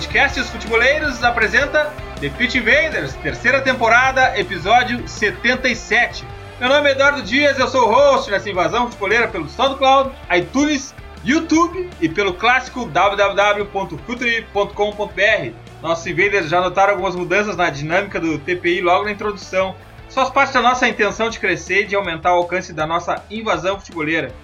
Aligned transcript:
Podcasts 0.00 0.48
Futeboleiros 0.48 1.22
apresenta 1.22 1.92
The 2.22 2.30
Pitch 2.30 2.54
Invaders, 2.54 3.14
terceira 3.16 3.60
temporada, 3.60 4.32
episódio 4.40 5.06
77. 5.06 6.24
Meu 6.58 6.70
nome 6.70 6.88
é 6.88 6.92
Eduardo 6.92 7.20
Dias, 7.20 7.58
eu 7.58 7.68
sou 7.68 7.86
o 7.86 7.92
host 7.92 8.30
nessa 8.30 8.48
invasão 8.48 8.86
futeboleira 8.86 9.28
pelo 9.28 9.46
SoundCloud, 9.46 10.12
iTunes, 10.34 10.94
YouTube 11.22 11.90
e 12.00 12.08
pelo 12.08 12.32
clássico 12.32 12.86
www.futuri.com.br. 12.86 15.52
Nossos 15.82 16.06
invaders 16.06 16.48
já 16.48 16.62
notaram 16.62 16.94
algumas 16.94 17.14
mudanças 17.14 17.54
na 17.54 17.68
dinâmica 17.68 18.18
do 18.18 18.38
TPI 18.38 18.80
logo 18.80 19.04
na 19.04 19.12
introdução. 19.12 19.76
Isso 20.08 20.14
faz 20.14 20.30
parte 20.30 20.54
da 20.54 20.62
nossa 20.62 20.88
intenção 20.88 21.28
de 21.28 21.38
crescer 21.38 21.82
e 21.82 21.88
de 21.88 21.94
aumentar 21.94 22.32
o 22.32 22.38
alcance 22.38 22.72
da 22.72 22.86
nossa 22.86 23.22
invasão 23.30 23.78
futeboleira. 23.78 24.34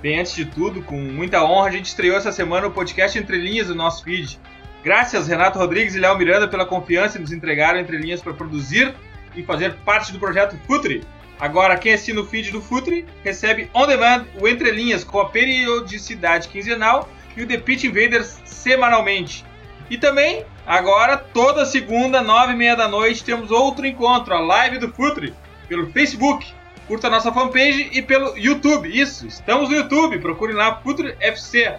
Bem, 0.00 0.20
antes 0.20 0.36
de 0.36 0.44
tudo, 0.44 0.82
com 0.82 0.96
muita 0.96 1.42
honra, 1.42 1.66
a 1.66 1.72
gente 1.72 1.86
estreou 1.86 2.16
essa 2.16 2.30
semana 2.30 2.68
o 2.68 2.70
podcast 2.70 3.18
Entre 3.18 3.36
Linhas 3.36 3.66
do 3.66 3.74
nosso 3.74 4.04
feed. 4.04 4.38
Graças, 4.82 5.28
Renato 5.28 5.58
Rodrigues 5.58 5.94
e 5.94 6.00
Léo 6.00 6.16
Miranda, 6.16 6.48
pela 6.48 6.64
confiança 6.64 7.18
em 7.18 7.20
nos 7.20 7.32
entregaram 7.32 7.78
entre 7.78 7.98
linhas 7.98 8.22
para 8.22 8.32
produzir 8.32 8.94
e 9.36 9.42
fazer 9.42 9.74
parte 9.84 10.12
do 10.12 10.18
projeto 10.18 10.56
Futre. 10.66 11.02
Agora, 11.38 11.76
quem 11.76 11.94
assina 11.94 12.20
o 12.20 12.26
feed 12.26 12.50
do 12.50 12.60
Futre 12.60 13.06
recebe 13.24 13.70
on 13.74 13.86
demand 13.86 14.26
o 14.40 14.46
Entre 14.46 14.70
Linhas 14.70 15.04
com 15.04 15.20
a 15.20 15.28
periodicidade 15.30 16.48
quinzenal 16.48 17.08
e 17.36 17.42
o 17.42 17.46
The 17.46 17.58
Pitch 17.58 17.84
Invaders 17.84 18.40
semanalmente. 18.44 19.44
E 19.88 19.98
também, 19.98 20.44
agora, 20.66 21.16
toda 21.16 21.64
segunda, 21.64 22.22
nove 22.22 22.52
e 22.52 22.56
meia 22.56 22.76
da 22.76 22.88
noite, 22.88 23.24
temos 23.24 23.50
outro 23.50 23.86
encontro, 23.86 24.34
a 24.34 24.40
live 24.40 24.78
do 24.78 24.92
Futre, 24.92 25.34
pelo 25.68 25.90
Facebook. 25.90 26.46
Curta 26.86 27.06
a 27.06 27.10
nossa 27.10 27.32
fanpage 27.32 27.88
e 27.92 28.02
pelo 28.02 28.36
YouTube. 28.36 28.88
Isso, 28.88 29.26
estamos 29.26 29.68
no 29.68 29.76
YouTube, 29.76 30.18
procure 30.18 30.52
lá 30.52 30.76
Futre 30.76 31.16
FC. 31.20 31.78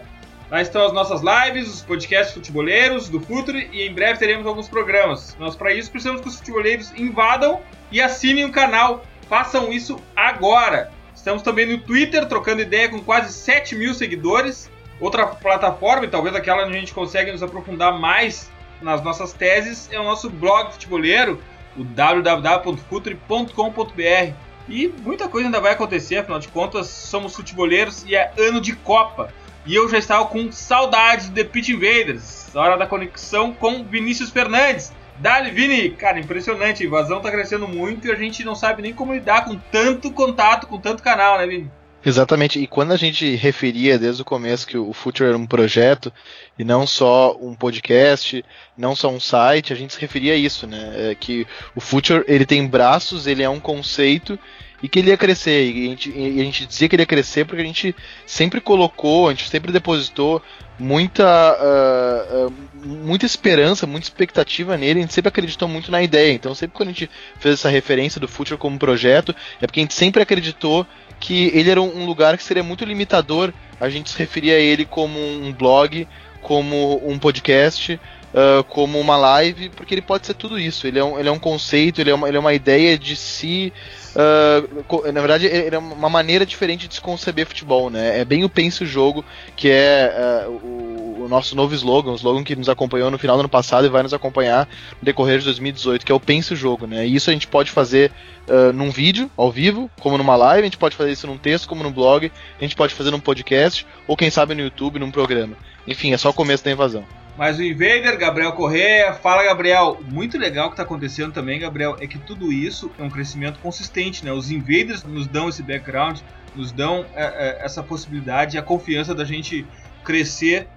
Lá 0.51 0.61
estão 0.61 0.85
as 0.85 0.91
nossas 0.91 1.21
lives, 1.21 1.69
os 1.69 1.81
podcasts 1.81 2.33
futeboleiros 2.33 3.07
do 3.07 3.21
Futuro 3.21 3.57
e 3.57 3.87
em 3.87 3.93
breve 3.93 4.19
teremos 4.19 4.45
alguns 4.45 4.67
programas. 4.67 5.33
Nós, 5.39 5.55
para 5.55 5.73
isso, 5.73 5.89
precisamos 5.89 6.21
que 6.21 6.27
os 6.27 6.35
futeboleiros 6.35 6.91
invadam 6.97 7.61
e 7.89 8.01
assinem 8.01 8.43
o 8.43 8.51
canal. 8.51 9.01
Façam 9.29 9.71
isso 9.71 9.97
agora. 10.13 10.91
Estamos 11.15 11.41
também 11.41 11.65
no 11.65 11.77
Twitter, 11.77 12.25
trocando 12.25 12.61
ideia 12.61 12.89
com 12.89 12.99
quase 12.99 13.31
7 13.31 13.77
mil 13.77 13.93
seguidores. 13.93 14.69
Outra 14.99 15.25
plataforma, 15.25 16.03
e 16.03 16.09
talvez 16.09 16.35
aquela 16.35 16.65
onde 16.65 16.75
a 16.75 16.79
gente 16.81 16.93
consegue 16.93 17.31
nos 17.31 17.41
aprofundar 17.41 17.97
mais 17.97 18.51
nas 18.81 19.01
nossas 19.01 19.31
teses, 19.31 19.87
é 19.89 19.97
o 19.97 20.03
nosso 20.03 20.29
blog 20.29 20.73
futeboleiro, 20.73 21.41
o 21.77 21.85
www.futre.com.br. 21.85 24.33
E 24.67 24.93
muita 25.01 25.29
coisa 25.29 25.47
ainda 25.47 25.61
vai 25.61 25.71
acontecer, 25.71 26.17
afinal 26.17 26.39
de 26.39 26.49
contas, 26.49 26.87
somos 26.87 27.37
futeboleiros 27.37 28.03
e 28.05 28.15
é 28.15 28.33
ano 28.37 28.59
de 28.59 28.75
Copa. 28.75 29.33
E 29.65 29.75
eu 29.75 29.87
já 29.87 29.97
estava 29.97 30.25
com 30.25 30.51
saudade 30.51 31.27
de 31.27 31.31
The 31.31 31.43
Pit 31.43 31.71
Invaders. 31.71 32.49
Hora 32.55 32.77
da 32.77 32.87
conexão 32.87 33.53
com 33.53 33.83
Vinícius 33.83 34.31
Fernandes. 34.31 34.91
Dali, 35.19 35.51
Vini! 35.51 35.91
Cara, 35.91 36.19
impressionante. 36.19 36.81
A 36.81 36.85
invasão 36.85 37.21
tá 37.21 37.29
crescendo 37.29 37.67
muito 37.67 38.07
e 38.07 38.11
a 38.11 38.15
gente 38.15 38.43
não 38.43 38.55
sabe 38.55 38.81
nem 38.81 38.93
como 38.93 39.13
lidar 39.13 39.45
com 39.45 39.55
tanto 39.71 40.11
contato, 40.11 40.65
com 40.65 40.79
tanto 40.79 41.03
canal, 41.03 41.37
né, 41.37 41.45
Vini? 41.45 41.71
Exatamente, 42.03 42.59
e 42.59 42.65
quando 42.65 42.93
a 42.93 42.97
gente 42.97 43.35
referia 43.35 43.99
desde 43.99 44.23
o 44.23 44.25
começo 44.25 44.65
que 44.65 44.75
o 44.75 44.91
Future 44.91 45.29
era 45.29 45.37
um 45.37 45.45
projeto 45.45 46.11
e 46.57 46.63
não 46.63 46.87
só 46.87 47.37
um 47.39 47.53
podcast, 47.53 48.43
não 48.75 48.95
só 48.95 49.09
um 49.09 49.19
site, 49.19 49.71
a 49.71 49.75
gente 49.75 49.93
se 49.93 50.01
referia 50.01 50.33
a 50.33 50.35
isso, 50.35 50.65
né? 50.65 51.11
É 51.11 51.15
que 51.15 51.45
o 51.75 51.79
Future 51.79 52.23
ele 52.27 52.45
tem 52.45 52.65
braços, 52.65 53.27
ele 53.27 53.43
é 53.43 53.49
um 53.49 53.59
conceito 53.59 54.39
e 54.81 54.89
que 54.89 54.99
ele 54.99 55.09
ia 55.09 55.17
crescer. 55.17 55.71
E 55.71 55.85
a, 55.85 55.89
gente, 55.89 56.09
e 56.09 56.41
a 56.41 56.43
gente 56.43 56.65
dizia 56.65 56.89
que 56.89 56.95
ele 56.95 57.03
ia 57.03 57.07
crescer 57.07 57.45
porque 57.45 57.61
a 57.61 57.65
gente 57.65 57.95
sempre 58.25 58.59
colocou, 58.59 59.27
a 59.27 59.31
gente 59.31 59.49
sempre 59.49 59.71
depositou 59.71 60.41
muita, 60.79 61.23
uh, 61.23 62.47
uh, 62.47 62.53
muita 62.83 63.25
esperança, 63.25 63.85
muita 63.85 64.07
expectativa 64.07 64.75
nele, 64.75 64.99
a 64.99 65.01
gente 65.03 65.13
sempre 65.13 65.29
acreditou 65.29 65.67
muito 65.67 65.91
na 65.91 66.01
ideia. 66.01 66.33
Então, 66.33 66.55
sempre 66.55 66.75
quando 66.75 66.89
a 66.89 66.91
gente 66.91 67.09
fez 67.39 67.55
essa 67.55 67.69
referência 67.69 68.19
do 68.19 68.27
Future 68.27 68.57
como 68.57 68.79
projeto, 68.79 69.35
é 69.61 69.67
porque 69.67 69.79
a 69.79 69.83
gente 69.83 69.93
sempre 69.93 70.23
acreditou 70.23 70.85
que 71.19 71.51
ele 71.53 71.69
era 71.69 71.81
um 71.81 72.05
lugar 72.05 72.35
que 72.35 72.43
seria 72.43 72.63
muito 72.63 72.83
limitador. 72.83 73.53
A 73.79 73.89
gente 73.89 74.09
se 74.09 74.17
referia 74.17 74.55
a 74.55 74.59
ele 74.59 74.85
como 74.85 75.19
um 75.19 75.53
blog, 75.53 76.07
como 76.41 76.99
um 77.07 77.17
podcast. 77.19 77.99
Uh, 78.31 78.63
como 78.63 78.97
uma 78.97 79.17
live, 79.17 79.67
porque 79.75 79.93
ele 79.93 80.01
pode 80.01 80.25
ser 80.25 80.33
tudo 80.35 80.57
isso. 80.57 80.87
Ele 80.87 80.97
é 80.97 81.03
um, 81.03 81.19
ele 81.19 81.27
é 81.27 81.31
um 81.33 81.37
conceito, 81.37 81.99
ele 81.99 82.11
é 82.11 82.13
uma, 82.13 82.29
ele 82.29 82.37
é 82.37 82.39
uma 82.39 82.53
ideia 82.53 82.97
de 82.97 83.13
si 83.13 83.73
Uh, 84.13 85.11
na 85.11 85.21
verdade, 85.21 85.47
é 85.47 85.77
uma 85.77 86.09
maneira 86.09 86.45
diferente 86.45 86.87
de 86.87 86.95
se 86.95 87.01
conceber 87.01 87.45
futebol, 87.47 87.89
né? 87.89 88.19
É 88.19 88.25
bem 88.25 88.43
o 88.43 88.49
Pense 88.49 88.83
o 88.83 88.87
Jogo, 88.87 89.23
que 89.55 89.69
é 89.69 90.47
uh, 90.47 90.51
o, 90.51 91.23
o, 91.23 91.27
nosso 91.29 91.55
novo 91.55 91.73
slogan, 91.73 92.11
o 92.11 92.15
slogan 92.15 92.43
que 92.43 92.55
nos 92.55 92.67
acompanhou 92.67 93.09
no 93.09 93.17
final 93.17 93.37
do 93.37 93.41
ano 93.41 93.49
passado 93.49 93.85
e 93.85 93.89
vai 93.89 94.03
nos 94.03 94.13
acompanhar 94.13 94.67
no 94.99 95.05
decorrer 95.05 95.39
de 95.39 95.45
2018, 95.45 96.05
que 96.05 96.11
é 96.11 96.15
o 96.15 96.19
Pense 96.19 96.53
o 96.53 96.57
Jogo, 96.57 96.85
né? 96.85 97.07
E 97.07 97.15
isso 97.15 97.29
a 97.29 97.33
gente 97.33 97.47
pode 97.47 97.71
fazer 97.71 98.11
uh, 98.49 98.73
num 98.73 98.91
vídeo, 98.91 99.31
ao 99.37 99.49
vivo, 99.49 99.89
como 100.01 100.17
numa 100.17 100.35
live, 100.35 100.61
a 100.61 100.65
gente 100.65 100.77
pode 100.77 100.95
fazer 100.95 101.13
isso 101.13 101.27
num 101.27 101.37
texto, 101.37 101.69
como 101.69 101.81
num 101.81 101.91
blog, 101.91 102.29
a 102.59 102.63
gente 102.63 102.75
pode 102.75 102.93
fazer 102.93 103.11
num 103.11 103.19
podcast, 103.19 103.87
ou 104.07 104.17
quem 104.17 104.29
sabe 104.29 104.53
no 104.53 104.61
YouTube, 104.61 104.99
num 104.99 105.11
programa. 105.11 105.55
Enfim, 105.87 106.11
é 106.11 106.17
só 106.17 106.29
o 106.29 106.33
começo 106.33 106.65
da 106.65 106.71
invasão. 106.71 107.05
Mas 107.37 107.57
o 107.57 107.63
Invader, 107.63 108.17
Gabriel 108.17 108.51
Correa, 108.51 109.13
fala 109.13 109.43
Gabriel, 109.43 109.99
muito 110.09 110.37
legal 110.37 110.67
o 110.67 110.69
que 110.69 110.73
está 110.73 110.83
acontecendo 110.83 111.31
também, 111.31 111.59
Gabriel, 111.59 111.95
é 111.99 112.05
que 112.05 112.19
tudo 112.19 112.51
isso 112.51 112.91
é 112.99 113.03
um 113.03 113.09
crescimento 113.09 113.59
consistente, 113.59 114.23
né? 114.25 114.31
Os 114.31 114.51
Invaders 114.51 115.03
nos 115.03 115.27
dão 115.27 115.47
esse 115.47 115.63
background, 115.63 116.19
nos 116.55 116.71
dão 116.71 117.05
é, 117.15 117.23
é, 117.23 117.65
essa 117.65 117.81
possibilidade 117.81 118.57
e 118.57 118.59
a 118.59 118.61
confiança 118.61 119.15
da 119.15 119.23
gente 119.23 119.65
crescer 120.03 120.67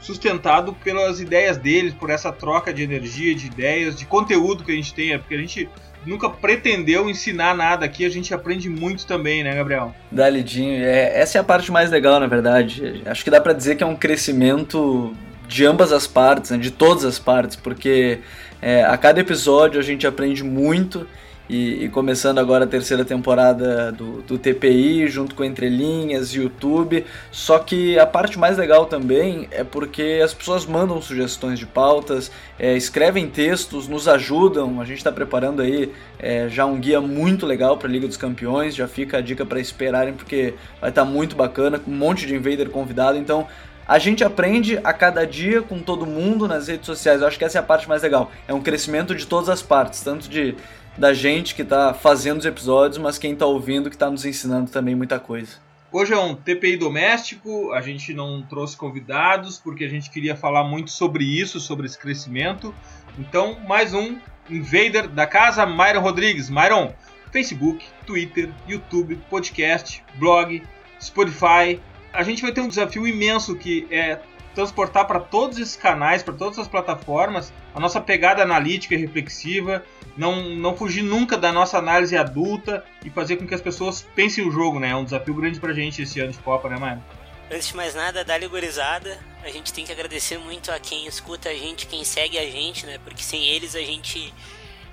sustentado 0.00 0.72
pelas 0.72 1.20
ideias 1.20 1.56
deles, 1.56 1.92
por 1.92 2.10
essa 2.10 2.32
troca 2.32 2.72
de 2.72 2.82
energia, 2.82 3.34
de 3.34 3.46
ideias, 3.46 3.94
de 3.94 4.06
conteúdo 4.06 4.64
que 4.64 4.72
a 4.72 4.74
gente 4.74 4.94
tem, 4.94 5.12
é 5.12 5.18
porque 5.18 5.34
a 5.34 5.38
gente 5.38 5.68
nunca 6.06 6.28
pretendeu 6.30 7.08
ensinar 7.08 7.54
nada 7.54 7.84
aqui, 7.84 8.04
a 8.04 8.08
gente 8.08 8.32
aprende 8.32 8.68
muito 8.68 9.06
também, 9.06 9.44
né, 9.44 9.54
Gabriel? 9.54 9.94
Dalidinho, 10.10 10.82
é, 10.82 11.20
essa 11.20 11.38
é 11.38 11.40
a 11.40 11.44
parte 11.44 11.70
mais 11.70 11.90
legal, 11.90 12.18
na 12.18 12.26
verdade. 12.26 13.02
Acho 13.06 13.22
que 13.22 13.30
dá 13.30 13.40
para 13.40 13.52
dizer 13.52 13.76
que 13.76 13.84
é 13.84 13.86
um 13.86 13.96
crescimento 13.96 15.14
de 15.50 15.66
ambas 15.66 15.92
as 15.92 16.06
partes, 16.06 16.52
né, 16.52 16.58
de 16.58 16.70
todas 16.70 17.04
as 17.04 17.18
partes, 17.18 17.56
porque 17.56 18.20
é, 18.62 18.84
a 18.84 18.96
cada 18.96 19.18
episódio 19.20 19.80
a 19.80 19.82
gente 19.82 20.06
aprende 20.06 20.44
muito 20.44 21.06
e, 21.48 21.86
e, 21.86 21.88
começando 21.88 22.38
agora 22.38 22.64
a 22.64 22.68
terceira 22.68 23.04
temporada 23.04 23.90
do, 23.90 24.22
do 24.22 24.38
TPI, 24.38 25.08
junto 25.08 25.34
com 25.34 25.42
Entrelinhas, 25.42 26.32
YouTube. 26.32 27.04
Só 27.32 27.58
que 27.58 27.98
a 27.98 28.06
parte 28.06 28.38
mais 28.38 28.56
legal 28.56 28.86
também 28.86 29.48
é 29.50 29.64
porque 29.64 30.20
as 30.22 30.32
pessoas 30.32 30.64
mandam 30.64 31.02
sugestões 31.02 31.58
de 31.58 31.66
pautas, 31.66 32.30
é, 32.56 32.76
escrevem 32.76 33.28
textos, 33.28 33.88
nos 33.88 34.06
ajudam. 34.06 34.80
A 34.80 34.84
gente 34.84 34.98
está 34.98 35.10
preparando 35.10 35.60
aí 35.60 35.92
é, 36.20 36.48
já 36.48 36.64
um 36.64 36.78
guia 36.78 37.00
muito 37.00 37.44
legal 37.44 37.76
para 37.76 37.88
a 37.88 37.90
Liga 37.90 38.06
dos 38.06 38.16
Campeões. 38.16 38.76
Já 38.76 38.86
fica 38.86 39.18
a 39.18 39.20
dica 39.20 39.44
para 39.44 39.58
esperarem, 39.58 40.14
porque 40.14 40.54
vai 40.80 40.90
estar 40.90 41.04
tá 41.04 41.10
muito 41.10 41.34
bacana, 41.34 41.80
com 41.80 41.90
um 41.90 41.96
monte 41.96 42.28
de 42.28 42.36
invader 42.36 42.70
convidado. 42.70 43.18
Então 43.18 43.48
a 43.90 43.98
gente 43.98 44.22
aprende 44.22 44.78
a 44.84 44.92
cada 44.92 45.26
dia 45.26 45.62
com 45.62 45.80
todo 45.80 46.06
mundo 46.06 46.46
nas 46.46 46.68
redes 46.68 46.86
sociais. 46.86 47.20
Eu 47.20 47.26
acho 47.26 47.36
que 47.36 47.44
essa 47.44 47.58
é 47.58 47.60
a 47.60 47.62
parte 47.64 47.88
mais 47.88 48.04
legal. 48.04 48.30
É 48.46 48.54
um 48.54 48.62
crescimento 48.62 49.16
de 49.16 49.26
todas 49.26 49.48
as 49.48 49.62
partes, 49.62 50.00
tanto 50.00 50.28
de 50.28 50.54
da 50.96 51.12
gente 51.12 51.56
que 51.56 51.62
está 51.62 51.92
fazendo 51.92 52.38
os 52.38 52.46
episódios, 52.46 52.98
mas 52.98 53.18
quem 53.18 53.32
está 53.32 53.46
ouvindo 53.46 53.90
que 53.90 53.96
está 53.96 54.08
nos 54.08 54.24
ensinando 54.24 54.70
também 54.70 54.94
muita 54.94 55.18
coisa. 55.18 55.56
Hoje 55.90 56.12
é 56.12 56.18
um 56.20 56.36
TPI 56.36 56.76
doméstico, 56.76 57.72
a 57.72 57.80
gente 57.80 58.14
não 58.14 58.42
trouxe 58.42 58.76
convidados 58.76 59.58
porque 59.58 59.82
a 59.82 59.88
gente 59.88 60.08
queria 60.08 60.36
falar 60.36 60.62
muito 60.62 60.92
sobre 60.92 61.24
isso, 61.24 61.58
sobre 61.58 61.86
esse 61.86 61.98
crescimento. 61.98 62.72
Então, 63.18 63.58
mais 63.66 63.92
um 63.92 64.16
Invader 64.48 65.08
da 65.08 65.26
casa, 65.26 65.66
Myron 65.66 66.00
Rodrigues. 66.00 66.48
Myron, 66.48 66.92
Facebook, 67.32 67.84
Twitter, 68.06 68.50
YouTube, 68.68 69.18
podcast, 69.28 70.00
blog, 70.14 70.62
Spotify, 71.02 71.80
a 72.12 72.22
gente 72.22 72.42
vai 72.42 72.52
ter 72.52 72.60
um 72.60 72.68
desafio 72.68 73.06
imenso 73.06 73.54
que 73.56 73.86
é 73.90 74.20
transportar 74.54 75.06
para 75.06 75.20
todos 75.20 75.58
esses 75.58 75.76
canais, 75.76 76.22
para 76.22 76.34
todas 76.34 76.58
as 76.58 76.66
plataformas, 76.66 77.52
a 77.74 77.80
nossa 77.80 78.00
pegada 78.00 78.42
analítica 78.42 78.94
e 78.94 78.98
reflexiva, 78.98 79.84
não, 80.16 80.50
não 80.50 80.76
fugir 80.76 81.02
nunca 81.02 81.36
da 81.36 81.52
nossa 81.52 81.78
análise 81.78 82.16
adulta 82.16 82.84
e 83.04 83.10
fazer 83.10 83.36
com 83.36 83.46
que 83.46 83.54
as 83.54 83.60
pessoas 83.60 84.02
pensem 84.14 84.46
o 84.46 84.50
jogo, 84.50 84.80
né? 84.80 84.90
É 84.90 84.96
um 84.96 85.04
desafio 85.04 85.34
grande 85.34 85.60
pra 85.60 85.72
gente 85.72 86.02
esse 86.02 86.20
ano 86.20 86.32
de 86.32 86.38
Copa, 86.38 86.68
né, 86.68 86.76
mano? 86.76 87.02
Antes 87.50 87.68
de 87.68 87.76
mais 87.76 87.94
nada, 87.94 88.24
dá 88.24 88.38
gorizada. 88.46 89.18
A 89.42 89.50
gente 89.50 89.72
tem 89.72 89.84
que 89.84 89.90
agradecer 89.90 90.38
muito 90.38 90.70
a 90.70 90.78
quem 90.78 91.06
escuta 91.06 91.48
a 91.48 91.54
gente, 91.54 91.86
quem 91.86 92.04
segue 92.04 92.38
a 92.38 92.44
gente, 92.44 92.86
né? 92.86 92.98
Porque 93.02 93.22
sem 93.22 93.44
eles 93.48 93.74
a 93.74 93.80
gente 93.80 94.32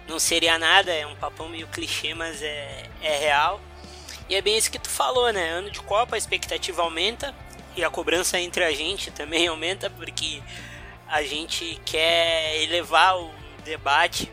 não 0.08 0.20
seria 0.20 0.58
nada. 0.58 0.92
É 0.92 1.06
um 1.06 1.16
papão 1.16 1.50
meio 1.50 1.68
clichê, 1.68 2.14
mas 2.14 2.42
é, 2.42 2.86
é 3.02 3.18
real. 3.20 3.62
E 4.30 4.36
é 4.36 4.42
bem 4.42 4.58
isso 4.58 4.70
que 4.70 4.80
tu 4.80 4.90
falou, 4.90 5.32
né? 5.32 5.50
Ano 5.50 5.72
de 5.72 5.80
Copa, 5.82 6.16
a 6.16 6.18
expectativa 6.18 6.82
aumenta 6.82 7.34
e 7.76 7.84
a 7.84 7.90
cobrança 7.90 8.40
entre 8.40 8.64
a 8.64 8.72
gente 8.72 9.10
também 9.12 9.48
aumenta, 9.48 9.90
porque 9.90 10.42
a 11.08 11.24
gente 11.24 11.80
quer 11.86 12.62
elevar 12.64 13.18
o 13.18 13.32
debate 13.64 14.30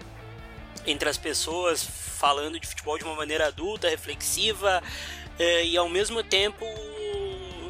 entre 0.86 1.08
as 1.08 1.16
pessoas, 1.16 1.82
falando 1.82 2.58
de 2.58 2.66
futebol 2.66 2.98
de 2.98 3.04
uma 3.04 3.14
maneira 3.14 3.46
adulta, 3.46 3.88
reflexiva 3.88 4.82
eh, 5.38 5.64
e 5.66 5.76
ao 5.76 5.88
mesmo 5.88 6.22
tempo 6.22 6.66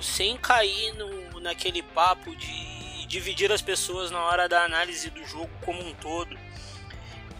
sem 0.01 0.37
cair 0.37 0.93
no, 0.95 1.41
naquele 1.41 1.83
papo 1.83 2.35
de 2.37 3.07
dividir 3.07 3.53
as 3.53 3.63
pessoas 3.63 4.11
na 4.11 4.23
hora 4.25 4.49
da 4.49 4.65
análise 4.65 5.11
do 5.11 5.25
jogo 5.25 5.51
como 5.65 5.81
um 5.81 5.95
todo. 5.95 6.37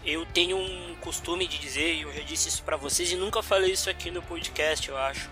Eu 0.05 0.23
tenho 0.27 0.55
um 0.57 0.95
costume 1.01 1.47
de 1.47 1.57
dizer, 1.57 1.95
e 1.95 2.01
eu 2.03 2.13
já 2.13 2.21
disse 2.21 2.47
isso 2.47 2.61
para 2.61 2.77
vocês 2.77 3.11
e 3.11 3.15
nunca 3.15 3.41
falei 3.41 3.71
isso 3.71 3.89
aqui 3.89 4.11
no 4.11 4.21
podcast, 4.21 4.87
eu 4.87 4.95
acho. 4.95 5.27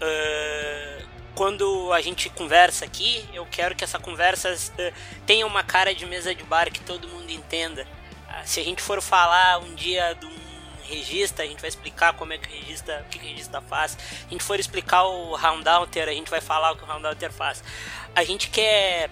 Uh, 0.00 1.06
quando 1.34 1.92
a 1.92 2.00
gente 2.00 2.30
conversa 2.30 2.86
aqui, 2.86 3.28
eu 3.34 3.44
quero 3.44 3.74
que 3.74 3.84
essa 3.84 3.98
conversa 3.98 4.54
uh, 4.54 4.94
tenha 5.26 5.46
uma 5.46 5.62
cara 5.62 5.94
de 5.94 6.06
mesa 6.06 6.34
de 6.34 6.42
bar 6.44 6.72
que 6.72 6.80
todo 6.80 7.06
mundo 7.08 7.30
entenda. 7.30 7.86
Uh, 8.26 8.42
se 8.46 8.58
a 8.58 8.64
gente 8.64 8.80
for 8.80 9.02
falar 9.02 9.58
um 9.58 9.74
dia 9.74 10.14
de 10.14 10.24
um 10.24 10.40
regista, 10.82 11.42
a 11.42 11.46
gente 11.46 11.60
vai 11.60 11.68
explicar 11.68 12.14
como 12.14 12.32
é 12.32 12.38
que 12.38 12.48
o 12.48 12.52
regista, 12.52 13.04
o 13.06 13.10
que 13.10 13.18
o 13.18 13.20
regista 13.20 13.60
faz. 13.60 13.92
Se 13.92 14.26
a 14.28 14.30
gente 14.30 14.42
for 14.42 14.58
explicar 14.58 15.04
o 15.04 15.36
roundouter, 15.36 16.08
a 16.08 16.12
gente 16.12 16.30
vai 16.30 16.40
falar 16.40 16.72
o 16.72 16.76
que 16.76 16.84
o 16.84 16.86
roundouter 16.86 17.30
faz. 17.30 17.62
A 18.14 18.24
gente 18.24 18.48
quer 18.48 19.10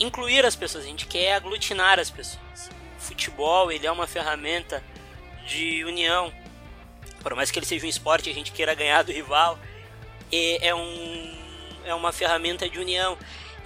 incluir 0.00 0.44
as 0.44 0.56
pessoas, 0.56 0.82
a 0.82 0.88
gente 0.88 1.06
quer 1.06 1.34
aglutinar 1.34 2.00
as 2.00 2.10
pessoas. 2.10 2.68
Futebol, 3.04 3.70
ele 3.70 3.86
é 3.86 3.92
uma 3.92 4.06
ferramenta 4.06 4.82
de 5.46 5.84
união. 5.84 6.32
Por 7.22 7.34
mais 7.34 7.50
que 7.50 7.58
ele 7.58 7.66
seja 7.66 7.86
um 7.86 7.88
esporte, 7.88 8.30
a 8.30 8.34
gente 8.34 8.52
queira 8.52 8.74
ganhar 8.74 9.02
do 9.02 9.12
rival, 9.12 9.58
é 10.32 10.74
um 10.74 11.34
é 11.84 11.94
uma 11.94 12.12
ferramenta 12.12 12.68
de 12.68 12.78
união. 12.78 13.16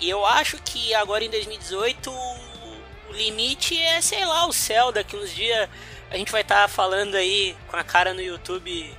E 0.00 0.10
eu 0.10 0.26
acho 0.26 0.60
que 0.62 0.92
agora 0.94 1.24
em 1.24 1.30
2018 1.30 2.10
o 2.10 3.12
limite 3.12 3.80
é, 3.80 4.00
sei 4.00 4.24
lá, 4.24 4.46
o 4.46 4.52
céu 4.52 4.90
daqui 4.92 5.16
uns 5.16 5.32
dias 5.34 5.68
a 6.10 6.16
gente 6.16 6.32
vai 6.32 6.42
estar 6.42 6.62
tá 6.62 6.68
falando 6.68 7.14
aí 7.14 7.54
com 7.68 7.76
a 7.76 7.84
cara 7.84 8.14
no 8.14 8.20
YouTube 8.20 8.96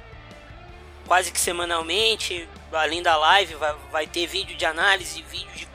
quase 1.07 1.31
que 1.31 1.39
semanalmente. 1.39 2.47
Além 2.71 3.01
da 3.01 3.17
live, 3.17 3.55
vai, 3.55 3.75
vai 3.91 4.07
ter 4.07 4.27
vídeo 4.27 4.55
de 4.55 4.63
análise, 4.63 5.23
vídeo 5.23 5.51
de 5.55 5.67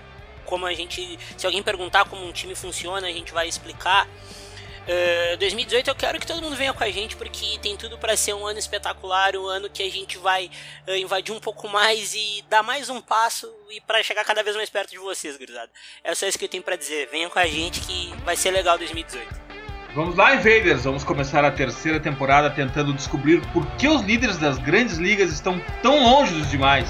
como 0.46 0.64
a 0.64 0.72
gente. 0.72 1.19
Se 1.37 1.44
alguém 1.44 1.62
perguntar 1.62 2.05
como 2.05 2.25
um 2.25 2.32
time 2.32 2.55
funciona, 2.55 3.06
a 3.08 3.12
gente 3.12 3.32
vai 3.32 3.49
explicar. 3.49 4.08
Uh, 4.86 5.32
eh, 5.32 5.36
2018 5.38 5.88
eu 5.88 5.94
quero 5.94 6.20
que 6.20 6.26
todo 6.26 6.42
mundo 6.42 6.56
venha 6.56 6.72
com 6.75 6.84
a 6.84 6.90
gente 6.90 7.16
porque 7.16 7.58
tem 7.62 7.76
tudo 7.76 7.96
para 7.96 8.16
ser 8.16 8.34
um 8.34 8.46
ano 8.46 8.58
espetacular, 8.58 9.34
um 9.34 9.46
ano 9.46 9.70
que 9.70 9.82
a 9.82 9.90
gente 9.90 10.19
vai 10.19 10.50
uh, 10.86 10.94
invadir 10.96 11.34
um 11.34 11.40
pouco 11.40 11.69
mais 11.69 12.14
e 12.14 12.44
dar 12.50 12.62
mais 12.62 12.90
um 12.90 13.00
passo 13.00 13.50
e 13.70 13.81
para 13.81 14.02
chegar 14.02 14.25
cada 14.25 14.42
vez 14.42 14.54
mais 14.56 14.69
perto 14.69 14.90
de 14.90 14.98
vocês, 14.98 15.36
gurizada. 15.36 15.70
É 16.02 16.14
só 16.14 16.26
isso 16.26 16.38
que 16.38 16.44
eu 16.44 16.48
tenho 16.48 16.62
para 16.62 16.76
dizer. 16.76 17.08
Venham 17.10 17.31
com 17.31 17.38
a 17.38 17.46
gente 17.46 17.81
que 17.81 18.14
vai 18.25 18.36
ser 18.36 18.50
legal 18.50 18.76
2018. 18.76 19.44
Vamos 19.94 20.16
lá, 20.16 20.34
Invaders! 20.34 20.84
Vamos 20.84 21.04
começar 21.04 21.44
a 21.44 21.52
terceira 21.52 22.00
temporada 22.00 22.50
tentando 22.50 22.92
descobrir 22.92 23.40
por 23.52 23.64
que 23.76 23.86
os 23.86 24.02
líderes 24.02 24.36
das 24.36 24.58
grandes 24.58 24.98
ligas 24.98 25.31
estão 25.31 25.60
tão 25.82 26.02
longe 26.02 26.34
dos 26.34 26.50
demais. 26.50 26.88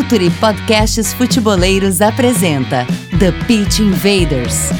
Futuri 0.00 0.30
Podcasts 0.30 1.12
Futeboleiros 1.12 2.00
apresenta 2.00 2.86
The 3.18 3.32
Pitch 3.46 3.80
Invaders. 3.80 4.70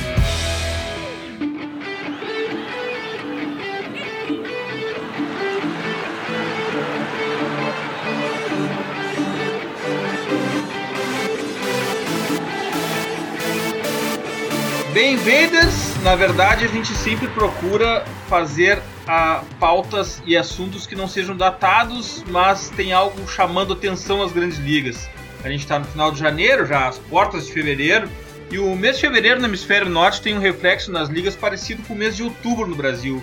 Bem, 14.95 15.13
Invaders, 15.13 16.03
na 16.03 16.17
verdade 16.17 16.65
a 16.65 16.69
gente 16.69 16.95
sempre 16.95 17.29
procura 17.29 18.07
fazer 18.27 18.81
a 19.13 19.43
pautas 19.59 20.23
e 20.25 20.37
assuntos 20.37 20.87
que 20.87 20.95
não 20.95 21.09
sejam 21.09 21.37
datados, 21.37 22.23
mas 22.29 22.71
tem 22.71 22.93
algo 22.93 23.29
chamando 23.29 23.73
atenção 23.73 24.23
às 24.23 24.31
grandes 24.31 24.59
ligas. 24.59 25.11
A 25.43 25.51
gente 25.51 25.63
está 25.63 25.81
no 25.81 25.85
final 25.85 26.13
de 26.13 26.21
janeiro, 26.21 26.65
já 26.65 26.87
às 26.87 26.97
portas 26.97 27.45
de 27.45 27.53
fevereiro, 27.53 28.09
e 28.53 28.59
o 28.61 28.77
mês 28.77 28.95
de 28.95 29.01
fevereiro 29.01 29.41
no 29.41 29.49
hemisfério 29.49 29.89
norte 29.89 30.23
tem 30.23 30.37
um 30.37 30.39
reflexo 30.39 30.93
nas 30.93 31.09
ligas 31.09 31.35
parecido 31.35 31.83
com 31.83 31.95
o 31.95 31.97
mês 31.97 32.15
de 32.15 32.23
outubro 32.23 32.69
no 32.69 32.77
Brasil. 32.77 33.21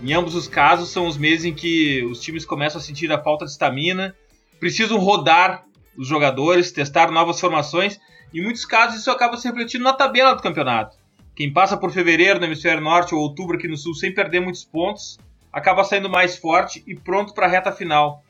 Em 0.00 0.12
ambos 0.12 0.36
os 0.36 0.46
casos, 0.46 0.90
são 0.90 1.08
os 1.08 1.16
meses 1.16 1.46
em 1.46 1.52
que 1.52 2.04
os 2.04 2.20
times 2.20 2.44
começam 2.44 2.80
a 2.80 2.84
sentir 2.84 3.10
a 3.10 3.20
falta 3.20 3.44
de 3.44 3.50
estamina, 3.50 4.14
precisam 4.60 4.98
rodar 4.98 5.64
os 5.98 6.06
jogadores, 6.06 6.70
testar 6.70 7.10
novas 7.10 7.40
formações, 7.40 7.98
e 8.32 8.38
em 8.38 8.44
muitos 8.44 8.64
casos 8.64 9.00
isso 9.00 9.10
acaba 9.10 9.36
se 9.36 9.48
refletindo 9.48 9.82
na 9.82 9.94
tabela 9.94 10.32
do 10.32 10.42
campeonato. 10.42 10.96
Quem 11.34 11.52
passa 11.52 11.76
por 11.76 11.90
fevereiro 11.90 12.38
no 12.38 12.46
hemisfério 12.46 12.80
norte 12.80 13.14
ou 13.14 13.20
outubro 13.20 13.56
aqui 13.56 13.66
no 13.66 13.76
sul 13.76 13.94
sem 13.94 14.14
perder 14.14 14.40
muitos 14.40 14.64
pontos, 14.64 15.18
acaba 15.52 15.82
saindo 15.82 16.08
mais 16.08 16.36
forte 16.36 16.82
e 16.86 16.94
pronto 16.94 17.34
para 17.34 17.46
a 17.46 17.48
reta 17.48 17.72
final. 17.72 18.24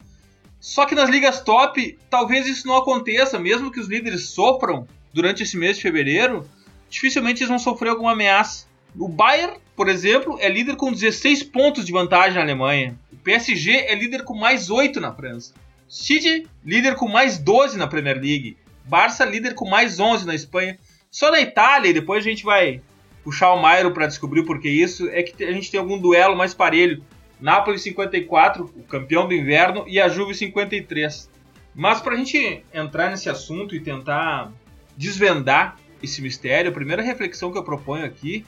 Só 0.59 0.87
que 0.87 0.95
nas 0.95 1.11
ligas 1.11 1.43
top, 1.43 1.99
talvez 2.09 2.47
isso 2.47 2.67
não 2.67 2.77
aconteça, 2.77 3.39
mesmo 3.39 3.71
que 3.71 3.79
os 3.79 3.89
líderes 3.89 4.31
sofram 4.31 4.87
durante 5.13 5.43
esse 5.43 5.57
mês 5.59 5.77
de 5.77 5.83
fevereiro, 5.83 6.49
dificilmente 6.89 7.41
eles 7.41 7.51
vão 7.51 7.59
sofrer 7.59 7.91
alguma 7.91 8.13
ameaça. 8.13 8.67
O 8.99 9.07
Bayern, 9.07 9.59
por 9.77 9.89
exemplo, 9.89 10.39
é 10.41 10.49
líder 10.49 10.77
com 10.77 10.91
16 10.91 11.43
pontos 11.43 11.85
de 11.85 11.93
vantagem 11.93 12.37
na 12.37 12.41
Alemanha. 12.41 12.99
O 13.13 13.17
PSG 13.17 13.71
é 13.71 13.95
líder 13.95 14.25
com 14.25 14.35
mais 14.35 14.71
8 14.71 14.99
na 15.01 15.13
França. 15.13 15.53
City, 15.87 16.47
líder 16.65 16.95
com 16.95 17.09
mais 17.09 17.37
12 17.37 17.77
na 17.77 17.87
Premier 17.87 18.17
League. 18.17 18.57
Barça, 18.87 19.25
líder 19.27 19.55
com 19.55 19.69
mais 19.69 20.01
11 20.01 20.27
na 20.27 20.35
Espanha. 20.35 20.79
Só 21.11 21.31
na 21.31 21.41
Itália, 21.41 21.91
e 21.91 21.95
depois 21.95 22.25
a 22.25 22.29
gente 22.29 22.45
vai 22.45 22.81
puxar 23.25 23.53
o 23.53 23.61
Mairo 23.61 23.91
para 23.91 24.07
descobrir 24.07 24.41
o 24.41 24.45
porquê 24.45 24.69
isso, 24.69 25.09
é 25.09 25.23
que 25.23 25.43
a 25.43 25.53
gente 25.53 25.71
tem 25.71 25.81
algum 25.81 25.99
duelo 25.99 26.37
mais 26.37 26.53
parelho. 26.53 27.03
Napoli 27.41 27.79
54, 27.79 28.73
o 28.77 28.83
campeão 28.85 29.27
do 29.27 29.35
inverno, 29.35 29.85
e 29.89 29.99
a 29.99 30.09
Juve 30.09 30.35
53. 30.35 31.31
Mas 31.75 32.01
para 32.01 32.15
a 32.15 32.17
gente 32.17 32.63
entrar 32.73 33.11
nesse 33.11 33.29
assunto 33.29 33.75
e 33.75 33.81
tentar 33.81 34.53
desvendar 34.97 35.77
esse 36.03 36.23
mistério, 36.23 36.71
a 36.71 36.75
primeira 36.75 37.03
reflexão 37.03 37.51
que 37.51 37.59
eu 37.59 37.65
proponho 37.65 38.05
aqui 38.05 38.45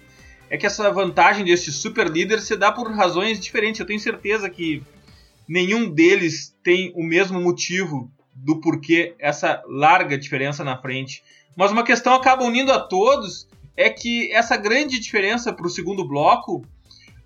é 0.48 0.56
que 0.56 0.66
essa 0.66 0.90
vantagem 0.92 1.44
desse 1.44 1.72
super 1.72 2.08
líder 2.08 2.40
se 2.40 2.56
dá 2.56 2.70
por 2.70 2.88
razões 2.92 3.40
diferentes. 3.40 3.80
Eu 3.80 3.86
tenho 3.86 3.98
certeza 3.98 4.48
que 4.48 4.82
nenhum 5.48 5.90
deles 5.90 6.56
tem 6.62 6.92
o 6.94 7.02
mesmo 7.02 7.40
motivo 7.40 8.10
do 8.32 8.60
porquê 8.60 9.14
essa 9.18 9.62
larga 9.66 10.16
diferença 10.16 10.62
na 10.62 10.76
frente. 10.76 11.24
Mas 11.56 11.72
uma 11.72 11.82
questão 11.82 12.14
acaba 12.14 12.44
unindo 12.44 12.70
a 12.70 12.78
todos 12.78 13.48
é 13.76 13.90
que 13.90 14.32
essa 14.32 14.56
grande 14.56 14.98
diferença 14.98 15.52
para 15.52 15.66
o 15.66 15.70
segundo 15.70 16.06
bloco 16.06 16.64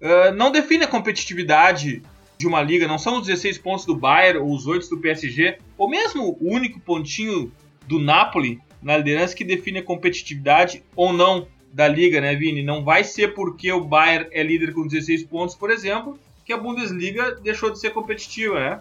uh, 0.00 0.34
não 0.34 0.50
define 0.50 0.84
a 0.84 0.88
competitividade 0.88 2.02
de 2.36 2.46
uma 2.46 2.62
liga, 2.62 2.88
não 2.88 2.98
são 2.98 3.20
os 3.20 3.26
16 3.26 3.58
pontos 3.58 3.84
do 3.84 3.94
Bayern 3.94 4.40
ou 4.40 4.54
os 4.54 4.66
8 4.66 4.88
do 4.88 4.98
PSG, 4.98 5.58
ou 5.76 5.88
mesmo 5.88 6.38
o 6.40 6.52
único 6.52 6.80
pontinho 6.80 7.52
do 7.86 7.98
Napoli 7.98 8.60
na 8.82 8.96
liderança 8.96 9.36
que 9.36 9.44
define 9.44 9.80
a 9.80 9.82
competitividade 9.82 10.82
ou 10.96 11.12
não 11.12 11.46
da 11.72 11.86
liga, 11.86 12.20
né, 12.20 12.34
Vini? 12.34 12.62
Não 12.62 12.82
vai 12.82 13.04
ser 13.04 13.34
porque 13.34 13.70
o 13.70 13.84
Bayern 13.84 14.26
é 14.32 14.42
líder 14.42 14.72
com 14.72 14.86
16 14.86 15.24
pontos, 15.24 15.54
por 15.54 15.70
exemplo, 15.70 16.18
que 16.44 16.52
a 16.52 16.56
Bundesliga 16.56 17.32
deixou 17.36 17.70
de 17.70 17.78
ser 17.78 17.90
competitiva, 17.90 18.58
né? 18.58 18.80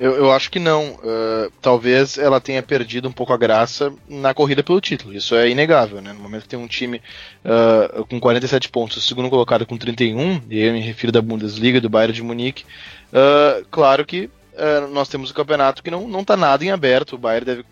Eu, 0.00 0.16
eu 0.16 0.32
acho 0.32 0.50
que 0.50 0.58
não. 0.58 0.94
Uh, 0.94 1.52
talvez 1.60 2.16
ela 2.16 2.40
tenha 2.40 2.62
perdido 2.62 3.06
um 3.06 3.12
pouco 3.12 3.34
a 3.34 3.36
graça 3.36 3.92
na 4.08 4.32
corrida 4.32 4.62
pelo 4.62 4.80
título. 4.80 5.12
Isso 5.12 5.34
é 5.34 5.50
inegável, 5.50 6.00
né? 6.00 6.14
No 6.14 6.20
momento 6.20 6.44
que 6.44 6.48
tem 6.48 6.58
um 6.58 6.66
time 6.66 7.02
uh, 7.44 8.06
com 8.06 8.18
47 8.18 8.70
pontos, 8.70 8.96
o 8.96 9.00
segundo 9.02 9.28
colocado 9.28 9.66
com 9.66 9.76
31, 9.76 10.40
e 10.48 10.58
eu 10.58 10.72
me 10.72 10.80
refiro 10.80 11.12
da 11.12 11.20
Bundesliga, 11.20 11.82
do 11.82 11.90
Bayern 11.90 12.14
de 12.14 12.22
Munique, 12.22 12.64
uh, 13.12 13.62
claro 13.70 14.06
que 14.06 14.30
nós 14.92 15.08
temos 15.08 15.30
o 15.30 15.34
campeonato 15.34 15.82
que 15.82 15.90
não, 15.90 16.06
não 16.06 16.22
tá 16.22 16.36
nada 16.36 16.62
em 16.62 16.70
aberto. 16.70 17.14
O 17.14 17.18
Bayern 17.18 17.46
deve 17.46 17.64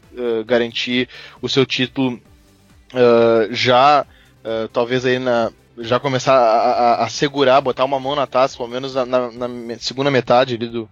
garantir 0.46 1.06
o 1.42 1.46
seu 1.46 1.66
título 1.66 2.18
já, 3.50 4.06
talvez 4.72 5.04
aí 5.04 5.18
na, 5.18 5.52
já 5.76 6.00
começar 6.00 6.32
a, 6.32 6.72
a, 7.02 7.04
a, 7.04 7.08
segurar, 7.10 7.60
botar 7.60 7.84
uma 7.84 8.00
mão 8.00 8.16
na 8.16 8.26
taça, 8.26 8.56
pelo 8.56 8.70
menos 8.70 8.94
na, 8.94 9.04
na, 9.04 9.30
na 9.30 9.78
segunda 9.78 10.10
metade 10.10 10.56
do, 10.56 10.88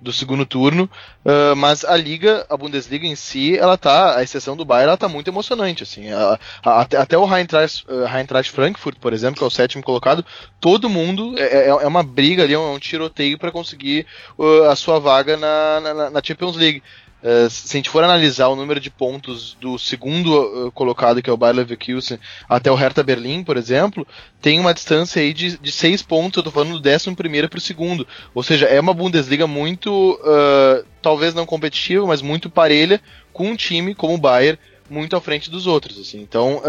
do 0.00 0.12
segundo 0.12 0.46
turno, 0.46 0.88
uh, 1.24 1.56
mas 1.56 1.84
a 1.84 1.96
liga, 1.96 2.46
a 2.48 2.56
Bundesliga 2.56 3.06
em 3.06 3.16
si, 3.16 3.56
ela 3.56 3.76
tá, 3.76 4.16
a 4.16 4.22
exceção 4.22 4.56
do 4.56 4.64
Bayern, 4.64 4.88
ela 4.88 4.96
tá 4.96 5.08
muito 5.08 5.28
emocionante, 5.28 5.82
assim, 5.82 6.10
a, 6.10 6.38
até, 6.62 6.96
até, 6.96 7.18
o 7.18 7.36
Eintracht, 7.36 7.84
uh, 7.88 8.06
Eintracht 8.06 8.52
Frankfurt, 8.52 8.98
por 8.98 9.12
exemplo, 9.12 9.38
que 9.38 9.44
é 9.44 9.46
o 9.46 9.50
sétimo 9.50 9.82
colocado, 9.82 10.24
todo 10.60 10.88
mundo 10.88 11.34
é, 11.38 11.42
é, 11.42 11.68
é 11.68 11.86
uma 11.86 12.02
briga 12.02 12.44
ali, 12.44 12.54
é 12.54 12.58
um, 12.58 12.78
tiroteio 12.78 13.38
para 13.38 13.50
conseguir 13.50 14.06
uh, 14.38 14.64
a 14.64 14.76
sua 14.76 14.98
vaga 14.98 15.36
na, 15.36 15.80
na, 15.80 16.10
na 16.10 16.22
Champions 16.22 16.56
League. 16.56 16.82
Uh, 17.22 17.50
se 17.50 17.76
a 17.76 17.78
gente 17.78 17.90
for 17.90 18.04
analisar 18.04 18.48
o 18.48 18.54
número 18.54 18.78
de 18.78 18.90
pontos 18.90 19.56
do 19.60 19.78
segundo 19.78 20.28
uh, 20.66 20.72
colocado, 20.72 21.20
que 21.20 21.28
é 21.28 21.32
o 21.32 21.36
Bayer 21.36 21.56
Leverkusen, 21.56 22.18
até 22.48 22.70
o 22.70 22.76
Hertha 22.76 23.02
Berlim, 23.02 23.42
por 23.42 23.56
exemplo, 23.56 24.06
tem 24.40 24.60
uma 24.60 24.72
distância 24.72 25.20
aí 25.20 25.34
de, 25.34 25.58
de 25.58 25.72
seis 25.72 26.00
pontos, 26.00 26.36
eu 26.36 26.44
tô 26.44 26.50
falando 26.50 26.74
do 26.74 26.80
décimo 26.80 27.16
primeiro 27.16 27.48
para 27.48 27.58
o 27.58 27.60
segundo. 27.60 28.06
Ou 28.34 28.42
seja, 28.42 28.66
é 28.66 28.80
uma 28.80 28.94
Bundesliga 28.94 29.46
muito, 29.46 30.12
uh, 30.22 30.86
talvez 31.02 31.34
não 31.34 31.44
competitiva, 31.44 32.06
mas 32.06 32.22
muito 32.22 32.48
parelha, 32.48 33.00
com 33.32 33.48
um 33.48 33.56
time 33.56 33.94
como 33.94 34.14
o 34.14 34.18
Bayern 34.18 34.58
muito 34.88 35.16
à 35.16 35.20
frente 35.20 35.50
dos 35.50 35.66
outros. 35.66 35.98
Assim. 35.98 36.20
Então, 36.20 36.62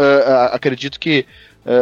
acredito 0.52 1.00
que 1.00 1.24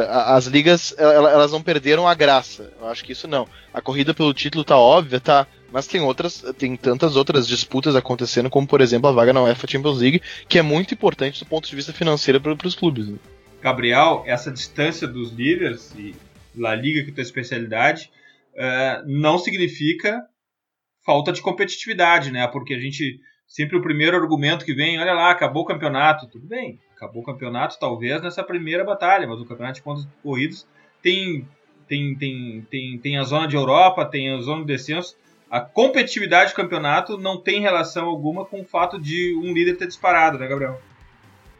as 0.09 0.47
ligas 0.47 0.95
elas 0.99 1.53
não 1.53 1.63
perderam 1.63 2.07
a 2.09 2.15
graça. 2.15 2.73
Eu 2.81 2.89
acho 2.89 3.05
que 3.05 3.13
isso 3.13 3.29
não. 3.29 3.47
A 3.73 3.81
corrida 3.81 4.13
pelo 4.13 4.35
título 4.35 4.65
tá 4.65 4.77
óbvia, 4.77 5.21
tá 5.21 5.47
mas 5.71 5.87
tem 5.87 6.01
outras, 6.01 6.43
tem 6.57 6.77
tantas 6.77 7.15
outras 7.15 7.47
disputas 7.47 7.95
acontecendo, 7.95 8.49
como 8.49 8.67
por 8.67 8.81
exemplo 8.81 9.09
a 9.09 9.13
vaga 9.13 9.33
na 9.33 9.43
UEFA 9.43 9.69
Champions 9.69 9.99
League, 9.99 10.23
que 10.49 10.59
é 10.59 10.63
muito 10.63 10.95
importante 10.95 11.45
do 11.45 11.49
ponto 11.49 11.69
de 11.69 11.77
vista 11.77 11.93
financeiro 11.93 12.41
para 12.41 12.67
os 12.67 12.75
clubes. 12.75 13.09
Né? 13.09 13.19
Gabriel, 13.61 14.23
essa 14.27 14.51
distância 14.51 15.07
dos 15.07 15.31
líderes 15.31 15.93
e 15.97 16.15
La 16.57 16.75
Liga, 16.75 17.05
que 17.05 17.11
é 17.11 17.15
tua 17.15 17.23
especialidade, 17.23 18.11
uh, 18.55 19.07
não 19.07 19.39
significa 19.39 20.23
falta 21.05 21.33
de 21.33 21.43
competitividade, 21.43 22.31
né? 22.31 22.47
Porque 22.49 22.75
a 22.75 22.81
gente 22.81 23.21
sempre 23.49 23.77
o 23.77 23.83
primeiro 23.83 24.17
argumento 24.17 24.65
que 24.65 24.75
vem, 24.75 25.01
olha 25.01 25.15
lá, 25.15 25.31
acabou 25.31 25.63
o 25.63 25.67
campeonato, 25.67 26.29
tudo 26.29 26.47
bem, 26.47 26.79
acabou 26.95 27.23
o 27.23 27.27
campeonato 27.27 27.79
talvez 27.81 28.23
nessa 28.23 28.45
primeira 28.45 28.85
batalha, 28.85 29.27
mas 29.27 29.41
o 29.41 29.47
campeonato 29.47 29.77
de 29.77 29.83
pontos 29.83 30.07
corridos 30.23 30.69
tem 31.03 31.45
tem, 31.89 32.15
tem, 32.15 32.67
tem, 32.71 32.99
tem 32.99 33.19
a 33.19 33.25
zona 33.25 33.49
de 33.49 33.57
Europa, 33.57 34.05
tem 34.05 34.31
a 34.35 34.41
zona 34.41 34.61
de 34.61 34.67
descenso, 34.67 35.17
a 35.51 35.61
competitividade 35.61 36.53
do 36.53 36.57
campeonato 36.57 37.17
não 37.17 37.41
tem 37.41 37.61
relação 37.61 38.07
alguma 38.07 38.45
com 38.45 38.61
o 38.61 38.65
fato 38.65 39.01
de 39.01 39.35
um 39.35 39.53
líder 39.55 39.79
ter 39.79 39.87
disparado, 39.87 40.39
né, 40.39 40.47
Gabriel? 40.47 40.81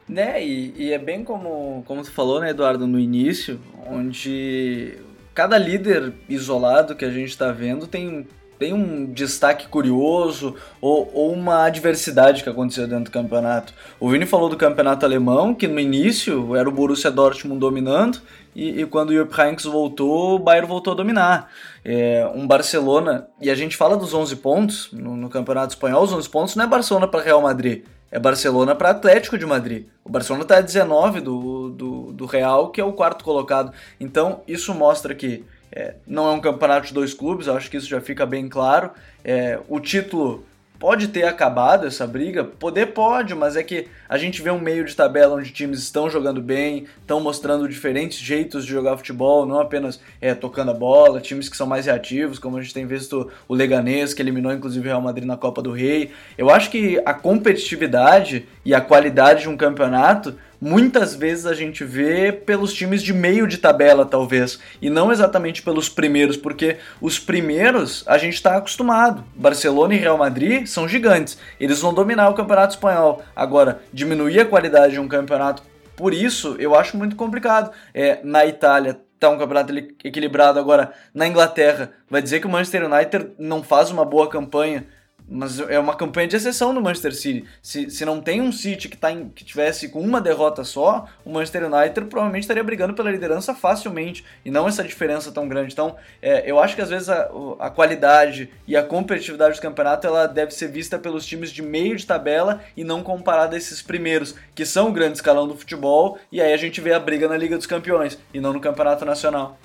Né, 0.07 0.45
e, 0.45 0.75
e 0.77 0.93
é 0.93 0.99
bem 0.99 1.25
como, 1.25 1.83
como 1.87 2.05
você 2.05 2.11
falou, 2.11 2.41
né, 2.41 2.51
Eduardo, 2.51 2.87
no 2.87 2.99
início, 2.99 3.61
onde 3.87 4.99
cada 5.35 5.57
líder 5.57 6.13
isolado 6.29 6.95
que 6.95 7.05
a 7.05 7.11
gente 7.11 7.29
está 7.29 7.51
vendo 7.51 7.87
tem, 7.87 8.27
tem 8.59 8.73
um 8.73 9.07
destaque 9.07 9.69
curioso 9.69 10.57
ou, 10.81 11.11
ou, 11.15 11.33
uma 11.33 11.65
adversidade 11.65 12.43
que 12.43 12.49
aconteceu 12.49 12.89
dentro 12.89 13.05
do 13.05 13.11
campeonato. 13.11 13.73
O 14.01 14.11
Vini 14.11 14.27
falou 14.27 14.49
do 14.49 14.57
campeonato 14.57 15.07
alemão, 15.07 15.55
que 15.55 15.69
no 15.69 15.79
início 15.79 16.57
era 16.57 16.69
o 16.69 16.73
Borussia 16.73 17.11
Dortmund 17.11 17.61
dominando, 17.61 18.21
e, 18.55 18.81
e 18.81 18.87
quando 18.87 19.11
o 19.11 19.15
Jupp 19.15 19.41
Heynckes 19.41 19.67
voltou, 19.67 20.35
o 20.35 20.39
Bayern 20.39 20.69
voltou 20.69 20.93
a 20.93 20.97
dominar. 20.97 21.51
É, 21.85 22.29
um 22.35 22.47
Barcelona, 22.47 23.29
e 23.41 23.51
a 23.51 23.55
gente 23.55 23.77
fala 23.77 23.97
dos 23.97 24.13
11 24.13 24.37
pontos 24.37 24.89
no, 24.93 25.17
no 25.17 25.29
Campeonato 25.29 25.75
Espanhol, 25.75 26.03
os 26.03 26.13
11 26.13 26.29
pontos 26.29 26.57
não 26.57 26.65
é 26.65 26.67
Barcelona 26.67 27.07
para 27.07 27.23
Real 27.23 27.41
Madrid, 27.41 27.85
é 28.11 28.19
Barcelona 28.19 28.75
para 28.75 28.91
Atlético 28.91 29.39
de 29.39 29.47
Madrid. 29.47 29.87
O 30.03 30.11
Barcelona 30.11 30.43
está 30.43 30.57
a 30.57 30.61
19 30.61 31.21
do, 31.21 31.71
do, 31.71 32.13
do 32.13 32.27
Real, 32.27 32.71
que 32.71 32.81
é 32.81 32.85
o 32.85 32.93
quarto 32.93 33.23
colocado. 33.23 33.73
Então, 34.01 34.41
isso 34.49 34.75
mostra 34.75 35.15
que 35.15 35.45
é, 35.73 35.95
não 36.07 36.29
é 36.29 36.33
um 36.33 36.41
campeonato 36.41 36.89
de 36.89 36.95
dois 36.95 37.15
clubes, 37.15 37.49
acho 37.49 37.71
que 37.71 37.77
isso 37.77 37.89
já 37.89 38.01
fica 38.01 38.25
bem 38.25 38.49
claro. 38.49 38.91
É, 39.25 39.59
o 39.69 39.81
título 39.81 40.45
Pode 40.79 41.09
ter 41.09 41.25
acabado 41.25 41.89
essa 41.89 42.07
briga? 42.07 42.45
Poder 42.45 42.87
pode, 42.87 43.35
mas 43.35 43.57
é 43.57 43.65
que 43.65 43.89
a 44.09 44.17
gente 44.17 44.41
vê 44.41 44.49
um 44.49 44.61
meio 44.61 44.85
de 44.85 44.95
tabela 44.95 45.35
onde 45.35 45.51
times 45.51 45.81
estão 45.81 46.09
jogando 46.09 46.41
bem, 46.41 46.87
estão 47.01 47.21
mostrando 47.21 47.69
diferentes 47.69 48.17
jeitos 48.21 48.65
de 48.65 48.71
jogar 48.71 48.97
futebol, 48.97 49.45
não 49.45 49.59
apenas 49.59 50.01
é, 50.21 50.35
tocando 50.35 50.71
a 50.71 50.75
bola, 50.75 51.21
times 51.21 51.49
que 51.49 51.57
são 51.57 51.67
mais 51.67 51.87
reativos, 51.87 52.39
como 52.39 52.57
a 52.57 52.63
gente 52.63 52.73
tem 52.73 52.87
visto 52.87 53.29
o 53.49 53.55
Leganês, 53.57 54.15
que 54.15 54.23
eliminou 54.23 54.53
inclusive 54.53 54.87
o 54.87 54.89
Real 54.89 55.03
Madrid 55.03 55.27
na 55.27 55.37
Copa 55.37 55.61
do 55.61 55.73
Rei. 55.73 56.13
Eu 56.37 56.49
acho 56.49 56.71
que 56.71 57.03
a 57.05 57.13
competitividade 57.13 58.47
e 58.65 58.73
a 58.73 58.81
qualidade 58.81 59.43
de 59.43 59.49
um 59.49 59.57
campeonato 59.57 60.37
muitas 60.61 61.15
vezes 61.15 61.47
a 61.47 61.55
gente 61.55 61.85
vê 61.85 62.33
pelos 62.33 62.73
times 62.73 63.03
de 63.03 63.13
meio 63.13 63.47
de 63.47 63.59
tabela, 63.59 64.05
talvez, 64.05 64.59
e 64.81 64.91
não 64.91 65.13
exatamente 65.13 65.63
pelos 65.63 65.89
primeiros, 65.89 66.37
porque 66.37 66.79
os 67.01 67.19
primeiros 67.19 68.05
a 68.07 68.19
gente 68.19 68.35
está 68.35 68.57
acostumado. 68.57 69.25
Barcelona 69.35 69.95
e 69.95 69.99
Real 69.99 70.19
Madrid 70.19 70.67
são 70.67 70.89
gigantes, 70.89 71.39
eles 71.59 71.81
vão 71.81 71.95
dominar 71.95 72.29
o 72.29 72.35
campeonato 72.35 72.75
espanhol. 72.75 73.23
Agora, 73.35 73.81
diminuir 73.93 74.41
a 74.41 74.47
qualidade 74.47 74.95
de 74.95 75.01
um 75.01 75.09
campeonato, 75.09 75.63
por 75.97 76.15
isso 76.15 76.57
eu 76.59 76.75
acho 76.75 76.97
muito 76.97 77.17
complicado. 77.17 77.73
É, 77.93 78.21
na 78.23 78.47
Itália 78.47 79.01
tá 79.19 79.29
um 79.29 79.39
campeonato 79.39 79.77
equilibrado 80.05 80.59
agora 80.59 80.93
na 81.13 81.27
Inglaterra. 81.27 81.91
Vai 82.09 82.23
dizer 82.23 82.41
que 82.41 82.47
o 82.47 82.51
Manchester 82.51 82.85
United 82.91 83.33
não 83.39 83.63
faz 83.63 83.91
uma 83.91 84.05
boa 84.05 84.29
campanha 84.29 84.87
mas 85.29 85.61
é 85.61 85.79
uma 85.79 85.95
campanha 85.95 86.27
de 86.27 86.37
exceção 86.37 86.73
do 86.73 86.81
Manchester 86.81 87.15
City. 87.15 87.45
Se, 87.61 87.91
se 87.91 88.05
não 88.05 88.21
tem 88.21 88.41
um 88.41 88.51
City 88.51 88.89
que, 88.89 88.97
tá 88.97 89.13
em, 89.13 89.29
que 89.29 89.45
tivesse 89.45 89.89
com 89.89 90.01
uma 90.01 90.21
derrota 90.21 90.65
só, 90.65 91.07
o 91.25 91.31
Manchester 91.31 91.65
United 91.65 92.07
provavelmente 92.07 92.45
estaria 92.45 92.65
brigando 92.65 92.95
pela 92.95 93.11
liderança 93.11 93.55
facilmente 93.55 94.25
e 94.45 94.51
não 94.51 94.67
essa 94.67 94.83
diferença 94.83 95.31
tão 95.31 95.47
grande. 95.47 95.73
Então, 95.73 95.97
é, 96.23 96.51
eu 96.51 96.59
acho 96.59 96.75
que 96.75 96.81
às 96.81 96.89
vezes 96.89 97.11
a, 97.11 97.29
a 97.59 97.69
qualidade 97.69 98.49
e 98.67 98.77
a 98.77 98.83
competitividade 98.83 99.57
do 99.57 99.63
campeonato 99.63 100.07
ela 100.07 100.27
deve 100.27 100.53
ser 100.53 100.69
vista 100.69 100.99
pelos 100.99 101.27
times 101.27 101.51
de 101.51 101.61
meio 101.61 101.97
de 101.97 102.07
tabela 102.07 102.63
e 102.77 102.83
não 102.83 103.03
comparada 103.03 103.55
a 103.55 103.59
esses 103.59 103.83
primeiros, 103.83 104.35
que 104.55 104.65
são 104.65 104.89
o 104.89 104.93
grande 104.93 105.19
escalão 105.19 105.47
do 105.47 105.57
futebol, 105.57 106.19
e 106.33 106.41
aí 106.41 106.53
a 106.53 106.57
gente 106.57 106.81
vê 106.81 106.93
a 106.95 107.01
briga 107.01 107.29
na 107.29 107.37
Liga 107.37 107.57
dos 107.57 107.67
Campeões 107.67 108.19
e 108.33 108.41
não 108.41 108.53
no 108.53 108.61
Campeonato 108.61 109.05
Nacional. 109.05 109.59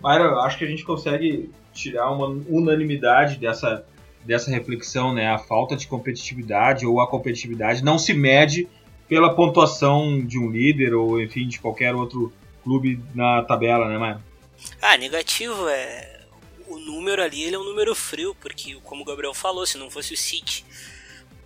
Mayra, 0.00 0.24
eu 0.24 0.40
acho 0.40 0.58
que 0.58 0.64
a 0.64 0.68
gente 0.68 0.84
consegue 0.84 1.50
tirar 1.72 2.10
uma 2.10 2.28
unanimidade 2.48 3.36
dessa 3.36 3.84
dessa 4.24 4.50
reflexão, 4.50 5.12
né? 5.12 5.28
A 5.28 5.38
falta 5.38 5.76
de 5.76 5.86
competitividade 5.86 6.86
ou 6.86 7.00
a 7.00 7.08
competitividade 7.08 7.82
não 7.82 7.98
se 7.98 8.12
mede 8.12 8.68
pela 9.08 9.34
pontuação 9.34 10.24
de 10.24 10.38
um 10.38 10.50
líder 10.50 10.94
ou, 10.94 11.20
enfim, 11.20 11.48
de 11.48 11.58
qualquer 11.58 11.94
outro 11.94 12.32
clube 12.62 13.00
na 13.14 13.42
tabela, 13.42 13.88
né, 13.88 13.96
Maia? 13.96 14.22
Ah, 14.82 14.96
negativo 14.96 15.68
é. 15.68 16.18
O 16.66 16.78
número 16.78 17.22
ali 17.22 17.42
ele 17.42 17.56
é 17.56 17.58
um 17.58 17.64
número 17.64 17.94
frio, 17.94 18.34
porque, 18.38 18.76
como 18.84 19.02
o 19.02 19.04
Gabriel 19.04 19.32
falou, 19.32 19.64
se 19.64 19.78
não 19.78 19.90
fosse 19.90 20.12
o 20.12 20.16
City 20.16 20.64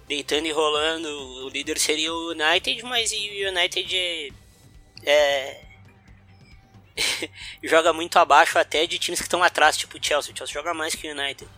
deitando 0.09 0.47
e 0.47 0.53
rolando, 0.53 1.09
o 1.45 1.49
líder 1.49 1.79
seria 1.79 2.13
o 2.13 2.33
United, 2.33 2.83
mas 2.83 3.13
o 3.13 3.49
United 3.49 3.97
é. 3.97 4.29
é 5.05 5.61
joga 7.63 7.93
muito 7.93 8.19
abaixo 8.19 8.59
até 8.59 8.85
de 8.87 8.99
times 8.99 9.21
que 9.21 9.27
estão 9.27 9.43
atrás, 9.43 9.77
tipo 9.77 9.97
o 9.97 10.05
Chelsea. 10.05 10.35
O 10.35 10.37
Chelsea 10.37 10.53
joga 10.53 10.75
mais 10.75 10.95
que 10.95 11.09
o 11.09 11.13
United 11.13 11.49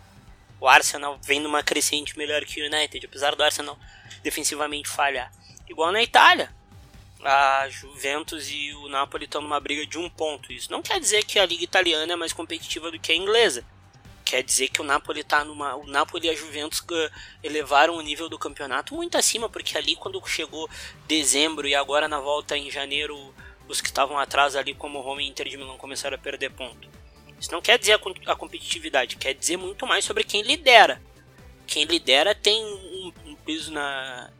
o 0.64 0.68
Arsenal 0.68 1.18
vem 1.22 1.40
numa 1.40 1.62
crescente 1.62 2.16
melhor 2.16 2.42
que 2.46 2.58
o 2.58 2.64
United, 2.64 3.04
apesar 3.04 3.34
do 3.34 3.42
Arsenal 3.42 3.78
defensivamente 4.22 4.88
falhar. 4.88 5.30
Igual 5.68 5.92
na 5.92 6.02
Itália, 6.02 6.50
a 7.22 7.68
Juventus 7.68 8.50
e 8.50 8.72
o 8.72 8.88
Napoli 8.88 9.26
estão 9.26 9.42
numa 9.42 9.60
briga 9.60 9.86
de 9.86 9.98
um 9.98 10.08
ponto. 10.08 10.50
Isso 10.50 10.72
não 10.72 10.80
quer 10.80 10.98
dizer 10.98 11.22
que 11.24 11.38
a 11.38 11.44
liga 11.44 11.62
italiana 11.62 12.14
é 12.14 12.16
mais 12.16 12.32
competitiva 12.32 12.90
do 12.90 12.98
que 12.98 13.12
a 13.12 13.14
inglesa. 13.14 13.62
Quer 14.24 14.42
dizer 14.42 14.68
que 14.68 14.80
o 14.80 14.84
Napoli 14.84 15.22
tá 15.22 15.44
numa. 15.44 15.76
O 15.76 15.86
Napoli 15.86 16.28
e 16.28 16.30
a 16.30 16.34
Juventus 16.34 16.82
elevaram 17.42 17.96
o 17.96 18.00
nível 18.00 18.30
do 18.30 18.38
campeonato 18.38 18.94
muito 18.94 19.18
acima, 19.18 19.50
porque 19.50 19.76
ali 19.76 19.94
quando 19.94 20.26
chegou 20.26 20.66
dezembro 21.06 21.68
e 21.68 21.74
agora 21.74 22.08
na 22.08 22.20
volta 22.20 22.56
em 22.56 22.70
janeiro, 22.70 23.34
os 23.68 23.82
que 23.82 23.88
estavam 23.88 24.18
atrás 24.18 24.56
ali, 24.56 24.74
como 24.74 24.98
o 24.98 25.02
Roma 25.02 25.22
e 25.22 25.28
Inter 25.28 25.46
de 25.46 25.58
Milão, 25.58 25.76
começaram 25.76 26.16
a 26.16 26.18
perder 26.18 26.52
ponto. 26.52 27.03
Isso 27.44 27.52
não 27.52 27.60
quer 27.60 27.78
dizer 27.78 27.92
a, 27.92 28.32
a 28.32 28.36
competitividade, 28.36 29.16
quer 29.16 29.34
dizer 29.34 29.58
muito 29.58 29.86
mais 29.86 30.02
sobre 30.02 30.24
quem 30.24 30.40
lidera. 30.40 31.02
Quem 31.66 31.84
lidera 31.84 32.34
tem 32.34 32.64
um, 32.64 33.12
um 33.26 33.34
peso 33.36 33.70
na 33.70 34.30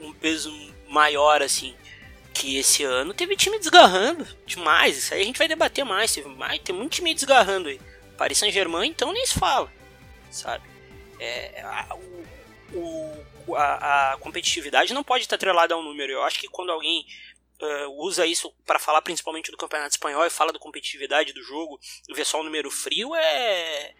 um 0.00 0.12
peso 0.12 0.52
maior 0.88 1.42
assim 1.42 1.74
que 2.32 2.56
esse 2.56 2.84
ano 2.84 3.12
teve 3.12 3.34
time 3.34 3.58
desgarrando 3.58 4.24
demais. 4.46 4.96
Isso 4.96 5.12
aí 5.12 5.22
a 5.22 5.24
gente 5.24 5.38
vai 5.38 5.48
debater 5.48 5.84
mais. 5.84 6.14
Teve 6.14 6.28
mais, 6.28 6.60
tem 6.60 6.72
muito 6.72 6.92
time 6.92 7.12
desgarrando 7.12 7.68
aí. 7.68 7.80
Paris 8.16 8.38
Saint-Germain, 8.38 8.88
então 8.88 9.12
nem 9.12 9.26
se 9.26 9.36
fala, 9.36 9.68
sabe? 10.30 10.62
É, 11.18 11.62
a, 11.62 11.96
o, 12.72 13.56
a, 13.56 14.12
a, 14.12 14.16
competitividade 14.18 14.94
não 14.94 15.02
pode 15.02 15.24
estar 15.24 15.34
atrelada 15.34 15.74
a 15.74 15.76
um 15.76 15.82
número. 15.82 16.12
Eu 16.12 16.22
acho 16.22 16.38
que 16.38 16.46
quando 16.46 16.70
alguém 16.70 17.04
uh, 17.60 18.04
usa 18.04 18.26
isso 18.26 18.52
para 18.66 18.78
falar 18.78 19.02
principalmente 19.02 19.50
do 19.50 19.56
campeonato 19.56 19.92
espanhol 19.92 20.24
e 20.26 20.30
fala 20.30 20.52
da 20.52 20.58
competitividade 20.58 21.32
do 21.32 21.42
jogo 21.42 21.78
e 22.08 22.14
vê 22.14 22.24
só 22.24 22.40
o 22.40 22.44
número 22.44 22.70
frio, 22.70 23.14
é, 23.14 23.92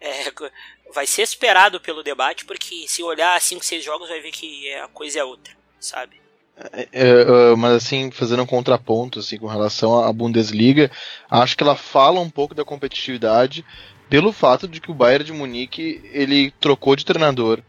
é, 0.00 0.32
vai 0.94 1.06
ser 1.06 1.22
esperado 1.22 1.80
pelo 1.80 2.02
debate, 2.02 2.44
porque 2.44 2.86
se 2.88 3.02
olhar 3.02 3.40
5, 3.40 3.64
6 3.64 3.84
jogos 3.84 4.08
vai 4.08 4.20
ver 4.20 4.30
que 4.30 4.72
a 4.74 4.88
coisa 4.88 5.20
é 5.20 5.24
outra, 5.24 5.54
sabe? 5.78 6.20
É, 6.72 6.88
é, 6.92 7.56
mas 7.56 7.72
assim, 7.72 8.10
fazendo 8.10 8.42
um 8.42 8.46
contraponto 8.46 9.18
assim, 9.18 9.38
com 9.38 9.46
relação 9.46 10.04
à 10.04 10.12
Bundesliga, 10.12 10.90
acho 11.30 11.56
que 11.56 11.62
ela 11.62 11.76
fala 11.76 12.20
um 12.20 12.28
pouco 12.28 12.54
da 12.54 12.64
competitividade 12.64 13.64
pelo 14.10 14.30
fato 14.32 14.68
de 14.68 14.80
que 14.80 14.90
o 14.90 14.94
Bayern 14.94 15.24
de 15.24 15.32
Munique 15.32 16.02
ele 16.12 16.50
trocou 16.60 16.96
de 16.96 17.04
treinador. 17.04 17.62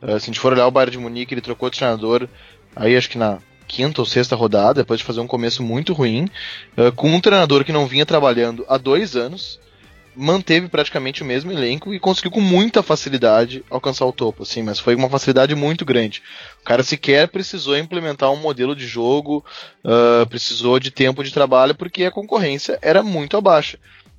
Uh, 0.00 0.10
se 0.10 0.14
a 0.14 0.18
gente 0.20 0.40
for 0.40 0.52
olhar 0.52 0.66
o 0.66 0.70
Bayern 0.70 0.92
de 0.92 0.98
Munique, 0.98 1.34
ele 1.34 1.40
trocou 1.42 1.68
de 1.68 1.76
treinador 1.76 2.28
aí 2.78 2.96
acho 2.96 3.10
que 3.10 3.18
na 3.18 3.40
quinta 3.68 4.00
ou 4.00 4.06
sexta 4.06 4.34
rodada, 4.34 4.82
depois 4.82 4.98
de 4.98 5.06
fazer 5.06 5.20
um 5.20 5.26
começo 5.26 5.62
muito 5.62 5.92
ruim, 5.92 6.28
uh, 6.76 6.90
com 6.92 7.10
um 7.10 7.20
treinador 7.20 7.64
que 7.64 7.72
não 7.72 7.86
vinha 7.86 8.06
trabalhando 8.06 8.64
há 8.68 8.78
dois 8.78 9.14
anos, 9.14 9.60
manteve 10.16 10.66
praticamente 10.66 11.22
o 11.22 11.24
mesmo 11.24 11.52
elenco 11.52 11.94
e 11.94 12.00
conseguiu 12.00 12.32
com 12.32 12.40
muita 12.40 12.82
facilidade 12.82 13.64
alcançar 13.70 14.04
o 14.04 14.12
topo, 14.12 14.42
assim, 14.42 14.62
mas 14.64 14.80
foi 14.80 14.96
uma 14.96 15.08
facilidade 15.08 15.54
muito 15.54 15.84
grande. 15.84 16.20
O 16.60 16.64
cara 16.64 16.82
sequer 16.82 17.28
precisou 17.28 17.78
implementar 17.78 18.32
um 18.32 18.36
modelo 18.36 18.74
de 18.74 18.84
jogo, 18.84 19.44
uh, 19.84 20.26
precisou 20.26 20.80
de 20.80 20.90
tempo 20.90 21.22
de 21.22 21.32
trabalho, 21.32 21.76
porque 21.76 22.04
a 22.04 22.10
concorrência 22.10 22.78
era 22.82 23.00
muito 23.00 23.36
abaixo. 23.36 23.78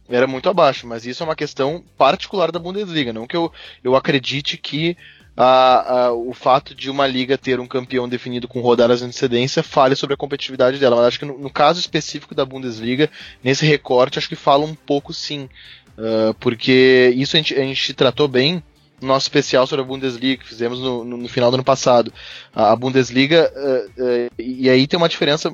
Era 0.10 0.26
muito 0.26 0.50
abaixo, 0.50 0.88
mas 0.88 1.06
isso 1.06 1.22
é 1.22 1.26
uma 1.26 1.36
questão 1.36 1.84
particular 1.98 2.52
da 2.52 2.58
Bundesliga, 2.58 3.12
não 3.12 3.28
que 3.28 3.36
eu, 3.36 3.52
eu 3.84 3.96
acredite 3.96 4.58
que 4.58 4.98
a, 5.36 5.94
a, 5.94 6.14
o 6.14 6.34
fato 6.34 6.76
de 6.76 6.90
uma 6.90 7.08
liga 7.08 7.38
ter 7.38 7.60
um 7.60 7.68
campeão 7.68 8.10
definido 8.10 8.48
com 8.48 8.60
rodadas 8.60 9.00
de 9.00 9.06
antecedência 9.06 9.64
fale 9.64 9.96
sobre 9.96 10.14
a 10.14 10.18
competitividade 10.18 10.78
dela. 10.78 10.98
Mas 10.98 11.06
acho 11.06 11.20
que 11.20 11.26
no, 11.26 11.38
no 11.38 11.50
caso 11.50 11.80
específico 11.80 12.36
da 12.36 12.46
Bundesliga, 12.46 13.10
nesse 13.44 13.66
recorte, 13.66 14.20
acho 14.20 14.30
que 14.30 14.36
fala 14.36 14.66
um 14.66 14.76
pouco 14.76 15.14
sim. 15.14 15.50
Uh, 15.98 16.34
porque 16.40 17.14
isso 17.16 17.36
a 17.36 17.40
gente, 17.40 17.54
a 17.56 17.62
gente 17.62 17.94
tratou 17.94 18.28
bem 18.28 18.64
no 19.02 19.08
nosso 19.08 19.26
especial 19.26 19.66
sobre 19.66 19.84
a 19.84 19.88
Bundesliga 19.88 20.42
que 20.42 20.48
fizemos 20.48 20.80
no, 20.80 21.04
no, 21.06 21.18
no 21.18 21.30
final 21.30 21.50
do 21.52 21.56
ano 21.56 21.64
passado. 21.64 22.14
A, 22.54 22.76
Bundesliga, 22.76 23.52
uh, 23.56 24.02
uh, 24.02 24.30
e 24.38 24.70
aí 24.70 24.88
tem 24.88 24.98
uma 24.98 25.10
diferença 25.10 25.54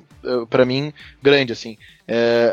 para 0.50 0.66
mim 0.66 0.92
grande, 1.22 1.54
assim. 1.54 1.78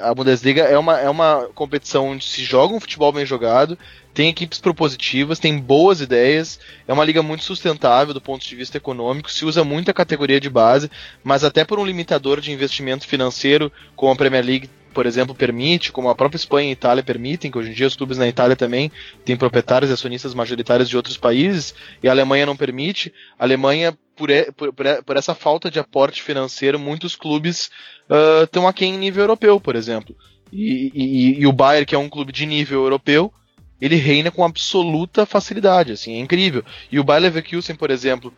a 0.02 0.14
Bundesliga 0.14 0.62
é 0.64 0.76
uma, 0.76 1.00
é 1.00 1.08
uma 1.08 1.48
competição 1.54 2.08
onde 2.08 2.24
se 2.24 2.44
joga 2.44 2.74
um 2.74 2.80
futebol 2.80 3.10
bem 3.10 3.24
jogado, 3.24 3.78
tem 4.14 4.28
equipes 4.28 4.58
propositivas, 4.60 5.38
tem 5.38 5.58
boas 5.58 6.00
ideias, 6.00 6.60
é 6.86 6.92
uma 6.92 7.04
liga 7.04 7.22
muito 7.22 7.44
sustentável 7.44 8.12
do 8.12 8.20
ponto 8.20 8.46
de 8.46 8.56
vista 8.56 8.76
econômico, 8.76 9.30
se 9.30 9.44
usa 9.44 9.64
muita 9.64 9.94
categoria 9.94 10.40
de 10.40 10.50
base, 10.50 10.90
mas 11.24 11.44
até 11.44 11.64
por 11.64 11.78
um 11.78 11.86
limitador 11.86 12.40
de 12.40 12.52
investimento 12.52 13.06
financeiro, 13.06 13.72
como 13.96 14.12
a 14.12 14.16
Premier 14.16 14.44
League, 14.44 14.70
por 14.92 15.06
exemplo, 15.06 15.34
permite, 15.34 15.90
como 15.90 16.10
a 16.10 16.14
própria 16.14 16.36
Espanha 16.36 16.68
e 16.68 16.72
Itália 16.72 17.02
permitem, 17.02 17.50
que 17.50 17.56
hoje 17.56 17.70
em 17.70 17.72
dia 17.72 17.86
os 17.86 17.96
clubes 17.96 18.18
na 18.18 18.28
Itália 18.28 18.54
também 18.54 18.92
têm 19.24 19.36
proprietários 19.36 19.90
e 19.90 19.94
acionistas 19.94 20.34
majoritários 20.34 20.88
de 20.88 20.96
outros 20.96 21.16
países, 21.16 21.74
e 22.02 22.08
a 22.08 22.12
Alemanha 22.12 22.44
não 22.44 22.56
permite. 22.56 23.12
A 23.38 23.44
Alemanha, 23.44 23.96
por, 24.14 24.28
por, 24.54 24.74
por 25.02 25.16
essa 25.16 25.34
falta 25.34 25.70
de 25.70 25.78
aporte 25.78 26.22
financeiro, 26.22 26.78
muitos 26.78 27.16
clubes 27.16 27.70
uh, 28.10 28.44
estão 28.44 28.68
aqui 28.68 28.84
em 28.84 28.98
nível 28.98 29.22
europeu, 29.22 29.58
por 29.58 29.74
exemplo. 29.74 30.14
E, 30.52 30.92
e, 30.94 31.40
e 31.40 31.46
o 31.46 31.52
Bayern, 31.52 31.86
que 31.86 31.94
é 31.94 31.98
um 31.98 32.10
clube 32.10 32.30
de 32.30 32.44
nível 32.44 32.82
europeu, 32.82 33.32
ele 33.82 33.96
reina 33.96 34.30
com 34.30 34.44
absoluta 34.44 35.26
facilidade, 35.26 35.90
assim, 35.90 36.14
é 36.14 36.20
incrível. 36.20 36.64
E 36.90 37.00
o 37.00 37.04
Bayer 37.04 37.24
Leverkusen, 37.24 37.74
por 37.74 37.90
exemplo, 37.90 38.32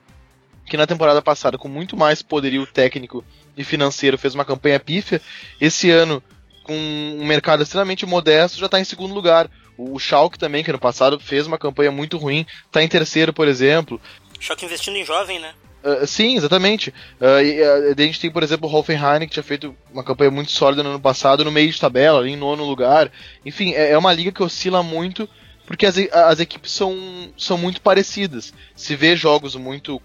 que 0.64 0.74
na 0.74 0.86
temporada 0.86 1.20
passada, 1.20 1.58
com 1.58 1.68
muito 1.68 1.98
mais 1.98 2.22
poderio 2.22 2.66
técnico 2.66 3.22
e 3.54 3.62
financeiro, 3.62 4.16
fez 4.16 4.34
uma 4.34 4.46
campanha 4.46 4.80
pífia, 4.80 5.20
esse 5.60 5.90
ano, 5.90 6.22
com 6.62 6.74
um 6.74 7.26
mercado 7.26 7.62
extremamente 7.62 8.06
modesto, 8.06 8.58
já 8.58 8.64
está 8.64 8.80
em 8.80 8.84
segundo 8.84 9.12
lugar. 9.12 9.50
O 9.76 9.98
Schalke 9.98 10.38
também, 10.38 10.64
que 10.64 10.72
no 10.72 10.78
passado 10.78 11.20
fez 11.20 11.46
uma 11.46 11.58
campanha 11.58 11.92
muito 11.92 12.16
ruim, 12.16 12.46
está 12.64 12.82
em 12.82 12.88
terceiro, 12.88 13.30
por 13.30 13.46
exemplo. 13.46 14.00
Schalke 14.40 14.64
investindo 14.64 14.96
em 14.96 15.04
jovem, 15.04 15.38
né? 15.40 15.52
Uh, 15.84 16.06
sim, 16.06 16.34
exatamente. 16.34 16.88
Uh, 17.20 17.40
e, 17.44 17.60
uh, 17.60 17.94
a 17.94 18.02
gente 18.02 18.18
tem, 18.18 18.30
por 18.30 18.42
exemplo, 18.42 18.66
o 18.66 18.74
Hoffenheim, 18.74 19.20
que 19.20 19.34
tinha 19.34 19.42
feito 19.42 19.76
uma 19.92 20.02
campanha 20.02 20.30
muito 20.30 20.50
sólida 20.50 20.82
no 20.82 20.88
ano 20.88 21.00
passado, 21.00 21.44
no 21.44 21.52
meio 21.52 21.70
de 21.70 21.78
tabela, 21.78 22.20
ali 22.20 22.30
em 22.30 22.36
nono 22.36 22.64
lugar. 22.64 23.12
Enfim, 23.44 23.75
é, 23.75 23.90
é 23.90 23.99
uma 23.99 24.10
liga 24.10 24.32
que 24.32 24.42
oscila 24.42 24.82
muito, 24.82 25.28
porque 25.66 25.84
as, 25.84 25.99
as 26.10 26.40
equipes 26.40 26.73
são, 26.73 26.97
são 27.36 27.58
muito 27.58 27.82
parecidas. 27.82 28.54
Se 28.75 28.97
vê 28.97 29.14
jogos 29.14 29.56
muito. 29.56 30.00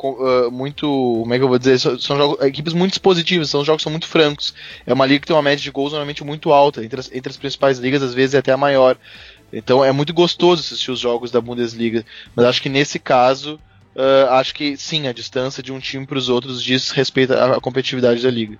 muito 0.51 0.85
como 1.21 1.33
é 1.33 1.37
que 1.37 1.43
eu 1.45 1.49
vou 1.49 1.57
dizer? 1.57 1.79
São, 1.79 1.97
são 1.97 2.17
jogos, 2.17 2.45
equipes 2.45 2.73
muito 2.73 2.91
dispositivas, 2.91 3.49
são 3.49 3.63
jogos 3.63 3.81
são 3.81 3.91
muito 3.91 4.07
francos. 4.07 4.53
É 4.85 4.93
uma 4.93 5.05
liga 5.05 5.21
que 5.21 5.27
tem 5.27 5.35
uma 5.35 5.41
média 5.41 5.63
de 5.63 5.71
gols 5.71 5.93
normalmente 5.93 6.25
muito 6.25 6.51
alta. 6.51 6.83
Entre 6.83 6.99
as, 6.99 7.09
entre 7.13 7.29
as 7.29 7.37
principais 7.37 7.79
ligas, 7.79 8.03
às 8.03 8.13
vezes, 8.13 8.35
é 8.35 8.39
até 8.39 8.51
a 8.51 8.57
maior. 8.57 8.97
Então 9.53 9.83
é 9.83 9.93
muito 9.93 10.13
gostoso 10.13 10.61
assistir 10.61 10.91
os 10.91 10.99
jogos 10.99 11.31
da 11.31 11.39
Bundesliga. 11.39 12.05
Mas 12.35 12.45
acho 12.45 12.61
que 12.61 12.67
nesse 12.67 12.99
caso 12.99 13.57
uh, 13.99 14.31
acho 14.31 14.55
que 14.55 14.77
sim, 14.77 15.07
a 15.07 15.12
distância 15.12 15.62
de 15.62 15.71
um 15.71 15.79
time 15.79 16.07
para 16.07 16.17
os 16.17 16.29
outros 16.29 16.63
diz 16.63 16.91
respeito 16.91 17.33
à 17.33 17.59
competitividade 17.59 18.23
da 18.23 18.31
liga. 18.31 18.57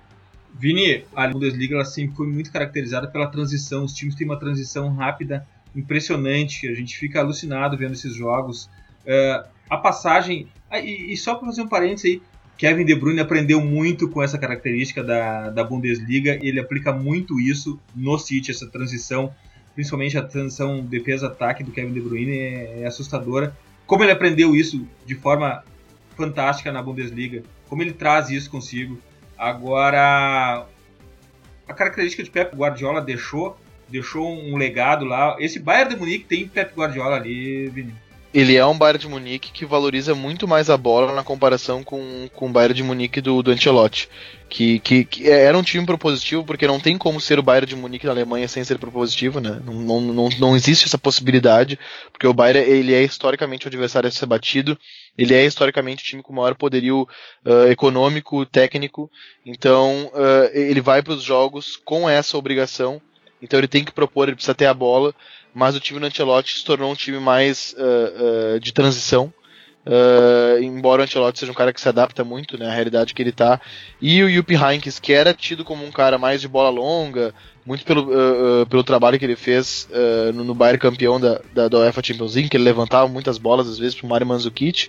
Vini, 0.54 1.04
a 1.16 1.26
Bundesliga 1.26 1.74
ela 1.74 1.84
sempre 1.84 2.14
foi 2.14 2.26
muito 2.26 2.52
caracterizada 2.52 3.08
pela 3.08 3.26
transição. 3.28 3.84
Os 3.84 3.94
times 3.94 4.14
têm 4.14 4.26
uma 4.26 4.38
transição 4.38 4.94
rápida, 4.94 5.46
impressionante. 5.74 6.68
A 6.68 6.74
gente 6.74 6.98
fica 6.98 7.20
alucinado 7.20 7.76
vendo 7.78 7.92
esses 7.92 8.14
jogos. 8.14 8.66
Uh, 9.06 9.48
a 9.70 9.78
passagem. 9.78 10.48
Ah, 10.70 10.78
e, 10.78 11.12
e, 11.12 11.16
só 11.16 11.34
para 11.34 11.46
fazer 11.46 11.62
um 11.62 11.68
parênteses 11.68 12.04
aí, 12.04 12.22
Kevin 12.58 12.84
De 12.84 12.94
Bruyne 12.94 13.20
aprendeu 13.20 13.60
muito 13.60 14.08
com 14.08 14.22
essa 14.22 14.36
característica 14.36 15.02
da, 15.02 15.48
da 15.48 15.64
Bundesliga. 15.64 16.38
E 16.42 16.48
ele 16.48 16.60
aplica 16.60 16.92
muito 16.92 17.40
isso 17.40 17.80
no 17.96 18.18
City, 18.18 18.50
essa 18.50 18.68
transição. 18.68 19.32
Principalmente 19.74 20.18
a 20.18 20.22
transição 20.22 20.84
defesa-ataque 20.84 21.64
do 21.64 21.70
Kevin 21.70 21.92
De 21.94 22.00
Bruyne 22.00 22.38
é, 22.38 22.82
é 22.82 22.86
assustadora 22.86 23.56
como 23.90 24.04
ele 24.04 24.12
aprendeu 24.12 24.54
isso 24.54 24.86
de 25.04 25.16
forma 25.16 25.64
fantástica 26.16 26.70
na 26.70 26.80
Bundesliga, 26.80 27.42
como 27.68 27.82
ele 27.82 27.92
traz 27.92 28.30
isso 28.30 28.48
consigo. 28.48 29.00
Agora, 29.36 30.64
a 31.66 31.74
característica 31.74 32.22
de 32.22 32.30
Pep 32.30 32.54
Guardiola 32.54 33.00
deixou, 33.00 33.58
deixou 33.88 34.32
um 34.32 34.56
legado 34.56 35.04
lá. 35.04 35.34
Esse 35.40 35.58
Bayern 35.58 35.92
de 35.92 35.98
Munique 35.98 36.24
tem 36.24 36.46
Pep 36.46 36.72
Guardiola 36.72 37.16
ali, 37.16 37.66
Vini. 37.66 37.92
Ele 38.32 38.56
é 38.56 38.64
um 38.64 38.78
Bayern 38.78 39.00
de 39.00 39.08
Munique 39.08 39.50
que 39.50 39.66
valoriza 39.66 40.14
muito 40.14 40.46
mais 40.46 40.70
a 40.70 40.76
bola 40.76 41.12
na 41.12 41.24
comparação 41.24 41.82
com, 41.82 42.28
com 42.32 42.46
o 42.46 42.52
Bayern 42.52 42.74
de 42.74 42.82
Munique 42.82 43.20
do, 43.20 43.42
do 43.42 43.50
Ancelotti. 43.50 44.08
Que, 44.48 44.78
que, 44.80 45.04
que, 45.04 45.28
era 45.28 45.56
um 45.56 45.62
time 45.62 45.86
propositivo, 45.86 46.44
porque 46.44 46.66
não 46.66 46.80
tem 46.80 46.98
como 46.98 47.20
ser 47.20 47.38
o 47.38 47.42
Bayern 47.42 47.66
de 47.66 47.76
Munique 47.76 48.06
na 48.06 48.12
Alemanha 48.12 48.48
sem 48.48 48.64
ser 48.64 48.78
propositivo, 48.78 49.40
né? 49.40 49.60
Não, 49.64 49.74
não, 49.74 50.00
não, 50.00 50.28
não 50.38 50.56
existe 50.56 50.86
essa 50.86 50.98
possibilidade, 50.98 51.78
porque 52.12 52.26
o 52.26 52.34
Bayern 52.34 52.68
ele 52.68 52.92
é 52.92 53.02
historicamente 53.02 53.66
o 53.66 53.68
adversário 53.68 54.08
a 54.08 54.10
ser 54.10 54.26
batido, 54.26 54.76
ele 55.16 55.34
é 55.34 55.44
historicamente 55.44 56.02
o 56.02 56.06
time 56.06 56.22
com 56.22 56.32
maior 56.32 56.56
poderio 56.56 57.08
uh, 57.44 57.70
econômico, 57.70 58.44
técnico, 58.44 59.08
então 59.46 60.10
uh, 60.14 60.50
ele 60.52 60.80
vai 60.80 61.00
para 61.00 61.12
os 61.12 61.22
jogos 61.22 61.76
com 61.76 62.10
essa 62.10 62.36
obrigação, 62.36 63.00
então 63.40 63.58
ele 63.58 63.68
tem 63.68 63.84
que 63.84 63.92
propor, 63.92 64.28
ele 64.28 64.34
precisa 64.34 64.54
ter 64.54 64.66
a 64.66 64.74
bola, 64.74 65.14
mas 65.54 65.74
o 65.74 65.80
time 65.80 66.00
do 66.00 66.06
Ancelotti 66.06 66.58
se 66.58 66.64
tornou 66.64 66.92
um 66.92 66.94
time 66.94 67.18
mais 67.18 67.74
uh, 67.78 68.56
uh, 68.56 68.60
de 68.60 68.72
transição. 68.72 69.32
Uh, 69.86 70.62
embora 70.62 71.00
o 71.00 71.04
Ancelotti 71.04 71.38
seja 71.38 71.52
um 71.52 71.54
cara 71.54 71.72
que 71.72 71.80
se 71.80 71.88
adapta 71.88 72.22
muito 72.22 72.58
né, 72.58 72.68
à 72.68 72.70
realidade 72.70 73.14
que 73.14 73.22
ele 73.22 73.30
está 73.30 73.58
E 74.00 74.22
o 74.22 74.28
Yuppie 74.28 74.54
Heynckes, 74.54 75.00
que 75.00 75.12
era 75.12 75.32
tido 75.32 75.64
como 75.64 75.86
um 75.86 75.90
cara 75.90 76.18
mais 76.18 76.40
de 76.40 76.48
bola 76.48 76.68
longa, 76.68 77.34
muito 77.64 77.84
pelo, 77.84 78.04
uh, 78.04 78.62
uh, 78.62 78.66
pelo 78.66 78.82
trabalho 78.82 79.18
que 79.18 79.24
ele 79.24 79.36
fez 79.36 79.88
no, 80.34 80.44
no 80.44 80.54
Bayern 80.54 80.78
campeão 80.78 81.20
da, 81.20 81.40
da, 81.52 81.68
da, 81.68 81.78
UEFA 81.78 82.02
Champions 82.02 82.34
League, 82.34 82.48
que 82.48 82.56
ele 82.56 82.64
levantava 82.64 83.06
muitas 83.06 83.38
bolas 83.38 83.68
às 83.68 83.78
vezes 83.78 83.94
para 83.94 84.06
o 84.06 84.08
Mario 84.08 84.26
Mandzukic. 84.26 84.88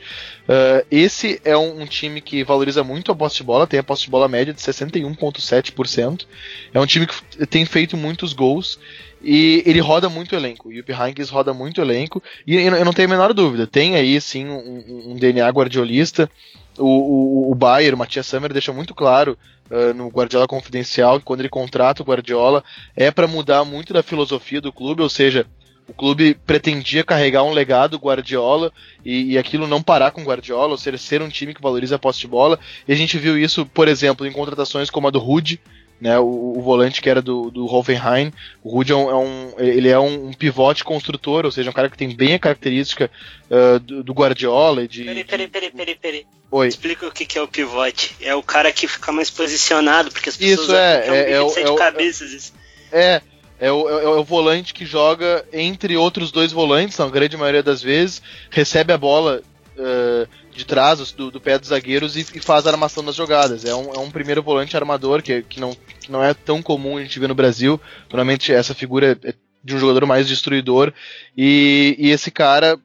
esse 0.90 1.42
é 1.44 1.58
um, 1.58 1.82
um, 1.82 1.86
time 1.86 2.22
que 2.22 2.44
valoriza 2.44 2.84
muito 2.84 3.12
a 3.12 3.16
posse 3.16 3.38
de 3.38 3.44
bola, 3.44 3.68
tem 3.68 3.80
a 3.80 3.84
posse 3.84 4.04
de 4.04 4.10
bola 4.10 4.28
média 4.28 4.54
de 4.54 4.62
61,7%. 4.62 6.26
É 6.74 6.80
um 6.80 6.86
time 6.86 7.08
que 7.08 7.46
tem 7.46 7.66
feito 7.66 7.98
muitos 7.98 8.34
gols 8.34 8.80
e 9.24 9.64
ele 9.66 9.80
roda 9.80 10.10
muito 10.10 10.36
elenco. 10.36 10.70
O 10.70 10.74
Yuppie 10.74 10.94
Heynckes 10.94 11.30
roda 11.30 11.54
muito 11.54 11.80
elenco. 11.80 12.22
E 12.46 12.56
eu 12.56 12.86
não 12.86 12.94
tenho 12.94 13.08
a 13.08 13.12
menor 13.12 13.34
dúvida. 13.34 13.68
Tem 13.68 13.96
aí, 13.96 14.20
sim, 14.20 14.48
um, 14.48 15.12
um 15.12 15.16
DNA 15.16 15.48
guardiolista. 15.50 16.30
O, 16.78 16.86
o, 16.86 17.52
o 17.52 17.56
Bayer, 17.56 17.94
o 17.94 17.98
Matias 17.98 18.28
Sammer, 18.28 18.54
deixa 18.54 18.72
muito 18.72 18.96
claro 18.96 19.38
uh, 19.70 19.94
no 19.94 20.08
Guardiola 20.08 20.48
Confidencial 20.48 21.20
que 21.20 21.26
quando 21.26 21.42
ele 21.42 21.50
contrata 21.50 22.02
o 22.02 22.06
Guardiola 22.06 22.64
é 22.96 23.12
para 23.12 23.28
mudar 23.28 23.66
muito 23.66 23.94
da 23.94 24.02
filosofia 24.02 24.62
do 24.62 24.72
clube, 24.72 25.02
ou 25.02 25.10
seja, 25.10 25.46
o 25.88 25.94
clube 25.94 26.36
pretendia 26.46 27.04
carregar 27.04 27.44
um 27.44 27.52
legado 27.52 27.98
Guardiola 27.98 28.72
e, 29.04 29.34
e, 29.34 29.38
aquilo 29.38 29.68
não 29.68 29.82
parar 29.82 30.12
com 30.12 30.24
Guardiola, 30.24 30.72
ou 30.72 30.78
seja, 30.78 30.98
ser 30.98 31.22
um 31.22 31.28
time 31.28 31.54
que 31.54 31.62
valoriza 31.62 31.98
a 31.98 32.00
posse 32.00 32.20
de 32.20 32.28
bola. 32.28 32.58
E 32.88 32.94
a 32.94 32.96
gente 32.96 33.18
viu 33.18 33.38
isso, 33.38 33.66
por 33.66 33.90
exemplo, 33.90 34.26
em 34.26 34.32
contratações 34.32 34.90
como 34.90 35.08
a 35.08 35.12
do 35.12 35.20
Rude, 35.20 35.60
né, 36.02 36.18
o, 36.18 36.56
o, 36.58 36.62
volante 36.62 37.00
que 37.00 37.10
era 37.10 37.22
do, 37.22 37.52
do 37.52 37.72
Hoffenheim, 37.72 38.34
o 38.64 38.72
Rudi 38.72 38.92
é, 38.92 38.96
um, 38.96 39.10
é 39.10 39.16
um, 39.16 39.54
ele 39.60 39.88
é 39.88 40.00
um 40.00 40.34
pivote 40.34 40.84
construtor, 40.84 41.46
ou 41.46 41.52
seja, 41.52 41.70
um 41.70 41.74
cara 41.74 41.92
que 41.92 41.98
tem 41.98 42.16
bem 42.16 42.34
a 42.34 42.40
característica 42.40 43.10
uh, 43.52 43.80
do, 43.80 44.04
do, 44.04 44.12
Guardiola. 44.12 44.88
De, 44.88 45.04
peraí, 45.04 45.24
peraí, 45.24 45.48
peraí, 45.48 45.72
peraí, 45.72 45.96
peraí. 45.96 46.26
Oi. 46.50 46.68
Explica 46.68 47.08
o 47.08 47.12
que, 47.12 47.24
que 47.24 47.38
é 47.38 47.42
o 47.42 47.48
pivote. 47.48 48.16
É 48.20 48.34
o 48.34 48.42
cara 48.42 48.72
que 48.72 48.88
fica 48.88 49.12
mais 49.12 49.30
posicionado, 49.30 50.12
porque 50.12 50.30
as 50.30 50.36
pessoas 50.36 50.68
isso 50.68 50.76
é, 50.76 51.08
é, 51.08 51.10
é, 51.10 51.32
é, 51.34 51.62
é, 51.62 51.64
de 51.64 51.76
cabeças. 51.76 52.54
É, 52.92 53.22
é 53.60 53.72
o, 53.72 53.88
é, 53.88 54.04
é 54.04 54.08
o 54.08 54.24
volante 54.24 54.74
que 54.74 54.86
joga 54.88 55.46
entre 55.54 55.96
outros 55.96 56.32
dois 56.32 56.52
volantes, 56.52 56.98
na 56.98 57.08
grande 57.08 57.38
maioria 57.38 57.62
das 57.62 57.82
vezes, 57.82 58.24
recebe 58.50 58.92
a 58.92 58.98
bola 58.98 59.44
uh, 59.78 60.28
de 60.52 60.66
trás 60.66 61.12
do, 61.12 61.32
do, 61.32 61.42
pé 61.42 61.58
dos 61.58 61.70
zagueiros 61.70 62.16
e, 62.16 62.22
e, 62.22 62.40
faz 62.40 62.66
a 62.66 62.72
armação 62.72 63.04
das 63.04 63.16
jogadas. 63.16 63.66
É 63.66 63.74
um, 63.76 63.94
é 63.94 64.00
um 64.00 64.12
primeiro 64.12 64.44
volante 64.44 64.76
armador 64.76 65.22
que, 65.22 65.42
que, 65.44 65.60
não, 65.60 65.72
que 66.00 66.12
não 66.12 66.24
é 66.24 66.34
tão 66.34 66.62
comum 66.62 66.98
a 66.98 67.02
gente 67.02 67.20
ver 67.20 67.28
no 67.28 67.36
Brasil. 67.36 67.80
Normalmente 68.10 68.52
essa 68.52 68.74
figura 68.74 69.18
é 69.24 69.34
de 69.64 69.76
um 69.76 69.80
jogador 69.80 70.06
mais 70.06 70.28
destruidor. 70.28 70.94
E, 71.38 71.96
e 72.00 72.10
esse 72.10 72.32
cara, 72.32 72.80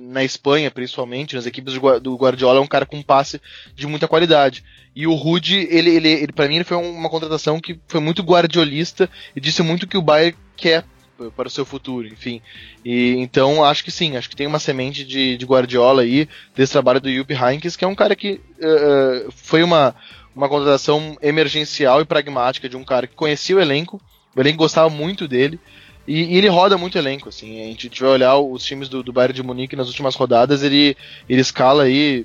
na 0.00 0.24
Espanha 0.24 0.70
principalmente, 0.70 1.36
nas 1.36 1.46
equipes 1.46 1.74
do 2.02 2.16
Guardiola, 2.16 2.58
é 2.58 2.62
um 2.62 2.66
cara 2.66 2.86
com 2.86 3.02
passe 3.02 3.40
de 3.74 3.86
muita 3.86 4.08
qualidade. 4.08 4.64
E 4.94 5.06
o 5.06 5.14
Rude, 5.14 5.56
ele, 5.70 5.90
ele, 5.90 6.08
ele 6.08 6.32
para 6.32 6.48
mim, 6.48 6.56
ele 6.56 6.64
foi 6.64 6.76
uma 6.76 7.08
contratação 7.08 7.60
que 7.60 7.78
foi 7.86 8.00
muito 8.00 8.22
guardiolista 8.22 9.08
e 9.34 9.40
disse 9.40 9.62
muito 9.62 9.86
que 9.86 9.96
o 9.96 10.02
Bayern 10.02 10.36
quer 10.56 10.84
para 11.36 11.48
o 11.48 11.50
seu 11.50 11.64
futuro, 11.64 12.06
enfim. 12.06 12.40
E 12.84 13.14
então 13.18 13.64
acho 13.64 13.84
que 13.84 13.90
sim, 13.90 14.16
acho 14.16 14.28
que 14.28 14.36
tem 14.36 14.46
uma 14.46 14.58
semente 14.58 15.04
de, 15.04 15.36
de 15.36 15.46
Guardiola 15.46 16.02
aí 16.02 16.28
desse 16.54 16.72
trabalho 16.72 17.00
do 17.00 17.12
Jupp 17.12 17.32
Heynckes, 17.32 17.76
que 17.76 17.84
é 17.84 17.88
um 17.88 17.94
cara 17.94 18.14
que 18.14 18.40
uh, 18.58 19.32
foi 19.32 19.62
uma 19.62 19.94
uma 20.38 20.48
contratação 20.48 21.16
emergencial 21.20 22.00
e 22.00 22.04
pragmática 22.04 22.68
de 22.68 22.76
um 22.76 22.84
cara 22.84 23.08
que 23.08 23.14
conhecia 23.14 23.56
o 23.56 23.60
elenco, 23.60 24.00
o 24.36 24.40
elenco 24.40 24.58
gostava 24.58 24.88
muito 24.88 25.26
dele. 25.26 25.58
E, 26.06 26.22
e, 26.34 26.38
ele 26.38 26.48
roda 26.48 26.78
muito 26.78 26.96
elenco, 26.96 27.28
assim. 27.28 27.60
A 27.60 27.66
gente 27.66 28.00
vai 28.00 28.10
olhar 28.10 28.38
os 28.38 28.64
times 28.64 28.88
do, 28.88 29.02
do 29.02 29.12
Bayern 29.12 29.34
de 29.34 29.42
Munique 29.42 29.76
nas 29.76 29.88
últimas 29.88 30.14
rodadas, 30.14 30.62
ele, 30.62 30.96
ele 31.28 31.40
escala 31.40 31.82
aí 31.82 32.24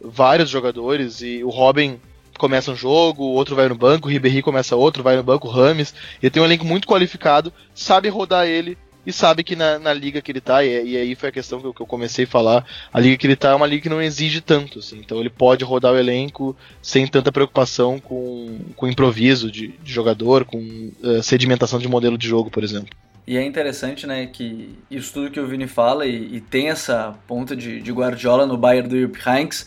vários 0.00 0.50
jogadores 0.50 1.22
e 1.22 1.42
o 1.42 1.48
Robin 1.48 1.98
começa 2.44 2.70
um 2.70 2.76
jogo, 2.76 3.24
outro 3.24 3.56
vai 3.56 3.66
no 3.70 3.74
banco, 3.74 4.06
Ribéry 4.06 4.42
começa 4.42 4.76
outro, 4.76 5.02
vai 5.02 5.16
no 5.16 5.22
banco, 5.22 5.48
Rames. 5.48 5.94
Ele 6.22 6.28
tem 6.28 6.42
um 6.42 6.44
elenco 6.44 6.66
muito 6.66 6.86
qualificado, 6.86 7.50
sabe 7.74 8.10
rodar 8.10 8.46
ele 8.46 8.76
e 9.06 9.10
sabe 9.10 9.42
que 9.42 9.56
na, 9.56 9.78
na 9.78 9.94
liga 9.94 10.20
que 10.20 10.30
ele 10.30 10.42
tá, 10.42 10.62
e, 10.62 10.90
e, 10.90 10.96
aí 10.98 11.14
foi 11.14 11.30
a 11.30 11.32
questão 11.32 11.58
que 11.58 11.66
eu, 11.66 11.72
que 11.72 11.80
eu, 11.80 11.86
comecei 11.86 12.26
a 12.26 12.28
falar, 12.28 12.66
a 12.92 13.00
liga 13.00 13.16
que 13.16 13.26
ele 13.26 13.34
tá 13.34 13.52
é 13.52 13.54
uma 13.54 13.66
liga 13.66 13.82
que 13.82 13.88
não 13.88 14.00
exige 14.00 14.42
tanto, 14.42 14.80
assim, 14.80 14.98
então 14.98 15.20
ele 15.20 15.30
pode 15.30 15.64
rodar 15.64 15.92
o 15.92 15.98
elenco 15.98 16.54
sem 16.82 17.06
tanta 17.06 17.32
preocupação 17.32 17.98
com, 17.98 18.58
com 18.76 18.86
improviso 18.86 19.50
de, 19.50 19.68
de 19.68 19.92
jogador, 19.92 20.44
com 20.44 20.58
uh, 20.58 21.22
sedimentação 21.22 21.78
de 21.78 21.88
modelo 21.88 22.18
de 22.18 22.28
jogo, 22.28 22.50
por 22.50 22.62
exemplo. 22.62 22.94
E 23.26 23.38
é 23.38 23.42
interessante, 23.42 24.06
né, 24.06 24.26
que 24.26 24.74
isso 24.90 25.14
tudo 25.14 25.30
que 25.30 25.40
o 25.40 25.46
Vini 25.46 25.66
fala 25.66 26.04
e, 26.06 26.36
e 26.36 26.40
tem 26.42 26.68
essa 26.68 27.14
ponta 27.26 27.56
de, 27.56 27.80
de 27.80 27.92
Guardiola 27.92 28.46
no 28.46 28.58
Bayern 28.58 28.88
do 28.88 29.00
Jupp 29.00 29.18
Heynckes, 29.26 29.66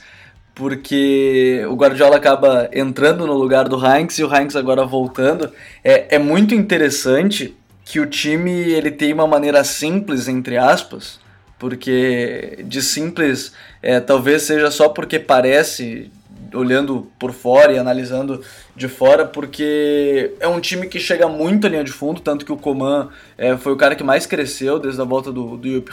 porque 0.57 1.63
o 1.69 1.75
Guardiola 1.75 2.15
acaba 2.15 2.67
entrando 2.73 3.27
no 3.27 3.33
lugar 3.33 3.69
do 3.69 3.77
Heinz 3.77 4.17
e 4.17 4.23
o 4.23 4.35
Heinz 4.35 4.55
agora 4.55 4.83
voltando. 4.83 5.51
É, 5.83 6.15
é 6.15 6.17
muito 6.17 6.55
interessante 6.55 7.55
que 7.85 7.99
o 7.99 8.07
time 8.07 8.51
ele 8.71 8.89
tem 8.89 9.13
uma 9.13 9.27
maneira 9.27 9.63
simples, 9.63 10.27
entre 10.27 10.57
aspas, 10.57 11.19
porque 11.59 12.57
de 12.65 12.81
simples 12.81 13.53
é, 13.83 13.99
talvez 13.99 14.41
seja 14.41 14.71
só 14.71 14.89
porque 14.89 15.19
parece, 15.19 16.09
olhando 16.51 17.07
por 17.19 17.33
fora 17.33 17.71
e 17.73 17.77
analisando 17.77 18.41
de 18.75 18.87
fora, 18.87 19.27
porque 19.27 20.33
é 20.39 20.47
um 20.47 20.59
time 20.59 20.87
que 20.87 20.99
chega 20.99 21.27
muito 21.27 21.67
à 21.67 21.69
linha 21.69 21.83
de 21.83 21.91
fundo, 21.91 22.19
tanto 22.19 22.43
que 22.43 22.51
o 22.51 22.57
Coman 22.57 23.09
é, 23.37 23.55
foi 23.55 23.73
o 23.73 23.77
cara 23.77 23.95
que 23.95 24.03
mais 24.03 24.25
cresceu 24.25 24.79
desde 24.79 24.99
a 24.99 25.05
volta 25.05 25.31
do, 25.31 25.55
do 25.55 25.71
Jupp 25.71 25.91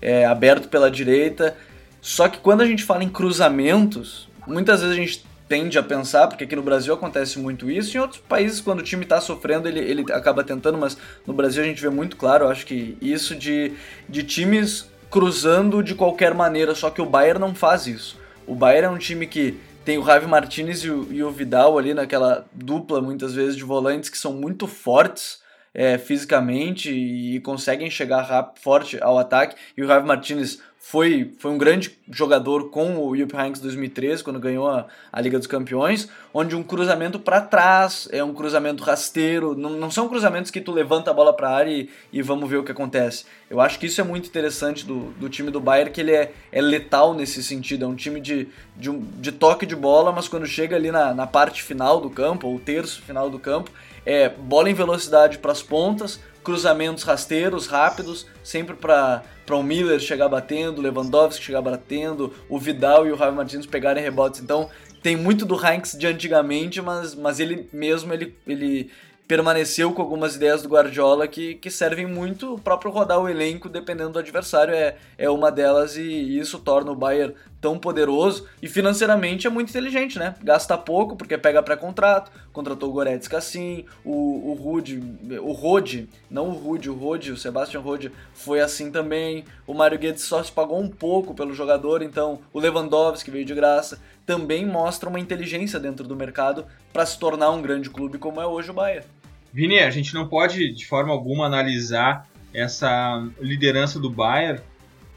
é, 0.00 0.24
aberto 0.24 0.68
pela 0.68 0.88
direita, 0.88 1.56
só 2.00 2.28
que 2.28 2.38
quando 2.38 2.62
a 2.62 2.66
gente 2.66 2.84
fala 2.84 3.04
em 3.04 3.08
cruzamentos, 3.08 4.28
muitas 4.46 4.80
vezes 4.80 4.96
a 4.96 5.00
gente 5.00 5.24
tende 5.48 5.78
a 5.78 5.82
pensar, 5.82 6.28
porque 6.28 6.44
aqui 6.44 6.54
no 6.54 6.62
Brasil 6.62 6.94
acontece 6.94 7.38
muito 7.38 7.68
isso, 7.68 7.96
em 7.96 8.00
outros 8.00 8.20
países, 8.20 8.60
quando 8.60 8.78
o 8.78 8.84
time 8.84 9.02
está 9.02 9.20
sofrendo, 9.20 9.66
ele, 9.66 9.80
ele 9.80 10.12
acaba 10.12 10.44
tentando, 10.44 10.78
mas 10.78 10.96
no 11.26 11.34
Brasil 11.34 11.62
a 11.62 11.66
gente 11.66 11.82
vê 11.82 11.90
muito 11.90 12.16
claro, 12.16 12.48
acho 12.48 12.64
que 12.64 12.96
isso 13.02 13.34
de, 13.34 13.72
de 14.08 14.22
times 14.22 14.88
cruzando 15.10 15.82
de 15.82 15.94
qualquer 15.94 16.34
maneira, 16.34 16.74
só 16.74 16.88
que 16.88 17.02
o 17.02 17.06
Bayern 17.06 17.40
não 17.40 17.52
faz 17.52 17.88
isso. 17.88 18.16
O 18.46 18.54
Bayern 18.54 18.86
é 18.86 18.90
um 18.90 18.98
time 18.98 19.26
que 19.26 19.58
tem 19.84 19.98
o 19.98 20.04
Javi 20.04 20.26
Martinez 20.26 20.84
e 20.84 20.90
o, 20.90 21.08
e 21.10 21.22
o 21.22 21.30
Vidal 21.32 21.76
ali 21.76 21.92
naquela 21.94 22.46
dupla, 22.52 23.00
muitas 23.00 23.34
vezes, 23.34 23.56
de 23.56 23.64
volantes 23.64 24.08
que 24.08 24.18
são 24.18 24.32
muito 24.32 24.68
fortes, 24.68 25.40
é, 25.74 25.98
fisicamente 25.98 26.90
e 26.92 27.40
conseguem 27.40 27.90
chegar 27.90 28.22
rápido, 28.22 28.62
forte 28.62 29.02
ao 29.02 29.18
ataque. 29.18 29.56
E 29.76 29.82
o 29.82 29.86
Javi 29.86 30.06
Martinez 30.06 30.60
foi, 30.82 31.34
foi 31.38 31.50
um 31.50 31.58
grande 31.58 31.94
jogador 32.10 32.70
com 32.70 33.06
o 33.06 33.14
Jupp 33.14 33.36
Heynckes 33.36 33.60
2013, 33.60 34.24
quando 34.24 34.40
ganhou 34.40 34.66
a, 34.66 34.86
a 35.12 35.20
Liga 35.20 35.36
dos 35.36 35.46
Campeões, 35.46 36.08
onde 36.32 36.56
um 36.56 36.62
cruzamento 36.62 37.18
para 37.18 37.38
trás 37.42 38.08
é 38.10 38.24
um 38.24 38.32
cruzamento 38.32 38.82
rasteiro, 38.82 39.54
não, 39.54 39.70
não 39.70 39.90
são 39.90 40.08
cruzamentos 40.08 40.50
que 40.50 40.58
tu 40.58 40.72
levanta 40.72 41.10
a 41.10 41.14
bola 41.14 41.34
para 41.34 41.50
a 41.50 41.54
área 41.54 41.70
e, 41.70 41.90
e, 42.10 42.22
vamos 42.22 42.48
ver 42.48 42.56
o 42.56 42.64
que 42.64 42.72
acontece. 42.72 43.26
Eu 43.50 43.60
acho 43.60 43.78
que 43.78 43.86
isso 43.86 44.00
é 44.00 44.04
muito 44.04 44.26
interessante 44.26 44.86
do, 44.86 45.12
do 45.12 45.28
time 45.28 45.50
do 45.50 45.60
Bayern, 45.60 45.92
que 45.92 46.00
ele 46.00 46.12
é, 46.12 46.32
é 46.50 46.62
letal 46.62 47.12
nesse 47.12 47.42
sentido, 47.42 47.84
é 47.84 47.88
um 47.88 47.94
time 47.94 48.18
de, 48.18 48.48
de, 48.74 48.88
um, 48.88 49.00
de 49.18 49.32
toque 49.32 49.66
de 49.66 49.76
bola, 49.76 50.10
mas 50.10 50.28
quando 50.28 50.46
chega 50.46 50.76
ali 50.76 50.90
na, 50.90 51.12
na 51.12 51.26
parte 51.26 51.62
final 51.62 52.00
do 52.00 52.08
campo, 52.08 52.48
ou 52.48 52.58
terço 52.58 53.02
final 53.02 53.28
do 53.28 53.38
campo, 53.38 53.70
é 54.06 54.30
bola 54.30 54.70
em 54.70 54.74
velocidade 54.74 55.38
para 55.38 55.52
as 55.52 55.62
pontas, 55.62 56.18
cruzamentos 56.42 57.04
rasteiros, 57.04 57.66
rápidos, 57.66 58.26
sempre 58.42 58.74
para 58.74 59.22
o 59.50 59.62
Miller 59.62 60.00
chegar 60.00 60.28
batendo, 60.28 60.80
Lewandowski 60.80 61.44
chegar 61.44 61.62
batendo, 61.62 62.32
o 62.48 62.58
Vidal 62.58 63.06
e 63.06 63.12
o 63.12 63.16
Javi 63.16 63.36
Martins 63.36 63.66
pegarem 63.66 64.02
rebotes. 64.02 64.40
Então 64.40 64.70
tem 65.02 65.16
muito 65.16 65.44
do 65.44 65.54
Heinz 65.54 65.96
de 65.98 66.06
antigamente, 66.06 66.80
mas, 66.80 67.14
mas 67.14 67.40
ele 67.40 67.68
mesmo 67.72 68.12
ele, 68.12 68.36
ele 68.46 68.90
permaneceu 69.30 69.92
com 69.92 70.02
algumas 70.02 70.34
ideias 70.34 70.62
do 70.62 70.68
Guardiola 70.68 71.28
que, 71.28 71.54
que 71.54 71.70
servem 71.70 72.04
muito 72.04 72.54
o 72.54 72.60
próprio 72.60 72.90
rodar 72.90 73.20
o 73.20 73.28
elenco 73.28 73.68
dependendo 73.68 74.10
do 74.10 74.18
adversário 74.18 74.74
é, 74.74 74.96
é 75.16 75.30
uma 75.30 75.52
delas 75.52 75.96
e 75.96 76.36
isso 76.36 76.58
torna 76.58 76.90
o 76.90 76.96
Bayern 76.96 77.32
tão 77.60 77.78
poderoso 77.78 78.46
e 78.62 78.68
financeiramente 78.68 79.46
é 79.46 79.50
muito 79.50 79.68
inteligente, 79.68 80.18
né? 80.18 80.34
Gasta 80.42 80.78
pouco 80.78 81.14
porque 81.14 81.36
pega 81.36 81.62
pré-contrato, 81.62 82.32
contratou 82.52 82.88
o 82.88 82.92
Goretzka 82.92 83.36
assim, 83.36 83.84
o, 84.04 84.50
o 84.50 84.54
Rude, 84.54 85.02
o 85.42 85.52
Rode, 85.52 86.08
não 86.30 86.48
o 86.48 86.52
Rude, 86.52 86.88
o 86.88 86.94
Rode, 86.94 87.32
o 87.32 87.36
Sebastian 87.36 87.80
Rode 87.80 88.10
foi 88.32 88.60
assim 88.60 88.90
também, 88.90 89.44
o 89.66 89.74
Mário 89.74 89.98
Guedes 89.98 90.22
só 90.22 90.42
se 90.42 90.50
pagou 90.50 90.80
um 90.80 90.88
pouco 90.88 91.34
pelo 91.34 91.54
jogador, 91.54 92.02
então 92.02 92.40
o 92.52 92.58
Lewandowski 92.58 93.30
veio 93.30 93.44
de 93.44 93.54
graça, 93.54 94.00
também 94.24 94.64
mostra 94.64 95.08
uma 95.08 95.20
inteligência 95.20 95.78
dentro 95.78 96.06
do 96.06 96.16
mercado 96.16 96.64
para 96.92 97.04
se 97.04 97.18
tornar 97.18 97.50
um 97.50 97.60
grande 97.60 97.90
clube 97.90 98.16
como 98.16 98.40
é 98.40 98.46
hoje 98.46 98.70
o 98.70 98.74
Bayern. 98.74 99.06
Vini, 99.52 99.80
a 99.80 99.90
gente 99.90 100.14
não 100.14 100.28
pode 100.28 100.72
de 100.72 100.86
forma 100.86 101.12
alguma 101.12 101.46
analisar 101.46 102.28
essa 102.54 103.26
liderança 103.40 103.98
do 103.98 104.10
Bayern 104.10 104.60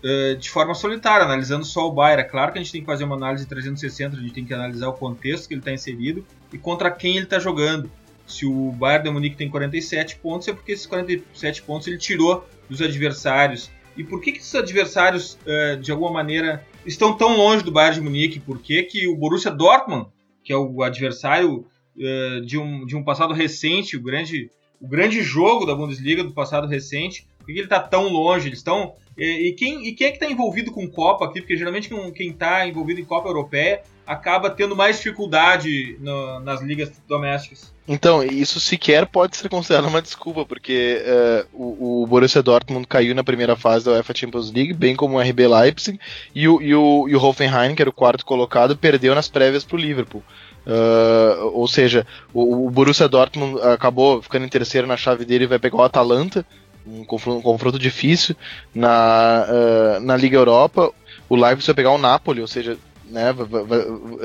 uh, 0.03 0.35
de 0.35 0.49
forma 0.49 0.73
solitária, 0.75 1.25
analisando 1.25 1.65
só 1.65 1.87
o 1.87 1.91
Bayern. 1.91 2.23
É 2.23 2.25
claro 2.25 2.51
que 2.51 2.59
a 2.59 2.61
gente 2.61 2.71
tem 2.71 2.81
que 2.81 2.87
fazer 2.87 3.03
uma 3.03 3.15
análise 3.15 3.47
360, 3.47 4.17
a 4.17 4.19
gente 4.19 4.33
tem 4.33 4.45
que 4.45 4.53
analisar 4.53 4.89
o 4.89 4.93
contexto 4.93 5.47
que 5.47 5.53
ele 5.53 5.61
está 5.61 5.71
inserido 5.71 6.25
e 6.51 6.57
contra 6.57 6.91
quem 6.91 7.15
ele 7.15 7.25
está 7.25 7.39
jogando. 7.39 7.89
Se 8.25 8.45
o 8.45 8.71
Bayern 8.71 9.03
de 9.03 9.09
Munique 9.09 9.35
tem 9.35 9.49
47 9.49 10.17
pontos, 10.17 10.47
é 10.47 10.53
porque 10.53 10.71
esses 10.71 10.85
47 10.85 11.61
pontos 11.63 11.87
ele 11.87 11.97
tirou 11.97 12.47
dos 12.69 12.81
adversários. 12.81 13.69
E 13.95 14.03
por 14.03 14.21
que, 14.21 14.31
que 14.31 14.39
esses 14.39 14.55
adversários, 14.55 15.37
uh, 15.45 15.77
de 15.77 15.91
alguma 15.91 16.11
maneira, 16.11 16.65
estão 16.85 17.15
tão 17.15 17.35
longe 17.37 17.63
do 17.63 17.71
Bayern 17.71 17.95
de 17.95 18.01
Munique? 18.01 18.39
Por 18.39 18.59
que, 18.59 18.83
que 18.83 19.07
o 19.07 19.15
Borussia 19.15 19.51
Dortmund, 19.51 20.07
que 20.43 20.51
é 20.51 20.57
o 20.57 20.81
adversário 20.81 21.65
uh, 21.95 22.41
de, 22.45 22.57
um, 22.57 22.85
de 22.85 22.95
um 22.95 23.03
passado 23.03 23.33
recente, 23.33 23.97
o 23.97 24.01
grande, 24.01 24.49
o 24.81 24.87
grande 24.87 25.21
jogo 25.21 25.65
da 25.65 25.75
Bundesliga 25.75 26.23
do 26.23 26.33
passado 26.33 26.65
recente, 26.65 27.27
por 27.43 27.47
que 27.47 27.60
ele 27.60 27.63
está 27.63 27.79
tão 27.79 28.08
longe? 28.08 28.47
Eles 28.47 28.60
estão. 28.60 28.93
E, 29.17 29.49
e, 29.49 29.53
quem, 29.53 29.86
e 29.86 29.91
quem 29.91 30.08
é 30.08 30.10
que 30.12 30.17
está 30.17 30.32
envolvido 30.32 30.71
com 30.71 30.89
Copa 30.89 31.25
aqui? 31.25 31.41
Porque 31.41 31.58
geralmente 31.58 31.89
quem 32.15 32.29
está 32.29 32.65
envolvido 32.65 32.99
em 32.99 33.06
Copa 33.06 33.29
Europeia 33.29 33.82
acaba 34.06 34.49
tendo 34.49 34.75
mais 34.75 34.97
dificuldade 34.97 35.97
no, 35.99 36.39
nas 36.39 36.62
ligas 36.62 36.91
domésticas. 37.08 37.71
Então, 37.88 38.23
isso 38.23 38.60
sequer 38.60 39.06
pode 39.06 39.36
ser 39.36 39.49
considerado 39.49 39.88
uma 39.88 40.01
desculpa, 40.01 40.45
porque 40.45 41.01
uh, 41.06 41.47
o, 41.53 42.03
o, 42.03 42.08
Borussia 42.08 42.41
Dortmund 42.41 42.88
caiu 42.88 43.13
na 43.13 43.23
primeira 43.23 43.56
fase 43.56 43.86
da 43.86 43.91
UEFA 43.91 44.15
Champions 44.15 44.51
League, 44.51 44.73
bem 44.73 44.95
como 44.95 45.17
o 45.17 45.21
RB 45.21 45.47
Leipzig, 45.47 45.99
e 46.34 46.47
o, 46.47 46.62
e 46.62 46.73
o, 46.73 47.08
e 47.10 47.15
o 47.15 47.23
Hoffenheim, 47.23 47.75
que 47.75 47.82
era 47.82 47.89
o 47.89 47.93
quarto 47.93 48.25
colocado, 48.25 48.77
perdeu 48.77 49.13
nas 49.13 49.27
prévias 49.27 49.63
para 49.63 49.75
o 49.75 49.79
Liverpool. 49.79 50.23
Uh, 50.65 51.51
ou 51.53 51.67
seja, 51.67 52.08
o, 52.34 52.67
o, 52.67 52.69
Borussia 52.69 53.10
Dortmund 53.10 53.62
acabou 53.62 54.21
ficando 54.21 54.45
em 54.45 54.49
terceiro 54.49 54.88
na 54.88 54.95
chave 54.95 55.25
dele 55.25 55.43
e 55.43 55.47
vai 55.47 55.60
pegar 55.60 55.77
o 55.77 55.84
Atalanta, 55.84 56.45
um 56.86 57.04
confronto, 57.04 57.41
confronto 57.41 57.80
difícil 57.80 58.36
na, 58.74 59.46
uh, 59.48 60.00
na 60.02 60.15
Liga 60.17 60.38
Europa. 60.38 60.91
O 61.30 61.36
Leipzig 61.36 61.67
vai 61.67 61.76
pegar 61.76 61.91
o 61.91 61.98
Napoli, 61.98 62.41
ou 62.41 62.48
seja, 62.48 62.78
né, 63.10 63.34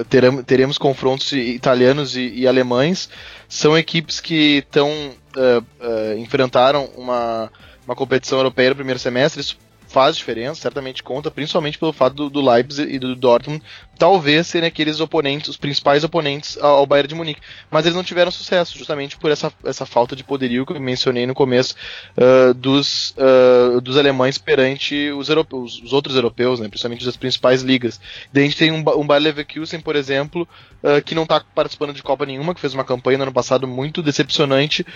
teremos, 0.09 0.44
teremos 0.44 0.79
confrontos 0.79 1.33
italianos 1.33 2.16
e, 2.16 2.29
e, 2.35 2.47
alemães. 2.47 3.09
São 3.49 3.77
equipes 3.77 4.21
que 4.21 4.59
estão 4.59 4.90
uh, 4.90 6.18
enfrentaram 6.18 6.87
uma, 6.97 7.51
uma 7.87 7.94
competição 7.94 8.38
europeia 8.38 8.71
no 8.71 8.77
primeiro 8.77 8.99
semestre. 8.99 9.40
Isso 9.40 9.57
faz 9.88 10.16
diferença, 10.16 10.61
certamente 10.61 11.03
conta, 11.03 11.31
principalmente 11.31 11.79
pelo 11.79 11.92
fato 11.92 12.14
do, 12.14 12.31
do 12.31 12.40
Leipzig 12.40 12.94
e 12.94 12.99
do 12.99 13.16
Dortmund 13.16 13.62
talvez 13.98 14.46
serem 14.46 14.68
aqueles 14.68 15.00
oponentes, 15.00 15.48
os 15.48 15.56
principais 15.56 16.04
oponentes 16.04 16.56
ao 16.58 16.87
Bayern 16.87 17.08
de 17.08 17.14
Munique. 17.14 17.40
Mas 17.70 17.84
eles 17.84 17.96
não 17.96 18.04
tiveram 18.04 18.30
sucesso, 18.30 18.78
justamente 18.78 19.16
por 19.16 19.30
essa, 19.30 19.52
essa 19.64 19.84
falta 19.84 20.14
de 20.14 20.22
poderio 20.22 20.64
que 20.64 20.72
eu 20.72 20.80
mencionei 20.80 21.26
no 21.26 21.34
começo 21.34 21.74
uh, 22.16 22.54
dos, 22.54 23.14
uh, 23.16 23.80
dos 23.80 23.96
alemães 23.96 24.38
perante 24.38 25.11
os, 25.11 25.28
europeus, 25.28 25.82
os 25.82 25.92
outros 25.92 26.14
europeus, 26.14 26.61
né, 26.61 26.68
principalmente 26.68 27.04
das 27.04 27.16
principais 27.16 27.62
ligas. 27.62 28.00
Daí 28.32 28.44
a 28.44 28.46
gente 28.46 28.56
tem 28.56 28.70
um, 28.70 28.84
um 28.96 29.06
Bayer 29.06 29.24
Leverkusen, 29.24 29.80
por 29.80 29.96
exemplo, 29.96 30.48
uh, 30.82 31.02
que 31.02 31.14
não 31.14 31.24
está 31.24 31.40
participando 31.40 31.92
de 31.92 32.02
Copa 32.02 32.24
nenhuma, 32.24 32.54
que 32.54 32.61
fez 32.61 32.74
uma 32.74 32.84
campanha 32.84 33.18
no 33.18 33.24
ano 33.24 33.32
passado 33.32 33.66
muito 33.66 34.02
decepcionante, 34.02 34.87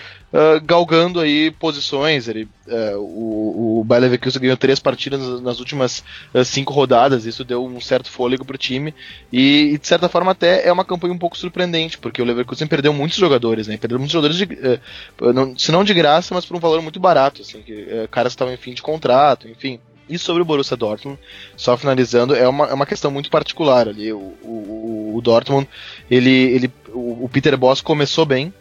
galgando 0.63 1.19
aí 1.19 1.51
posições. 1.51 2.27
Ele, 2.27 2.47
o, 2.95 3.79
o 3.79 3.83
Bayer 3.83 4.03
Leverkusen 4.03 4.41
ganhou 4.41 4.57
três 4.57 4.79
partidas 4.79 5.41
nas 5.41 5.59
últimas 5.59 6.03
cinco 6.45 6.73
rodadas, 6.73 7.25
isso 7.25 7.43
deu 7.43 7.65
um 7.65 7.81
certo 7.81 8.09
fôlego 8.09 8.45
para 8.45 8.55
o 8.55 8.57
time. 8.57 8.92
E, 9.31 9.77
de 9.77 9.87
certa 9.87 10.07
forma 10.07 10.31
até 10.31 10.67
é 10.67 10.71
uma 10.71 10.85
campanha 10.85 11.13
um 11.13 11.17
pouco 11.17 11.37
surpreendente, 11.37 11.97
porque 11.97 12.21
o 12.21 12.25
Leverkusen 12.25 12.67
perdeu 12.67 12.93
muitos 12.93 13.17
jogadores, 13.17 13.67
né? 13.67 13.77
Perdeu 13.77 13.97
muitos 13.97 14.13
jogadores, 14.13 14.37
de, 14.37 14.45
uh, 14.45 15.33
não, 15.33 15.57
se 15.57 15.71
não 15.71 15.83
de 15.83 15.93
graça, 15.93 16.33
mas 16.33 16.45
por 16.45 16.55
um 16.55 16.59
valor 16.59 16.81
muito 16.81 16.99
barato, 16.99 17.41
assim, 17.41 17.61
que, 17.61 17.73
uh, 17.73 18.07
caras 18.09 18.33
estavam 18.33 18.53
em 18.53 18.57
fim 18.57 18.73
de 18.73 18.81
contrato, 18.81 19.47
enfim. 19.47 19.79
E 20.07 20.17
sobre 20.17 20.41
o 20.41 20.45
Borussia 20.45 20.75
Dortmund, 20.75 21.17
só 21.55 21.77
finalizando, 21.77 22.35
é 22.35 22.47
uma, 22.47 22.67
é 22.67 22.73
uma 22.73 22.85
questão 22.85 23.09
muito 23.09 23.29
particular 23.29 23.87
ali. 23.87 24.11
O, 24.11 24.35
o, 24.43 25.13
o 25.15 25.21
Dortmund, 25.21 25.67
ele, 26.11 26.29
ele, 26.29 26.71
o, 26.89 27.23
o, 27.23 27.29
Peter 27.29 27.57
Boss 27.57 27.79
começou 27.79 28.25
bem, 28.25 28.53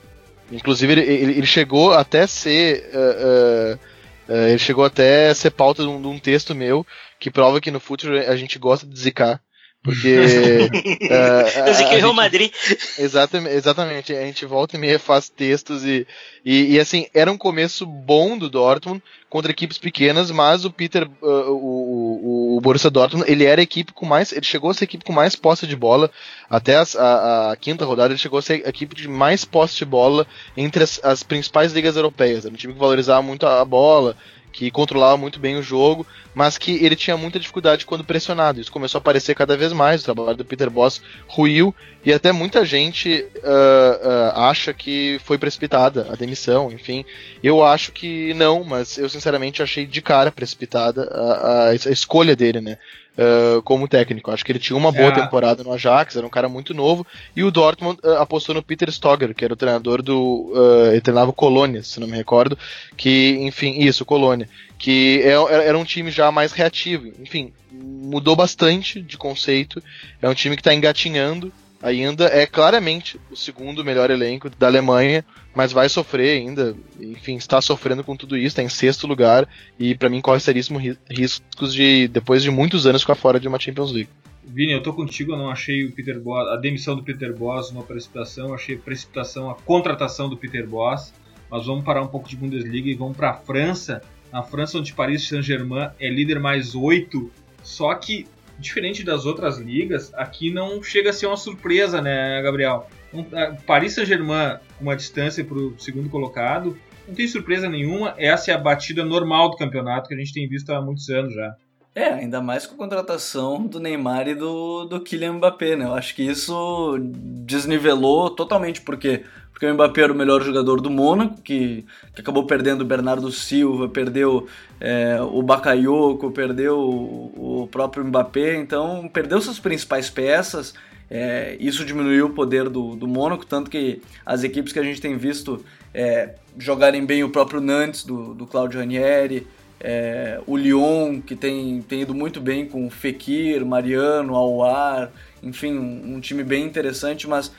inclusive 0.52 0.92
ele, 0.92 1.00
ele, 1.02 1.32
ele 1.32 1.46
chegou 1.46 1.92
até 1.92 2.26
ser. 2.26 2.88
Uh, 2.94 3.92
ele 4.28 4.58
chegou 4.58 4.84
até 4.84 5.34
ser 5.34 5.50
pauta 5.50 5.82
de 5.82 5.88
um, 5.88 6.00
de 6.00 6.06
um, 6.06 6.18
texto 6.18 6.54
meu 6.54 6.86
que 7.18 7.30
prova 7.30 7.60
que 7.60 7.72
no 7.72 7.80
futuro 7.80 8.16
a 8.16 8.36
gente 8.36 8.58
gosta 8.58 8.86
de 8.86 8.98
zicar. 8.98 9.40
Porque. 9.82 10.68
uh, 10.70 11.66
Eu 11.66 11.74
sei 11.74 11.86
que 11.86 11.96
Real 11.96 12.14
Madrid. 12.14 12.52
Exatamente, 12.98 13.56
exatamente. 13.56 14.12
A 14.14 14.24
gente 14.24 14.46
volta 14.46 14.76
e 14.76 14.78
meia 14.78 14.98
faz 14.98 15.28
textos 15.28 15.84
e, 15.84 16.06
e, 16.44 16.74
e, 16.74 16.80
assim, 16.80 17.06
era 17.12 17.30
um 17.30 17.36
começo 17.36 17.84
bom 17.84 18.38
do 18.38 18.48
Dortmund 18.48 19.02
contra 19.28 19.50
equipes 19.50 19.78
pequenas, 19.78 20.30
mas 20.30 20.64
o 20.64 20.70
Peter, 20.70 21.08
uh, 21.20 21.26
o, 21.26 22.54
o, 22.54 22.56
o 22.56 22.60
Borussia 22.60 22.90
Dortmund, 22.90 23.28
ele 23.30 23.44
era 23.44 23.60
a 23.60 23.64
equipe 23.64 23.92
com 23.92 24.06
mais. 24.06 24.30
Ele 24.30 24.44
chegou 24.44 24.70
a 24.70 24.74
ser 24.74 24.84
a 24.84 24.86
equipe 24.86 25.04
com 25.04 25.12
mais 25.12 25.34
posse 25.34 25.66
de 25.66 25.74
bola. 25.74 26.10
Até 26.48 26.76
as, 26.76 26.94
a, 26.94 27.50
a, 27.50 27.56
quinta 27.56 27.84
rodada, 27.84 28.12
ele 28.12 28.18
chegou 28.18 28.38
a 28.38 28.42
ser 28.42 28.62
a 28.64 28.68
equipe 28.68 28.94
de 28.94 29.08
mais 29.08 29.44
posse 29.44 29.76
de 29.76 29.84
bola 29.84 30.26
entre 30.56 30.84
as, 30.84 31.00
as 31.02 31.24
principais 31.24 31.72
ligas 31.72 31.96
europeias. 31.96 32.44
Era 32.44 32.54
um 32.54 32.56
time 32.56 32.72
que 32.72 32.78
valorizava 32.78 33.22
muito 33.22 33.46
a 33.46 33.64
bola 33.64 34.16
que 34.52 34.70
controlava 34.70 35.16
muito 35.16 35.40
bem 35.40 35.56
o 35.56 35.62
jogo, 35.62 36.06
mas 36.34 36.58
que 36.58 36.84
ele 36.84 36.94
tinha 36.94 37.16
muita 37.16 37.40
dificuldade 37.40 37.86
quando 37.86 38.04
pressionado. 38.04 38.60
Isso 38.60 38.70
começou 38.70 38.98
a 38.98 39.00
aparecer 39.00 39.34
cada 39.34 39.56
vez 39.56 39.72
mais. 39.72 40.02
O 40.02 40.04
trabalho 40.04 40.36
do 40.36 40.44
Peter 40.44 40.70
Boss 40.70 41.02
ruiu 41.26 41.74
e 42.04 42.12
até 42.12 42.30
muita 42.32 42.64
gente 42.64 43.26
uh, 43.36 43.38
uh, 43.38 44.38
acha 44.40 44.72
que 44.72 45.18
foi 45.24 45.38
precipitada 45.38 46.06
a 46.10 46.14
demissão. 46.14 46.70
Enfim, 46.70 47.04
eu 47.42 47.64
acho 47.64 47.92
que 47.92 48.34
não, 48.34 48.62
mas 48.62 48.98
eu 48.98 49.08
sinceramente 49.08 49.62
achei 49.62 49.86
de 49.86 50.02
cara 50.02 50.30
precipitada 50.30 51.08
a, 51.10 51.32
a, 51.32 51.70
a 51.70 51.74
escolha 51.74 52.36
dele, 52.36 52.60
né? 52.60 52.78
Uh, 53.16 53.62
como 53.62 53.88
técnico. 53.88 54.30
Acho 54.30 54.44
que 54.44 54.52
ele 54.52 54.58
tinha 54.58 54.76
uma 54.76 54.92
boa 54.92 55.08
é. 55.08 55.12
temporada 55.12 55.62
no 55.62 55.72
Ajax, 55.72 56.16
era 56.16 56.26
um 56.26 56.30
cara 56.30 56.48
muito 56.48 56.74
novo. 56.74 57.06
E 57.34 57.42
o 57.42 57.50
Dortmund 57.50 57.98
uh, 58.02 58.16
apostou 58.18 58.54
no 58.54 58.62
Peter 58.62 58.90
Stogger, 58.90 59.34
que 59.34 59.44
era 59.44 59.54
o 59.54 59.56
treinador 59.56 60.02
do. 60.02 60.52
Uh, 60.54 60.92
ele 60.92 61.00
treinava 61.00 61.30
o 61.30 61.34
Colônia, 61.34 61.82
se 61.82 62.00
não 62.00 62.06
me 62.06 62.16
recordo. 62.16 62.58
Que, 62.96 63.38
enfim, 63.40 63.80
isso, 63.80 64.04
Colônia. 64.04 64.48
Que 64.78 65.22
é, 65.22 65.68
era 65.68 65.78
um 65.78 65.84
time 65.84 66.10
já 66.10 66.30
mais 66.32 66.52
reativo. 66.52 67.06
Enfim, 67.20 67.52
mudou 67.70 68.34
bastante 68.34 69.00
de 69.00 69.16
conceito. 69.16 69.82
É 70.20 70.28
um 70.28 70.34
time 70.34 70.56
que 70.56 70.60
está 70.60 70.74
engatinhando 70.74 71.52
ainda. 71.82 72.26
É 72.26 72.46
claramente 72.46 73.20
o 73.30 73.36
segundo 73.36 73.84
melhor 73.84 74.10
elenco 74.10 74.48
da 74.48 74.66
Alemanha 74.66 75.24
mas 75.54 75.72
vai 75.72 75.88
sofrer 75.88 76.38
ainda. 76.38 76.74
Enfim, 77.00 77.36
está 77.36 77.60
sofrendo 77.60 78.02
com 78.02 78.16
tudo 78.16 78.36
isso, 78.36 78.48
está 78.48 78.62
em 78.62 78.68
sexto 78.68 79.06
lugar 79.06 79.48
e 79.78 79.94
para 79.94 80.08
mim 80.08 80.20
corre 80.20 80.40
seríssimos 80.40 80.82
riscos 81.10 81.74
de 81.74 82.08
depois 82.08 82.42
de 82.42 82.50
muitos 82.50 82.86
anos 82.86 83.02
ficar 83.02 83.14
fora 83.14 83.38
de 83.38 83.48
uma 83.48 83.60
Champions 83.60 83.92
League. 83.92 84.08
Vini, 84.44 84.72
eu 84.72 84.82
tô 84.82 84.92
contigo, 84.92 85.32
eu 85.32 85.36
não 85.36 85.50
achei 85.50 85.84
o 85.84 85.92
Peter 85.92 86.20
Boss, 86.20 86.48
a 86.48 86.56
demissão 86.56 86.96
do 86.96 87.02
Peter 87.02 87.32
Boss 87.34 87.70
uma 87.70 87.84
precipitação, 87.84 88.52
achei 88.52 88.76
precipitação 88.76 89.50
a 89.50 89.54
contratação 89.54 90.28
do 90.28 90.36
Peter 90.36 90.66
Boss. 90.66 91.12
Mas 91.50 91.66
vamos 91.66 91.84
parar 91.84 92.02
um 92.02 92.06
pouco 92.06 92.26
de 92.28 92.34
Bundesliga 92.34 92.88
e 92.88 92.94
vamos 92.94 93.14
para 93.14 93.30
a 93.30 93.34
França. 93.34 94.02
Na 94.32 94.42
França, 94.42 94.78
onde 94.78 94.94
Paris 94.94 95.28
Saint-Germain 95.28 95.90
é 96.00 96.08
líder 96.08 96.40
mais 96.40 96.74
oito, 96.74 97.30
só 97.62 97.94
que 97.94 98.26
diferente 98.62 99.04
das 99.04 99.26
outras 99.26 99.58
ligas, 99.58 100.12
aqui 100.14 100.50
não 100.50 100.82
chega 100.82 101.10
a 101.10 101.12
ser 101.12 101.26
uma 101.26 101.36
surpresa, 101.36 102.00
né, 102.00 102.40
Gabriel? 102.42 102.88
Um, 103.12 103.24
Paris 103.66 103.92
Saint-Germain, 103.92 104.58
uma 104.80 104.96
distância 104.96 105.44
para 105.44 105.58
o 105.58 105.78
segundo 105.78 106.08
colocado, 106.08 106.78
não 107.06 107.14
tem 107.14 107.26
surpresa 107.26 107.68
nenhuma. 107.68 108.14
Essa 108.16 108.52
é 108.52 108.54
a 108.54 108.58
batida 108.58 109.04
normal 109.04 109.50
do 109.50 109.56
campeonato 109.56 110.08
que 110.08 110.14
a 110.14 110.18
gente 110.18 110.32
tem 110.32 110.48
visto 110.48 110.70
há 110.70 110.80
muitos 110.80 111.08
anos 111.10 111.34
já. 111.34 111.54
É, 111.94 112.06
ainda 112.06 112.40
mais 112.40 112.66
com 112.66 112.74
a 112.74 112.78
contratação 112.78 113.66
do 113.66 113.78
Neymar 113.78 114.26
e 114.26 114.34
do, 114.34 114.86
do 114.86 115.00
Kylian 115.00 115.34
Mbappé, 115.34 115.76
né? 115.76 115.84
Eu 115.84 115.94
acho 115.94 116.14
que 116.14 116.22
isso 116.22 116.96
desnivelou 116.98 118.30
totalmente, 118.30 118.80
porque 118.80 119.24
porque 119.62 119.70
o 119.70 119.74
Mbappé 119.74 120.02
era 120.02 120.12
o 120.12 120.16
melhor 120.16 120.42
jogador 120.42 120.80
do 120.80 120.90
Mônaco, 120.90 121.40
que, 121.40 121.86
que 122.16 122.20
acabou 122.20 122.44
perdendo 122.44 122.80
o 122.80 122.84
Bernardo 122.84 123.30
Silva, 123.30 123.88
perdeu 123.88 124.48
é, 124.80 125.20
o 125.22 125.40
Bakayoko, 125.40 126.32
perdeu 126.32 126.80
o, 126.80 127.62
o 127.62 127.68
próprio 127.68 128.04
Mbappé, 128.04 128.56
então 128.56 129.08
perdeu 129.12 129.40
suas 129.40 129.60
principais 129.60 130.10
peças, 130.10 130.74
é, 131.08 131.56
isso 131.60 131.84
diminuiu 131.84 132.26
o 132.26 132.30
poder 132.30 132.68
do, 132.68 132.96
do 132.96 133.06
Mônaco, 133.06 133.46
tanto 133.46 133.70
que 133.70 134.02
as 134.26 134.42
equipes 134.42 134.72
que 134.72 134.80
a 134.80 134.82
gente 134.82 135.00
tem 135.00 135.16
visto 135.16 135.64
é, 135.94 136.34
jogarem 136.58 137.06
bem 137.06 137.22
o 137.22 137.30
próprio 137.30 137.60
Nantes, 137.60 138.02
do, 138.02 138.34
do 138.34 138.48
Claudio 138.48 138.80
Ranieri, 138.80 139.46
é, 139.84 140.40
o 140.46 140.56
Lyon, 140.56 141.20
que 141.20 141.34
tem, 141.34 141.82
tem 141.82 142.02
ido 142.02 142.14
muito 142.14 142.40
bem 142.40 142.64
com 142.66 142.86
o 142.86 142.90
Fekir, 142.90 143.66
Mariano, 143.66 144.36
Aouar, 144.36 145.10
enfim, 145.42 145.76
um, 145.76 146.14
um 146.14 146.20
time 146.20 146.44
bem 146.44 146.64
interessante, 146.64 147.28
mas 147.28 147.50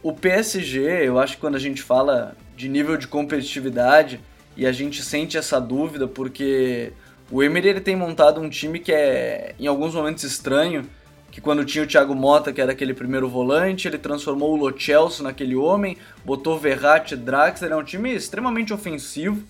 o 0.00 0.12
PSG, 0.12 1.08
eu 1.08 1.18
acho 1.18 1.34
que 1.34 1.40
quando 1.40 1.56
a 1.56 1.58
gente 1.58 1.82
fala 1.82 2.36
de 2.56 2.68
nível 2.68 2.96
de 2.96 3.08
competitividade 3.08 4.20
e 4.56 4.64
a 4.64 4.70
gente 4.70 5.02
sente 5.02 5.36
essa 5.36 5.60
dúvida 5.60 6.06
porque 6.06 6.92
o 7.28 7.42
Emery 7.42 7.70
ele 7.70 7.80
tem 7.80 7.96
montado 7.96 8.40
um 8.40 8.48
time 8.48 8.78
que 8.78 8.92
é 8.92 9.56
em 9.58 9.66
alguns 9.66 9.94
momentos 9.94 10.22
estranho, 10.22 10.88
que 11.32 11.40
quando 11.40 11.64
tinha 11.64 11.82
o 11.82 11.88
Thiago 11.88 12.14
Mota, 12.14 12.52
que 12.52 12.60
era 12.60 12.70
aquele 12.70 12.94
primeiro 12.94 13.28
volante, 13.28 13.88
ele 13.88 13.98
transformou 13.98 14.52
o 14.52 14.56
Lo 14.56 14.80
Celso 14.80 15.24
naquele 15.24 15.56
homem, 15.56 15.96
botou 16.24 16.56
Verratti, 16.56 17.16
Draxler, 17.16 17.72
é 17.72 17.76
um 17.76 17.82
time 17.82 18.14
extremamente 18.14 18.72
ofensivo 18.72 19.42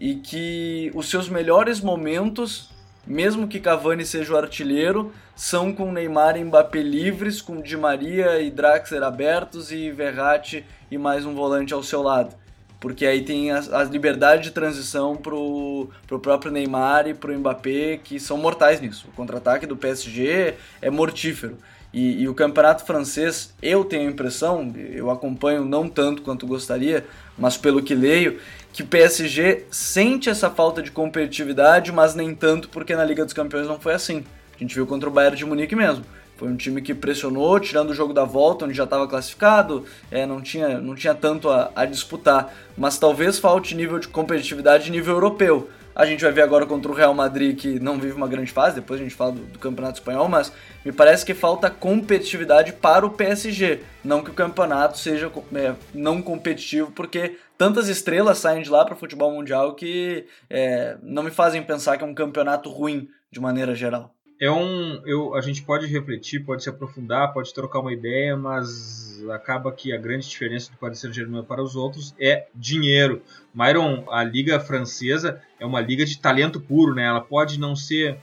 e 0.00 0.14
que 0.14 0.90
os 0.94 1.10
seus 1.10 1.28
melhores 1.28 1.78
momentos, 1.78 2.70
mesmo 3.06 3.46
que 3.46 3.60
Cavani 3.60 4.06
seja 4.06 4.32
o 4.32 4.36
artilheiro, 4.38 5.12
são 5.36 5.74
com 5.74 5.92
Neymar 5.92 6.38
e 6.38 6.44
Mbappé 6.44 6.80
livres, 6.80 7.42
com 7.42 7.60
Di 7.60 7.76
Maria 7.76 8.40
e 8.40 8.50
Draxler 8.50 9.02
abertos 9.02 9.70
e 9.70 9.90
Verratti 9.90 10.64
e 10.90 10.96
mais 10.96 11.26
um 11.26 11.34
volante 11.34 11.74
ao 11.74 11.82
seu 11.82 12.02
lado 12.02 12.34
porque 12.80 13.04
aí 13.04 13.22
tem 13.22 13.52
as, 13.52 13.70
as 13.70 13.90
liberdades 13.90 14.46
de 14.46 14.52
transição 14.52 15.14
pro, 15.14 15.90
pro 16.06 16.18
próprio 16.18 16.50
Neymar 16.50 17.06
e 17.06 17.12
pro 17.12 17.38
Mbappé, 17.38 18.00
que 18.02 18.18
são 18.18 18.38
mortais 18.38 18.80
nisso. 18.80 19.06
O 19.08 19.12
contra-ataque 19.12 19.66
do 19.66 19.76
PSG 19.76 20.54
é 20.80 20.90
mortífero. 20.90 21.58
E, 21.92 22.22
e, 22.22 22.28
o 22.28 22.34
campeonato 22.34 22.84
francês, 22.84 23.52
eu 23.60 23.84
tenho 23.84 24.08
a 24.08 24.12
impressão, 24.12 24.72
eu 24.76 25.10
acompanho 25.10 25.64
não 25.64 25.88
tanto 25.88 26.22
quanto 26.22 26.46
gostaria, 26.46 27.04
mas 27.36 27.56
pelo 27.56 27.82
que 27.82 27.94
leio, 27.96 28.38
que 28.72 28.82
o 28.82 28.86
PSG 28.86 29.64
sente 29.70 30.28
essa 30.28 30.50
falta 30.50 30.82
de 30.82 30.90
competitividade, 30.90 31.90
mas 31.92 32.14
nem 32.14 32.34
tanto 32.34 32.68
porque 32.68 32.94
na 32.94 33.04
Liga 33.04 33.24
dos 33.24 33.34
Campeões 33.34 33.66
não 33.66 33.80
foi 33.80 33.94
assim. 33.94 34.24
A 34.54 34.58
gente 34.58 34.74
viu 34.74 34.86
contra 34.86 35.08
o 35.08 35.12
Bayern 35.12 35.36
de 35.36 35.44
Munique 35.44 35.74
mesmo. 35.74 36.04
Foi 36.36 36.48
um 36.48 36.56
time 36.56 36.80
que 36.80 36.94
pressionou, 36.94 37.60
tirando 37.60 37.90
o 37.90 37.94
jogo 37.94 38.14
da 38.14 38.24
volta, 38.24 38.64
onde 38.64 38.72
já 38.72 38.84
estava 38.84 39.06
classificado, 39.06 39.84
é, 40.10 40.24
não, 40.24 40.40
tinha, 40.40 40.80
não 40.80 40.94
tinha 40.94 41.14
tanto 41.14 41.50
a, 41.50 41.70
a, 41.76 41.84
disputar. 41.84 42.50
Mas 42.78 42.98
talvez 42.98 43.38
falte 43.38 43.74
nível 43.74 43.98
de 43.98 44.08
competitividade 44.08 44.90
nível 44.90 45.14
europeu. 45.14 45.68
A 45.94 46.06
gente 46.06 46.22
vai 46.22 46.32
ver 46.32 46.40
agora 46.40 46.64
contra 46.64 46.90
o 46.90 46.94
Real 46.94 47.12
Madrid, 47.12 47.58
que 47.58 47.78
não 47.78 47.98
vive 47.98 48.14
uma 48.14 48.26
grande 48.26 48.50
fase, 48.50 48.76
depois 48.76 48.98
a 48.98 49.02
gente 49.02 49.14
fala 49.14 49.32
do, 49.32 49.40
do 49.42 49.58
Campeonato 49.58 49.98
Espanhol, 49.98 50.28
mas 50.30 50.50
me 50.82 50.92
parece 50.92 51.26
que 51.26 51.34
falta 51.34 51.68
competitividade 51.68 52.72
para 52.72 53.04
o 53.04 53.10
PSG. 53.10 53.80
Não 54.02 54.22
que 54.22 54.30
o 54.30 54.34
campeonato 54.34 54.96
seja 54.96 55.30
é, 55.54 55.74
não 55.92 56.22
competitivo, 56.22 56.90
porque 56.92 57.36
tantas 57.60 57.90
estrelas 57.90 58.38
saem 58.38 58.62
de 58.62 58.70
lá 58.70 58.86
para 58.86 58.94
o 58.94 58.96
futebol 58.96 59.30
mundial 59.30 59.74
que 59.74 60.24
é, 60.48 60.96
não 61.02 61.22
me 61.22 61.30
fazem 61.30 61.62
pensar 61.62 61.98
que 61.98 62.02
é 62.02 62.06
um 62.06 62.14
campeonato 62.14 62.70
ruim 62.70 63.06
de 63.30 63.38
maneira 63.38 63.74
geral 63.74 64.14
é 64.40 64.50
um. 64.50 65.02
Eu, 65.04 65.34
a 65.34 65.42
gente 65.42 65.60
pode 65.60 65.86
refletir, 65.86 66.40
pode 66.40 66.62
se 66.62 66.70
aprofundar, 66.70 67.30
pode 67.34 67.52
trocar 67.52 67.80
uma 67.80 67.92
ideia, 67.92 68.34
mas 68.38 69.22
acaba 69.30 69.70
que 69.70 69.92
a 69.92 69.98
grande 69.98 70.26
diferença 70.26 70.72
do 70.72 70.78
Paris 70.78 70.98
Saint-Germain 70.98 71.44
para 71.44 71.62
os 71.62 71.76
outros 71.76 72.14
é 72.18 72.46
dinheiro. 72.54 73.20
Myron, 73.54 74.06
a 74.10 74.24
liga 74.24 74.58
francesa 74.58 75.42
é 75.58 75.66
uma 75.66 75.82
liga 75.82 76.06
de 76.06 76.18
talento 76.18 76.58
puro, 76.58 76.94
né? 76.94 77.04
Ela 77.04 77.20
pode 77.20 77.60
não 77.60 77.76
ser 77.76 78.16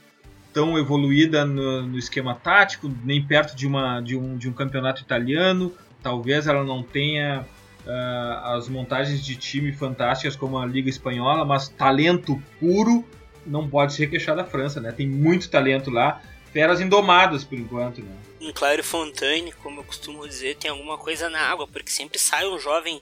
tão 0.51 0.75
evoluída 0.75 1.45
no, 1.45 1.83
no, 1.83 1.99
esquema 1.99 2.33
tático, 2.33 2.91
nem 3.05 3.23
perto 3.23 3.55
de, 3.55 3.67
uma, 3.67 4.01
de, 4.01 4.17
um, 4.17 4.35
de 4.35 4.49
um 4.49 4.53
campeonato 4.53 5.03
italiano. 5.03 5.71
Talvez 6.01 6.47
ela 6.47 6.63
não 6.63 6.81
tenha 6.81 7.45
uh, 7.87 8.55
as 8.55 8.67
montagens 8.67 9.25
de 9.25 9.35
time 9.35 9.71
fantásticas 9.71 10.35
como 10.35 10.57
a 10.57 10.65
Liga 10.65 10.89
Espanhola, 10.89 11.45
mas 11.45 11.69
talento 11.69 12.41
puro 12.59 13.03
não 13.45 13.67
pode 13.67 13.93
se 13.93 13.99
requeixar 13.99 14.35
da 14.35 14.43
França, 14.43 14.81
né? 14.81 14.91
Tem 14.91 15.07
muito 15.07 15.49
talento 15.49 15.89
lá, 15.89 16.21
feras 16.51 16.81
indomadas 16.81 17.43
por 17.43 17.57
enquanto, 17.57 18.01
né? 18.01 18.15
Claire 18.53 18.83
Fontaine, 18.83 19.51
como 19.63 19.79
eu 19.79 19.83
costumo 19.83 20.27
dizer, 20.27 20.57
tem 20.57 20.69
alguma 20.69 20.97
coisa 20.97 21.29
na 21.29 21.39
água, 21.39 21.67
porque 21.67 21.89
sempre 21.89 22.19
sai 22.19 22.47
um 22.47 22.59
jovem 22.59 23.01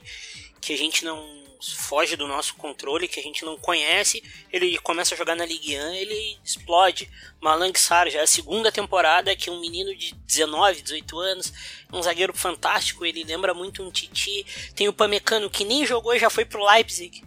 que 0.60 0.72
a 0.72 0.78
gente 0.78 1.04
não 1.04 1.45
foge 1.60 2.16
do 2.16 2.26
nosso 2.26 2.54
controle, 2.56 3.08
que 3.08 3.20
a 3.20 3.22
gente 3.22 3.44
não 3.44 3.56
conhece, 3.56 4.22
ele 4.52 4.78
começa 4.78 5.14
a 5.14 5.18
jogar 5.18 5.34
na 5.34 5.44
Ligue 5.44 5.78
1, 5.78 5.92
ele 5.94 6.38
explode. 6.44 7.10
Malang 7.40 7.78
Sarr 7.78 8.10
já 8.10 8.20
é 8.20 8.22
a 8.22 8.26
segunda 8.26 8.72
temporada 8.72 9.34
que 9.36 9.50
um 9.50 9.60
menino 9.60 9.94
de 9.94 10.14
19, 10.14 10.82
18 10.82 11.18
anos, 11.18 11.52
um 11.92 12.02
zagueiro 12.02 12.34
fantástico, 12.34 13.04
ele 13.04 13.24
lembra 13.24 13.54
muito 13.54 13.82
um 13.82 13.90
Titi. 13.90 14.46
Tem 14.74 14.88
o 14.88 14.92
Pamecano 14.92 15.50
que 15.50 15.64
nem 15.64 15.86
jogou 15.86 16.14
e 16.14 16.18
já 16.18 16.30
foi 16.30 16.44
pro 16.44 16.64
Leipzig. 16.64 17.22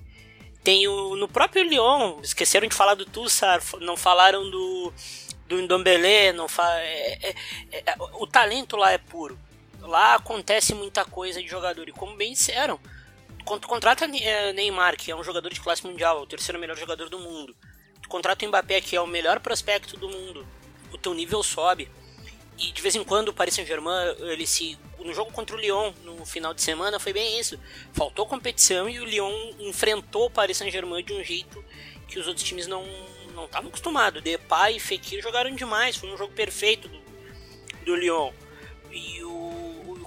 Tem 0.63 0.88
o 0.88 1.15
no 1.15 1.28
próprio 1.28 1.63
Lyon, 1.63 2.20
esqueceram 2.22 2.68
de 2.68 2.76
falar 2.76 2.96
do 2.96 3.06
Tussar, 3.06 3.62
não 3.80 3.96
falaram 3.96 4.50
do 4.50 4.94
do 5.50 5.60
Ndombele, 5.63 6.32
não 6.32 6.48
fa... 6.48 6.63
É, 6.80 7.30
é, 7.30 7.36
é, 7.72 7.96
o 8.13 8.28
talento 8.28 8.78
lá 8.78 8.92
é 8.92 9.00
puro. 9.00 9.38
Lá 9.82 10.15
acontece 10.15 10.76
muita 10.76 11.04
coisa 11.04 11.42
de 11.42 11.48
jogador 11.50 11.89
e 11.89 11.92
como 11.92 12.15
bem 12.15 12.34
disseram, 12.34 12.80
contrata 13.57 14.05
é, 14.05 14.53
Neymar, 14.53 14.97
que 14.97 15.12
é 15.12 15.15
um 15.15 15.23
jogador 15.23 15.53
de 15.53 15.59
classe 15.59 15.85
mundial, 15.85 16.21
o 16.21 16.27
terceiro 16.27 16.59
melhor 16.59 16.77
jogador 16.77 17.09
do 17.09 17.19
mundo, 17.19 17.55
tu 18.01 18.09
contrata 18.09 18.45
o 18.45 18.47
Mbappé, 18.47 18.81
que 18.81 18.95
é 18.95 19.01
o 19.01 19.07
melhor 19.07 19.39
prospecto 19.39 19.97
do 19.97 20.09
mundo, 20.09 20.45
o 20.91 20.97
teu 20.97 21.13
nível 21.13 21.41
sobe. 21.41 21.89
E 22.57 22.71
de 22.71 22.81
vez 22.81 22.95
em 22.95 23.03
quando 23.03 23.29
o 23.29 23.33
Paris 23.33 23.53
Saint-Germain, 23.53 24.15
ele 24.19 24.45
se 24.45 24.77
no 24.99 25.13
jogo 25.13 25.31
contra 25.31 25.55
o 25.55 25.59
Lyon 25.59 25.93
no 26.03 26.25
final 26.25 26.53
de 26.53 26.62
semana 26.62 26.99
foi 26.99 27.13
bem 27.13 27.39
isso. 27.39 27.57
Faltou 27.93 28.25
competição 28.25 28.89
e 28.89 28.99
o 28.99 29.05
Lyon 29.05 29.53
enfrentou 29.59 30.25
o 30.25 30.29
Paris 30.29 30.57
Saint-Germain 30.57 31.03
de 31.03 31.13
um 31.13 31.23
jeito 31.23 31.63
que 32.07 32.19
os 32.19 32.27
outros 32.27 32.45
times 32.45 32.67
não 32.67 32.83
não 33.33 33.45
estavam 33.45 33.69
acostumados. 33.69 34.21
Depay 34.21 34.75
e 34.75 34.79
Fekir 34.79 35.21
jogaram 35.21 35.55
demais, 35.55 35.95
foi 35.95 36.12
um 36.12 36.17
jogo 36.17 36.33
perfeito 36.33 36.89
do, 36.89 36.99
do 37.85 37.95
Lyon. 37.95 38.33
E 38.91 39.23
o 39.23 39.29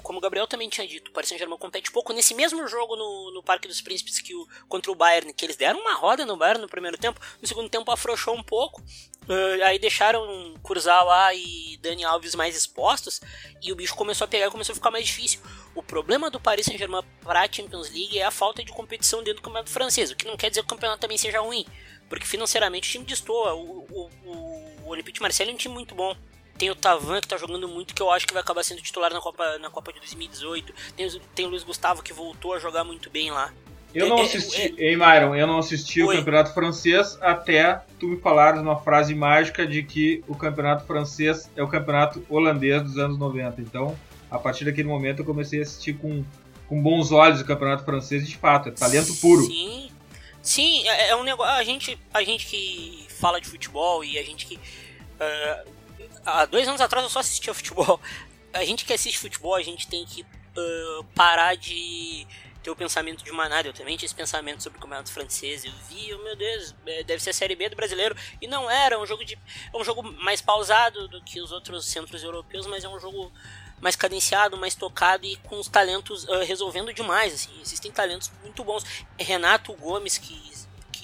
como 0.03 0.19
o 0.19 0.21
Gabriel 0.21 0.47
também 0.47 0.69
tinha 0.69 0.87
dito, 0.87 1.09
o 1.09 1.12
Paris 1.12 1.29
Saint-Germain 1.29 1.59
compete 1.59 1.91
pouco. 1.91 2.12
Nesse 2.12 2.35
mesmo 2.35 2.67
jogo 2.67 2.97
no, 2.97 3.33
no 3.33 3.43
Parque 3.43 3.69
dos 3.69 3.81
Príncipes 3.81 4.19
que 4.19 4.35
o, 4.35 4.47
contra 4.69 4.91
o 4.91 4.95
Bayern, 4.95 5.33
que 5.33 5.45
eles 5.45 5.57
deram 5.57 5.81
uma 5.81 5.95
roda 5.95 6.27
no 6.27 6.37
Bayern 6.37 6.61
no 6.61 6.69
primeiro 6.69 6.99
tempo, 6.99 7.21
no 7.41 7.49
segundo 7.49 7.69
tempo 7.69 7.91
afrouxou 7.91 8.35
um 8.35 8.43
pouco. 8.43 8.83
Uh, 9.29 9.62
aí 9.65 9.79
deixaram 9.79 10.55
Kurzawa 10.65 11.33
e 11.33 11.79
Dani 11.81 12.05
Alves 12.05 12.35
mais 12.35 12.57
expostos 12.57 13.21
e 13.62 13.71
o 13.71 13.77
bicho 13.77 13.95
começou 13.95 14.25
a 14.25 14.29
pegar 14.29 14.49
e 14.49 14.51
começou 14.51 14.73
a 14.73 14.77
ficar 14.77 14.91
mais 14.91 15.07
difícil. 15.07 15.41
O 15.75 15.83
problema 15.83 16.29
do 16.29 16.41
Paris 16.41 16.67
Saint-Germain 16.67 17.05
para 17.23 17.43
a 17.43 17.51
Champions 17.51 17.88
League 17.91 18.19
é 18.19 18.25
a 18.25 18.33
falta 18.33 18.65
de 18.65 18.73
competição 18.73 19.21
dentro 19.23 19.41
do 19.41 19.45
campeonato 19.45 19.71
francês, 19.71 20.11
o 20.11 20.17
que 20.17 20.27
não 20.27 20.37
quer 20.37 20.49
dizer 20.49 20.62
que 20.62 20.67
o 20.67 20.71
campeonato 20.71 21.01
também 21.01 21.17
seja 21.17 21.41
ruim, 21.41 21.65
porque 22.09 22.27
financeiramente 22.27 22.88
o 22.88 22.93
time 22.93 23.05
destoa. 23.05 23.55
O, 23.55 23.87
o, 23.88 24.11
o, 24.25 24.83
o 24.85 24.88
Olympique 24.88 25.19
de 25.19 25.23
Marseille 25.23 25.53
é 25.53 25.55
um 25.55 25.59
time 25.59 25.73
muito 25.73 25.95
bom. 25.95 26.17
Tem 26.59 26.71
o 26.71 26.75
Tavan 26.75 27.21
que 27.21 27.29
tá 27.29 27.37
jogando 27.37 27.67
muito, 27.69 27.95
que 27.95 28.03
eu 28.03 28.11
acho 28.11 28.27
que 28.27 28.33
vai 28.33 28.43
acabar 28.43 28.62
sendo 28.62 28.83
titular 28.83 29.12
na 29.12 29.21
Copa, 29.21 29.59
na 29.59 29.71
Copa 29.71 29.93
de 29.93 29.99
2018. 30.01 30.73
Tem, 30.97 31.21
tem 31.35 31.47
o 31.47 31.49
Luiz 31.49 31.65
Gustavo 31.65 32.03
que 32.03 32.12
voltou 32.12 32.55
a 32.55 32.59
jogar 32.59 32.85
muito 32.85 33.11
bem 33.11 33.31
lá. 33.31 33.53
Eu 33.95 34.09
não 34.09 34.19
é, 34.19 34.23
é, 34.23 34.25
assisti, 34.25 34.75
é, 34.79 34.93
é, 34.93 34.97
Myron, 34.97 35.35
eu 35.35 35.47
não 35.47 35.59
assisti 35.59 36.03
Oi. 36.03 36.15
o 36.15 36.19
campeonato 36.19 36.55
francês 36.55 37.19
até 37.21 37.83
tu 37.99 38.07
me 38.07 38.17
falares 38.17 38.61
uma 38.61 38.79
frase 38.79 39.15
mágica 39.15 39.67
de 39.67 39.83
que 39.83 40.25
o 40.27 40.35
campeonato 40.35 40.87
francês 40.87 41.51
é 41.55 41.62
o 41.62 41.69
campeonato 41.69 42.25
holandês 42.29 42.83
dos 42.83 42.97
anos 42.97 43.19
90. 43.19 43.61
Então, 43.61 43.97
a 44.31 44.38
partir 44.38 44.65
daquele 44.65 44.88
momento 44.88 45.21
eu 45.21 45.25
comecei 45.27 45.59
a 45.59 45.62
assistir 45.62 45.95
com, 45.95 46.25
com 46.69 46.83
bons 46.83 47.12
olhos 47.12 47.43
o 47.43 47.45
campeonato 47.45 47.85
francês 47.85 48.27
de 48.27 48.37
fato, 48.37 48.71
é 48.71 48.73
talento 48.73 49.15
puro. 49.17 49.45
Sim, 49.45 49.91
sim, 50.41 50.88
é, 50.88 51.11
é 51.11 51.17
um 51.17 51.23
negócio. 51.23 51.53
A 51.53 51.62
gente, 51.62 51.99
a 52.15 52.23
gente 52.25 52.47
que 52.47 53.07
fala 53.11 53.41
de 53.41 53.47
futebol 53.47 54.03
e 54.03 54.19
a 54.19 54.23
gente 54.23 54.47
que 54.47 54.57
uh, 54.57 55.71
há 56.25 56.45
dois 56.47 56.67
anos 56.69 56.81
atrás 56.81 57.05
eu 57.05 57.11
só 57.11 57.21
assistia 57.21 57.53
futebol. 57.55 58.01
A 58.53 58.65
gente 58.65 58.85
que 58.85 58.93
assiste 58.93 59.19
futebol, 59.19 59.55
a 59.55 59.62
gente 59.62 59.88
tem 59.88 60.05
que 60.05 60.23
uh, 60.23 61.05
parar 61.15 61.57
de 61.57 62.27
ter 62.62 62.71
o 62.71 62.77
pensamento 62.77 63.25
de 63.25 63.33
manada. 63.33 63.69
Eu 63.69 63.73
também 63.73 63.97
tinha 63.97 64.07
esse 64.07 64.15
pensamento 64.15 64.62
sobre 64.62 64.79
o 64.79 64.81
campeonato 64.81 65.11
francês. 65.11 65.65
Eu 65.65 65.73
vi, 65.88 66.15
oh, 66.15 66.23
meu 66.23 66.37
Deus, 66.37 66.75
é, 66.87 67.03
deve 67.03 67.23
ser 67.23 67.31
a 67.31 67.35
Série 67.35 67.57
B 67.57 67.69
do 67.69 67.77
brasileiro. 67.77 68.15
E 68.41 68.47
não 68.47 68.71
era, 68.71 68.95
é 68.95 68.99
um 68.99 69.07
jogo 69.07 69.25
de. 69.25 69.35
É 69.35 69.77
um 69.77 69.85
jogo 69.85 70.03
mais 70.03 70.41
pausado 70.41 71.09
do 71.09 71.23
que 71.23 71.41
os 71.41 71.51
outros 71.51 71.87
centros 71.87 72.23
europeus, 72.23 72.67
mas 72.67 72.85
é 72.85 72.88
um 72.88 73.01
jogo 73.01 73.33
mais 73.81 73.97
cadenciado, 73.97 74.57
mais 74.57 74.77
tocado 74.77 75.27
e 75.27 75.37
com 75.37 75.59
os 75.59 75.67
talentos 75.67 76.25
uh, 76.25 76.45
resolvendo 76.45 76.93
demais. 76.95 77.35
Assim. 77.35 77.51
Existem 77.61 77.91
talentos 77.91 78.31
muito 78.43 78.62
bons. 78.62 78.85
Renato 79.19 79.73
Gomes, 79.75 80.19
que 80.19 80.35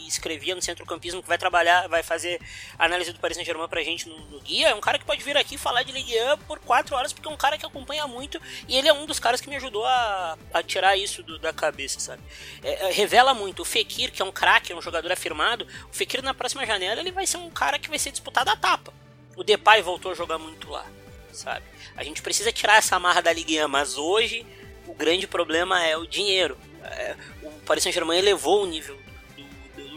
escrevia 0.09 0.55
no 0.55 0.63
Centrocampismo, 0.63 1.23
que 1.23 1.29
vai 1.29 1.39
trabalhar, 1.39 1.89
vai 1.89 2.03
fazer 2.03 2.41
análise 2.79 3.13
do 3.13 3.21
Paris 3.21 3.37
Saint-Germain 3.37 3.69
pra 3.69 3.83
gente 3.83 4.09
no, 4.09 4.19
no, 4.31 4.41
guia, 4.41 4.69
é 4.69 4.75
um 4.75 4.81
cara 4.81 4.99
que 4.99 5.05
pode 5.05 5.23
vir 5.23 5.37
aqui 5.37 5.57
falar 5.57 5.83
de 5.83 5.93
Ligue 5.93 6.15
1 6.15 6.39
por 6.39 6.59
quatro 6.59 6.97
horas, 6.97 7.13
porque 7.13 7.29
é 7.29 7.31
um 7.31 7.37
cara 7.37 7.59
que 7.59 7.67
acompanha 7.67 8.07
muito 8.07 8.41
e 8.67 8.77
ele 8.77 8.89
é 8.89 8.93
um 8.93 9.07
dos 9.07 9.19
caras 9.19 9.41
que 9.41 9.49
me 9.49 9.57
ajudou 9.57 9.85
a, 9.85 10.39
a 10.53 10.63
tirar 10.63 10.97
isso 10.97 11.23
do, 11.23 11.39
da 11.39 11.53
cabeça, 11.53 12.01
sabe? 12.01 12.23
É, 12.63 12.89
é, 12.89 12.93
revela 12.93 13.35
muito. 13.35 13.63
O 13.63 13.65
Fekir, 13.65 14.13
que 14.13 14.23
é 14.23 14.25
um 14.25 14.33
craque, 14.33 14.73
é 14.73 14.77
um 14.77 14.83
jogador 14.83 15.11
afirmado, 15.13 15.67
o 15.91 15.95
Fekir 15.95 16.23
na 16.23 16.35
próxima 16.35 16.65
janela 16.67 17.01
ele 17.01 17.13
vai 17.13 17.27
ser 17.27 17.37
um 17.37 17.51
cara 17.51 17.79
que 17.79 17.89
vai 17.89 17.99
ser 17.99 18.11
disputado 18.11 18.51
a 18.51 18.57
tapa. 18.57 18.93
O 19.37 19.45
Depay 19.45 19.83
voltou 19.83 20.13
a 20.13 20.15
jogar 20.15 20.39
muito 20.39 20.71
lá, 20.71 20.87
sabe? 21.33 21.65
A 21.97 22.03
gente 22.03 22.23
precisa 22.23 22.51
tirar 22.51 22.77
essa 22.77 22.99
marra 22.99 23.21
da 23.21 23.33
Ligue 23.33 23.65
1, 23.65 23.69
mas 23.69 23.97
hoje 23.97 24.45
o 24.87 24.95
grande 24.95 25.27
problema 25.27 25.85
é 25.85 25.97
o 25.97 26.07
dinheiro. 26.07 26.57
É, 26.83 27.17
o 27.43 27.51
Paris 27.67 27.83
Saint-Germain 27.83 28.19
elevou 28.19 28.63
o 28.63 28.67
nível 28.67 28.99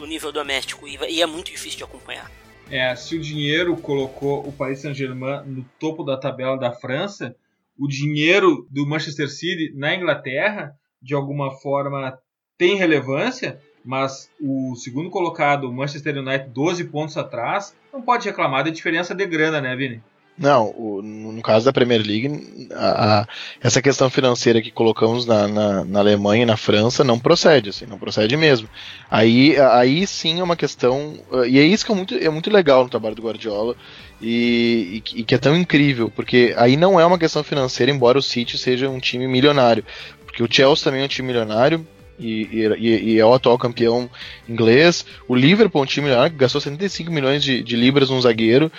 no 0.02 0.08
nível 0.08 0.32
doméstico 0.32 0.88
e, 0.88 1.22
é 1.22 1.26
muito 1.26 1.52
difícil 1.52 1.78
de 1.78 1.84
acompanhar. 1.84 2.28
É, 2.68 2.94
se 2.96 3.16
o 3.16 3.20
dinheiro 3.20 3.76
colocou 3.76 4.46
o 4.46 4.52
Paris 4.52 4.80
Saint-Germain 4.80 5.44
no 5.46 5.64
topo 5.78 6.02
da 6.02 6.16
tabela 6.16 6.58
da 6.58 6.72
França, 6.72 7.36
o 7.78 7.86
dinheiro 7.86 8.66
do 8.68 8.84
Manchester 8.84 9.30
City 9.30 9.72
na 9.76 9.94
Inglaterra, 9.94 10.74
de 11.00 11.14
alguma 11.14 11.52
forma, 11.52 12.18
tem 12.58 12.74
relevância, 12.74 13.60
mas 13.84 14.28
o 14.40 14.74
segundo 14.74 15.08
colocado, 15.08 15.68
o 15.68 15.72
Manchester 15.72 16.18
United, 16.18 16.50
12 16.50 16.84
pontos 16.84 17.16
atrás, 17.16 17.76
não 17.92 18.02
pode 18.02 18.28
reclamar 18.28 18.64
da 18.64 18.70
diferença 18.70 19.14
de 19.14 19.26
grana, 19.26 19.60
né, 19.60 19.76
Vini? 19.76 20.02
Não, 20.36 20.70
o, 20.70 21.02
no 21.02 21.42
caso 21.42 21.66
da 21.66 21.72
Premier 21.72 22.00
League, 22.00 22.68
a, 22.74 23.20
a, 23.20 23.28
essa 23.60 23.82
questão 23.82 24.08
financeira 24.08 24.62
que 24.62 24.70
colocamos 24.70 25.26
na, 25.26 25.46
na, 25.46 25.84
na, 25.84 25.98
Alemanha 25.98 26.42
e 26.42 26.46
na 26.46 26.56
França 26.56 27.04
não 27.04 27.18
procede, 27.18 27.68
assim, 27.68 27.84
não 27.84 27.98
procede 27.98 28.36
mesmo. 28.36 28.68
Aí, 29.10 29.56
aí 29.60 30.06
sim 30.06 30.40
é 30.40 30.42
uma 30.42 30.56
questão. 30.56 31.18
E 31.46 31.58
é 31.58 31.62
isso 31.62 31.84
que 31.84 31.92
é 31.92 31.94
muito, 31.94 32.14
é 32.14 32.30
muito 32.30 32.50
legal 32.50 32.82
no 32.82 32.90
trabalho 32.90 33.14
do 33.14 33.22
Guardiola 33.22 33.76
e, 34.22 35.02
e, 35.14 35.20
e 35.20 35.24
que 35.24 35.34
é 35.34 35.38
tão 35.38 35.54
incrível, 35.54 36.10
porque 36.10 36.54
aí 36.56 36.76
não 36.78 36.98
é 36.98 37.04
uma 37.04 37.18
questão 37.18 37.44
financeira, 37.44 37.92
embora 37.92 38.18
o 38.18 38.22
City 38.22 38.56
seja 38.56 38.88
um 38.88 38.98
time 38.98 39.28
milionário. 39.28 39.84
Porque 40.24 40.42
o 40.42 40.48
Chelsea 40.50 40.84
também 40.84 41.02
é 41.02 41.04
um 41.04 41.08
time 41.08 41.26
milionário, 41.26 41.86
e, 42.22 42.48
e, 42.78 43.12
e, 43.12 43.18
é 43.18 43.26
o 43.26 43.34
atual 43.34 43.58
campeão 43.58 44.08
inglês. 44.48 45.04
O 45.26 45.34
Liverpool, 45.34 45.82
um 45.82 45.86
time 45.86 46.08
que 46.30 46.36
gastou 46.36 46.60
75 46.60 47.10
milhões 47.10 47.42
de, 47.42 47.62
de 47.62 47.76
libras 47.76 48.10
num 48.10 48.20
zagueiro. 48.20 48.70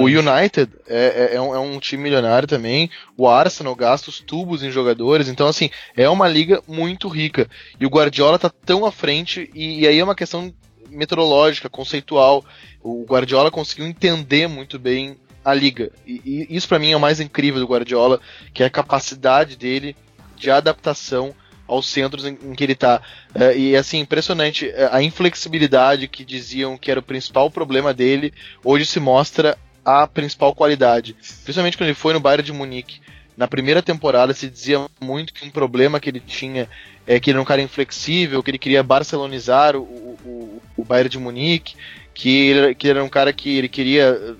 O 0.00 0.04
United 0.04 0.70
é, 0.86 1.30
é, 1.32 1.36
é, 1.36 1.40
um, 1.40 1.54
é, 1.54 1.58
um, 1.58 1.78
time 1.80 2.04
milionário 2.04 2.46
também. 2.46 2.90
O 3.16 3.28
Arsenal 3.28 3.74
gasta 3.74 4.10
os 4.10 4.20
tubos 4.20 4.62
em 4.62 4.70
jogadores. 4.70 5.28
Então, 5.28 5.48
assim, 5.48 5.70
é 5.96 6.08
uma 6.08 6.28
liga 6.28 6.62
muito 6.68 7.08
rica. 7.08 7.48
E 7.78 7.84
o 7.84 7.90
Guardiola 7.90 8.38
tá 8.38 8.50
tão 8.50 8.86
à 8.86 8.92
frente, 8.92 9.50
e, 9.54 9.80
e 9.80 9.86
aí 9.86 9.98
é 9.98 10.04
uma 10.04 10.14
questão 10.14 10.52
metodológica, 10.88 11.68
conceitual. 11.68 12.44
O 12.82 13.04
Guardiola 13.04 13.50
conseguiu 13.50 13.86
entender 13.86 14.48
muito 14.48 14.78
bem 14.78 15.16
a 15.44 15.54
liga. 15.54 15.92
E, 16.06 16.20
e 16.24 16.56
isso 16.56 16.68
para 16.68 16.78
mim 16.78 16.90
é 16.90 16.96
o 16.96 17.00
mais 17.00 17.20
incrível 17.20 17.60
do 17.60 17.66
Guardiola, 17.66 18.20
que 18.52 18.62
é 18.62 18.66
a 18.66 18.70
capacidade 18.70 19.56
dele 19.56 19.96
de 20.36 20.50
adaptação 20.50 21.34
aos 21.66 21.88
centros 21.88 22.24
em, 22.24 22.38
em 22.42 22.54
que 22.54 22.64
ele 22.64 22.72
está. 22.72 23.00
É, 23.34 23.56
e 23.56 23.76
assim, 23.76 23.98
impressionante 23.98 24.68
é, 24.70 24.88
a 24.90 25.02
inflexibilidade 25.02 26.08
que 26.08 26.24
diziam 26.24 26.76
que 26.76 26.90
era 26.90 27.00
o 27.00 27.02
principal 27.02 27.50
problema 27.50 27.92
dele, 27.92 28.32
hoje 28.64 28.86
se 28.86 29.00
mostra 29.00 29.58
a 29.84 30.06
principal 30.06 30.54
qualidade. 30.54 31.14
Principalmente 31.44 31.76
quando 31.76 31.88
ele 31.88 31.94
foi 31.94 32.12
no 32.12 32.20
Bayern 32.20 32.44
de 32.44 32.52
Munique. 32.52 33.00
Na 33.36 33.46
primeira 33.46 33.82
temporada 33.82 34.32
se 34.32 34.48
dizia 34.48 34.86
muito 34.98 35.34
que 35.34 35.46
um 35.46 35.50
problema 35.50 36.00
que 36.00 36.08
ele 36.08 36.20
tinha 36.20 36.68
é 37.06 37.20
que 37.20 37.30
ele 37.30 37.36
era 37.36 37.42
um 37.42 37.46
cara 37.46 37.62
inflexível, 37.62 38.42
que 38.42 38.50
ele 38.50 38.58
queria 38.58 38.82
barcelonizar 38.82 39.76
o, 39.76 39.82
o, 39.82 40.62
o 40.76 40.84
Bayern 40.84 41.10
de 41.10 41.18
Munique, 41.18 41.76
que 42.12 42.48
ele, 42.48 42.74
que 42.74 42.86
ele 42.88 42.98
era 42.98 43.04
um 43.04 43.08
cara 43.08 43.32
que 43.32 43.58
ele 43.58 43.68
queria 43.68 44.36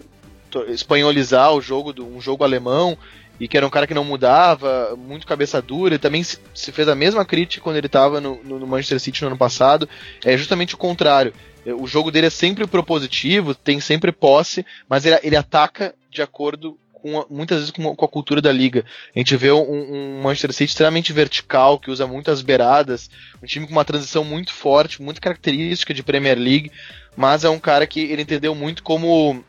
espanholizar 0.69 1.53
o 1.53 1.61
jogo 1.61 1.95
um 2.03 2.21
jogo 2.21 2.43
alemão 2.43 2.97
e 3.39 3.47
que 3.47 3.57
era 3.57 3.67
um 3.67 3.71
cara 3.71 3.87
que 3.87 3.95
não 3.95 4.05
mudava, 4.05 4.97
muito 4.97 5.27
cabeça 5.27 5.61
dura, 5.61 5.95
e 5.95 5.99
também 5.99 6.23
se, 6.23 6.39
se 6.55 6.73
fez 6.73 6.89
a 6.89 6.95
mesma 6.95 7.25
crítica 7.25 7.63
quando 7.63 7.77
ele 7.77 7.87
estava 7.87 8.21
no, 8.21 8.43
no, 8.43 8.67
Manchester 8.67 9.01
City 9.01 9.23
no 9.23 9.29
ano 9.29 9.37
passado. 9.37 9.89
É 10.25 10.37
justamente 10.37 10.75
o 10.75 10.79
contrário. 10.79 11.33
É, 11.65 11.75
o 11.75 11.87
jogo 11.87 12.11
dele 12.11 12.29
é 12.29 12.31
sempre 12.31 12.67
propositivo, 12.67 13.55
tem 13.55 13.81
sempre 13.81 14.13
posse, 14.13 14.65
mas 14.89 15.05
ele, 15.05 15.19
ele 15.23 15.37
ataca 15.37 15.95
de 16.11 16.23
acordo 16.23 16.79
com 16.93 17.21
a, 17.21 17.27
muitas 17.29 17.59
vezes 17.59 17.71
com 17.71 17.91
a, 17.91 17.95
com 17.95 18.05
a, 18.05 18.09
cultura 18.09 18.41
da 18.41 18.51
liga. 18.51 18.85
A 19.15 19.19
gente 19.19 19.37
vê 19.37 19.53
um, 19.53 19.61
um, 19.61 20.23
Manchester 20.23 20.53
City 20.53 20.71
extremamente 20.71 21.13
vertical, 21.13 21.79
que 21.79 21.91
usa 21.91 22.07
muitas 22.07 22.43
beiradas, 22.43 23.11
um 23.43 23.47
time 23.47 23.67
com 23.67 23.73
uma 23.73 23.85
transição 23.85 24.25
muito 24.25 24.53
forte, 24.53 25.03
muito 25.03 25.21
característica 25.21 25.93
de 25.93 26.03
Premier 26.03 26.39
League, 26.39 26.73
mas 27.17 27.45
é 27.45 27.51
um 27.51 27.59
cara 27.59 27.87
que 27.87 28.01
ele 28.01 28.23
entendeu 28.23 28.55
muito 28.55 28.83
como 28.83 29.45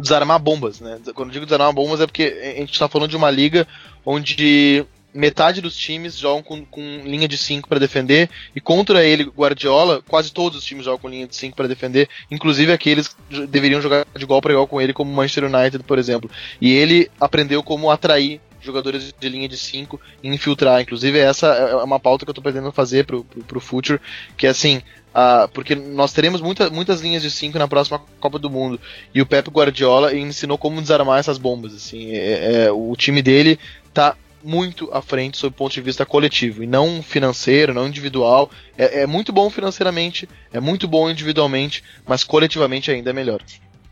desarmar 0.00 0.38
bombas, 0.38 0.80
né? 0.80 0.98
Quando 1.14 1.28
eu 1.28 1.32
digo 1.32 1.46
desarmar 1.46 1.72
bombas 1.72 2.00
é 2.00 2.06
porque 2.06 2.22
a 2.42 2.60
gente 2.60 2.72
está 2.72 2.88
falando 2.88 3.10
de 3.10 3.16
uma 3.16 3.30
liga 3.30 3.66
onde 4.04 4.84
metade 5.12 5.60
dos 5.60 5.76
times 5.76 6.16
jogam 6.16 6.42
com, 6.42 6.64
com 6.64 7.02
linha 7.04 7.26
de 7.26 7.36
5 7.36 7.68
para 7.68 7.78
defender 7.78 8.30
e 8.54 8.60
contra 8.60 9.04
ele, 9.04 9.24
Guardiola, 9.24 10.02
quase 10.06 10.32
todos 10.32 10.58
os 10.58 10.64
times 10.64 10.84
jogam 10.84 11.00
com 11.00 11.08
linha 11.08 11.26
de 11.26 11.34
5 11.34 11.56
para 11.56 11.68
defender, 11.68 12.08
inclusive 12.30 12.72
aqueles 12.72 13.08
que 13.08 13.46
deveriam 13.46 13.80
jogar 13.80 14.06
de 14.16 14.22
igual 14.22 14.40
para 14.40 14.52
igual 14.52 14.66
com 14.66 14.80
ele, 14.80 14.92
como 14.92 15.12
Manchester 15.12 15.44
United, 15.44 15.84
por 15.84 15.98
exemplo. 15.98 16.30
E 16.60 16.72
ele 16.72 17.10
aprendeu 17.20 17.62
como 17.62 17.90
atrair 17.90 18.40
jogadores 18.60 19.14
de 19.18 19.28
linha 19.28 19.48
de 19.48 19.56
5 19.56 20.00
e 20.22 20.28
infiltrar. 20.28 20.80
Inclusive, 20.80 21.18
essa 21.18 21.46
é 21.46 21.74
uma 21.76 22.00
pauta 22.00 22.24
que 22.24 22.30
eu 22.30 22.32
estou 22.32 22.42
pretendendo 22.42 22.72
fazer 22.72 23.04
pro, 23.04 23.24
pro 23.24 23.60
Future, 23.60 24.00
que 24.36 24.46
é 24.46 24.50
assim, 24.50 24.82
Uh, 25.10 25.48
porque 25.48 25.74
nós 25.74 26.12
teremos 26.12 26.40
muita, 26.40 26.70
muitas 26.70 27.00
linhas 27.00 27.22
de 27.22 27.32
5 27.32 27.58
na 27.58 27.66
próxima 27.66 28.00
Copa 28.20 28.38
do 28.38 28.48
Mundo. 28.48 28.80
E 29.12 29.20
o 29.20 29.26
Pep 29.26 29.50
Guardiola 29.50 30.16
ensinou 30.16 30.56
como 30.56 30.80
desarmar 30.80 31.18
essas 31.18 31.36
bombas. 31.36 31.74
Assim, 31.74 32.12
é, 32.12 32.66
é, 32.66 32.70
o 32.72 32.94
time 32.94 33.20
dele 33.20 33.58
tá 33.92 34.16
muito 34.42 34.88
à 34.92 35.02
frente 35.02 35.36
sob 35.36 35.52
o 35.52 35.56
ponto 35.56 35.72
de 35.72 35.80
vista 35.80 36.06
coletivo 36.06 36.62
e 36.62 36.66
não 36.66 37.02
financeiro, 37.02 37.74
não 37.74 37.88
individual. 37.88 38.50
É, 38.78 39.02
é 39.02 39.06
muito 39.06 39.32
bom 39.32 39.50
financeiramente, 39.50 40.28
é 40.52 40.60
muito 40.60 40.86
bom 40.86 41.10
individualmente, 41.10 41.82
mas 42.06 42.22
coletivamente 42.22 42.90
ainda 42.90 43.10
é 43.10 43.12
melhor. 43.12 43.42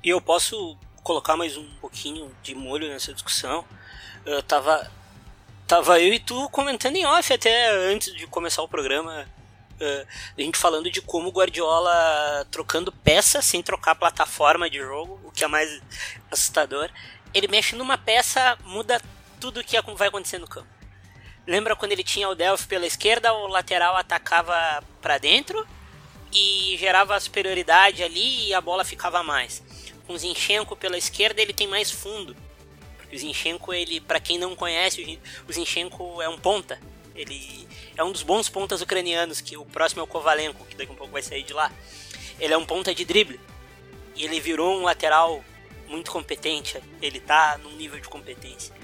E 0.04 0.08
eu 0.08 0.20
posso 0.20 0.76
colocar 1.02 1.36
mais 1.36 1.56
um 1.56 1.66
pouquinho 1.80 2.30
de 2.42 2.54
molho 2.54 2.88
nessa 2.88 3.12
discussão. 3.12 3.64
Eu 4.24 4.42
tava, 4.42 4.90
tava 5.66 6.00
eu 6.00 6.12
e 6.12 6.20
tu 6.20 6.48
comentando 6.50 6.96
em 6.96 7.06
off 7.06 7.32
até 7.32 7.70
antes 7.90 8.14
de 8.14 8.26
começar 8.26 8.62
o 8.62 8.68
programa 8.68 9.26
uh, 9.80 10.06
a 10.36 10.40
gente 10.40 10.58
falando 10.58 10.90
de 10.90 11.00
como 11.00 11.28
o 11.28 11.32
Guardiola 11.32 12.46
trocando 12.50 12.92
peça 12.92 13.40
sem 13.40 13.62
trocar 13.62 13.94
plataforma 13.94 14.68
de 14.68 14.78
jogo, 14.78 15.20
o 15.24 15.30
que 15.30 15.44
é 15.44 15.48
mais 15.48 15.80
assustador. 16.30 16.90
Ele 17.32 17.48
mexe 17.48 17.76
numa 17.76 17.98
peça, 17.98 18.58
muda 18.64 19.00
tudo 19.40 19.60
o 19.60 19.64
que 19.64 19.80
vai 19.94 20.08
acontecer 20.08 20.38
no 20.38 20.48
campo. 20.48 20.68
Lembra 21.46 21.76
quando 21.76 21.92
ele 21.92 22.04
tinha 22.04 22.28
o 22.28 22.34
Delphi 22.34 22.66
pela 22.66 22.86
esquerda, 22.86 23.32
o 23.32 23.46
lateral 23.46 23.96
atacava 23.96 24.82
para 25.00 25.16
dentro 25.18 25.66
e 26.32 26.76
gerava 26.78 27.18
superioridade 27.18 28.02
ali 28.02 28.48
e 28.48 28.54
a 28.54 28.60
bola 28.60 28.84
ficava 28.84 29.22
mais. 29.22 29.62
Com 30.06 30.12
o 30.12 30.18
Zinchenko 30.18 30.76
pela 30.76 30.98
esquerda, 30.98 31.40
ele 31.40 31.54
tem 31.54 31.66
mais 31.66 31.90
fundo. 31.90 32.36
O 33.12 33.16
Zinchenko, 33.16 33.72
ele, 33.72 34.00
para 34.00 34.20
quem 34.20 34.38
não 34.38 34.54
conhece, 34.54 35.18
o 35.48 35.52
Zinchenko 35.52 36.20
é 36.20 36.28
um 36.28 36.38
ponta. 36.38 36.80
Ele 37.14 37.66
é 37.96 38.04
um 38.04 38.12
dos 38.12 38.22
bons 38.22 38.48
pontas 38.48 38.80
ucranianos, 38.80 39.40
que 39.40 39.56
o 39.56 39.64
próximo 39.64 40.00
é 40.00 40.04
o 40.04 40.06
Kovalenko, 40.06 40.64
que 40.66 40.76
daqui 40.76 40.90
a 40.90 40.94
um 40.94 40.96
pouco 40.96 41.12
vai 41.12 41.22
sair 41.22 41.42
de 41.42 41.52
lá. 41.52 41.72
Ele 42.38 42.54
é 42.54 42.56
um 42.56 42.64
ponta 42.64 42.94
de 42.94 43.04
drible. 43.04 43.40
E 44.14 44.24
ele 44.24 44.40
virou 44.40 44.78
um 44.78 44.82
lateral 44.82 45.44
muito 45.88 46.10
competente. 46.10 46.80
Ele 47.00 47.18
tá 47.18 47.58
num 47.58 47.72
nível 47.72 47.98
de 47.98 48.08
competência. 48.08 48.74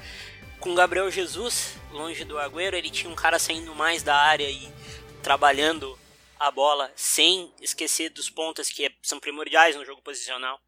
Com 0.58 0.74
Gabriel 0.74 1.10
Jesus, 1.10 1.76
longe 1.92 2.24
do 2.24 2.38
Agüero, 2.38 2.76
ele 2.76 2.90
tinha 2.90 3.10
um 3.10 3.14
cara 3.14 3.38
saindo 3.38 3.74
mais 3.74 4.02
da 4.02 4.16
área 4.16 4.48
e 4.50 4.72
trabalhando 5.22 5.98
a 6.38 6.50
bola 6.50 6.90
sem 6.96 7.52
esquecer 7.60 8.10
dos 8.10 8.28
pontas 8.28 8.68
que 8.68 8.90
são 9.02 9.20
primordiais 9.20 9.76
no 9.76 9.84
jogo 9.84 10.02
posicional. 10.02 10.60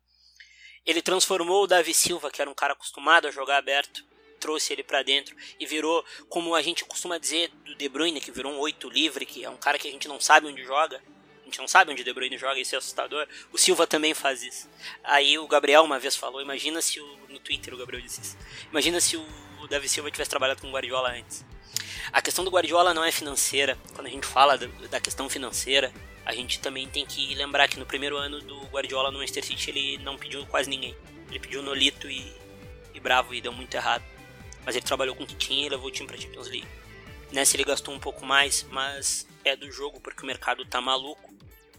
Ele 0.86 1.02
transformou 1.02 1.64
o 1.64 1.66
Davi 1.66 1.92
Silva, 1.92 2.30
que 2.30 2.40
era 2.40 2.50
um 2.50 2.54
cara 2.54 2.72
acostumado 2.72 3.26
a 3.26 3.30
jogar 3.30 3.58
aberto, 3.58 4.04
trouxe 4.38 4.72
ele 4.72 4.82
para 4.82 5.02
dentro 5.02 5.34
e 5.58 5.66
virou, 5.66 6.04
como 6.28 6.54
a 6.54 6.62
gente 6.62 6.84
costuma 6.84 7.18
dizer 7.18 7.50
do 7.64 7.74
De 7.74 7.88
Bruyne, 7.88 8.20
que 8.20 8.30
virou 8.30 8.52
um 8.52 8.58
oito 8.58 8.88
livre, 8.88 9.26
que 9.26 9.44
é 9.44 9.50
um 9.50 9.56
cara 9.56 9.78
que 9.78 9.88
a 9.88 9.90
gente 9.90 10.06
não 10.06 10.20
sabe 10.20 10.46
onde 10.46 10.62
joga. 10.64 11.02
A 11.42 11.44
gente 11.44 11.58
não 11.58 11.68
sabe 11.68 11.92
onde 11.92 12.02
o 12.02 12.04
De 12.04 12.12
Bruyne 12.12 12.36
joga, 12.36 12.60
isso 12.60 12.74
é 12.74 12.78
assustador. 12.78 13.26
O 13.52 13.58
Silva 13.58 13.86
também 13.86 14.14
faz 14.14 14.42
isso. 14.42 14.68
Aí 15.02 15.38
o 15.38 15.46
Gabriel 15.46 15.82
uma 15.82 15.98
vez 15.98 16.16
falou, 16.16 16.40
imagina 16.40 16.80
se 16.82 17.00
o 17.00 17.16
no 17.28 17.38
Twitter 17.38 17.74
o 17.74 17.76
Gabriel 17.76 18.02
disse 18.02 18.20
isso. 18.20 18.36
Imagina 18.70 19.00
se 19.00 19.16
o 19.16 19.66
Davi 19.68 19.88
Silva 19.88 20.10
tivesse 20.10 20.30
trabalhado 20.30 20.60
com 20.60 20.68
o 20.68 20.72
Guardiola 20.72 21.10
antes. 21.10 21.44
A 22.12 22.22
questão 22.22 22.44
do 22.44 22.50
Guardiola 22.50 22.94
não 22.94 23.04
é 23.04 23.10
financeira. 23.10 23.78
Quando 23.94 24.06
a 24.06 24.10
gente 24.10 24.26
fala 24.26 24.56
da 24.58 25.00
questão 25.00 25.28
financeira, 25.28 25.92
a 26.26 26.34
gente 26.34 26.60
também 26.60 26.86
tem 26.86 27.06
que 27.06 27.34
lembrar 27.34 27.68
que 27.68 27.78
no 27.78 27.86
primeiro 27.86 28.18
ano 28.18 28.40
do 28.40 28.60
Guardiola 28.66 29.10
no 29.10 29.18
Manchester 29.18 29.44
City 29.44 29.70
ele 29.70 29.98
não 29.98 30.18
pediu 30.18 30.44
quase 30.46 30.68
ninguém. 30.68 30.94
Ele 31.30 31.38
pediu 31.38 31.62
Nolito 31.62 32.10
e, 32.10 32.30
e 32.92 33.00
Bravo 33.00 33.32
e 33.32 33.40
deu 33.40 33.52
muito 33.52 33.74
errado 33.74 34.04
mas 34.66 34.74
ele 34.74 34.84
trabalhou 34.84 35.14
com 35.14 35.22
o 35.22 35.26
que 35.26 35.36
tinha 35.36 35.64
e 35.64 35.68
levou 35.68 35.86
o 35.86 35.90
time 35.92 36.08
pra 36.08 36.18
Champions 36.18 36.48
League. 36.48 36.66
Nessa 37.32 37.54
ele 37.54 37.62
gastou 37.62 37.94
um 37.94 38.00
pouco 38.00 38.26
mais, 38.26 38.66
mas 38.72 39.24
é 39.44 39.54
do 39.54 39.70
jogo 39.70 40.00
porque 40.00 40.24
o 40.24 40.26
mercado 40.26 40.66
tá 40.66 40.80
maluco. 40.80 41.32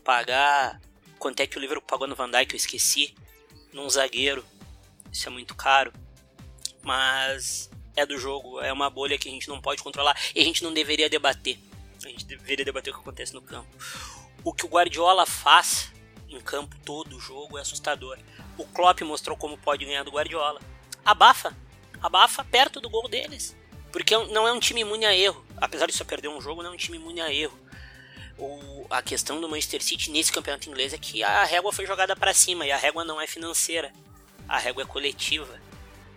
Pagar. 0.06 0.80
Quanto 1.20 1.42
é 1.42 1.48
que 1.48 1.58
o 1.58 1.60
Liverpool 1.60 1.86
pagou 1.86 2.08
no 2.08 2.16
Van 2.16 2.32
Dijk, 2.32 2.54
eu 2.54 2.58
esqueci. 2.58 3.14
Num 3.74 3.90
zagueiro. 3.90 4.46
Isso 5.12 5.28
é 5.28 5.32
muito 5.32 5.54
caro. 5.54 5.92
Mas 6.82 7.70
é 7.94 8.06
do 8.06 8.18
jogo, 8.18 8.62
é 8.62 8.72
uma 8.72 8.90
bolha 8.90 9.18
que 9.18 9.28
a 9.28 9.32
gente 9.32 9.50
não 9.50 9.60
pode 9.60 9.84
controlar 9.84 10.18
e 10.34 10.40
a 10.40 10.44
gente 10.44 10.64
não 10.64 10.74
deveria 10.74 11.10
debater. 11.10 11.60
A 12.06 12.08
gente 12.08 12.24
deveria 12.24 12.64
debater 12.64 12.94
o 12.94 12.96
que 12.96 13.02
acontece 13.02 13.34
no 13.34 13.42
campo. 13.42 13.68
O 14.48 14.54
que 14.54 14.66
o 14.66 14.70
Guardiola 14.70 15.26
faz 15.26 15.92
em 16.30 16.40
campo 16.40 16.74
todo 16.86 17.18
o 17.18 17.20
jogo 17.20 17.58
é 17.58 17.62
assustador. 17.62 18.18
O 18.58 18.64
Klopp 18.64 19.02
mostrou 19.02 19.36
como 19.36 19.58
pode 19.58 19.84
ganhar 19.84 20.04
do 20.04 20.12
Guardiola. 20.12 20.62
Abafa, 21.04 21.54
abafa 22.02 22.46
perto 22.46 22.80
do 22.80 22.90
gol 22.90 23.10
deles. 23.10 23.58
Porque 23.92 24.16
é 24.16 24.28
não 24.28 24.48
é 24.48 24.54
um 24.54 24.60
time 24.62 24.80
imune 24.80 25.06
a 25.06 25.14
erro. 25.14 25.46
Apesar 25.58 25.86
de 25.86 25.92
só 25.92 26.06
perder 26.06 26.30
um 26.30 26.40
jogo, 26.40 26.64
não 26.64 26.70
é 26.70 26.74
um 26.74 26.78
time 26.78 26.96
imune 26.96 27.20
a 27.20 27.30
erro. 27.30 27.60
O, 28.38 28.88
a 28.90 29.02
questão 29.02 29.42
do 29.42 29.50
Manchester 29.50 29.84
City 29.84 30.12
nesse 30.12 30.32
campeonato 30.32 30.70
inglês 30.70 30.94
é 30.94 30.98
que 30.98 31.22
a 31.22 31.44
régua 31.44 31.74
foi 31.74 31.86
jogada 31.86 32.16
para 32.16 32.34
cima 32.34 32.66
e 32.66 32.72
a 32.72 32.78
régua 32.78 33.04
não 33.04 33.20
é 33.20 33.28
financeira. 33.28 33.92
A 34.48 34.58
régua 34.58 34.84
é 34.84 34.86
coletiva. 34.86 35.60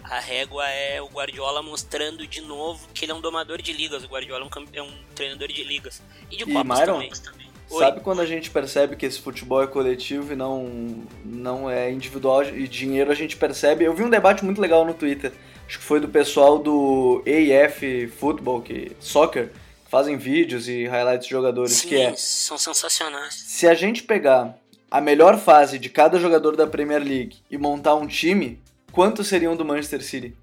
A 0.04 0.20
régua 0.20 0.68
é 0.68 1.02
o 1.02 1.08
Guardiola 1.08 1.64
mostrando 1.64 2.24
de 2.28 2.42
novo 2.42 2.86
que 2.94 3.04
ele 3.04 3.10
é 3.10 3.14
um 3.16 3.20
domador 3.20 3.60
de 3.60 3.72
ligas. 3.72 4.04
O 4.04 4.06
Guardiola 4.06 4.44
é 4.44 4.46
um, 4.46 4.66
é 4.74 4.82
um 4.82 5.04
treinador 5.16 5.48
de 5.48 5.64
ligas. 5.64 6.00
E 6.30 6.36
de 6.36 6.44
e 6.44 6.52
Copas 6.52 6.78
Myron, 6.78 7.08
também. 7.08 7.49
Sabe 7.78 8.00
quando 8.00 8.20
a 8.20 8.26
gente 8.26 8.50
percebe 8.50 8.96
que 8.96 9.06
esse 9.06 9.20
futebol 9.20 9.62
é 9.62 9.66
coletivo 9.66 10.32
e 10.32 10.36
não, 10.36 11.04
não 11.24 11.70
é 11.70 11.90
individual 11.90 12.44
e 12.44 12.66
dinheiro 12.66 13.10
a 13.10 13.14
gente 13.14 13.36
percebe? 13.36 13.84
Eu 13.84 13.94
vi 13.94 14.02
um 14.02 14.10
debate 14.10 14.44
muito 14.44 14.60
legal 14.60 14.84
no 14.84 14.92
Twitter 14.92 15.32
acho 15.70 15.78
que 15.78 15.84
foi 15.84 16.00
do 16.00 16.08
pessoal 16.08 16.58
do 16.58 17.22
AF 17.24 18.08
Football, 18.18 18.60
que 18.60 18.90
soccer, 18.98 19.50
que 19.84 19.90
fazem 19.90 20.16
vídeos 20.16 20.66
e 20.66 20.84
highlights 20.84 21.28
de 21.28 21.30
jogadores 21.30 21.74
Sim, 21.74 21.88
que 21.88 21.94
é 21.94 22.12
são 22.16 22.58
sensacionais. 22.58 23.34
Se 23.34 23.68
a 23.68 23.74
gente 23.74 24.02
pegar 24.02 24.58
a 24.90 25.00
melhor 25.00 25.38
fase 25.38 25.78
de 25.78 25.88
cada 25.88 26.18
jogador 26.18 26.56
da 26.56 26.66
Premier 26.66 27.00
League 27.00 27.36
e 27.48 27.56
montar 27.56 27.94
um 27.94 28.08
time, 28.08 28.60
quantos 28.90 29.28
seriam 29.28 29.54
do 29.54 29.64
Manchester 29.64 30.02
City? 30.02 30.36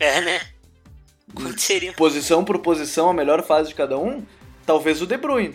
É, 0.00 0.22
né? 0.22 0.40
Quantos 1.34 1.62
seriam? 1.62 1.92
Posição 1.92 2.42
por 2.42 2.58
posição, 2.60 3.10
a 3.10 3.14
melhor 3.14 3.42
fase 3.42 3.68
de 3.68 3.74
cada 3.74 3.98
um, 3.98 4.24
talvez 4.64 5.02
o 5.02 5.06
De 5.06 5.18
Bruyne. 5.18 5.54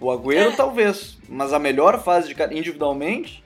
O 0.00 0.10
Agüero, 0.10 0.50
é. 0.50 0.56
talvez. 0.56 1.18
Mas 1.28 1.52
a 1.52 1.58
melhor 1.58 2.02
fase 2.02 2.28
de 2.28 2.34
cada 2.34 2.54
individualmente, 2.54 3.44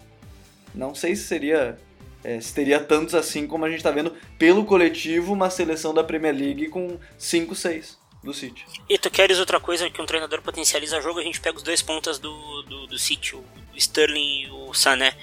não 0.74 0.94
sei 0.94 1.16
se 1.16 1.24
seria 1.24 1.78
é, 2.24 2.40
se 2.40 2.54
teria 2.54 2.80
tantos 2.80 3.14
assim 3.14 3.46
como 3.46 3.66
a 3.66 3.68
gente 3.68 3.78
está 3.78 3.90
vendo 3.90 4.16
pelo 4.38 4.64
coletivo 4.64 5.32
uma 5.32 5.50
seleção 5.50 5.92
da 5.92 6.02
Premier 6.02 6.34
League 6.34 6.68
com 6.68 6.98
5, 7.18 7.54
6 7.54 7.98
do 8.22 8.32
City. 8.32 8.64
E 8.88 8.96
tu 8.96 9.10
queres 9.10 9.38
outra 9.38 9.60
coisa 9.60 9.90
que 9.90 10.00
um 10.00 10.06
treinador 10.06 10.40
potencializa 10.40 11.00
jogo, 11.02 11.20
a 11.20 11.22
gente 11.22 11.40
pega 11.40 11.58
os 11.58 11.62
dois 11.62 11.82
pontas 11.82 12.18
do, 12.18 12.62
do, 12.62 12.86
do 12.86 12.98
City, 12.98 13.36
o 13.36 13.44
Sterling 13.76 14.44
e 14.44 14.50
o 14.50 14.72
Sané. 14.72 15.14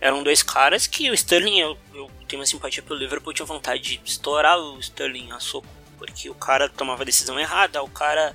Eram 0.00 0.22
dois 0.22 0.42
caras 0.42 0.86
que 0.86 1.10
o 1.10 1.14
Sterling, 1.14 1.60
eu, 1.60 1.76
eu 1.94 2.10
tenho 2.26 2.40
uma 2.40 2.46
simpatia 2.46 2.82
pelo 2.82 2.98
Liverpool, 2.98 3.34
tinha 3.34 3.44
vontade 3.44 3.82
de 3.82 4.00
estourar 4.02 4.58
o 4.58 4.80
Sterling 4.80 5.30
a 5.30 5.38
soco, 5.38 5.68
porque 5.98 6.30
o 6.30 6.34
cara 6.34 6.68
tomava 6.68 7.04
decisão 7.04 7.38
errada, 7.38 7.82
o 7.82 7.88
cara 7.88 8.34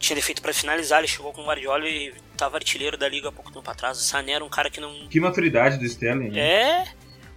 tinha 0.00 0.16
defeito 0.16 0.40
para 0.40 0.52
finalizar, 0.52 0.98
ele 1.00 1.06
chegou 1.06 1.30
com 1.32 1.42
o 1.42 1.44
Guardiola 1.44 1.86
e 1.86 2.14
tava 2.36 2.56
artilheiro 2.56 2.96
da 2.96 3.06
liga 3.06 3.28
há 3.28 3.32
pouco 3.32 3.52
tempo 3.52 3.70
atrás. 3.70 3.98
O 3.98 4.02
Sané 4.02 4.32
era 4.32 4.44
um 4.44 4.48
cara 4.48 4.70
que 4.70 4.80
não. 4.80 5.06
Que 5.08 5.20
maturidade 5.20 5.76
do 5.76 5.84
Sterling. 5.84 6.30
Né? 6.30 6.40
É. 6.40 6.88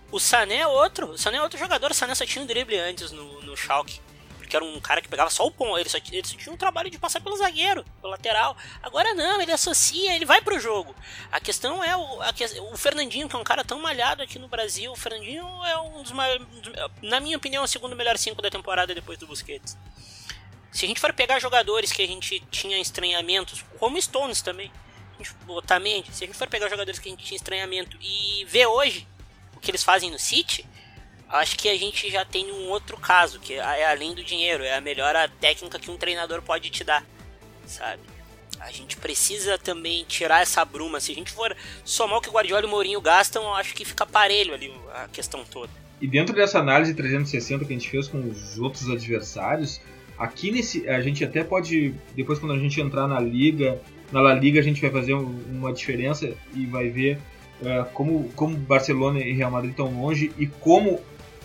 O 0.09 0.19
Sané 0.19 0.59
é 0.59 0.67
outro. 0.67 1.09
O 1.09 1.17
Sané 1.17 1.37
é 1.37 1.41
outro 1.41 1.59
jogador. 1.59 1.91
O 1.91 1.93
Sané 1.93 2.15
só 2.15 2.25
tinha 2.25 2.41
um 2.41 2.47
drible 2.47 2.79
antes 2.79 3.11
no, 3.11 3.41
no 3.41 3.57
Schalke. 3.57 3.99
Porque 4.37 4.49
que 4.49 4.55
era 4.55 4.63
um 4.63 4.79
cara 4.79 5.01
que 5.01 5.07
pegava 5.07 5.29
só 5.29 5.45
o 5.47 5.51
ponto, 5.51 5.77
ele 5.79 5.89
só, 5.89 5.97
ele 6.11 6.27
só 6.27 6.37
tinha 6.37 6.53
um 6.53 6.57
trabalho 6.57 6.89
de 6.89 6.99
passar 6.99 7.19
pelo 7.19 7.35
zagueiro, 7.35 7.83
pelo 7.99 8.11
lateral. 8.11 8.55
Agora 8.81 9.13
não, 9.13 9.41
ele 9.41 9.51
associa, 9.51 10.15
ele 10.15 10.25
vai 10.25 10.41
pro 10.41 10.59
jogo. 10.59 10.95
A 11.31 11.39
questão 11.39 11.83
é 11.83 11.97
o, 11.97 12.21
a, 12.21 12.33
o 12.71 12.77
Fernandinho, 12.77 13.27
que 13.27 13.35
é 13.35 13.39
um 13.39 13.43
cara 13.43 13.63
tão 13.63 13.79
malhado 13.81 14.21
aqui 14.21 14.37
no 14.37 14.47
Brasil, 14.47 14.91
o 14.91 14.95
Fernandinho 14.95 15.45
é 15.65 15.77
um 15.79 16.03
dos 16.03 16.11
maiores, 16.11 16.45
na 17.01 17.19
minha 17.19 17.35
opinião, 17.35 17.63
é 17.63 17.65
o 17.65 17.67
segundo 17.67 17.95
melhor 17.95 18.17
5 18.17 18.41
da 18.41 18.49
temporada 18.51 18.93
depois 18.93 19.17
do 19.17 19.25
Busquets. 19.25 19.75
Se 20.73 20.85
a 20.85 20.87
gente 20.87 20.99
for 20.99 21.13
pegar 21.13 21.39
jogadores 21.39 21.91
que 21.91 22.01
a 22.01 22.07
gente 22.07 22.39
tinha 22.49 22.79
estranhamentos, 22.79 23.63
como 23.77 24.01
Stones 24.01 24.41
também, 24.41 24.71
mente, 25.79 26.13
se 26.13 26.23
a 26.23 26.27
gente 26.27 26.35
for 26.35 26.47
pegar 26.47 26.67
jogadores 26.67 26.99
que 26.99 27.07
a 27.07 27.11
gente 27.11 27.23
tinha 27.23 27.35
estranhamento 27.35 27.95
e 28.01 28.43
ver 28.45 28.65
hoje 28.65 29.07
o 29.55 29.59
que 29.59 29.69
eles 29.69 29.83
fazem 29.83 30.09
no 30.09 30.17
City, 30.17 30.65
acho 31.29 31.55
que 31.57 31.69
a 31.69 31.77
gente 31.77 32.09
já 32.09 32.25
tem 32.25 32.51
um 32.51 32.69
outro 32.69 32.97
caso, 32.97 33.39
que 33.39 33.53
é 33.53 33.85
além 33.85 34.15
do 34.15 34.23
dinheiro, 34.23 34.63
é 34.63 34.75
a 34.75 34.81
melhor 34.81 35.13
técnica 35.39 35.77
que 35.77 35.91
um 35.91 35.97
treinador 35.97 36.41
pode 36.41 36.71
te 36.71 36.83
dar, 36.83 37.05
sabe? 37.67 38.01
A 38.59 38.71
gente 38.71 38.97
precisa 38.97 39.59
também 39.59 40.03
tirar 40.05 40.41
essa 40.41 40.65
bruma. 40.65 40.99
Se 40.99 41.11
a 41.11 41.15
gente 41.15 41.31
for 41.31 41.55
somar 41.85 42.17
o 42.17 42.21
que 42.21 42.29
o 42.29 42.31
Guardiola 42.31 42.63
e 42.63 42.65
o 42.65 42.69
Mourinho 42.69 43.01
gastam, 43.01 43.53
acho 43.53 43.75
que 43.75 43.85
fica 43.85 44.05
parelho 44.05 44.53
ali 44.53 44.73
a 44.93 45.07
questão 45.07 45.45
toda. 45.45 45.71
E 46.01 46.07
dentro 46.07 46.33
dessa 46.33 46.59
análise 46.59 46.93
360 46.93 47.65
que 47.65 47.73
a 47.73 47.77
gente 47.77 47.89
fez 47.89 48.07
com 48.07 48.19
os 48.27 48.57
outros 48.57 48.89
adversários, 48.89 49.79
aqui 50.17 50.51
nesse 50.51 50.87
a 50.87 51.01
gente 51.01 51.23
até 51.23 51.43
pode 51.43 51.93
depois 52.15 52.39
quando 52.39 52.53
a 52.53 52.59
gente 52.59 52.79
entrar 52.79 53.07
na 53.07 53.19
liga, 53.19 53.81
na 54.11 54.21
La 54.21 54.33
Liga 54.33 54.59
a 54.59 54.63
gente 54.63 54.81
vai 54.81 54.91
fazer 54.91 55.13
uma 55.13 55.73
diferença 55.73 56.33
e 56.55 56.65
vai 56.65 56.89
ver 56.89 57.17
uh, 57.61 57.85
como 57.93 58.29
como 58.35 58.55
Barcelona 58.55 59.19
e 59.19 59.33
Real 59.33 59.51
Madrid 59.51 59.71
estão 59.71 59.91
longe 60.01 60.31
e 60.37 60.47
como 60.47 60.99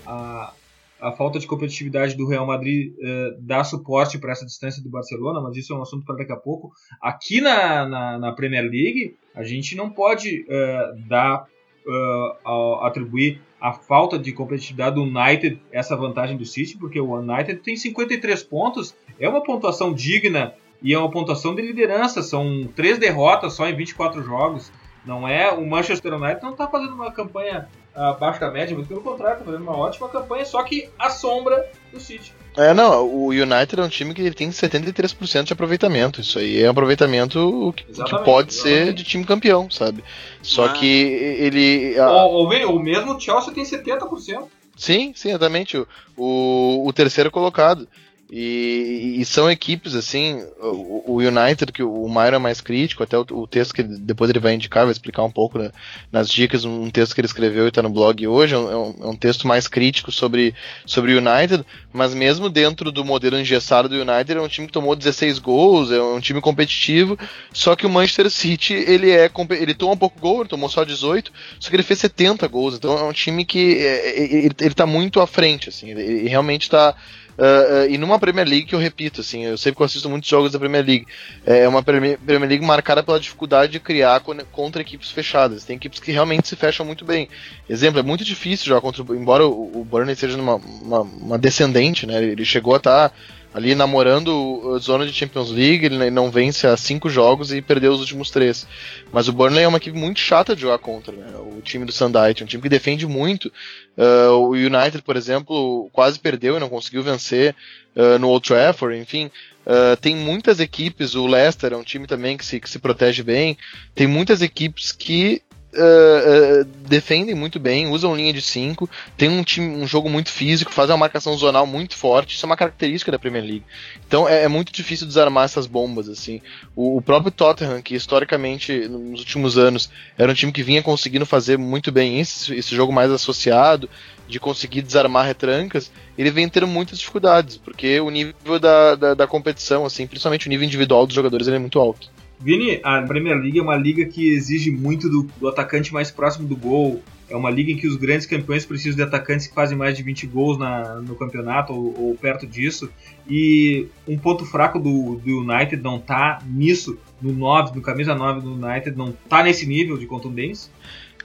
a, 0.06 0.52
a 1.00 1.12
falta 1.12 1.38
de 1.38 1.46
competitividade 1.46 2.16
do 2.16 2.26
Real 2.26 2.46
Madrid 2.46 2.92
uh, 2.92 3.40
dá 3.40 3.62
suporte 3.62 4.18
para 4.18 4.32
essa 4.32 4.44
distância 4.44 4.82
do 4.82 4.88
Barcelona, 4.88 5.40
mas 5.40 5.56
isso 5.56 5.72
é 5.72 5.76
um 5.76 5.82
assunto 5.82 6.04
para 6.04 6.16
daqui 6.16 6.32
a 6.32 6.36
pouco. 6.36 6.72
Aqui 7.00 7.40
na, 7.40 7.86
na, 7.86 8.18
na, 8.18 8.32
Premier 8.32 8.64
League, 8.64 9.16
a 9.34 9.44
gente 9.44 9.76
não 9.76 9.90
pode 9.90 10.42
uh, 10.42 11.08
dar, 11.08 11.46
uh, 11.86 12.74
atribuir 12.82 13.40
a 13.60 13.72
falta 13.72 14.18
de 14.18 14.32
competitividade 14.32 14.94
do 14.94 15.02
United 15.02 15.60
essa 15.72 15.96
vantagem 15.96 16.36
do 16.36 16.44
City, 16.44 16.76
porque 16.76 17.00
o 17.00 17.14
United 17.16 17.60
tem 17.60 17.76
53 17.76 18.42
pontos, 18.44 18.94
é 19.18 19.28
uma 19.28 19.42
pontuação 19.42 19.92
digna 19.92 20.54
e 20.80 20.94
é 20.94 20.98
uma 20.98 21.10
pontuação 21.10 21.54
de 21.54 21.62
liderança, 21.62 22.22
são 22.22 22.68
três 22.76 22.98
derrotas 22.98 23.54
só 23.54 23.68
em 23.68 23.74
24 23.74 24.22
jogos. 24.22 24.72
Não 25.04 25.26
é 25.26 25.50
o 25.50 25.66
Manchester 25.66 26.14
United 26.14 26.42
não 26.42 26.52
está 26.52 26.68
fazendo 26.68 26.94
uma 26.94 27.10
campanha 27.10 27.68
abaixo 27.94 28.38
da 28.40 28.50
média, 28.50 28.76
muito 28.76 28.88
pelo 28.88 29.00
contrário, 29.00 29.38
tá 29.38 29.44
fazendo 29.44 29.62
uma 29.62 29.76
ótima 29.76 30.08
campanha, 30.08 30.44
só 30.44 30.62
que 30.62 30.88
a 30.98 31.10
sombra 31.10 31.70
do 31.92 31.98
City. 31.98 32.32
É, 32.58 32.74
não, 32.74 33.06
o 33.06 33.28
United 33.28 33.80
é 33.80 33.84
um 33.84 33.88
time 33.88 34.12
que 34.12 34.32
tem 34.32 34.50
73% 34.50 35.44
de 35.44 35.52
aproveitamento. 35.52 36.20
Isso 36.20 36.40
aí 36.40 36.60
é 36.60 36.66
um 36.66 36.72
aproveitamento 36.72 37.72
que, 37.76 37.84
que 37.84 38.18
pode 38.24 38.52
exatamente. 38.52 38.54
ser 38.54 38.92
de 38.92 39.04
time 39.04 39.24
campeão, 39.24 39.70
sabe? 39.70 40.02
Só 40.42 40.64
ah. 40.64 40.72
que 40.72 40.84
ele. 40.84 41.96
A... 41.96 42.10
O, 42.26 42.42
o, 42.42 42.76
o 42.76 42.82
mesmo 42.82 43.20
Chelsea 43.20 43.54
tem 43.54 43.62
70%. 43.62 44.48
Sim, 44.76 45.12
sim, 45.14 45.28
exatamente. 45.28 45.78
O, 45.78 45.86
o, 46.16 46.88
o 46.88 46.92
terceiro 46.92 47.30
colocado. 47.30 47.86
E, 48.30 49.16
e, 49.18 49.24
são 49.24 49.50
equipes 49.50 49.94
assim, 49.94 50.44
o, 50.60 51.14
o, 51.14 51.16
United, 51.16 51.72
que 51.72 51.82
o 51.82 52.06
Mauro 52.08 52.36
é 52.36 52.38
mais 52.38 52.60
crítico, 52.60 53.02
até 53.02 53.16
o, 53.16 53.24
o, 53.30 53.46
texto 53.46 53.72
que 53.72 53.82
depois 53.82 54.28
ele 54.28 54.38
vai 54.38 54.52
indicar, 54.52 54.84
vai 54.84 54.92
explicar 54.92 55.24
um 55.24 55.30
pouco 55.30 55.58
né, 55.58 55.70
nas 56.12 56.28
dicas, 56.28 56.62
um 56.66 56.90
texto 56.90 57.14
que 57.14 57.22
ele 57.22 57.26
escreveu 57.26 57.64
e 57.64 57.68
está 57.68 57.80
no 57.80 57.88
blog 57.88 58.26
hoje, 58.26 58.54
é 58.54 58.58
um, 58.58 58.94
é 59.00 59.06
um, 59.06 59.16
texto 59.16 59.48
mais 59.48 59.66
crítico 59.66 60.12
sobre, 60.12 60.54
sobre 60.84 61.14
o 61.14 61.18
United, 61.18 61.64
mas 61.90 62.12
mesmo 62.12 62.50
dentro 62.50 62.92
do 62.92 63.02
modelo 63.02 63.38
engessado 63.38 63.88
do 63.88 63.96
United, 63.96 64.38
é 64.38 64.42
um 64.42 64.48
time 64.48 64.66
que 64.66 64.74
tomou 64.74 64.94
16 64.94 65.38
gols, 65.38 65.90
é 65.90 66.00
um 66.00 66.20
time 66.20 66.42
competitivo, 66.42 67.18
só 67.50 67.74
que 67.74 67.86
o 67.86 67.90
Manchester 67.90 68.30
City, 68.30 68.74
ele 68.74 69.10
é 69.10 69.30
ele 69.58 69.72
toma 69.72 69.94
um 69.94 69.96
pouco 69.96 70.20
gol, 70.20 70.40
ele 70.40 70.50
tomou 70.50 70.68
só 70.68 70.84
18, 70.84 71.32
só 71.58 71.70
que 71.70 71.76
ele 71.76 71.82
fez 71.82 71.98
70 72.00 72.46
gols, 72.48 72.74
então 72.74 72.98
é 72.98 73.04
um 73.04 73.12
time 73.12 73.46
que 73.46 73.78
é, 73.78 74.10
é 74.10 74.22
ele, 74.22 74.54
ele 74.60 74.74
tá 74.74 74.84
muito 74.84 75.18
à 75.18 75.26
frente, 75.26 75.70
assim, 75.70 75.92
ele, 75.92 76.02
ele 76.02 76.28
realmente 76.28 76.64
está 76.64 76.94
Uh, 77.38 77.88
e 77.88 77.96
numa 77.96 78.18
Premier 78.18 78.46
League 78.46 78.66
que 78.66 78.74
eu 78.74 78.80
repito, 78.80 79.20
assim, 79.20 79.44
eu 79.44 79.56
sempre 79.56 79.84
assisto 79.84 80.10
muitos 80.10 80.28
jogos 80.28 80.50
da 80.50 80.58
Premier 80.58 80.84
League, 80.84 81.06
é 81.46 81.68
uma 81.68 81.84
Premier, 81.84 82.18
League 82.26 82.66
marcada 82.66 83.00
pela 83.00 83.20
dificuldade 83.20 83.70
de 83.70 83.78
criar 83.78 84.20
contra 84.50 84.82
equipes 84.82 85.12
fechadas. 85.12 85.64
Tem 85.64 85.76
equipes 85.76 86.00
que 86.00 86.10
realmente 86.10 86.48
se 86.48 86.56
fecham 86.56 86.84
muito 86.84 87.04
bem. 87.04 87.28
Exemplo, 87.70 88.00
é 88.00 88.02
muito 88.02 88.24
difícil 88.24 88.66
jogar 88.66 88.80
contra. 88.80 89.02
Embora 89.14 89.46
o, 89.46 89.80
o 89.80 89.84
Burnley 89.84 90.16
seja 90.16 90.36
numa, 90.36 90.56
uma, 90.56 91.00
uma 91.02 91.38
descendente, 91.38 92.06
né? 92.06 92.22
Ele 92.22 92.44
chegou 92.44 92.74
a 92.74 92.78
estar. 92.78 93.10
Tá 93.10 93.14
ali 93.52 93.74
namorando 93.74 94.74
a 94.74 94.78
zona 94.78 95.06
de 95.06 95.12
Champions 95.12 95.50
League, 95.50 95.86
ele 95.86 96.10
não 96.10 96.30
vence 96.30 96.66
há 96.66 96.76
cinco 96.76 97.08
jogos 97.08 97.52
e 97.52 97.62
perdeu 97.62 97.92
os 97.92 98.00
últimos 98.00 98.30
três. 98.30 98.66
Mas 99.12 99.28
o 99.28 99.32
Burnley 99.32 99.64
é 99.64 99.68
uma 99.68 99.78
equipe 99.78 99.96
muito 99.96 100.20
chata 100.20 100.54
de 100.54 100.62
jogar 100.62 100.78
contra, 100.78 101.14
né? 101.14 101.26
O 101.36 101.60
time 101.62 101.84
do 101.84 101.92
Sandite, 101.92 102.44
um 102.44 102.46
time 102.46 102.62
que 102.62 102.68
defende 102.68 103.06
muito. 103.06 103.52
Uh, 103.96 104.32
o 104.32 104.50
United, 104.50 105.02
por 105.02 105.16
exemplo, 105.16 105.88
quase 105.92 106.18
perdeu 106.18 106.56
e 106.56 106.60
não 106.60 106.68
conseguiu 106.68 107.02
vencer 107.02 107.54
uh, 107.96 108.18
no 108.18 108.28
Old 108.28 108.46
Trafford, 108.46 108.98
enfim. 108.98 109.30
Uh, 109.66 109.96
tem 110.00 110.14
muitas 110.14 110.60
equipes, 110.60 111.14
o 111.14 111.26
Leicester 111.26 111.72
é 111.72 111.76
um 111.76 111.82
time 111.82 112.06
também 112.06 112.36
que 112.36 112.44
se, 112.44 112.60
que 112.60 112.70
se 112.70 112.78
protege 112.78 113.22
bem. 113.22 113.56
Tem 113.94 114.06
muitas 114.06 114.40
equipes 114.40 114.92
que 114.92 115.42
Uh, 115.80 116.64
defendem 116.88 117.36
muito 117.36 117.60
bem, 117.60 117.86
usam 117.88 118.16
linha 118.16 118.32
de 118.32 118.40
5, 118.40 118.90
tem 119.16 119.28
um 119.28 119.44
time, 119.44 119.76
um 119.76 119.86
jogo 119.86 120.10
muito 120.10 120.30
físico, 120.30 120.72
fazem 120.72 120.92
uma 120.92 120.98
marcação 121.00 121.36
zonal 121.36 121.66
muito 121.66 121.96
forte, 121.96 122.34
isso 122.34 122.44
é 122.44 122.48
uma 122.48 122.56
característica 122.56 123.12
da 123.12 123.18
Premier 123.18 123.44
League. 123.44 123.64
Então 124.06 124.28
é, 124.28 124.42
é 124.42 124.48
muito 124.48 124.72
difícil 124.72 125.06
desarmar 125.06 125.44
essas 125.44 125.66
bombas, 125.66 126.08
assim. 126.08 126.40
O, 126.74 126.96
o, 126.96 127.02
próprio 127.02 127.30
Tottenham, 127.30 127.80
que 127.80 127.94
historicamente, 127.94 128.88
nos 128.88 129.20
últimos 129.20 129.56
anos, 129.56 129.88
era 130.16 130.32
um 130.32 130.34
time 130.34 130.50
que 130.50 130.62
vinha 130.62 130.82
conseguindo 130.82 131.24
fazer 131.24 131.56
muito 131.56 131.92
bem 131.92 132.18
esse, 132.18 132.52
esse 132.54 132.74
jogo 132.74 132.92
mais 132.92 133.12
associado, 133.12 133.88
de 134.26 134.38
conseguir 134.40 134.82
desarmar 134.82 135.24
retrancas, 135.26 135.90
ele 136.16 136.30
vem 136.30 136.48
tendo 136.48 136.66
muitas 136.66 136.98
dificuldades, 136.98 137.56
porque 137.56 137.98
o 138.00 138.10
nível 138.10 138.58
da, 138.58 138.94
da, 138.94 139.14
da 139.14 139.26
competição, 139.26 139.86
assim, 139.86 140.06
principalmente 140.06 140.46
o 140.46 140.50
nível 140.50 140.66
individual 140.66 141.06
dos 141.06 141.14
jogadores, 141.14 141.48
é 141.48 141.58
muito 141.58 141.78
alto. 141.78 142.10
Vini, 142.40 142.80
a 142.82 143.02
Premier 143.02 143.36
League 143.36 143.58
é 143.58 143.62
uma 143.62 143.76
liga 143.76 144.04
que 144.04 144.30
exige 144.30 144.70
muito 144.70 145.08
do, 145.08 145.28
do, 145.38 145.48
atacante 145.48 145.92
mais 145.92 146.10
próximo 146.10 146.46
do 146.46 146.56
gol. 146.56 147.02
É 147.28 147.36
uma 147.36 147.50
liga 147.50 147.72
em 147.72 147.76
que 147.76 147.86
os 147.86 147.96
grandes 147.96 148.26
campeões 148.26 148.64
precisam 148.64 148.96
de 148.96 149.02
atacantes 149.02 149.46
que 149.46 149.54
fazem 149.54 149.76
mais 149.76 149.96
de 149.96 150.02
20 150.02 150.26
gols 150.28 150.58
na, 150.58 150.94
no 150.96 151.14
campeonato 151.14 151.72
ou, 151.72 152.08
ou, 152.08 152.14
perto 152.14 152.46
disso. 152.46 152.90
E 153.28 153.86
um 154.06 154.16
ponto 154.16 154.46
fraco 154.46 154.78
do, 154.78 155.16
do 155.16 155.40
United 155.40 155.82
não 155.82 155.98
tá 155.98 156.38
nisso, 156.46 156.98
no 157.20 157.32
9, 157.32 157.74
no 157.74 157.82
camisa 157.82 158.14
9 158.14 158.40
do 158.40 158.54
United, 158.54 158.96
não 158.96 159.12
tá 159.28 159.42
nesse 159.42 159.66
nível 159.66 159.98
de 159.98 160.06
contundência. 160.06 160.70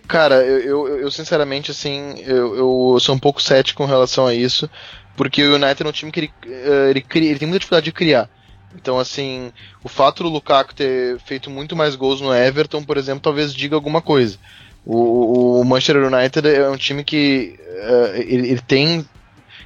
Cara, 0.07 0.43
eu, 0.43 0.59
eu, 0.59 0.99
eu 0.99 1.11
sinceramente, 1.11 1.72
assim, 1.72 2.16
eu, 2.26 2.55
eu, 2.93 2.99
sou 2.99 3.16
um 3.16 3.20
pouco 3.20 3.41
cético 3.41 3.84
com 3.84 3.89
relação 3.89 4.28
a 4.28 4.34
isso, 4.34 4.70
porque 5.16 5.43
o 5.43 5.55
United 5.55 5.84
é 5.84 5.88
um 5.88 5.91
time 5.93 6.11
que 6.11 6.20
ele, 6.20 6.34
eh, 6.45 6.89
ele, 6.89 7.05
ele, 7.14 7.39
tem 7.39 7.47
muita 7.47 7.59
dificuldade 7.59 7.86
de 7.86 7.91
criar. 7.93 8.30
Então, 8.76 8.99
assim, 8.99 9.51
o 9.84 9.89
fato 9.89 10.24
do 10.24 10.30
Lukaku 10.30 10.74
ter 10.74 11.19
feito 11.19 11.49
muito 11.49 11.76
mais 11.76 11.95
gols 11.95 12.21
no 12.21 12.34
Everton, 12.34 12.84
por 12.84 12.97
exemplo, 12.97 13.21
talvez 13.21 13.53
diga 13.53 13.76
alguma 13.76 14.01
coisa. 14.01 14.38
O, 14.86 15.61
o 15.61 15.65
Manchester 15.65 16.11
United 16.11 16.47
é 16.47 16.69
um 16.69 16.76
time 16.76 17.03
que 17.03 17.57
uh, 17.59 18.17
ele, 18.17 18.49
ele, 18.49 18.61
tem, 18.61 19.05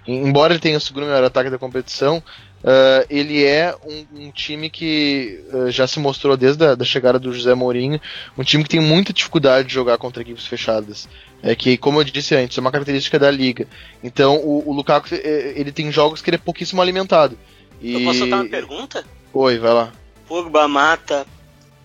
embora 0.08 0.53
ele 0.53 0.60
tenha 0.60 0.78
o 0.78 0.82
segundo 0.82 1.05
melhor 1.08 1.24
ataque 1.24 1.49
da 1.49 1.58
competição, 1.58 2.18
uh, 2.18 3.05
ele 3.10 3.43
é 3.43 3.76
um, 3.84 4.26
um 4.26 4.32
time 4.32 4.70
que 4.70 5.43
uh, 5.51 5.72
já 5.72 5.88
se 5.88 5.99
mostrou 5.99 6.38
desde 6.38 6.64
a 6.64 6.76
da 6.76 6.86
chegada 6.86 7.18
do 7.18 7.34
José 7.34 7.55
Mourinho, 7.55 7.99
um 8.38 8.43
time 8.43 8.64
que 8.64 8.70
tem 8.70 8.80
muita 8.80 9.12
dificuldade 9.12 9.68
de 9.68 9.74
jogar 9.74 9.97
contra 9.97 10.22
equipes 10.22 10.45
fechadas. 10.45 11.10
É 11.41 11.55
que, 11.55 11.78
como 11.78 11.99
eu 11.99 12.03
disse 12.03 12.36
antes, 12.36 12.58
é 12.58 12.62
uma 12.62 12.72
característica 12.72 13.18
da 13.18 13.30
liga. 13.30 13.68
Então, 14.03 14.38
o, 14.38 14.70
o 14.70 14.74
Lukaku 14.74 15.10
ele 15.14 15.72
tem 15.72 15.91
jogos 15.91 16.22
que 16.22 16.30
ele 16.30 16.36
é 16.36 16.39
pouquíssimo 16.39 16.82
alimentado. 16.82 17.38
E... 17.82 17.93
Eu 17.93 18.03
posso 18.03 18.19
soltar 18.19 18.41
uma 18.41 18.49
pergunta? 18.49 19.05
Oi, 19.34 19.57
vai 19.57 19.73
lá. 19.73 19.91
Pogba, 20.28 20.67
Mata, 20.67 21.25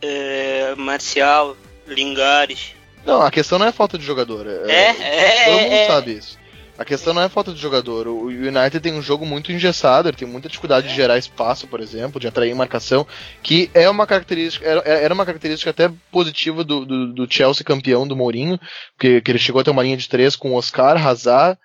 é, 0.00 0.74
Marcial, 0.76 1.56
Lingares. 1.86 2.74
Não, 3.04 3.22
a 3.22 3.30
questão 3.30 3.58
não 3.58 3.66
é 3.66 3.72
falta 3.72 3.98
de 3.98 4.04
jogador. 4.04 4.46
É, 4.46 4.70
é, 4.70 4.90
é 5.00 5.44
Todo 5.44 5.60
mundo 5.60 5.72
é, 5.72 5.86
sabe 5.86 6.12
isso. 6.12 6.42
A 6.78 6.84
questão 6.84 7.12
não 7.12 7.22
é 7.22 7.28
falta 7.28 7.52
de 7.52 7.60
jogador. 7.60 8.08
O 8.08 8.26
United 8.26 8.80
tem 8.80 8.94
um 8.94 9.02
jogo 9.02 9.26
muito 9.26 9.52
engessado, 9.52 10.08
ele 10.08 10.16
tem 10.16 10.26
muita 10.26 10.48
dificuldade 10.48 10.88
de 10.88 10.94
gerar 10.94 11.18
espaço, 11.18 11.68
por 11.68 11.80
exemplo, 11.80 12.20
de 12.20 12.26
atrair 12.26 12.54
marcação, 12.54 13.06
que 13.42 13.70
é 13.74 13.88
uma 13.88 14.06
característica, 14.06 14.66
era 14.66 15.12
uma 15.12 15.26
característica 15.26 15.70
até 15.70 15.92
positiva 16.10 16.64
do, 16.64 16.84
do, 16.84 17.12
do 17.12 17.32
Chelsea 17.32 17.64
campeão 17.64 18.08
do 18.08 18.16
Mourinho, 18.16 18.58
que, 18.98 19.20
que 19.20 19.30
ele 19.30 19.38
chegou 19.38 19.60
a 19.60 19.64
ter 19.64 19.70
uma 19.70 19.82
linha 19.82 19.96
de 19.96 20.08
três 20.08 20.34
com 20.34 20.54
Oscar, 20.54 20.96
Hazard 21.06 21.58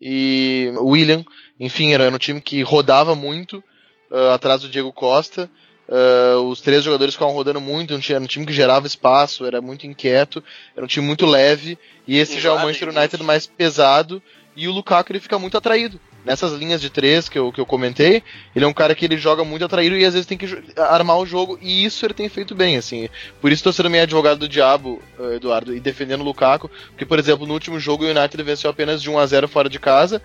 e 0.00 0.72
William. 0.78 1.24
Enfim, 1.62 1.94
era 1.94 2.10
um 2.10 2.18
time 2.18 2.40
que 2.40 2.60
rodava 2.62 3.14
muito 3.14 3.62
uh, 4.10 4.30
atrás 4.34 4.62
do 4.62 4.68
Diego 4.68 4.92
Costa. 4.92 5.48
Uh, 5.88 6.40
os 6.48 6.60
três 6.60 6.82
jogadores 6.82 7.14
ficavam 7.14 7.34
rodando 7.34 7.60
muito, 7.60 7.94
era 7.94 8.20
um 8.20 8.26
time 8.26 8.44
que 8.44 8.52
gerava 8.52 8.84
espaço, 8.84 9.46
era 9.46 9.60
muito 9.60 9.86
inquieto, 9.86 10.42
era 10.74 10.84
um 10.84 10.88
time 10.88 11.06
muito 11.06 11.24
leve, 11.24 11.78
e 12.06 12.18
esse 12.18 12.40
já 12.40 12.48
é 12.48 12.52
o 12.52 12.58
Manchester 12.58 12.88
United 12.88 13.22
mais 13.22 13.46
pesado, 13.46 14.20
e 14.56 14.66
o 14.66 14.72
Lukaku 14.72 15.12
ele 15.12 15.20
fica 15.20 15.38
muito 15.38 15.56
atraído 15.56 16.00
nessas 16.24 16.52
linhas 16.52 16.80
de 16.80 16.90
três 16.90 17.28
que 17.28 17.38
eu, 17.38 17.52
que 17.52 17.60
eu 17.60 17.66
comentei, 17.66 18.22
ele 18.56 18.64
é 18.64 18.68
um 18.68 18.72
cara 18.72 18.94
que 18.94 19.04
ele 19.04 19.16
joga 19.16 19.44
muito 19.44 19.64
atraído 19.64 19.96
e 19.96 20.04
às 20.04 20.14
vezes 20.14 20.26
tem 20.26 20.38
que 20.38 20.46
armar 20.76 21.18
o 21.18 21.26
jogo, 21.26 21.58
e 21.62 21.84
isso 21.84 22.04
ele 22.04 22.14
tem 22.14 22.28
feito 22.28 22.56
bem, 22.56 22.76
assim. 22.76 23.08
Por 23.40 23.52
isso 23.52 23.60
estou 23.60 23.72
sendo 23.72 23.90
meio 23.90 24.02
advogado 24.02 24.38
do 24.38 24.48
diabo, 24.48 25.00
eh, 25.20 25.36
Eduardo, 25.36 25.74
e 25.74 25.78
defendendo 25.80 26.22
o 26.22 26.24
Lukaku, 26.24 26.68
porque, 26.88 27.06
por 27.06 27.20
exemplo, 27.20 27.46
no 27.46 27.54
último 27.54 27.78
jogo 27.78 28.04
o 28.04 28.08
United 28.08 28.42
venceu 28.42 28.70
apenas 28.70 29.00
de 29.00 29.08
1 29.08 29.18
a 29.18 29.26
0 29.26 29.46
fora 29.46 29.68
de 29.68 29.78
casa. 29.78 30.20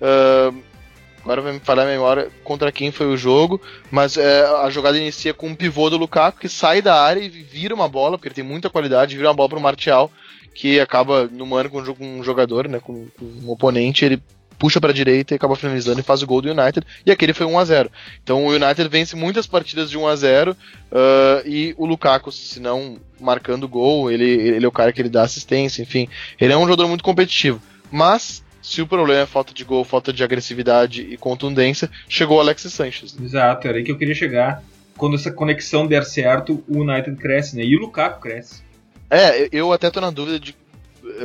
Uh, 0.00 0.69
agora 1.22 1.40
vai 1.40 1.52
me 1.52 1.60
falar 1.60 1.82
a 1.82 1.86
memória 1.86 2.28
contra 2.44 2.72
quem 2.72 2.90
foi 2.90 3.06
o 3.06 3.16
jogo, 3.16 3.60
mas 3.90 4.16
é, 4.16 4.42
a 4.62 4.70
jogada 4.70 4.98
inicia 4.98 5.34
com 5.34 5.48
um 5.48 5.54
pivô 5.54 5.90
do 5.90 5.96
Lukaku 5.96 6.40
que 6.40 6.48
sai 6.48 6.82
da 6.82 7.00
área 7.00 7.20
e 7.20 7.28
vira 7.28 7.74
uma 7.74 7.88
bola, 7.88 8.16
porque 8.16 8.28
ele 8.28 8.34
tem 8.34 8.44
muita 8.44 8.70
qualidade, 8.70 9.16
vira 9.16 9.28
uma 9.28 9.34
bola 9.34 9.48
pro 9.50 9.60
Martial, 9.60 10.10
que 10.54 10.80
acaba 10.80 11.28
no 11.30 11.46
mano 11.46 11.70
com 11.70 11.80
um 12.00 12.22
jogador, 12.22 12.68
né, 12.68 12.80
com, 12.80 13.06
com 13.18 13.24
um 13.24 13.50
oponente, 13.50 14.04
ele 14.04 14.22
puxa 14.60 14.78
para 14.78 14.90
a 14.90 14.94
direita 14.94 15.32
e 15.32 15.36
acaba 15.36 15.56
finalizando 15.56 16.00
e 16.00 16.02
faz 16.02 16.22
o 16.22 16.26
gol 16.26 16.42
do 16.42 16.50
United. 16.50 16.86
E 17.06 17.10
aquele 17.10 17.32
foi 17.32 17.46
1 17.46 17.58
a 17.58 17.64
0 17.64 17.90
Então 18.22 18.44
o 18.44 18.50
United 18.50 18.88
vence 18.90 19.16
muitas 19.16 19.46
partidas 19.46 19.88
de 19.88 19.96
1 19.96 20.06
a 20.06 20.14
0 20.14 20.52
uh, 20.52 20.56
e 21.48 21.74
o 21.78 21.86
Lukaku, 21.86 22.30
se 22.30 22.60
não 22.60 22.98
marcando 23.18 23.66
gol, 23.66 24.10
ele, 24.10 24.28
ele 24.30 24.64
é 24.64 24.68
o 24.68 24.72
cara 24.72 24.92
que 24.92 25.00
ele 25.00 25.08
dá 25.08 25.22
assistência, 25.22 25.82
enfim. 25.82 26.06
Ele 26.38 26.52
é 26.52 26.56
um 26.56 26.64
jogador 26.64 26.86
muito 26.88 27.02
competitivo. 27.02 27.60
Mas 27.90 28.44
se 28.62 28.82
o 28.82 28.86
problema 28.86 29.22
é 29.22 29.26
falta 29.26 29.52
de 29.52 29.64
gol, 29.64 29.84
falta 29.84 30.12
de 30.12 30.22
agressividade 30.22 31.02
e 31.02 31.16
contundência, 31.16 31.90
chegou 32.08 32.38
o 32.38 32.40
Alexis 32.40 32.72
Sanchez. 32.72 33.16
Exato, 33.20 33.66
era 33.66 33.78
aí 33.78 33.84
que 33.84 33.92
eu 33.92 33.98
queria 33.98 34.14
chegar. 34.14 34.62
Quando 34.96 35.16
essa 35.16 35.30
conexão 35.30 35.86
der 35.86 36.04
certo, 36.04 36.62
o 36.68 36.80
United 36.80 37.16
cresce, 37.16 37.56
né? 37.56 37.64
E 37.64 37.76
o 37.76 37.80
Lukaku 37.80 38.20
cresce. 38.20 38.62
É, 39.08 39.48
eu 39.50 39.72
até 39.72 39.90
tô 39.90 40.00
na 40.00 40.10
dúvida 40.10 40.38
de 40.38 40.54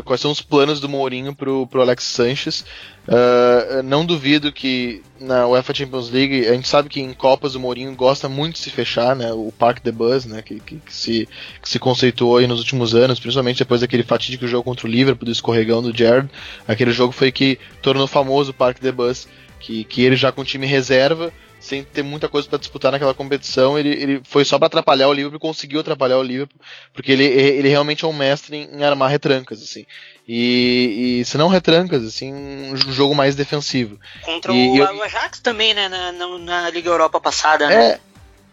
quais 0.04 0.22
são 0.22 0.32
os 0.32 0.42
planos 0.42 0.80
do 0.80 0.90
Mourinho 0.90 1.34
pro, 1.34 1.68
pro 1.68 1.82
Alex 1.82 2.04
Sanches. 2.04 2.66
Uh, 3.08 3.84
não 3.84 4.06
duvido 4.06 4.52
que 4.52 5.04
na 5.20 5.48
UEFA 5.48 5.74
Champions 5.74 6.10
League, 6.10 6.48
a 6.48 6.54
gente 6.54 6.68
sabe 6.68 6.90
que 6.90 7.00
em 7.00 7.14
Copas 7.14 7.56
o 7.56 7.60
Mourinho 7.60 7.94
gosta 7.96 8.28
muito 8.28 8.54
de 8.54 8.60
se 8.60 8.70
fechar, 8.70 9.16
né? 9.16 9.32
O 9.32 9.54
Park 9.58 9.80
the 9.80 9.92
Buzz, 9.92 10.26
né? 10.26 10.42
Que, 10.42 10.60
que, 10.60 10.78
que, 10.78 10.94
se, 10.94 11.30
que 11.62 11.70
se 11.70 11.80
conceituou 11.80 12.38
aí 12.38 12.48
nos 12.48 12.60
últimos 12.60 12.96
anos, 12.96 13.20
principalmente 13.20 13.60
depois 13.60 13.82
daquele 13.82 14.04
fatídico 14.04 14.48
jogo 14.48 14.64
contra 14.64 14.88
o 14.88 14.90
Liverpool, 14.90 15.26
do 15.26 15.32
escorregão 15.32 15.82
do 15.82 15.96
Jared. 15.96 16.30
Aquele 16.68 16.92
jogo 16.92 17.14
foi 17.14 17.32
que 17.32 17.60
tornou 17.82 18.08
famoso 18.08 18.52
o 18.52 18.54
Park 18.54 18.80
the 18.80 18.92
Buzz, 18.92 19.28
que, 19.60 19.84
que 19.84 20.02
ele 20.02 20.16
já 20.16 20.32
com 20.32 20.44
time 20.44 20.66
reserva 20.66 21.32
sem 21.66 21.84
ter 21.84 22.04
muita 22.04 22.30
coisa 22.30 22.48
para 22.48 22.60
disputar 22.60 22.92
naquela 22.92 23.14
competição, 23.14 23.78
ele, 23.78 23.90
ele 23.90 24.22
foi 24.24 24.46
só 24.46 24.60
para 24.60 24.68
atrapalhar 24.68 25.08
o 25.08 25.14
Liverpool, 25.14 25.40
conseguiu 25.40 25.80
atrapalhar 25.80 26.18
o 26.20 26.24
Liverpool, 26.24 26.62
porque 26.94 27.12
ele, 27.12 27.24
ele 27.24 27.68
realmente 27.68 28.06
é 28.06 28.08
um 28.08 28.14
mestre 28.14 28.56
em, 28.56 28.70
em 28.72 28.84
armar 28.84 29.10
retrancas, 29.10 29.64
assim. 29.64 29.84
E, 30.28 31.20
e, 31.22 31.26
se 31.26 31.38
não 31.38 31.48
retrancas, 31.48 32.04
assim, 32.04 32.32
um 32.34 32.78
jogo 32.78 33.16
mais 33.16 33.36
defensivo. 33.36 34.00
Contra 34.22 34.54
e, 34.54 34.70
o, 34.70 34.78
eu, 34.78 35.04
Ajax 35.04 35.40
também, 35.40 35.74
né, 35.74 35.90
na, 35.90 36.12
na, 36.12 36.38
na, 36.38 36.70
Liga 36.70 36.90
Europa 36.90 37.20
passada, 37.20 37.68
né? 37.68 37.76
É, 37.76 38.00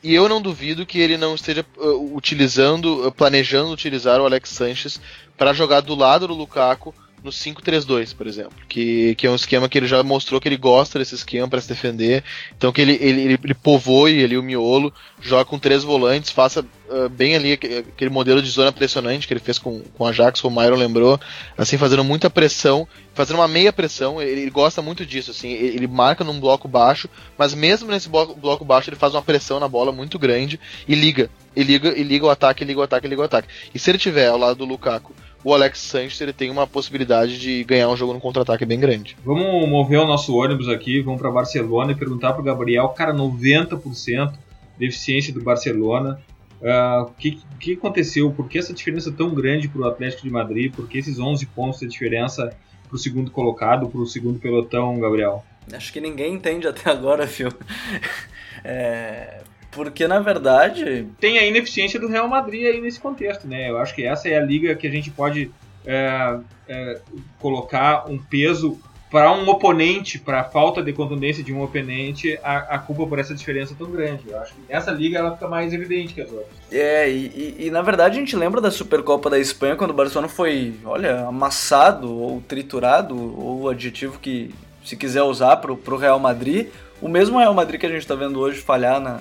e 0.02 0.14
eu 0.14 0.26
não 0.26 0.40
duvido 0.40 0.86
que 0.86 0.98
ele 0.98 1.18
não 1.18 1.34
esteja 1.34 1.66
uh, 1.76 2.16
utilizando, 2.16 3.06
uh, 3.06 3.12
planejando 3.12 3.70
utilizar 3.70 4.20
o 4.20 4.24
Alex 4.24 4.48
Sanches 4.48 4.98
para 5.36 5.52
jogar 5.52 5.80
do 5.80 5.94
lado 5.94 6.26
do 6.26 6.34
Lukaku 6.34 6.94
no 7.22 7.30
5-3-2, 7.30 8.14
por 8.16 8.26
exemplo, 8.26 8.52
que, 8.68 9.14
que 9.14 9.26
é 9.26 9.30
um 9.30 9.36
esquema 9.36 9.68
que 9.68 9.78
ele 9.78 9.86
já 9.86 10.02
mostrou 10.02 10.40
que 10.40 10.48
ele 10.48 10.56
gosta 10.56 10.98
desse 10.98 11.14
esquema 11.14 11.46
para 11.46 11.60
se 11.60 11.68
defender, 11.68 12.24
então 12.56 12.72
que 12.72 12.80
ele, 12.80 12.98
ele, 13.00 13.38
ele 13.42 13.54
povoe 13.54 14.24
ali 14.24 14.36
o 14.36 14.42
miolo, 14.42 14.92
joga 15.20 15.44
com 15.44 15.58
três 15.58 15.84
volantes, 15.84 16.30
faça 16.30 16.60
uh, 16.60 17.08
bem 17.08 17.36
ali 17.36 17.52
aquele 17.52 18.10
modelo 18.10 18.42
de 18.42 18.50
zona 18.50 18.72
pressionante 18.72 19.26
que 19.26 19.32
ele 19.32 19.40
fez 19.40 19.58
com, 19.58 19.80
com 19.94 20.06
a 20.06 20.12
como 20.40 20.58
o 20.58 20.62
Myron 20.62 20.76
lembrou, 20.76 21.20
assim, 21.56 21.78
fazendo 21.78 22.02
muita 22.02 22.28
pressão, 22.28 22.88
fazendo 23.14 23.36
uma 23.36 23.48
meia 23.48 23.72
pressão, 23.72 24.20
ele, 24.20 24.42
ele 24.42 24.50
gosta 24.50 24.82
muito 24.82 25.06
disso, 25.06 25.30
assim, 25.30 25.52
ele, 25.52 25.76
ele, 25.76 25.86
marca 25.86 26.24
num 26.24 26.40
bloco 26.40 26.66
baixo, 26.66 27.08
mas 27.38 27.54
mesmo 27.54 27.90
nesse 27.90 28.08
bloco, 28.08 28.34
bloco 28.34 28.64
baixo 28.64 28.90
ele 28.90 28.96
faz 28.96 29.14
uma 29.14 29.22
pressão 29.22 29.60
na 29.60 29.68
bola 29.68 29.92
muito 29.92 30.18
grande 30.18 30.58
e 30.88 30.94
liga, 30.94 31.30
e 31.54 31.62
liga, 31.62 31.96
e 31.96 32.02
liga 32.02 32.26
o 32.26 32.30
ataque, 32.30 32.64
liga 32.64 32.80
o 32.80 32.82
ataque, 32.82 33.06
liga 33.06 33.22
o 33.22 33.24
ataque. 33.24 33.48
E 33.72 33.78
se 33.78 33.90
ele 33.90 33.98
tiver 33.98 34.28
ao 34.28 34.38
lado 34.38 34.56
do 34.56 34.64
Lukaku 34.64 35.14
o 35.44 35.54
Alex 35.54 35.78
Sanchez 35.78 36.20
ele 36.20 36.32
tem 36.32 36.50
uma 36.50 36.66
possibilidade 36.66 37.38
de 37.38 37.64
ganhar 37.64 37.88
um 37.88 37.96
jogo 37.96 38.12
no 38.12 38.20
contra-ataque 38.20 38.64
bem 38.64 38.78
grande. 38.78 39.16
Vamos 39.24 39.68
mover 39.68 39.98
o 39.98 40.06
nosso 40.06 40.36
ônibus 40.36 40.68
aqui, 40.68 41.00
vamos 41.00 41.20
para 41.20 41.30
Barcelona 41.30 41.92
e 41.92 41.94
perguntar 41.94 42.32
para 42.32 42.40
o 42.40 42.44
Gabriel, 42.44 42.88
cara, 42.90 43.12
90% 43.12 44.32
de 44.78 44.86
eficiência 44.86 45.32
do 45.32 45.42
Barcelona. 45.42 46.20
O 46.60 46.64
uh, 46.64 46.70
ah, 46.70 47.10
que, 47.18 47.40
que 47.58 47.72
aconteceu? 47.72 48.30
Por 48.30 48.48
que 48.48 48.58
essa 48.58 48.72
diferença 48.72 49.10
tão 49.10 49.34
grande 49.34 49.68
para 49.68 49.80
o 49.80 49.84
Atlético 49.84 50.22
de 50.22 50.30
Madrid? 50.30 50.72
Por 50.72 50.88
que 50.88 50.98
esses 50.98 51.18
11 51.18 51.44
pontos 51.46 51.80
de 51.80 51.88
diferença 51.88 52.56
para 52.86 52.96
o 52.96 52.98
segundo 52.98 53.30
colocado, 53.30 53.88
para 53.88 54.00
o 54.00 54.06
segundo 54.06 54.38
pelotão, 54.38 54.98
Gabriel? 55.00 55.44
Acho 55.72 55.92
que 55.92 56.00
ninguém 56.00 56.34
entende 56.34 56.68
até 56.68 56.90
agora, 56.90 57.26
Phil. 57.26 57.50
É, 58.64 59.42
porque, 59.72 60.06
na 60.06 60.20
verdade. 60.20 61.08
Tem 61.18 61.38
a 61.38 61.46
ineficiência 61.46 61.98
do 61.98 62.06
Real 62.06 62.28
Madrid 62.28 62.66
aí 62.66 62.80
nesse 62.80 63.00
contexto, 63.00 63.48
né? 63.48 63.70
Eu 63.70 63.78
acho 63.78 63.94
que 63.94 64.04
essa 64.04 64.28
é 64.28 64.36
a 64.38 64.42
liga 64.42 64.74
que 64.76 64.86
a 64.86 64.90
gente 64.90 65.10
pode 65.10 65.50
é, 65.84 66.38
é, 66.68 67.00
colocar 67.40 68.08
um 68.08 68.18
peso 68.18 68.78
para 69.10 69.30
um 69.30 69.46
oponente, 69.48 70.18
para 70.18 70.40
a 70.40 70.44
falta 70.44 70.82
de 70.82 70.90
contundência 70.90 71.44
de 71.44 71.52
um 71.52 71.62
oponente, 71.62 72.38
a, 72.42 72.76
a, 72.76 72.78
culpa 72.78 73.06
por 73.06 73.18
essa 73.18 73.34
diferença 73.34 73.74
tão 73.76 73.90
grande. 73.90 74.22
Eu 74.26 74.38
acho 74.40 74.54
que 74.54 74.60
nessa 74.72 74.90
liga 74.90 75.18
ela 75.18 75.32
fica 75.32 75.46
mais 75.46 75.70
evidente 75.74 76.14
que 76.14 76.22
as 76.22 76.30
outras. 76.30 76.48
É, 76.70 77.10
e, 77.10 77.56
e, 77.58 77.66
e, 77.66 77.70
na 77.70 77.82
verdade 77.82 78.16
a 78.16 78.20
gente 78.20 78.34
lembra 78.34 78.58
da 78.58 78.70
Supercopa 78.70 79.28
da 79.28 79.38
Espanha 79.38 79.76
quando 79.76 79.90
o 79.90 79.94
Barcelona 79.94 80.28
foi, 80.28 80.74
olha, 80.82 81.26
amassado 81.26 82.10
ou 82.10 82.40
triturado, 82.40 83.14
ou 83.14 83.62
o 83.62 83.68
adjetivo 83.68 84.18
que 84.18 84.50
se 84.82 84.96
quiser 84.96 85.22
usar 85.22 85.58
para 85.58 85.72
o 85.72 85.96
Real 85.96 86.18
Madrid. 86.18 86.68
O 86.98 87.08
mesmo 87.08 87.38
Real 87.38 87.52
Madrid 87.52 87.78
que 87.78 87.86
a 87.86 87.90
gente 87.90 88.00
está 88.00 88.14
vendo 88.14 88.40
hoje 88.40 88.60
falhar 88.60 88.98
na, 88.98 89.20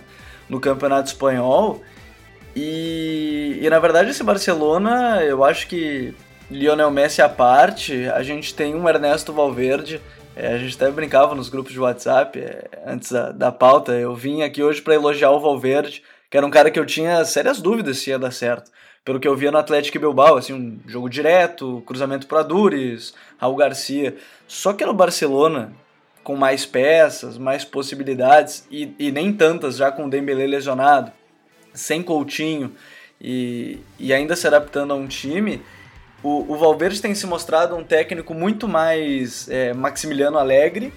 no 0.52 0.60
Campeonato 0.60 1.08
Espanhol. 1.08 1.82
E, 2.54 3.58
e 3.62 3.70
na 3.70 3.80
verdade 3.80 4.10
esse 4.10 4.22
Barcelona, 4.22 5.24
eu 5.24 5.45
acho 5.45 5.66
que 5.68 6.14
Lionel 6.49 6.91
Messi 6.91 7.22
à 7.22 7.30
parte, 7.30 8.06
a 8.10 8.22
gente 8.22 8.54
tem 8.54 8.76
um 8.76 8.88
Ernesto 8.88 9.32
Valverde. 9.32 10.02
É, 10.36 10.47
a 10.54 10.58
gente 10.58 10.76
até 10.76 10.91
brincava 10.91 11.34
nos 11.34 11.47
grupos 11.47 11.72
de 11.72 11.80
WhatsApp 11.80 12.38
é, 12.38 12.68
antes 12.86 13.14
da, 13.14 13.32
da 13.32 13.52
pauta. 13.52 13.93
Eu 13.93 14.14
vim 14.14 14.41
aqui 14.41 14.62
hoje 14.62 14.82
para 14.82 14.93
elogiar 14.93 15.32
o 15.32 15.39
Valverde, 15.39 16.04
que 16.30 16.36
era 16.36 16.45
um 16.45 16.52
cara 16.52 16.70
que 16.70 16.80
eu 16.80 16.86
tinha 16.86 17.24
sérias 17.24 17.62
dúvidas 17.62 17.99
se 17.99 18.10
ia 18.10 18.20
dar 18.20 18.32
certo. 18.32 18.70
Pelo 19.06 19.20
que 19.20 19.28
eu 19.28 19.36
via 19.36 19.52
no 19.52 19.58
Atlético 19.58 19.99
Bilbao, 19.99 20.36
assim, 20.36 20.54
um 20.54 20.80
jogo 20.86 21.10
direto, 21.10 21.82
cruzamento 21.86 22.28
para 22.28 22.43
Dures, 22.43 23.14
Raul 23.38 23.56
Garcia. 23.56 24.16
Só 24.47 24.74
que 24.74 24.86
no 24.86 24.93
Barcelona, 24.93 25.72
com 26.24 26.36
mais 26.36 26.65
peças, 26.65 27.38
mais 27.38 27.63
possibilidades 27.63 28.65
e, 28.69 28.93
e 28.99 29.11
nem 29.11 29.34
tantas 29.34 29.78
já 29.78 29.91
com 29.91 30.05
o 30.05 30.09
Dembélé 30.09 30.45
lesionado, 30.45 31.11
sem 31.74 32.03
Coutinho 32.03 32.72
e, 33.19 33.80
e 33.99 34.13
ainda 34.13 34.36
se 34.36 34.47
adaptando 34.47 34.91
a 34.93 34.95
um 34.95 35.07
time, 35.07 35.61
o, 36.24 36.53
o 36.53 36.57
Valverde 36.57 37.01
tem 37.01 37.15
se 37.15 37.26
mostrado 37.26 37.76
um 37.76 37.84
técnico 37.84 38.34
muito 38.34 38.67
mais 38.67 39.49
é, 39.49 39.74
Maximiliano 39.74 40.38
Alegre 40.38 40.93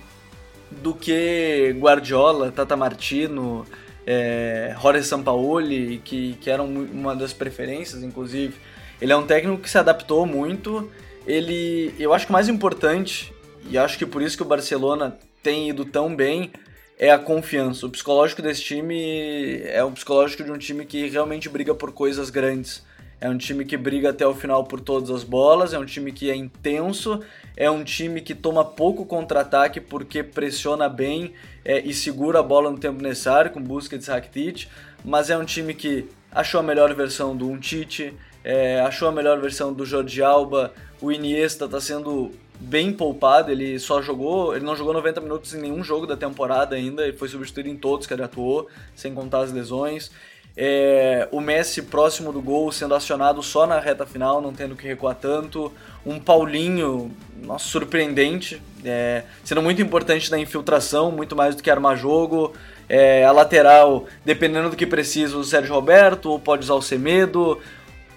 do 0.70 0.94
que 0.94 1.74
Guardiola, 1.78 2.50
Tata 2.50 2.76
Martino, 2.76 3.64
é, 4.06 4.74
Jorge 4.80 5.04
Sampaoli, 5.04 6.00
que, 6.04 6.34
que 6.40 6.50
eram 6.50 6.66
uma 6.66 7.14
das 7.14 7.32
preferências, 7.32 8.02
inclusive. 8.02 8.54
Ele 9.00 9.12
é 9.12 9.16
um 9.16 9.26
técnico 9.26 9.62
que 9.62 9.70
se 9.70 9.78
adaptou 9.78 10.26
muito. 10.26 10.90
Ele, 11.26 11.94
eu 11.98 12.12
acho 12.12 12.26
que 12.26 12.30
o 12.30 12.32
mais 12.32 12.48
importante 12.48 13.33
e 13.70 13.78
acho 13.78 13.98
que 13.98 14.06
por 14.06 14.22
isso 14.22 14.36
que 14.36 14.42
o 14.42 14.46
Barcelona 14.46 15.18
tem 15.42 15.68
ido 15.68 15.84
tão 15.84 16.14
bem 16.14 16.50
é 16.98 17.10
a 17.10 17.18
confiança. 17.18 17.86
O 17.86 17.90
psicológico 17.90 18.40
desse 18.40 18.62
time 18.62 19.60
é 19.64 19.82
o 19.82 19.90
psicológico 19.90 20.44
de 20.44 20.50
um 20.50 20.58
time 20.58 20.84
que 20.84 21.06
realmente 21.08 21.48
briga 21.48 21.74
por 21.74 21.92
coisas 21.92 22.30
grandes. 22.30 22.84
É 23.20 23.28
um 23.28 23.38
time 23.38 23.64
que 23.64 23.76
briga 23.76 24.10
até 24.10 24.26
o 24.26 24.34
final 24.34 24.64
por 24.64 24.80
todas 24.80 25.10
as 25.10 25.24
bolas, 25.24 25.72
é 25.72 25.78
um 25.78 25.84
time 25.86 26.12
que 26.12 26.30
é 26.30 26.36
intenso, 26.36 27.22
é 27.56 27.70
um 27.70 27.82
time 27.82 28.20
que 28.20 28.34
toma 28.34 28.64
pouco 28.64 29.06
contra-ataque 29.06 29.80
porque 29.80 30.22
pressiona 30.22 30.88
bem 30.88 31.32
é, 31.64 31.80
e 31.80 31.94
segura 31.94 32.40
a 32.40 32.42
bola 32.42 32.70
no 32.70 32.78
tempo 32.78 33.02
necessário, 33.02 33.50
com 33.50 33.62
Busquets 33.62 34.08
e 34.08 34.10
Rakitic, 34.10 34.66
mas 35.04 35.30
é 35.30 35.38
um 35.38 35.44
time 35.44 35.72
que 35.72 36.06
achou 36.30 36.60
a 36.60 36.62
melhor 36.62 36.92
versão 36.94 37.34
do 37.34 37.48
Umtiti, 37.48 38.12
é, 38.42 38.80
achou 38.80 39.08
a 39.08 39.12
melhor 39.12 39.40
versão 39.40 39.72
do 39.72 39.86
Jordi 39.86 40.22
Alba, 40.22 40.74
o 41.00 41.10
Iniesta 41.10 41.64
está 41.64 41.80
sendo 41.80 42.30
bem 42.64 42.92
poupado, 42.92 43.50
ele 43.50 43.78
só 43.78 44.00
jogou, 44.00 44.56
ele 44.56 44.64
não 44.64 44.74
jogou 44.74 44.92
90 44.92 45.20
minutos 45.20 45.54
em 45.54 45.60
nenhum 45.60 45.84
jogo 45.84 46.06
da 46.06 46.16
temporada 46.16 46.74
ainda, 46.74 47.02
ele 47.02 47.16
foi 47.16 47.28
substituído 47.28 47.68
em 47.68 47.76
todos 47.76 48.06
que 48.06 48.14
ele 48.14 48.22
atuou, 48.22 48.68
sem 48.94 49.14
contar 49.14 49.40
as 49.40 49.52
lesões. 49.52 50.10
É, 50.56 51.28
o 51.32 51.40
Messi 51.40 51.82
próximo 51.82 52.32
do 52.32 52.40
gol 52.40 52.70
sendo 52.70 52.94
acionado 52.94 53.42
só 53.42 53.66
na 53.66 53.80
reta 53.80 54.06
final, 54.06 54.40
não 54.40 54.52
tendo 54.52 54.76
que 54.76 54.86
recuar 54.86 55.16
tanto. 55.16 55.72
Um 56.06 56.20
Paulinho, 56.20 57.10
nossa, 57.42 57.66
surpreendente, 57.66 58.62
é, 58.84 59.24
sendo 59.42 59.60
muito 59.60 59.82
importante 59.82 60.30
na 60.30 60.38
infiltração, 60.38 61.10
muito 61.10 61.34
mais 61.34 61.56
do 61.56 61.62
que 61.62 61.70
armar 61.70 61.96
jogo. 61.96 62.52
É, 62.88 63.24
a 63.24 63.32
lateral, 63.32 64.06
dependendo 64.24 64.70
do 64.70 64.76
que 64.76 64.86
precisa, 64.86 65.36
o 65.36 65.42
Sérgio 65.42 65.74
Roberto, 65.74 66.30
ou 66.30 66.38
pode 66.38 66.62
usar 66.62 66.74
o 66.74 66.82
Semedo. 66.82 67.58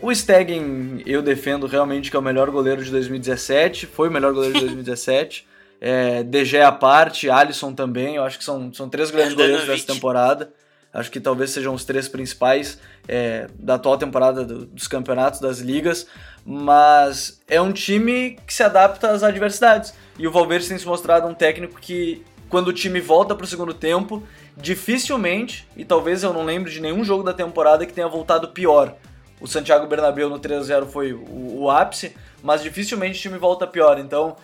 O 0.02 0.14
Stegen 0.14 1.02
eu 1.06 1.22
defendo 1.22 1.66
realmente 1.66 2.10
que 2.10 2.16
é 2.16 2.20
o 2.20 2.24
melhor 2.24 2.50
goleiro 2.52 2.84
de 2.84 2.92
2017, 2.92 3.88
foi 3.88 4.10
o 4.10 4.12
melhor 4.12 4.34
goleiro 4.34 4.54
de 4.54 4.62
2017. 4.66 5.48
é, 5.82 6.24
DG 6.24 6.60
à 6.62 6.72
parte, 6.72 7.30
Alisson 7.30 7.74
também, 7.74 8.16
eu 8.16 8.24
acho 8.24 8.38
que 8.38 8.44
são, 8.44 8.74
são 8.74 8.90
três 8.90 9.12
grandes 9.12 9.34
goleiros 9.34 9.66
dessa 9.66 9.88
temporada. 9.88 10.52
Acho 10.94 11.12
que 11.12 11.20
talvez 11.20 11.52
sejam 11.52 11.74
os 11.74 11.84
três 11.86 12.08
principais 12.08 12.80
é, 13.08 13.48
da 13.60 13.76
atual 13.76 13.98
temporada 13.98 14.44
do, 14.44 14.66
dos 14.66 14.88
campeonatos, 14.88 15.40
das 15.40 15.60
ligas. 15.60 16.08
Mas 16.44 17.40
é 17.48 17.62
um 17.62 17.72
time 17.72 18.40
que 18.48 18.54
se 18.54 18.64
adapta 18.64 19.12
às 19.12 19.22
adversidades. 19.22 19.94
E 20.18 20.26
o 20.28 20.32
Valverde 20.32 20.68
tem 20.68 20.78
se 20.78 20.88
mostrado 20.88 21.28
um 21.28 21.34
técnico 21.34 21.80
que, 21.80 22.24
quando 22.50 22.70
o 22.70 22.74
time 22.74 23.00
volta 23.00 23.36
para 23.36 23.44
o 23.44 23.48
segundo 23.48 23.74
tempo, 23.74 24.24
dificilmente, 24.56 25.68
e 25.76 25.86
talvez 25.86 26.24
eu 26.24 26.34
não 26.34 26.44
lembre 26.44 26.72
de 26.72 26.80
nenhum 26.82 27.04
jogo 27.04 27.22
da 27.22 27.34
temporada 27.34 27.86
que 27.86 27.94
tenha 27.94 28.08
voltado 28.08 28.48
pior. 28.48 28.96
O 29.40 29.48
Santiago 29.48 29.86
Bernabéu 29.88 30.30
no 30.30 30.40
3 30.40 30.66
0 30.66 30.88
foi 30.88 31.14
o, 31.14 31.62
o 31.62 31.70
ápice, 31.70 32.16
mas 32.42 32.64
dificilmente 32.64 33.20
o 33.20 33.22
time 33.22 33.38
volta 33.38 33.68
pior. 33.68 34.00
Então, 34.00 34.36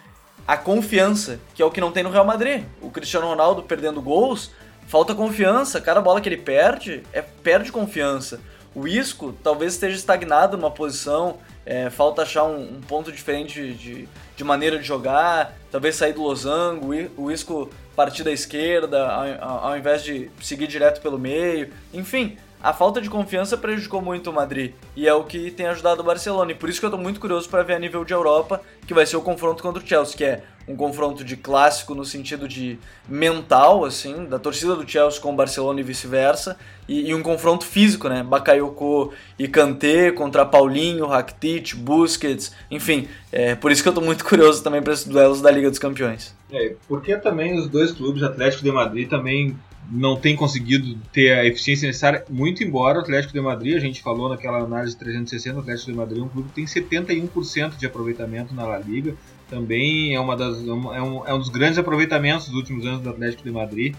a 0.48 0.58
confiança, 0.58 1.40
que 1.56 1.62
é 1.62 1.66
o 1.66 1.72
que 1.72 1.82
não 1.82 1.92
tem 1.92 2.04
no 2.04 2.10
Real 2.10 2.26
Madrid. 2.26 2.64
O 2.82 2.90
Cristiano 2.90 3.28
Ronaldo 3.28 3.64
perdendo 3.64 4.02
gols, 4.02 4.52
falta 4.88 5.16
confiança. 5.16 5.80
Cada 5.82 6.02
bola 6.02 6.22
que 6.22 6.30
ele 6.30 6.38
perde, 6.38 7.04
é 7.12 7.22
perde 7.22 7.72
confiança. 7.72 8.40
O 8.76 8.88
Isco 8.88 9.34
talvez 9.44 9.74
esteja 9.74 9.96
estagnado 9.96 10.58
numa 10.58 10.72
posição, 10.72 11.38
é, 11.66 11.90
falta 11.90 12.24
achar 12.24 12.44
um, 12.44 12.78
um 12.78 12.82
ponto 12.82 13.12
diferente 13.12 13.74
de, 13.74 14.08
de, 14.36 14.44
maneira 14.44 14.80
de 14.80 14.84
jogar, 14.84 15.54
talvez 15.72 15.96
sair 15.96 16.14
do 16.14 16.24
losango, 16.24 16.88
o 17.16 17.32
Isco 17.32 17.70
partir 17.96 18.24
da 18.24 18.32
esquerda 18.32 19.08
ao, 19.40 19.66
ao 19.68 19.78
invés 19.78 20.04
de 20.04 20.30
seguir 20.42 20.68
direto 20.68 21.02
pelo 21.02 21.20
meio. 21.20 21.72
Enfim, 21.94 22.36
a 22.64 22.72
falta 22.72 23.02
de 23.02 23.10
confiança 23.10 23.58
prejudicou 23.58 24.02
muito 24.02 24.30
o 24.30 24.34
Madrid 24.34 24.72
e 24.96 25.06
é 25.06 25.14
o 25.14 25.26
que 25.26 25.52
tem 25.52 25.66
ajudado 25.66 26.00
o 26.00 26.06
Barcelona. 26.06 26.54
E 26.54 26.56
por 26.56 26.70
isso 26.70 26.80
que 26.80 26.86
eu 26.86 26.92
tô 26.92 26.98
muito 26.98 27.20
curioso 27.20 27.50
para 27.50 27.62
ver 27.62 27.74
a 27.74 27.80
nível 27.80 28.06
de 28.06 28.14
Europa, 28.14 28.62
que 28.88 28.94
vai 28.94 29.06
ser 29.06 29.18
o 29.18 29.22
confronto 29.22 29.62
contra 29.62 29.84
o 29.84 29.86
Chelsea, 29.86 30.16
que 30.16 30.24
é 30.24 30.44
um 30.66 30.74
confronto 30.78 31.26
de 31.26 31.36
clássico 31.36 31.94
no 31.94 32.06
sentido 32.06 32.48
de 32.48 32.80
mental, 33.06 33.84
assim, 33.84 34.24
da 34.24 34.40
torcida 34.40 34.78
do 34.78 34.90
Chelsea 34.90 35.20
com 35.20 35.34
o 35.34 35.36
Barcelona 35.36 35.82
e 35.82 35.84
vice-versa, 35.84 36.58
e, 36.88 37.10
e, 37.10 37.14
um 37.14 37.22
confronto 37.22 37.66
físico, 37.66 38.08
né? 38.08 38.24
Bakayoko 38.24 39.12
e 39.38 39.46
Kanté 39.50 40.14
contra 40.14 40.46
Paulinho, 40.46 41.06
Rakitic, 41.06 41.76
Busquets, 41.76 42.56
enfim. 42.72 43.10
É, 43.30 43.56
por 43.56 43.74
isso 43.74 43.84
que 43.84 43.90
eu 43.90 43.94
tô 43.94 44.00
muito 44.00 44.24
curioso 44.26 44.64
também 44.64 44.82
para 44.82 44.94
esses 44.94 45.06
duelos 45.06 45.42
da 45.42 45.52
Liga 45.52 45.70
dos 45.70 45.80
Campeões. 45.80 46.34
É, 46.50 46.76
porque 46.88 47.18
também 47.18 47.60
os 47.60 47.68
dois 47.68 47.92
clubes, 47.92 48.24
Atlético 48.24 48.64
de 48.64 48.72
Madrid 48.72 49.10
também 49.10 49.58
não 49.92 50.16
tem 50.16 50.36
conseguido 50.36 50.98
ter 51.12 51.34
a 51.34 51.46
eficiência 51.46 51.88
necessária, 51.88 52.26
muito 52.30 52.64
embora 52.64 53.00
o 53.00 53.02
Atlético 53.02 53.34
de 53.34 53.42
Madrid, 53.42 53.76
a 53.76 53.80
gente 53.80 54.02
falou 54.02 54.30
naquela 54.30 54.60
análise 54.60 54.98
360, 54.98 55.58
o 55.58 55.62
Atlético 55.62 55.92
de 55.92 55.98
Madrid 55.98 56.20
é 56.20 56.24
um 56.24 56.30
clube 56.30 56.50
que 56.50 56.56
tem 56.56 56.66
71% 56.66 57.78
de 57.78 57.86
aproveitamento 57.86 58.54
na 58.54 58.66
La 58.66 58.80
Liga, 58.80 59.16
também 59.50 60.16
é, 60.16 60.20
uma 60.20 60.36
das, 60.36 60.58
é, 60.58 60.72
um, 60.72 61.28
é 61.28 61.34
um 61.34 61.40
dos 61.40 61.50
grandes 61.50 61.78
aproveitamentos 61.78 62.48
dos 62.48 62.56
últimos 62.56 62.86
anos 62.86 63.02
do 63.02 63.10
Atlético 63.10 63.44
de 63.44 63.52
Madrid. 63.52 63.96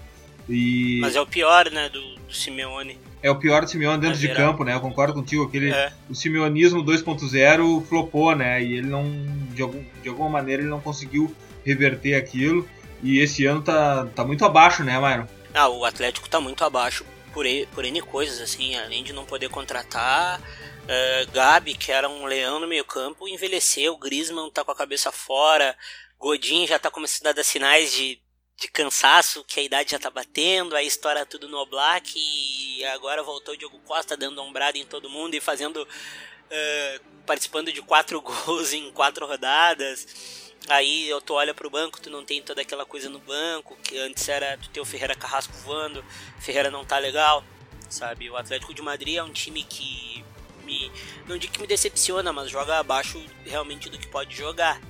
E... 0.48 0.98
Mas 1.00 1.16
é 1.16 1.20
o 1.20 1.26
pior, 1.26 1.70
né, 1.70 1.88
do, 1.88 2.00
do 2.00 2.34
Simeone. 2.34 2.98
É 3.22 3.30
o 3.30 3.36
pior 3.36 3.62
do 3.62 3.70
Simeone 3.70 4.00
dentro 4.00 4.18
de 4.18 4.28
campo, 4.34 4.64
né? 4.64 4.74
Eu 4.74 4.80
concordo 4.80 5.14
contigo, 5.14 5.44
aquele 5.44 5.70
é. 5.70 5.92
o 6.10 6.14
simeonismo 6.14 6.84
2.0 6.84 7.82
flopou, 7.86 8.36
né? 8.36 8.62
E 8.62 8.74
ele 8.74 8.88
não 8.88 9.10
de, 9.54 9.62
algum, 9.62 9.82
de 10.02 10.08
alguma 10.08 10.28
maneira 10.28 10.60
ele 10.60 10.70
não 10.70 10.80
conseguiu 10.80 11.34
reverter 11.64 12.14
aquilo. 12.14 12.68
E 13.02 13.18
esse 13.20 13.46
ano 13.46 13.62
tá, 13.62 14.06
tá 14.14 14.24
muito 14.24 14.44
abaixo, 14.44 14.82
né, 14.84 14.98
Myron? 14.98 15.26
Ah, 15.56 15.68
o 15.68 15.84
Atlético 15.84 16.28
tá 16.28 16.40
muito 16.40 16.64
abaixo 16.64 17.06
por, 17.32 17.46
por 17.72 17.84
N 17.84 18.02
coisas, 18.02 18.40
assim, 18.40 18.74
além 18.74 19.04
de 19.04 19.12
não 19.12 19.24
poder 19.24 19.48
contratar. 19.48 20.40
Uh, 20.40 21.30
Gabi, 21.30 21.76
que 21.76 21.92
era 21.92 22.08
um 22.08 22.26
leão 22.26 22.58
no 22.58 22.66
meio 22.66 22.84
campo, 22.84 23.28
envelheceu. 23.28 23.96
Griezmann 23.96 24.50
tá 24.50 24.64
com 24.64 24.72
a 24.72 24.76
cabeça 24.76 25.12
fora. 25.12 25.76
Godin 26.18 26.66
já 26.66 26.76
tá 26.76 26.90
começando 26.90 27.28
a 27.28 27.32
dar 27.32 27.44
sinais 27.44 27.92
de, 27.92 28.20
de 28.56 28.66
cansaço, 28.66 29.44
que 29.44 29.60
a 29.60 29.62
idade 29.62 29.92
já 29.92 29.98
tá 29.98 30.10
batendo. 30.10 30.74
Aí 30.74 30.88
estoura 30.88 31.24
tudo 31.24 31.48
no 31.48 31.64
Black. 31.66 32.12
E 32.16 32.84
agora 32.86 33.22
voltou 33.22 33.54
o 33.54 33.56
Diogo 33.56 33.78
Costa 33.84 34.16
dando 34.16 34.42
ombrada 34.42 34.76
em 34.76 34.84
todo 34.84 35.08
mundo 35.08 35.34
e 35.34 35.40
fazendo. 35.40 35.82
Uh, 35.84 37.14
participando 37.24 37.72
de 37.72 37.80
quatro 37.80 38.20
gols 38.22 38.72
em 38.72 38.90
quatro 38.90 39.24
rodadas. 39.24 40.43
Aí 40.68 41.08
eu 41.08 41.20
tu 41.20 41.34
olha 41.34 41.52
pro 41.52 41.68
banco, 41.68 42.00
tu 42.00 42.08
não 42.08 42.24
tem 42.24 42.40
toda 42.40 42.62
aquela 42.62 42.86
coisa 42.86 43.10
no 43.10 43.18
banco, 43.18 43.76
que 43.82 43.98
antes 43.98 44.26
era 44.28 44.56
tu 44.56 44.70
ter 44.70 44.80
o 44.80 44.84
Ferreira 44.84 45.14
Carrasco 45.14 45.52
voando, 45.58 46.02
Ferreira 46.40 46.70
não 46.70 46.84
tá 46.84 46.98
legal, 46.98 47.44
sabe? 47.90 48.30
O 48.30 48.36
Atlético 48.36 48.72
de 48.72 48.80
Madrid 48.80 49.16
é 49.16 49.22
um 49.22 49.32
time 49.32 49.62
que 49.62 50.24
me. 50.64 50.90
Não 51.26 51.36
digo 51.36 51.52
que 51.52 51.60
me 51.60 51.66
decepciona, 51.66 52.32
mas 52.32 52.50
joga 52.50 52.78
abaixo 52.78 53.22
realmente 53.44 53.90
do 53.90 53.98
que 53.98 54.06
pode 54.06 54.34
jogar, 54.34 54.80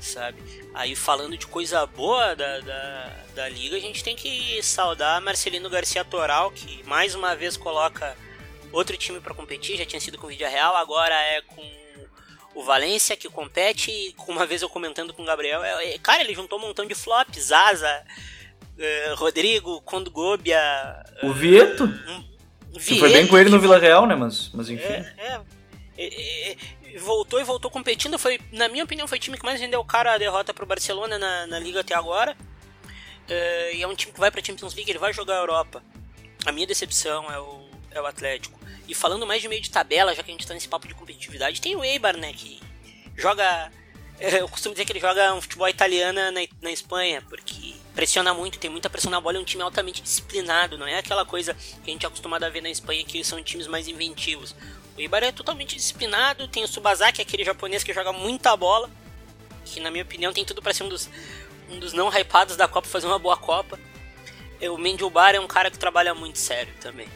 sabe? 0.00 0.38
Aí 0.74 0.94
falando 0.94 1.36
de 1.36 1.46
coisa 1.46 1.86
boa 1.86 2.36
da, 2.36 2.60
da, 2.60 3.24
da 3.34 3.48
liga, 3.48 3.76
a 3.76 3.80
gente 3.80 4.04
tem 4.04 4.14
que 4.14 4.62
saudar 4.62 5.20
Marcelino 5.22 5.70
Garcia 5.70 6.04
Toral, 6.04 6.50
que 6.50 6.82
mais 6.84 7.14
uma 7.14 7.34
vez 7.34 7.56
coloca 7.56 8.16
outro 8.70 8.96
time 8.98 9.18
para 9.18 9.34
competir, 9.34 9.78
já 9.78 9.86
tinha 9.86 10.00
sido 10.00 10.18
com 10.18 10.26
o 10.26 10.30
Vídeo 10.30 10.48
Real, 10.48 10.76
agora 10.76 11.14
é 11.14 11.40
com 11.42 11.81
o 12.54 12.62
Valência 12.62 13.16
que 13.16 13.28
compete, 13.28 14.14
uma 14.28 14.46
vez 14.46 14.62
eu 14.62 14.68
comentando 14.68 15.12
com 15.12 15.22
o 15.22 15.26
Gabriel, 15.26 15.62
é, 15.62 15.94
é, 15.94 15.98
cara, 15.98 16.22
ele 16.22 16.34
juntou 16.34 16.58
um 16.58 16.62
montão 16.62 16.86
de 16.86 16.94
flops, 16.94 17.44
Zaza, 17.44 18.04
uh, 18.78 19.14
Rodrigo, 19.14 19.80
Condogobia. 19.82 20.58
O 21.22 21.28
uh, 21.28 21.32
Vieto? 21.32 21.84
Um, 21.84 22.78
Vieto, 22.78 23.00
foi 23.00 23.12
bem 23.12 23.26
com 23.26 23.38
ele 23.38 23.50
no 23.50 23.60
Vila 23.60 23.78
Real, 23.78 24.06
né? 24.06 24.14
Mas, 24.14 24.50
mas 24.52 24.68
enfim. 24.68 24.84
É, 24.84 25.40
é, 25.98 26.56
voltou 26.98 27.40
e 27.40 27.44
voltou 27.44 27.70
competindo. 27.70 28.18
Foi, 28.18 28.40
na 28.52 28.68
minha 28.68 28.84
opinião, 28.84 29.08
foi 29.08 29.18
o 29.18 29.20
time 29.20 29.38
que 29.38 29.44
mais 29.44 29.60
rendeu 29.60 29.80
o 29.80 29.84
cara 29.84 30.14
a 30.14 30.18
derrota 30.18 30.52
pro 30.52 30.66
Barcelona 30.66 31.18
na, 31.18 31.46
na 31.46 31.58
liga 31.58 31.80
até 31.80 31.94
agora. 31.94 32.36
Uh, 33.28 33.74
e 33.74 33.82
é 33.82 33.86
um 33.86 33.94
time 33.94 34.12
que 34.12 34.20
vai 34.20 34.30
pra 34.30 34.44
Champions 34.44 34.74
League, 34.74 34.90
ele 34.90 34.98
vai 34.98 35.12
jogar 35.12 35.36
a 35.36 35.40
Europa. 35.40 35.82
A 36.44 36.52
minha 36.52 36.66
decepção 36.66 37.30
é 37.30 37.38
o, 37.38 37.68
é 37.90 38.00
o 38.00 38.06
Atlético. 38.06 38.61
E 38.88 38.94
falando 38.94 39.26
mais 39.26 39.40
de 39.40 39.48
meio 39.48 39.60
de 39.60 39.70
tabela, 39.70 40.14
já 40.14 40.22
que 40.22 40.30
a 40.30 40.34
gente 40.34 40.46
tá 40.46 40.54
nesse 40.54 40.68
papo 40.68 40.88
de 40.88 40.94
competitividade, 40.94 41.60
tem 41.60 41.76
o 41.76 41.84
Eibar, 41.84 42.16
né? 42.16 42.32
Que 42.32 42.60
joga. 43.16 43.70
Eu 44.20 44.48
costumo 44.48 44.74
dizer 44.74 44.84
que 44.84 44.92
ele 44.92 45.00
joga 45.00 45.34
um 45.34 45.40
futebol 45.40 45.68
italiano 45.68 46.20
na, 46.30 46.46
na 46.60 46.70
Espanha, 46.70 47.22
porque 47.28 47.74
pressiona 47.94 48.32
muito, 48.32 48.58
tem 48.58 48.70
muita 48.70 48.88
pressão 48.88 49.10
na 49.10 49.20
bola, 49.20 49.36
é 49.36 49.40
um 49.40 49.44
time 49.44 49.62
altamente 49.62 50.00
disciplinado, 50.00 50.78
não 50.78 50.86
é 50.86 50.98
aquela 50.98 51.24
coisa 51.24 51.54
que 51.54 51.90
a 51.90 51.92
gente 51.92 52.04
é 52.04 52.06
acostumado 52.06 52.44
a 52.44 52.48
ver 52.48 52.62
na 52.62 52.70
Espanha 52.70 53.04
que 53.04 53.22
são 53.24 53.42
times 53.42 53.66
mais 53.66 53.88
inventivos. 53.88 54.54
O 54.96 55.00
Eibar 55.00 55.22
é 55.22 55.32
totalmente 55.32 55.76
disciplinado, 55.76 56.46
tem 56.48 56.62
o 56.62 56.68
Subazaki, 56.68 57.20
aquele 57.20 57.44
japonês 57.44 57.82
que 57.82 57.92
joga 57.92 58.12
muita 58.12 58.56
bola, 58.56 58.90
que 59.64 59.80
na 59.80 59.90
minha 59.90 60.04
opinião 60.04 60.32
tem 60.32 60.44
tudo 60.44 60.62
para 60.62 60.72
ser 60.72 60.84
um 60.84 60.88
dos, 60.88 61.08
um 61.70 61.78
dos 61.78 61.92
não 61.92 62.08
hypados 62.08 62.56
da 62.56 62.68
Copa, 62.68 62.88
fazer 62.88 63.06
uma 63.06 63.18
boa 63.18 63.36
Copa. 63.36 63.78
O 64.70 64.78
Mendilbar 64.78 65.34
é 65.34 65.40
um 65.40 65.46
cara 65.46 65.70
que 65.70 65.78
trabalha 65.78 66.14
muito 66.14 66.38
sério 66.38 66.72
também. 66.80 67.08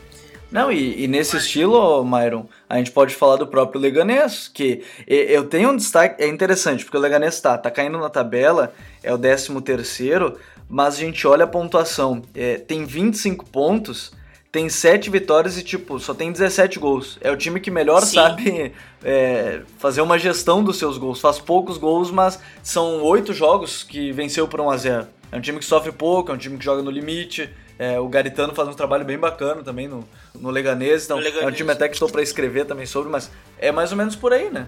Não, 0.50 0.70
e, 0.70 1.04
e, 1.04 1.08
nesse 1.08 1.36
estilo, 1.36 2.04
Myron, 2.04 2.46
a 2.68 2.78
gente 2.78 2.92
pode 2.92 3.14
falar 3.14 3.36
do 3.36 3.46
próprio 3.46 3.80
Leganês, 3.80 4.48
que 4.48 4.82
eu 5.06 5.44
tenho 5.44 5.70
um 5.70 5.76
destaque, 5.76 6.22
é 6.22 6.28
interessante, 6.28 6.84
porque 6.84 6.96
o 6.96 7.00
Leganês 7.00 7.40
tá, 7.40 7.58
tá 7.58 7.70
caindo 7.70 7.98
na 7.98 8.08
tabela, 8.08 8.72
é 9.02 9.12
o 9.12 9.18
13 9.18 9.60
terceiro, 9.60 10.38
mas 10.68 10.94
a 10.94 10.98
gente 10.98 11.26
olha 11.26 11.44
a 11.44 11.48
pontuação, 11.48 12.22
é, 12.34 12.58
tem 12.58 12.84
25 12.84 13.44
pontos, 13.46 14.12
tem 14.50 14.68
7 14.68 15.10
vitórias 15.10 15.58
e, 15.58 15.62
tipo, 15.62 15.98
só 15.98 16.14
tem 16.14 16.32
17 16.32 16.78
gols. 16.78 17.18
É 17.20 17.30
o 17.30 17.36
time 17.36 17.60
que 17.60 17.70
melhor 17.70 18.00
Sim. 18.02 18.14
sabe 18.14 18.72
é, 19.04 19.60
fazer 19.78 20.00
uma 20.00 20.18
gestão 20.18 20.64
dos 20.64 20.78
seus 20.78 20.96
gols. 20.96 21.20
Faz 21.20 21.38
poucos 21.38 21.76
gols, 21.76 22.10
mas 22.10 22.40
são 22.62 23.02
8 23.02 23.34
jogos 23.34 23.82
que 23.82 24.12
venceu 24.12 24.48
por 24.48 24.60
1 24.60 24.70
a 24.70 24.76
0 24.78 25.06
É 25.30 25.36
um 25.36 25.40
time 25.40 25.58
que 25.58 25.64
sofre 25.64 25.92
pouco, 25.92 26.32
é 26.32 26.34
um 26.34 26.38
time 26.38 26.56
que 26.56 26.64
joga 26.64 26.82
no 26.82 26.90
limite, 26.90 27.50
é, 27.78 27.98
o 28.00 28.08
Garitano 28.08 28.54
faz 28.54 28.68
um 28.68 28.74
trabalho 28.74 29.04
bem 29.04 29.18
bacana 29.18 29.62
também 29.62 29.86
no, 29.86 30.06
no 30.34 30.50
Leganês, 30.50 31.04
então 31.04 31.18
Leganês. 31.18 31.44
é 31.44 31.46
um 31.46 31.52
time 31.52 31.72
até 31.72 31.88
que 31.88 31.94
estou 31.94 32.08
para 32.08 32.22
escrever 32.22 32.64
também 32.64 32.86
sobre, 32.86 33.10
mas 33.10 33.30
é 33.58 33.70
mais 33.70 33.92
ou 33.92 33.98
menos 33.98 34.16
por 34.16 34.32
aí, 34.32 34.50
né? 34.50 34.66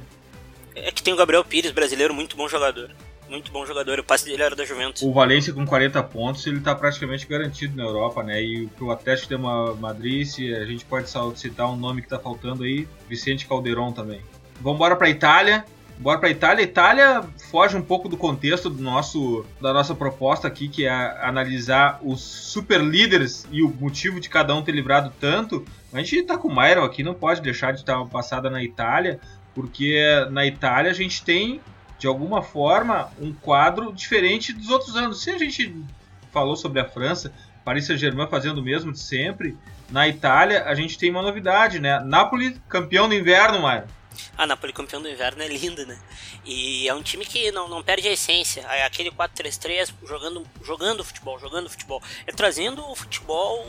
É 0.74 0.92
que 0.92 1.02
tem 1.02 1.12
o 1.12 1.16
Gabriel 1.16 1.44
Pires, 1.44 1.72
brasileiro, 1.72 2.14
muito 2.14 2.36
bom 2.36 2.48
jogador. 2.48 2.90
Muito 3.28 3.52
bom 3.52 3.66
jogador, 3.66 3.98
o 3.98 4.04
passe 4.04 4.24
dele 4.24 4.42
era 4.42 4.56
da 4.56 4.64
Juventus. 4.64 5.02
O 5.02 5.12
Valência 5.12 5.52
com 5.52 5.66
40 5.66 6.02
pontos, 6.04 6.46
ele 6.46 6.58
está 6.58 6.74
praticamente 6.74 7.26
garantido 7.26 7.76
na 7.76 7.82
Europa, 7.82 8.22
né? 8.22 8.40
E 8.42 8.66
pro 8.68 8.90
Atlético 8.90 9.36
de 9.36 9.42
Madrid, 9.78 10.26
se 10.26 10.54
a 10.54 10.64
gente 10.64 10.84
pode 10.86 11.10
citar 11.38 11.70
um 11.70 11.76
nome 11.76 12.00
que 12.00 12.06
está 12.06 12.18
faltando 12.18 12.64
aí, 12.64 12.88
Vicente 13.06 13.46
Calderon 13.46 13.92
também. 13.92 14.22
Vamos 14.60 14.76
embora 14.76 14.96
para 14.96 15.10
Itália. 15.10 15.64
Bora 15.98 16.18
para 16.20 16.30
Itália. 16.30 16.62
Itália 16.62 17.24
foge 17.50 17.76
um 17.76 17.82
pouco 17.82 18.08
do 18.08 18.16
contexto 18.16 18.70
do 18.70 18.80
nosso, 18.80 19.44
da 19.60 19.72
nossa 19.72 19.94
proposta 19.96 20.46
aqui, 20.46 20.68
que 20.68 20.86
é 20.86 20.92
analisar 21.20 21.98
os 22.02 22.20
super 22.20 22.80
líderes 22.80 23.46
e 23.50 23.62
o 23.62 23.68
motivo 23.68 24.20
de 24.20 24.28
cada 24.28 24.54
um 24.54 24.62
ter 24.62 24.72
livrado 24.72 25.12
tanto. 25.20 25.64
A 25.92 25.98
gente 25.98 26.22
tá 26.22 26.38
com 26.38 26.48
o 26.48 26.54
Myron 26.54 26.84
aqui, 26.84 27.02
não 27.02 27.14
pode 27.14 27.40
deixar 27.40 27.72
de 27.72 27.80
estar 27.80 28.04
passada 28.06 28.48
na 28.48 28.62
Itália, 28.62 29.18
porque 29.54 30.00
na 30.30 30.46
Itália 30.46 30.92
a 30.92 30.94
gente 30.94 31.24
tem, 31.24 31.60
de 31.98 32.06
alguma 32.06 32.42
forma, 32.42 33.10
um 33.20 33.32
quadro 33.32 33.92
diferente 33.92 34.52
dos 34.52 34.70
outros 34.70 34.94
anos. 34.94 35.20
Se 35.20 35.30
a 35.30 35.38
gente 35.38 35.74
falou 36.30 36.54
sobre 36.54 36.78
a 36.80 36.84
França, 36.84 37.32
Paris 37.64 37.86
Saint-Germain 37.86 38.28
fazendo 38.28 38.58
o 38.58 38.62
mesmo 38.62 38.92
de 38.92 39.00
sempre, 39.00 39.56
na 39.90 40.06
Itália 40.06 40.62
a 40.64 40.74
gente 40.74 40.96
tem 40.96 41.10
uma 41.10 41.22
novidade, 41.22 41.80
né? 41.80 41.98
Napoli, 42.04 42.56
campeão 42.68 43.08
do 43.08 43.14
inverno, 43.14 43.58
Myron. 43.58 43.97
A 44.36 44.46
Napoli 44.46 44.72
campeão 44.72 45.02
do 45.02 45.08
inverno 45.08 45.42
é 45.42 45.48
lindo, 45.48 45.84
né? 45.86 45.98
E 46.44 46.88
é 46.88 46.94
um 46.94 47.02
time 47.02 47.24
que 47.24 47.50
não, 47.52 47.68
não 47.68 47.82
perde 47.82 48.08
a 48.08 48.12
essência. 48.12 48.60
É 48.62 48.84
aquele 48.84 49.10
4-3-3 49.10 49.92
jogando, 50.04 50.46
jogando 50.62 51.04
futebol, 51.04 51.38
jogando 51.38 51.68
futebol. 51.68 52.02
É 52.26 52.32
trazendo 52.32 52.88
o 52.88 52.94
futebol. 52.94 53.66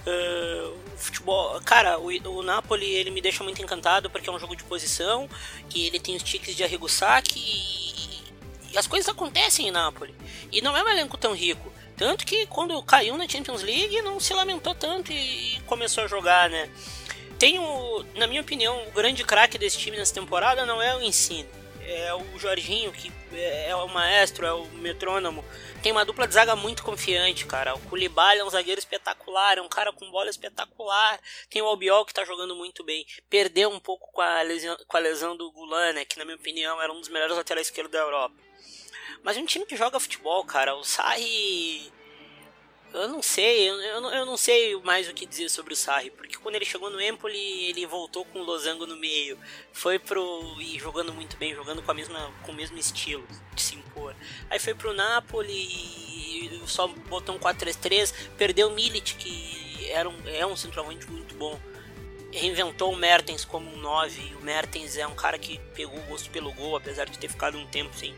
Uh, 0.00 0.78
futebol. 0.96 1.60
Cara, 1.60 1.98
o, 1.98 2.06
o 2.06 2.42
Napoli 2.42 2.86
ele 2.86 3.10
me 3.10 3.20
deixa 3.20 3.44
muito 3.44 3.60
encantado 3.62 4.08
porque 4.08 4.30
é 4.30 4.32
um 4.32 4.38
jogo 4.38 4.56
de 4.56 4.64
posição 4.64 5.28
e 5.74 5.86
ele 5.86 6.00
tem 6.00 6.16
os 6.16 6.22
tiques 6.22 6.56
de 6.56 6.64
arrigo 6.64 6.88
saque 6.88 7.38
e, 7.38 8.72
e 8.72 8.78
as 8.78 8.86
coisas 8.86 9.08
acontecem 9.08 9.68
em 9.68 9.70
Napoli. 9.70 10.14
E 10.50 10.62
não 10.62 10.76
é 10.76 10.82
um 10.82 10.88
elenco 10.88 11.18
tão 11.18 11.34
rico. 11.34 11.70
Tanto 12.00 12.24
que 12.24 12.46
quando 12.46 12.82
caiu 12.82 13.14
na 13.18 13.28
Champions 13.28 13.62
League 13.62 14.00
não 14.00 14.18
se 14.18 14.32
lamentou 14.32 14.74
tanto 14.74 15.12
e 15.12 15.60
começou 15.66 16.04
a 16.04 16.06
jogar, 16.06 16.48
né? 16.48 16.70
Tem 17.40 17.58
o, 17.58 18.04
na 18.16 18.26
minha 18.26 18.42
opinião, 18.42 18.86
o 18.86 18.90
grande 18.90 19.24
craque 19.24 19.56
desse 19.56 19.78
time 19.78 19.96
nessa 19.96 20.12
temporada 20.12 20.66
não 20.66 20.82
é 20.82 20.94
o 20.94 21.02
Ensino. 21.02 21.48
É 21.86 22.12
o 22.12 22.38
Jorginho, 22.38 22.92
que 22.92 23.10
é 23.32 23.74
o 23.74 23.88
maestro, 23.88 24.44
é 24.44 24.52
o 24.52 24.66
metrônomo. 24.66 25.42
Tem 25.82 25.90
uma 25.90 26.04
dupla 26.04 26.28
de 26.28 26.34
zaga 26.34 26.54
muito 26.54 26.82
confiante, 26.82 27.46
cara. 27.46 27.74
O 27.74 27.80
Koulibaly 27.88 28.40
é 28.40 28.44
um 28.44 28.50
zagueiro 28.50 28.78
espetacular, 28.78 29.56
é 29.56 29.62
um 29.62 29.70
cara 29.70 29.90
com 29.90 30.10
bola 30.10 30.28
espetacular. 30.28 31.18
Tem 31.48 31.62
o 31.62 31.66
Albiol 31.66 32.04
que 32.04 32.12
tá 32.12 32.26
jogando 32.26 32.54
muito 32.54 32.84
bem. 32.84 33.06
Perdeu 33.30 33.70
um 33.70 33.80
pouco 33.80 34.12
com 34.12 34.20
a 34.20 34.42
lesão, 34.42 34.76
com 34.86 34.96
a 34.98 35.00
lesão 35.00 35.34
do 35.34 35.50
Gulan, 35.50 35.94
né, 35.94 36.04
que 36.04 36.18
na 36.18 36.26
minha 36.26 36.36
opinião 36.36 36.80
era 36.82 36.92
um 36.92 37.00
dos 37.00 37.08
melhores 37.08 37.34
laterais 37.34 37.68
esquerdos 37.68 37.92
da 37.92 38.00
Europa. 38.00 38.34
Mas 39.22 39.38
é 39.38 39.40
um 39.40 39.46
time 39.46 39.64
que 39.64 39.76
joga 39.76 39.98
futebol, 39.98 40.44
cara. 40.44 40.76
O 40.76 40.84
Sarri 40.84 41.90
eu 42.92 43.08
não 43.08 43.22
sei, 43.22 43.68
eu, 43.68 43.80
eu, 43.80 44.00
não, 44.00 44.14
eu 44.14 44.26
não 44.26 44.36
sei 44.36 44.76
mais 44.82 45.08
o 45.08 45.14
que 45.14 45.26
dizer 45.26 45.48
sobre 45.48 45.72
o 45.72 45.76
Sarri, 45.76 46.10
porque 46.10 46.36
quando 46.38 46.56
ele 46.56 46.64
chegou 46.64 46.90
no 46.90 47.00
Empoli, 47.00 47.64
ele 47.66 47.86
voltou 47.86 48.24
com 48.24 48.40
o 48.40 48.42
Losango 48.42 48.86
no 48.86 48.96
meio, 48.96 49.38
foi 49.72 49.98
pro. 49.98 50.56
e 50.60 50.78
jogando 50.78 51.12
muito 51.12 51.36
bem, 51.36 51.54
jogando 51.54 51.82
com, 51.82 51.90
a 51.90 51.94
mesma, 51.94 52.32
com 52.44 52.52
o 52.52 52.54
mesmo 52.54 52.76
estilo 52.78 53.26
de 53.54 53.62
se 53.62 53.76
impor. 53.76 54.14
Aí 54.48 54.58
foi 54.58 54.74
pro 54.74 54.92
Napoli, 54.92 56.60
só 56.66 56.86
botou 56.86 57.34
um 57.34 57.38
4-3-3, 57.38 58.12
perdeu 58.36 58.68
o 58.68 58.72
Milit, 58.72 59.14
que 59.16 59.88
era 59.90 60.08
um, 60.08 60.16
é 60.26 60.44
um 60.44 60.56
centroavante 60.56 61.08
muito 61.10 61.34
bom. 61.34 61.58
Reinventou 62.32 62.92
o 62.92 62.96
Mertens 62.96 63.44
como 63.44 63.68
um 63.72 63.76
9. 63.76 64.36
O 64.36 64.44
Mertens 64.44 64.96
é 64.96 65.06
um 65.06 65.14
cara 65.14 65.36
que 65.36 65.58
pegou 65.74 65.98
o 65.98 66.02
gosto 66.02 66.30
pelo 66.30 66.52
gol, 66.52 66.76
apesar 66.76 67.06
de 67.06 67.18
ter 67.18 67.28
ficado 67.28 67.58
um 67.58 67.66
tempo 67.66 67.96
sem 67.96 68.14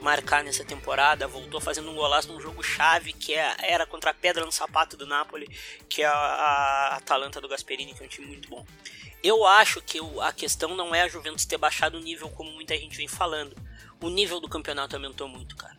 marcar 0.00 0.44
nessa 0.44 0.64
temporada, 0.64 1.26
voltou 1.26 1.60
fazendo 1.60 1.90
um 1.90 1.94
golaço 1.94 2.32
num 2.32 2.40
jogo 2.40 2.62
chave 2.62 3.12
que 3.12 3.34
é, 3.34 3.54
era 3.60 3.86
contra 3.86 4.10
a 4.10 4.14
pedra 4.14 4.44
no 4.44 4.52
sapato 4.52 4.96
do 4.96 5.06
Napoli, 5.06 5.48
que 5.88 6.02
é 6.02 6.06
a, 6.06 6.12
a 6.12 6.96
Atalanta 6.96 7.40
do 7.40 7.48
Gasperini, 7.48 7.94
que 7.94 8.02
é 8.02 8.06
um 8.06 8.08
time 8.08 8.26
muito 8.26 8.48
bom. 8.48 8.64
Eu 9.22 9.44
acho 9.44 9.80
que 9.80 9.98
a 10.22 10.32
questão 10.32 10.76
não 10.76 10.94
é 10.94 11.02
a 11.02 11.08
Juventus 11.08 11.44
ter 11.44 11.58
baixado 11.58 11.98
o 11.98 12.00
nível 12.00 12.28
como 12.28 12.52
muita 12.52 12.76
gente 12.76 12.96
vem 12.96 13.08
falando. 13.08 13.56
O 14.00 14.08
nível 14.08 14.40
do 14.40 14.48
campeonato 14.48 14.94
aumentou 14.94 15.26
muito, 15.26 15.56
cara. 15.56 15.76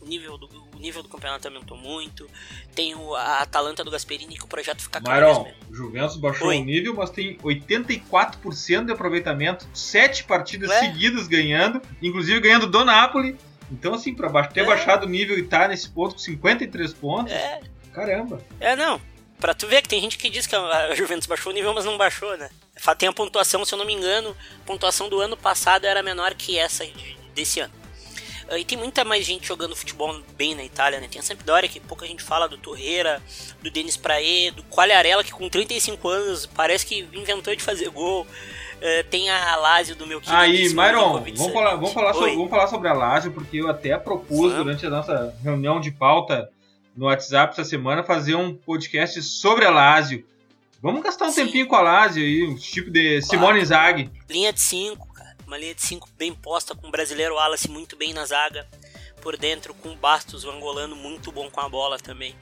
O 0.00 0.06
nível 0.06 0.38
do, 0.38 0.46
o 0.76 0.78
nível 0.78 1.02
do 1.02 1.08
campeonato 1.08 1.48
aumentou 1.48 1.76
muito. 1.76 2.30
Tem 2.74 2.94
o, 2.94 3.14
a 3.16 3.40
Atalanta 3.40 3.82
do 3.82 3.90
Gasperini 3.90 4.36
que 4.36 4.44
o 4.44 4.46
projeto 4.46 4.82
fica 4.82 5.00
claro. 5.00 5.26
Myron, 5.26 5.52
o 5.68 5.74
Juventus 5.74 6.16
baixou 6.16 6.48
Oi. 6.48 6.60
o 6.60 6.64
nível, 6.64 6.94
mas 6.94 7.10
tem 7.10 7.36
84% 7.38 8.84
de 8.84 8.92
aproveitamento, 8.92 9.66
sete 9.74 10.22
partidas 10.22 10.70
seguidas 10.74 11.26
ganhando, 11.26 11.82
inclusive 12.00 12.38
ganhando 12.38 12.68
do 12.68 12.84
Napoli 12.84 13.36
então, 13.70 13.94
assim, 13.94 14.14
pra 14.14 14.46
ter 14.46 14.60
é. 14.60 14.64
baixado 14.64 15.04
o 15.04 15.08
nível 15.08 15.38
e 15.38 15.42
tá 15.42 15.68
nesse 15.68 15.88
ponto 15.90 16.14
com 16.14 16.18
53 16.18 16.92
pontos, 16.94 17.32
é. 17.32 17.60
caramba. 17.92 18.40
É, 18.60 18.76
não. 18.76 19.00
Pra 19.38 19.52
tu 19.52 19.66
ver 19.66 19.82
que 19.82 19.88
tem 19.88 20.00
gente 20.00 20.16
que 20.16 20.30
diz 20.30 20.46
que 20.46 20.56
a 20.56 20.94
Juventus 20.94 21.26
baixou 21.26 21.52
o 21.52 21.54
nível, 21.54 21.74
mas 21.74 21.84
não 21.84 21.98
baixou, 21.98 22.36
né? 22.36 22.48
Tem 22.96 23.08
a 23.08 23.12
pontuação, 23.12 23.64
se 23.64 23.74
eu 23.74 23.78
não 23.78 23.84
me 23.84 23.92
engano, 23.92 24.34
a 24.62 24.66
pontuação 24.66 25.08
do 25.08 25.20
ano 25.20 25.36
passado 25.36 25.84
era 25.86 26.02
menor 26.02 26.34
que 26.34 26.58
essa 26.58 26.86
desse 27.34 27.60
ano. 27.60 27.72
E 28.56 28.64
tem 28.64 28.78
muita 28.78 29.04
mais 29.04 29.26
gente 29.26 29.48
jogando 29.48 29.74
futebol 29.74 30.22
bem 30.36 30.54
na 30.54 30.62
Itália, 30.62 31.00
né? 31.00 31.08
Tem 31.10 31.18
a 31.18 31.22
Sampdoria, 31.22 31.68
que 31.68 31.80
pouca 31.80 32.06
gente 32.06 32.22
fala, 32.22 32.48
do 32.48 32.56
Torreira, 32.56 33.20
do 33.60 33.70
Denis 33.70 33.96
Praê, 33.96 34.52
do 34.52 34.62
Quagliarella, 34.64 35.24
que 35.24 35.32
com 35.32 35.48
35 35.48 36.08
anos 36.08 36.46
parece 36.46 36.86
que 36.86 37.00
inventou 37.12 37.54
de 37.56 37.62
fazer 37.62 37.88
gol. 37.90 38.24
Uh, 38.76 39.08
tem 39.08 39.30
a 39.30 39.56
Lazio 39.56 39.96
do 39.96 40.06
meu 40.06 40.20
querido. 40.20 40.38
Aí, 40.38 40.68
Myron, 40.68 41.22
vamos 41.34 41.52
falar, 41.52 41.74
vamos, 41.76 41.92
falar 41.92 42.12
sobre, 42.12 42.34
vamos 42.34 42.50
falar 42.50 42.66
sobre 42.66 42.88
a 42.88 42.92
Lazio, 42.92 43.32
porque 43.32 43.56
eu 43.58 43.68
até 43.70 43.96
propus 43.96 44.52
durante 44.52 44.84
a 44.84 44.90
nossa 44.90 45.34
reunião 45.42 45.80
de 45.80 45.90
pauta 45.90 46.50
no 46.94 47.06
WhatsApp 47.06 47.52
essa 47.52 47.64
semana 47.64 48.02
fazer 48.02 48.34
um 48.34 48.54
podcast 48.54 49.22
sobre 49.22 49.64
a 49.64 49.70
Lazio. 49.70 50.26
Vamos 50.82 51.02
gastar 51.02 51.26
um 51.26 51.30
Sim. 51.30 51.46
tempinho 51.46 51.66
com 51.66 51.74
a 51.74 51.80
Lazio 51.80 52.22
aí, 52.22 52.44
um 52.44 52.54
tipo 52.54 52.90
de 52.90 53.20
claro. 53.20 53.26
Simone 53.26 53.64
Zag. 53.64 54.10
Linha 54.28 54.52
de 54.52 54.60
5, 54.60 55.12
cara. 55.14 55.36
Uma 55.46 55.56
linha 55.56 55.74
de 55.74 55.82
5 55.82 56.08
bem 56.16 56.34
posta, 56.34 56.74
com 56.74 56.88
o 56.88 56.90
brasileiro 56.90 57.34
Wallace 57.34 57.70
muito 57.70 57.96
bem 57.96 58.12
na 58.12 58.26
zaga. 58.26 58.66
Por 59.22 59.36
dentro, 59.38 59.72
com 59.74 59.90
o 59.90 59.96
Bastos, 59.96 60.44
o 60.44 60.50
angolano, 60.50 60.94
muito 60.94 61.32
bom 61.32 61.50
com 61.50 61.60
a 61.60 61.68
bola 61.68 61.98
também. 61.98 62.34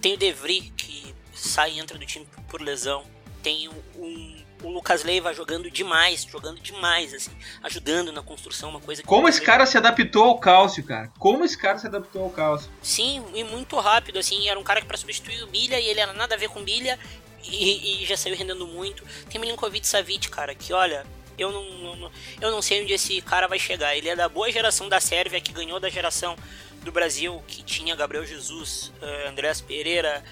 Tem 0.00 0.14
o 0.14 0.16
Devry, 0.16 0.72
que 0.76 1.14
sai 1.34 1.72
e 1.74 1.78
entra 1.78 1.98
do 1.98 2.06
time 2.06 2.26
por 2.48 2.60
lesão. 2.60 3.04
Tem 3.42 3.68
um 3.96 4.41
o 4.62 4.70
Lucas 4.70 5.04
Leiva 5.04 5.32
jogando 5.32 5.70
demais, 5.70 6.24
jogando 6.24 6.60
demais, 6.60 7.12
assim, 7.14 7.30
ajudando 7.62 8.12
na 8.12 8.22
construção, 8.22 8.70
uma 8.70 8.80
coisa 8.80 9.02
que. 9.02 9.08
Como 9.08 9.28
esse 9.28 9.40
cara 9.40 9.66
se 9.66 9.76
adaptou 9.76 10.24
ao 10.24 10.38
cálcio, 10.38 10.84
cara? 10.84 11.10
Como 11.18 11.44
esse 11.44 11.58
cara 11.58 11.78
se 11.78 11.86
adaptou 11.86 12.24
ao 12.24 12.30
cálcio? 12.30 12.70
Sim, 12.82 13.24
e 13.34 13.44
muito 13.44 13.78
rápido, 13.78 14.18
assim, 14.18 14.48
era 14.48 14.58
um 14.58 14.64
cara 14.64 14.80
que 14.80 14.86
para 14.86 14.96
substituir 14.96 15.42
o 15.42 15.46
Bilha 15.46 15.78
e 15.78 15.86
ele 15.88 16.00
era 16.00 16.12
nada 16.12 16.34
a 16.34 16.38
ver 16.38 16.48
com 16.48 16.62
Bilha 16.62 16.98
e, 17.44 18.02
e 18.02 18.06
já 18.06 18.16
saiu 18.16 18.36
rendendo 18.36 18.66
muito. 18.66 19.04
Tem 19.28 19.40
Milinkovic 19.40 19.86
Savic, 19.86 20.28
cara, 20.28 20.54
que 20.54 20.72
olha, 20.72 21.04
eu 21.38 21.50
não, 21.50 21.96
não, 21.96 22.12
eu 22.40 22.50
não 22.50 22.62
sei 22.62 22.82
onde 22.82 22.92
esse 22.92 23.20
cara 23.22 23.48
vai 23.48 23.58
chegar. 23.58 23.96
Ele 23.96 24.08
é 24.08 24.16
da 24.16 24.28
boa 24.28 24.50
geração 24.50 24.88
da 24.88 25.00
Sérvia, 25.00 25.40
que 25.40 25.52
ganhou 25.52 25.80
da 25.80 25.88
geração 25.88 26.36
do 26.82 26.92
Brasil, 26.92 27.42
que 27.46 27.62
tinha 27.62 27.94
Gabriel 27.94 28.24
Jesus, 28.26 28.92
uh, 29.00 29.28
Andrés 29.28 29.60
Pereira, 29.60 30.22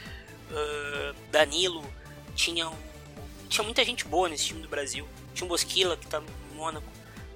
uh, 0.51 1.15
Danilo, 1.31 1.85
tinha 2.35 2.69
o 2.69 2.77
tinha 3.51 3.65
muita 3.65 3.85
gente 3.85 4.07
boa 4.07 4.29
nesse 4.29 4.47
time 4.47 4.63
do 4.63 4.69
Brasil. 4.69 5.07
Tinha 5.35 5.45
o 5.45 5.49
Bosquila, 5.49 5.97
que 5.97 6.07
tá 6.07 6.21
no 6.21 6.55
Mônaco. 6.55 6.87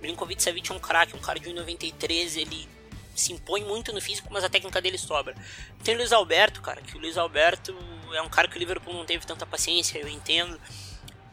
Milinkovic 0.01 0.43
Savic 0.43 0.71
é 0.71 0.75
um 0.75 0.79
craque, 0.79 1.17
um 1.17 1.21
cara 1.21 1.39
de 1.41 1.51
1,93, 1.51 2.37
ele 2.37 2.69
se 3.15 3.33
impõe 3.33 3.65
muito 3.65 3.93
no 3.93 4.01
físico, 4.01 4.29
mas 4.31 4.45
a 4.45 4.49
técnica 4.49 4.81
dele 4.81 4.99
sobra. 4.99 5.35
Tem 5.83 5.95
o 5.95 5.99
Luiz 5.99 6.13
Alberto, 6.13 6.61
cara, 6.63 6.81
que 6.81 6.97
o 6.97 7.01
Luiz 7.01 7.17
Alberto 7.17 7.77
é 8.13 8.23
um 8.23 8.29
cara 8.29 8.49
que 8.49 8.57
o 8.57 8.59
Liverpool 8.59 8.95
não 8.95 9.05
teve 9.05 9.27
tanta 9.27 9.45
paciência, 9.45 9.99
eu 9.99 10.09
entendo. 10.09 10.61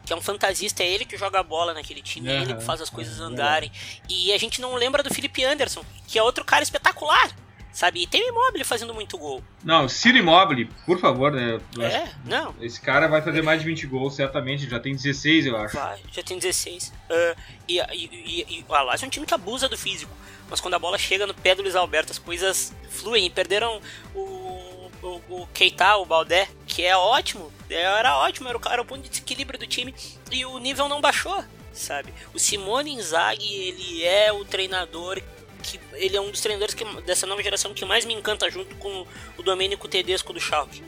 Que 0.04 0.12
é 0.12 0.16
um 0.16 0.20
fantasista, 0.20 0.82
é 0.82 0.88
ele 0.88 1.04
que 1.04 1.16
joga 1.16 1.38
a 1.38 1.42
bola 1.42 1.72
naquele 1.74 2.02
time, 2.02 2.28
é 2.28 2.42
ele 2.42 2.54
que 2.54 2.64
faz 2.64 2.80
as 2.80 2.90
coisas 2.90 3.20
andarem. 3.20 3.70
E 4.08 4.32
a 4.32 4.38
gente 4.38 4.60
não 4.60 4.74
lembra 4.74 5.02
do 5.02 5.14
Felipe 5.14 5.44
Anderson, 5.44 5.84
que 6.08 6.18
é 6.18 6.22
outro 6.22 6.44
cara 6.44 6.62
espetacular 6.62 7.30
sabe? 7.72 8.02
E 8.02 8.06
tem 8.06 8.22
o 8.22 8.28
Immobile 8.28 8.64
fazendo 8.64 8.92
muito 8.92 9.16
gol. 9.16 9.42
Não, 9.64 9.88
Ciro 9.88 10.18
Immobile, 10.18 10.70
por 10.84 10.98
favor, 11.00 11.32
né? 11.32 11.58
É, 11.80 12.08
não. 12.24 12.54
Esse 12.60 12.80
cara 12.80 13.08
vai 13.08 13.22
fazer 13.22 13.42
mais 13.42 13.60
de 13.60 13.66
20 13.66 13.86
gols, 13.86 14.14
certamente. 14.14 14.68
Já 14.68 14.78
tem 14.78 14.94
16, 14.94 15.46
eu 15.46 15.56
acho. 15.56 15.76
Vai, 15.76 15.98
já 16.10 16.22
tem 16.22 16.38
16. 16.38 16.88
Uh, 16.88 17.40
e, 17.68 17.78
e, 17.78 17.84
e, 17.92 18.58
e 18.58 18.64
o 18.68 18.74
Alas 18.74 19.02
é 19.02 19.06
um 19.06 19.10
time 19.10 19.26
que 19.26 19.34
abusa 19.34 19.68
do 19.68 19.78
físico. 19.78 20.12
Mas 20.50 20.60
quando 20.60 20.74
a 20.74 20.78
bola 20.78 20.98
chega 20.98 21.26
no 21.26 21.32
pé 21.32 21.54
do 21.54 21.62
Luiz 21.62 21.74
Alberto, 21.74 22.12
as 22.12 22.18
coisas 22.18 22.74
fluem. 22.90 23.30
Perderam 23.30 23.80
o, 24.14 24.90
o, 25.02 25.20
o 25.30 25.48
Keita, 25.54 25.96
o 25.96 26.04
Baldé, 26.04 26.46
que 26.66 26.84
é 26.84 26.94
ótimo. 26.94 27.50
Era 27.70 28.18
ótimo, 28.18 28.48
era 28.48 28.58
o, 28.58 28.60
era 28.68 28.82
o 28.82 28.84
ponto 28.84 29.02
de 29.02 29.08
desequilíbrio 29.08 29.58
do 29.58 29.66
time. 29.66 29.94
E 30.30 30.44
o 30.44 30.58
nível 30.58 30.88
não 30.90 31.00
baixou, 31.00 31.42
sabe? 31.72 32.12
O 32.34 32.38
Simone 32.38 32.92
Inzaghi, 32.92 33.50
ele 33.50 34.04
é 34.04 34.30
o 34.30 34.44
treinador 34.44 35.22
que 35.62 35.80
ele 35.94 36.16
é 36.16 36.20
um 36.20 36.30
dos 36.30 36.40
treinadores 36.40 36.74
que, 36.74 36.84
dessa 37.02 37.26
nova 37.26 37.42
geração 37.42 37.72
que 37.72 37.84
mais 37.84 38.04
me 38.04 38.12
encanta 38.12 38.50
junto 38.50 38.74
com 38.76 39.06
o 39.38 39.42
Domênico 39.42 39.88
Tedesco 39.88 40.32
do 40.32 40.40
Schalke. 40.40 40.82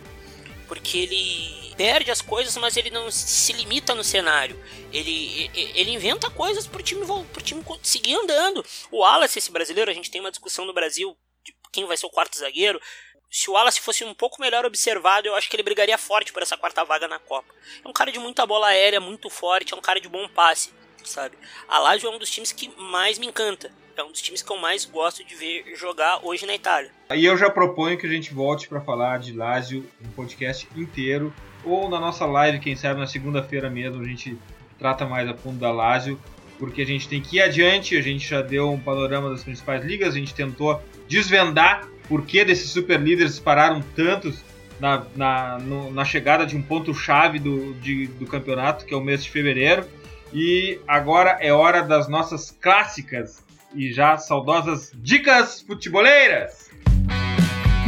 Porque 0.67 0.99
ele 0.99 1.75
perde 1.77 2.11
as 2.11 2.21
coisas, 2.21 2.57
mas 2.57 2.77
ele 2.77 2.91
não 2.91 3.11
se 3.11 3.53
limita 3.53 3.95
no 3.95 4.05
cenário. 4.05 4.59
Ele, 4.93 5.51
ele 5.55 5.91
inventa 5.93 6.31
coisas 6.31 6.67
pro 6.67 6.83
time, 6.83 7.05
pro 7.33 7.43
time 7.43 7.65
seguir 7.83 8.15
andando. 8.15 8.65
O 8.91 8.99
Wallace, 8.99 9.39
esse 9.39 9.51
brasileiro, 9.51 9.91
a 9.91 9.95
gente 9.95 10.11
tem 10.11 10.21
uma 10.21 10.31
discussão 10.31 10.65
no 10.65 10.73
Brasil 10.73 11.17
de 11.45 11.55
quem 11.73 11.85
vai 11.87 11.97
ser 11.97 12.07
o 12.07 12.11
quarto 12.11 12.39
zagueiro. 12.39 12.81
Se 13.31 13.51
o 13.51 13.55
Wallace 13.55 13.81
fosse 13.81 14.05
um 14.05 14.15
pouco 14.15 14.41
melhor 14.41 14.65
observado, 14.65 15.27
eu 15.27 15.35
acho 15.35 15.51
que 15.51 15.57
ele 15.57 15.63
brigaria 15.63 15.99
forte 15.99 16.33
por 16.33 16.43
essa 16.43 16.57
quarta 16.57 16.85
vaga 16.85 17.09
na 17.09 17.19
Copa. 17.19 17.53
É 17.85 17.89
um 17.89 17.93
cara 17.93 18.13
de 18.13 18.19
muita 18.19 18.47
bola 18.47 18.69
aérea, 18.69 19.01
muito 19.01 19.29
forte, 19.29 19.75
é 19.75 19.77
um 19.77 19.81
cara 19.81 20.01
de 20.01 20.09
bom 20.09 20.29
passe, 20.29 20.73
sabe? 21.05 21.37
A 21.67 21.81
Lazio 21.81 22.09
é 22.09 22.15
um 22.15 22.19
dos 22.19 22.31
times 22.31 22.53
que 22.53 22.69
mais 22.79 23.19
me 23.19 23.27
encanta 23.27 23.73
é 23.97 24.05
um 24.05 24.11
dos 24.11 24.21
times 24.21 24.43
que 24.43 24.53
eu 24.53 24.59
mais 24.59 24.85
gosto 24.85 25.25
de 25.25 25.35
ver 25.35 25.75
jogar 25.77 26.21
hoje 26.23 26.47
na 26.47 26.55
Itália. 26.55 26.91
Aí 27.09 27.25
eu 27.25 27.37
já 27.37 27.49
proponho 27.49 27.97
que 27.97 28.07
a 28.07 28.11
gente 28.11 28.35
volte 28.35 28.69
para 28.69 28.81
falar 28.81 29.19
de 29.19 29.33
Lazio 29.33 29.85
um 30.05 30.09
podcast 30.11 30.69
inteiro, 30.77 31.33
ou 31.65 31.89
na 31.89 32.01
nossa 32.01 32.27
live, 32.27 32.59
quem 32.59 32.77
sabe 32.77 33.01
na 33.01 33.07
segunda-feira 33.07 33.71
mesmo, 33.71 34.03
a 34.03 34.07
gente 34.07 34.37
trata 34.79 35.07
mais 35.07 35.29
a 35.29 35.35
fundo 35.35 35.59
da 35.59 35.71
Lazio, 35.71 36.21
porque 36.59 36.83
a 36.83 36.87
gente 36.87 37.09
tem 37.09 37.21
que 37.21 37.37
ir 37.37 37.43
adiante, 37.43 37.97
a 37.97 38.03
gente 38.03 38.29
já 38.29 38.43
deu 38.43 38.71
um 38.71 38.79
panorama 38.79 39.31
das 39.31 39.43
principais 39.43 39.85
ligas, 39.85 40.15
a 40.15 40.19
gente 40.19 40.35
tentou 40.35 40.81
desvendar 41.09 41.89
por 42.09 42.25
que 42.25 42.45
desses 42.45 42.71
super 42.71 43.01
líderes 43.01 43.39
pararam 43.39 43.83
tantos 43.95 44.43
na, 44.79 45.07
na, 45.17 45.59
no, 45.59 45.91
na 45.91 46.05
chegada 46.05 46.45
de 46.45 46.57
um 46.57 46.63
ponto-chave 46.63 47.39
do, 47.39 47.75
do 47.75 48.27
campeonato, 48.27 48.85
que 48.85 48.93
é 48.93 48.97
o 48.97 49.01
mês 49.01 49.25
de 49.25 49.31
fevereiro. 49.31 49.87
E 50.33 50.81
agora 50.87 51.39
é 51.41 51.53
hora 51.53 51.83
das 51.83 52.09
nossas 52.09 52.51
clássicas 52.51 53.45
e 53.75 53.93
já 53.93 54.17
saudosas 54.17 54.93
dicas 54.95 55.61
futeboleiras. 55.61 56.71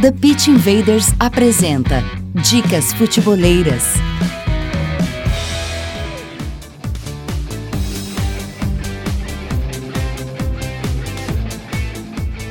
The 0.01 0.11
Pitch 0.11 0.47
Invaders 0.47 1.07
apresenta 1.19 2.03
Dicas 2.35 2.93
Futeboleiras. 2.93 3.95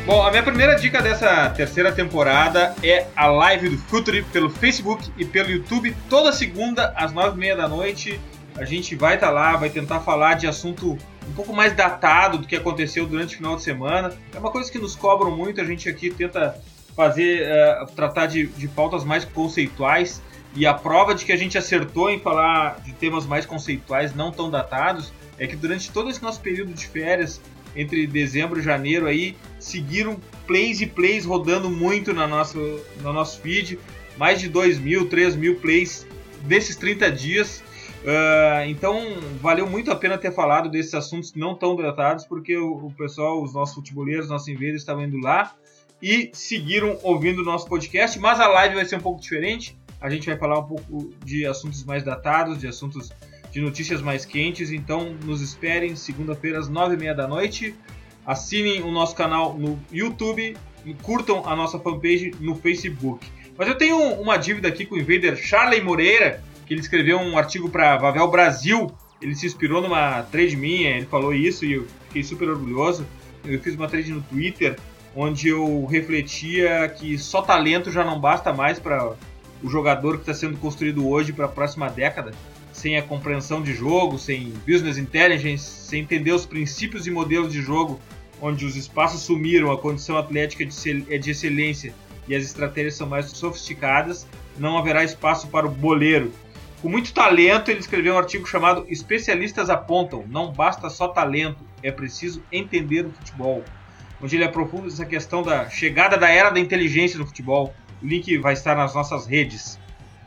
Bom, 0.05 0.23
a 0.23 0.31
minha 0.31 0.43
primeira 0.43 0.75
dica 0.75 1.03
dessa 1.03 1.51
terceira 1.51 1.93
temporada 1.93 2.75
é 2.83 3.07
a 3.17 3.27
live 3.27 3.69
do 3.69 3.79
Futuri 3.79 4.23
pelo 4.33 4.49
Facebook 4.49 5.11
e 5.17 5.25
pelo 5.25 5.51
YouTube 5.51 5.97
toda 6.09 6.33
segunda 6.33 6.93
às 6.97 7.13
nove 7.13 7.37
e 7.37 7.39
meia 7.39 7.57
da 7.57 7.69
noite. 7.69 8.21
A 8.57 8.65
gente 8.65 8.95
vai 8.95 9.15
estar 9.15 9.29
tá 9.29 9.33
lá, 9.33 9.57
vai 9.57 9.69
tentar 9.71 10.01
falar 10.01 10.35
de 10.35 10.47
assunto 10.47 10.99
um 11.29 11.33
pouco 11.35 11.53
mais 11.53 11.75
datado 11.75 12.39
do 12.39 12.47
que 12.47 12.57
aconteceu 12.57 13.07
durante 13.07 13.35
o 13.35 13.37
final 13.37 13.57
de 13.57 13.63
semana. 13.63 14.13
É 14.35 14.39
uma 14.39 14.51
coisa 14.51 14.71
que 14.71 14.79
nos 14.79 14.97
cobram 14.97 15.37
muito, 15.37 15.61
a 15.61 15.65
gente 15.65 15.89
aqui 15.89 16.11
tenta 16.11 16.59
fazer, 16.95 17.47
uh, 17.47 17.87
tratar 17.93 18.27
de, 18.27 18.47
de 18.47 18.67
pautas 18.69 19.05
mais 19.05 19.25
conceituais 19.25 20.23
e 20.55 20.67
a 20.67 20.73
prova 20.73 21.15
de 21.15 21.25
que 21.27 21.33
a 21.33 21.37
gente 21.37 21.59
acertou 21.59 22.09
em 22.09 22.19
falar 22.19 22.81
de 22.81 22.93
temas 22.95 23.27
mais 23.27 23.45
conceituais, 23.45 24.15
não 24.15 24.33
tão 24.33 24.51
datados, 24.51 25.13
é 25.39 25.47
que 25.47 25.55
durante 25.55 25.91
todo 25.91 26.09
esse 26.09 26.23
nosso 26.23 26.41
período 26.41 26.73
de 26.73 26.87
férias 26.87 27.43
entre 27.77 28.07
dezembro 28.07 28.59
e 28.59 28.63
janeiro 28.63 29.07
aí, 29.07 29.37
seguiram 29.61 30.19
plays 30.47 30.81
e 30.81 30.87
plays 30.87 31.27
rodando 31.27 31.69
muito 31.69 32.15
na 32.15 32.27
nossa, 32.27 32.59
no 32.59 33.13
nosso 33.13 33.39
feed. 33.41 33.79
Mais 34.17 34.41
de 34.41 34.49
2 34.49 34.79
mil, 34.79 35.11
3 35.11 35.37
mil 35.37 35.57
plays 35.57 36.07
desses 36.41 36.75
30 36.77 37.13
dias. 37.13 37.63
Uh, 38.07 38.69
então 38.69 39.03
valeu 39.41 39.69
muito 39.69 39.91
a 39.91 39.97
pena 39.97 40.17
ter 40.17 40.33
falado 40.33 40.71
desses 40.71 40.95
assuntos 40.95 41.35
não 41.35 41.57
tão 41.57 41.75
tratados, 41.77 42.25
porque 42.25 42.57
o, 42.57 42.87
o 42.87 42.93
pessoal, 42.93 43.43
os 43.43 43.53
nossos 43.53 43.75
futeboleiros, 43.75 44.29
nossos 44.29 44.47
invaders 44.47 44.83
estavam 44.83 45.03
indo 45.03 45.19
lá 45.19 45.53
e 46.01 46.31
seguiram 46.33 46.97
ouvindo 47.03 47.43
o 47.43 47.45
nosso 47.45 47.67
podcast. 47.67 48.17
Mas 48.21 48.39
a 48.39 48.47
live 48.47 48.77
vai 48.77 48.85
ser 48.85 48.95
um 48.97 49.01
pouco 49.01 49.21
diferente. 49.21 49.77
A 50.01 50.09
gente 50.09 50.27
vai 50.27 50.37
falar 50.39 50.61
um 50.61 50.67
pouco 50.69 51.11
de 51.25 51.45
assuntos 51.47 51.83
mais 51.83 52.05
datados, 52.05 52.61
de 52.61 52.69
assuntos 52.69 53.13
de 53.51 53.61
notícias 53.61 54.01
mais 54.01 54.25
quentes. 54.25 54.71
Então 54.71 55.13
nos 55.25 55.43
esperem 55.43 55.97
segunda-feira 55.97 56.61
às 56.61 56.69
nove 56.69 56.95
e 56.95 56.99
meia 56.99 57.15
da 57.15 57.27
noite. 57.27 57.75
Assinem 58.25 58.83
o 58.83 58.93
nosso 58.93 59.17
canal 59.17 59.59
no 59.59 59.81
YouTube 59.91 60.57
e 60.85 60.95
curtam 60.95 61.45
a 61.45 61.57
nossa 61.57 61.77
fanpage 61.81 62.33
no 62.39 62.55
Facebook. 62.55 63.27
Mas 63.59 63.67
eu 63.67 63.75
tenho 63.77 63.99
uma 64.15 64.37
dívida 64.37 64.69
aqui 64.69 64.87
com 64.87 64.95
o 64.95 64.99
invader 64.99 65.37
Charlie 65.37 65.81
Moreira, 65.81 66.41
que 66.67 66.75
ele 66.75 66.81
escreveu 66.81 67.19
um 67.19 67.39
artigo 67.39 67.71
para 67.71 67.97
Vavel 67.97 68.29
Brasil. 68.31 68.91
Ele 69.23 69.35
se 69.35 69.47
inspirou 69.47 69.81
numa 69.81 70.23
trade 70.25 70.57
minha, 70.57 70.91
ele 70.91 71.07
falou 71.07 71.33
isso 71.33 71.65
e 71.65 71.75
eu 71.75 71.87
fiquei 72.09 72.23
super 72.23 72.51
orgulhoso. 72.51 73.07
Eu 73.45 73.61
fiz 73.61 73.75
uma 73.75 73.89
trade 73.89 74.13
no 74.13 74.21
Twitter 74.23 74.77
onde 75.15 75.49
eu 75.49 75.87
refletia 75.87 76.89
que 76.89 77.17
só 77.17 77.41
talento 77.41 77.91
já 77.91 78.05
não 78.05 78.21
basta 78.21 78.53
mais 78.53 78.79
para 78.79 79.15
o 79.63 79.71
jogador 79.71 80.17
que 80.17 80.23
está 80.23 80.35
sendo 80.35 80.59
construído 80.59 81.09
hoje 81.09 81.33
para 81.33 81.47
a 81.47 81.49
próxima 81.49 81.89
década 81.89 82.33
sem 82.77 82.99
a 82.99 83.03
compreensão 83.03 83.63
de 83.63 83.73
jogo, 83.73 84.19
sem 84.19 84.53
business 84.69 84.99
intelligence, 84.99 85.65
sem 85.65 86.03
entender 86.03 86.33
os 86.33 86.45
princípios 86.45 87.07
e 87.07 87.11
modelos 87.11 87.51
de 87.51 87.63
jogo, 87.63 87.99
onde 88.41 88.67
os 88.67 88.77
espaços 88.77 89.23
sumiram, 89.23 89.73
a 89.73 89.79
condição 89.79 90.19
atlética 90.19 90.63
é 90.63 91.17
de 91.17 91.31
excelência 91.31 91.95
e 92.29 92.35
as 92.35 92.45
estratégias 92.45 92.95
são 92.95 93.09
mais 93.09 93.31
sofisticadas, 93.31 94.27
não 94.59 94.77
haverá 94.77 95.03
espaço 95.03 95.49
para 95.49 95.67
o 95.67 95.71
boleiro. 95.71 96.31
Com 96.83 96.89
muito 96.89 97.13
talento, 97.13 97.71
ele 97.71 97.81
escreveu 97.81 98.15
um 98.15 98.19
artigo 98.19 98.47
chamado 98.47 98.85
Especialistas 98.89 99.71
apontam: 99.71 100.25
não 100.29 100.53
basta 100.53 100.91
só 100.91 101.09
talento, 101.09 101.65
é 101.83 101.91
preciso 101.91 102.43
entender 102.53 103.07
o 103.07 103.11
futebol. 103.11 103.65
Onde 104.23 104.37
ele 104.37 104.45
aprofunda 104.45 104.87
essa 104.87 105.05
questão 105.05 105.43
da 105.43 105.69
chegada 105.69 106.17
da 106.17 106.29
era 106.29 106.51
da 106.51 106.61
inteligência 106.61 107.19
no 107.19 107.27
futebol. 107.27 107.75
O 108.03 108.07
link 108.07 108.37
vai 108.39 108.53
estar 108.53 108.75
nas 108.75 108.95
nossas 108.95 109.27
redes. 109.27 109.79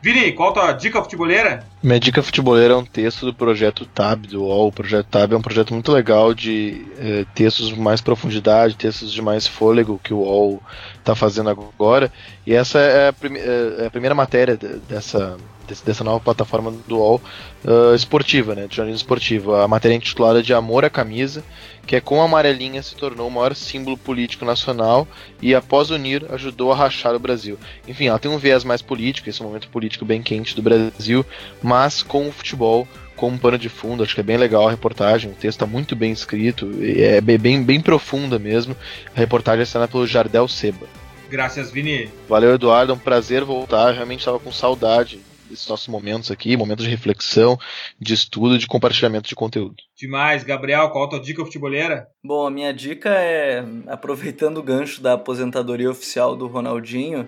Vini, 0.01 0.31
qual 0.31 0.49
a 0.49 0.53
tua 0.53 0.71
dica 0.71 1.01
futeboleira? 1.01 1.65
Minha 1.83 1.99
dica 1.99 2.23
futeboleira 2.23 2.73
é 2.73 2.77
um 2.77 2.85
texto 2.85 3.25
do 3.25 3.33
projeto 3.33 3.85
TAB, 3.85 4.27
do 4.27 4.43
UOL. 4.43 4.69
O 4.69 4.71
projeto 4.71 5.05
TAB 5.07 5.33
é 5.33 5.37
um 5.37 5.41
projeto 5.41 5.73
muito 5.73 5.91
legal 5.91 6.33
de 6.33 6.85
eh, 6.97 7.25
textos 7.35 7.67
de 7.67 7.79
mais 7.79 7.99
profundidade, 7.99 8.77
textos 8.77 9.11
de 9.11 9.21
mais 9.21 9.45
fôlego 9.45 9.99
que 10.01 10.13
o 10.13 10.19
UOL 10.19 10.63
está 10.97 11.15
fazendo 11.15 11.49
agora. 11.49 12.09
E 12.47 12.53
essa 12.53 12.79
é 12.79 13.09
a, 13.09 13.13
prim 13.13 13.35
é 13.35 13.87
a 13.87 13.91
primeira 13.91 14.15
matéria 14.15 14.57
dessa, 14.87 15.37
dessa 15.83 16.03
nova 16.03 16.19
plataforma 16.19 16.71
do 16.87 16.97
UOL 16.97 17.21
uh, 17.65 17.95
esportiva, 17.95 18.55
né, 18.55 18.67
de 18.67 18.75
jornalismo 18.75 19.03
esportivo. 19.03 19.55
A 19.55 19.67
matéria 19.67 19.95
é 19.95 19.97
intitulada 19.97 20.41
de 20.41 20.53
Amor 20.53 20.85
à 20.85 20.89
Camisa, 20.89 21.43
que 21.85 21.95
é 21.95 22.01
como 22.01 22.21
a 22.21 22.25
amarelinha 22.25 22.83
se 22.83 22.95
tornou 22.95 23.27
o 23.27 23.31
maior 23.31 23.55
símbolo 23.55 23.97
político 23.97 24.45
nacional 24.45 25.07
e, 25.41 25.55
após 25.55 25.89
unir, 25.89 26.25
ajudou 26.29 26.71
a 26.71 26.75
rachar 26.75 27.15
o 27.15 27.19
Brasil. 27.19 27.57
Enfim, 27.87 28.07
ela 28.07 28.19
tem 28.19 28.29
um 28.29 28.37
viés 28.37 28.63
mais 28.63 28.81
político, 28.81 29.29
esse 29.29 29.41
é 29.41 29.45
um 29.45 29.47
momento 29.47 29.69
político 29.69 30.05
bem 30.05 30.21
quente 30.21 30.55
do 30.55 30.61
Brasil, 30.61 31.25
mas 31.61 32.03
com 32.03 32.27
o 32.27 32.31
futebol 32.31 32.87
como 33.15 33.37
pano 33.37 33.57
de 33.57 33.67
fundo, 33.67 34.01
acho 34.01 34.15
que 34.15 34.21
é 34.21 34.23
bem 34.23 34.37
legal 34.37 34.65
a 34.65 34.71
reportagem, 34.71 35.31
o 35.31 35.33
texto 35.33 35.57
está 35.57 35.65
muito 35.65 35.93
bem 35.93 36.09
escrito, 36.09 36.71
é 36.81 37.19
bem, 37.19 37.61
bem 37.61 37.81
profunda 37.81 38.39
mesmo. 38.39 38.73
A 39.13 39.19
reportagem 39.19 39.59
é 39.59 39.63
assinada 39.63 39.91
pelo 39.91 40.07
Jardel 40.07 40.47
Seba. 40.47 40.87
Graças, 41.29 41.69
Vini. 41.69 42.09
Valeu, 42.29 42.53
Eduardo, 42.53 42.93
é 42.93 42.95
um 42.95 42.99
prazer 42.99 43.43
voltar, 43.43 43.93
realmente 43.93 44.19
estava 44.19 44.39
com 44.39 44.51
saudade 44.51 45.19
desses 45.49 45.67
nossos 45.67 45.87
momentos 45.87 46.31
aqui, 46.31 46.55
momentos 46.55 46.85
de 46.85 46.91
reflexão, 46.91 47.57
de 47.99 48.13
estudo, 48.13 48.57
de 48.57 48.67
compartilhamento 48.67 49.27
de 49.27 49.35
conteúdo. 49.35 49.75
Demais, 49.97 50.43
Gabriel, 50.43 50.89
qual 50.89 51.05
a 51.05 51.09
tua 51.09 51.19
dica 51.19 51.43
futeboleira? 51.43 52.07
Bom, 52.23 52.45
a 52.45 52.51
minha 52.51 52.73
dica 52.73 53.09
é, 53.09 53.63
aproveitando 53.87 54.57
o 54.57 54.63
gancho 54.63 55.01
da 55.01 55.13
aposentadoria 55.13 55.89
oficial 55.89 56.35
do 56.35 56.47
Ronaldinho, 56.47 57.27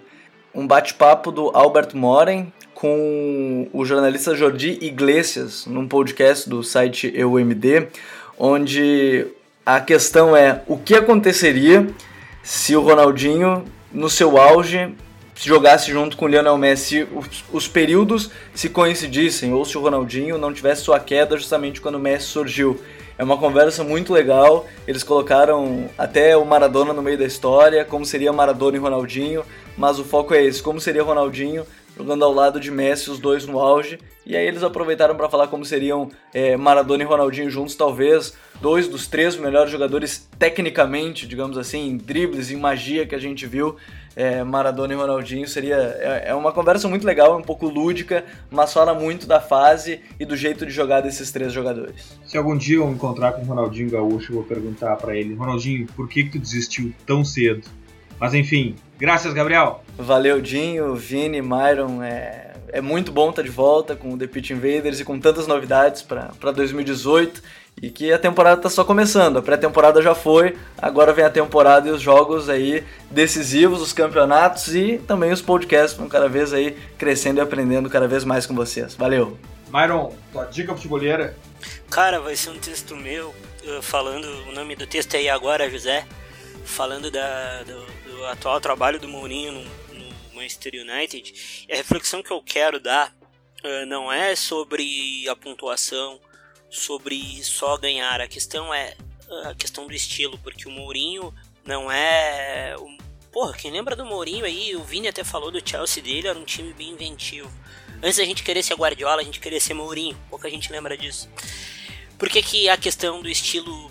um 0.53 0.67
bate-papo 0.67 1.32
do 1.32 1.49
Albert 1.55 1.95
Moren 1.95 2.51
com 2.74 3.69
o 3.72 3.86
jornalista 3.86 4.36
Jordi 4.36 4.78
Iglesias, 4.82 5.65
num 5.65 5.88
podcast 5.88 6.49
do 6.49 6.63
site 6.63 7.13
EUMD, 7.15 7.88
onde 8.38 9.28
a 9.65 9.80
questão 9.80 10.36
é 10.36 10.63
o 10.67 10.78
que 10.78 10.95
aconteceria 10.95 11.88
se 12.41 12.76
o 12.76 12.82
Ronaldinho, 12.82 13.65
no 13.91 14.09
seu 14.09 14.38
auge, 14.38 14.95
jogasse 15.36 15.91
junto 15.91 16.17
com 16.17 16.25
o 16.25 16.27
Lionel 16.27 16.57
Messi, 16.57 17.07
os, 17.15 17.43
os, 17.51 17.67
períodos 17.67 18.29
se 18.53 18.69
coincidissem, 18.69 19.53
ou 19.53 19.65
se 19.65 19.77
o 19.77 19.82
Ronaldinho 19.82 20.38
não 20.38 20.53
tivesse 20.53 20.84
sua 20.84 20.99
queda 20.99 21.38
justamente 21.38 21.82
quando 21.82 21.95
o 21.95 21.99
Messi 21.99 22.27
surgiu. 22.27 22.79
É 23.17 23.23
uma 23.23 23.38
conversa 23.38 23.84
muito 23.84 24.13
legal. 24.13 24.65
Eles 24.88 25.03
colocaram 25.03 25.89
até 25.97 26.36
o 26.36 26.43
Maradona 26.43 26.91
no 26.91 27.01
meio 27.01 27.17
da 27.17 27.25
história, 27.25 27.86
como 27.86 28.05
seria 28.05 28.34
Maradona 28.34 28.77
e 28.77 28.79
Ronaldinho, 28.79 29.43
mas 29.77 29.99
o 29.99 30.03
foco 30.03 30.34
é 30.34 30.43
esse: 30.43 30.61
como 30.61 30.79
seria 30.79 31.03
Ronaldinho 31.03 31.65
jogando 32.02 32.26
ao 32.26 32.34
lado 32.34 32.60
de 32.60 32.72
Messi, 32.72 33.12
os 33.12 33.20
dois 33.20 33.45
no 33.45 33.60
auge. 33.60 33.99
E 34.26 34.36
aí 34.36 34.45
eles 34.45 34.64
aproveitaram 34.64 35.16
para 35.16 35.30
falar 35.30 35.47
como 35.47 35.64
seriam 35.64 36.10
é, 36.34 36.58
Maradona 36.58 37.04
e 37.04 37.06
Ronaldinho 37.06 37.49
juntos, 37.49 37.76
talvez 37.76 38.36
dois 38.60 38.88
dos 38.88 39.08
três 39.08 39.36
melhores 39.38 39.72
jogadores 39.72 40.28
tecnicamente, 40.38 41.28
digamos 41.28 41.58
assim, 41.58 41.89
em 41.89 41.97
dribles, 41.97 42.52
em 42.52 42.58
magia 42.58 43.06
que 43.06 43.16
a 43.16 43.20
gente 43.20 43.45
viu. 43.45 43.76
É, 44.14 44.43
Maradona 44.43 44.93
e 44.93 44.97
Ronaldinho 44.97 45.47
seria 45.47 45.76
é, 45.76 46.24
é, 46.28 46.36
uma 46.36 46.52
conversa 46.52 46.88
muito 46.88 47.06
legal, 47.06 47.38
um 47.38 47.41
pouco 47.41 47.68
lúdica, 47.68 48.26
mas 48.49 48.74
fala 48.74 48.93
muito 48.93 49.26
da 49.26 49.39
fase 49.39 50.02
e 50.20 50.26
do 50.26 50.36
jeito 50.36 50.66
de 50.66 50.72
jogar 50.72 51.02
desses 51.02 51.32
três 51.32 51.54
jogadores. 51.54 52.18
Se 52.26 52.38
algum 52.38 52.58
dia 52.58 52.78
eu 52.78 52.91
encontrar 52.91 53.32
com 53.32 53.41
o 53.41 53.45
Ronaldinho 53.45 53.89
Gaúcho, 53.89 54.32
eu 54.32 54.36
vou 54.36 54.43
perguntar 54.43 54.97
para 54.97 55.16
ele, 55.16 55.34
Ronaldinho, 55.34 55.88
por 55.95 56.10
que 56.10 56.26
que 56.26 56.32
tu 56.32 56.39
desistiu 56.39 56.93
tão 57.06 57.24
cedo? 57.24 57.68
Mas 58.20 58.34
enfim, 58.34 58.76
graças, 59.02 59.34
Gabriel. 59.34 59.84
Valeu, 59.97 60.39
Dinho, 60.39 60.95
Vini, 60.95 61.41
Myron. 61.41 62.04
É, 62.04 62.54
é 62.68 62.80
muito 62.82 63.12
bom 63.12 63.32
estar 63.32 63.41
de 63.41 63.49
volta 63.49 63.95
com 63.95 64.14
o 64.14 64.18
The 64.18 64.28
Pitch 64.28 64.52
Invaders 64.52 64.99
e 64.99 65.04
com 65.04 65.20
tantas 65.20 65.47
novidades 65.47 66.04
para 66.04 66.52
2018. 66.56 67.41
E 67.82 67.89
que 67.89 68.14
a 68.14 68.20
temporada 68.20 68.58
está 68.60 68.70
só 68.70 68.84
começando, 68.84 69.38
a 69.38 69.41
pré-temporada 69.41 70.02
já 70.02 70.14
foi, 70.14 70.58
agora 70.78 71.14
vem 71.14 71.24
a 71.24 71.30
temporada 71.30 71.88
e 71.88 71.91
os 71.91 72.02
jogos 72.02 72.49
aí 72.49 72.84
decisivos, 73.10 73.82
os 73.82 73.93
campeonatos 73.93 74.76
e 74.76 74.99
também 75.08 75.32
os 75.32 75.41
podcasts 75.41 75.97
vão 75.97 76.10
cada 76.10 76.28
vez 76.28 76.54
aí 76.54 76.78
crescendo 76.97 77.39
e 77.39 77.41
aprendendo 77.41 77.89
cada 77.89 78.08
vez 78.08 78.26
mais 78.26 78.45
com 78.45 78.54
vocês. 78.54 78.93
Valeu! 78.93 79.39
Myron, 79.72 80.14
tua 80.34 80.45
dica 80.45 80.76
futebolera? 80.76 81.36
Cara, 81.89 82.20
vai 82.20 82.36
ser 82.36 82.49
um 82.49 82.60
texto 82.60 82.95
meu 82.95 83.34
falando, 83.82 84.28
o 84.49 84.52
nome 84.52 84.76
do 84.76 84.86
texto 84.86 85.16
aí 85.16 85.30
agora, 85.30 85.70
José, 85.70 86.06
falando 86.66 87.10
da, 87.10 87.64
do, 87.64 87.86
atual 88.26 88.59
trabalho 88.59 88.99
do 88.99 89.07
Mourinho 89.07 89.51
no, 89.51 89.61
no, 89.63 90.36
Manchester 90.36 90.74
United. 90.76 91.65
A 91.72 91.76
reflexão 91.76 92.24
que 92.24 92.32
eu 92.32 92.41
quero 92.41 92.80
dar 92.80 93.13
uh, 93.63 93.86
não 93.86 94.11
é 94.11 94.36
sobre 94.36 95.28
a 95.30 95.36
pontuação, 95.36 96.19
sobre 96.69 97.43
só 97.43 97.78
ganhar. 97.78 98.22
A 98.22 98.28
questão 98.28 98.74
é 98.74 98.95
uh, 99.28 99.49
a 99.49 99.55
questão 99.55 99.88
do 99.88 99.93
estilo, 99.93 100.38
porque 100.39 100.67
o 100.67 100.72
Mourinho 100.72 101.34
não 101.65 101.91
é. 101.91 102.76
O, 102.78 102.97
porra, 103.32 103.53
quem 103.53 103.72
lembra 103.72 103.95
do 103.95 104.05
Mourinho 104.05 104.45
aí, 104.45 104.76
o 104.76 104.84
Vini 104.84 105.07
até 105.07 105.24
falou 105.24 105.51
do 105.51 105.67
Chelsea 105.67 106.01
dele, 106.01 106.28
era 106.28 106.38
um 106.38 106.45
time 106.45 106.74
bem 106.74 106.89
inventivo. 106.89 107.51
Antes 108.03 108.17
da 108.17 108.26
gente 108.26 108.43
querer 108.43 108.63
ser 108.63 108.74
Guardiola, 108.74 109.22
a 109.22 109.24
gente 109.24 109.39
queria 109.39 109.59
ser 109.59 109.74
Mourinho, 109.76 110.17
pouca 110.30 110.49
gente 110.49 110.72
lembra 110.72 110.97
disso. 110.97 111.30
Por 112.17 112.30
que, 112.30 112.41
que 112.41 112.69
a 112.69 112.78
questão 112.78 113.22
do 113.22 113.30
estilo 113.30 113.91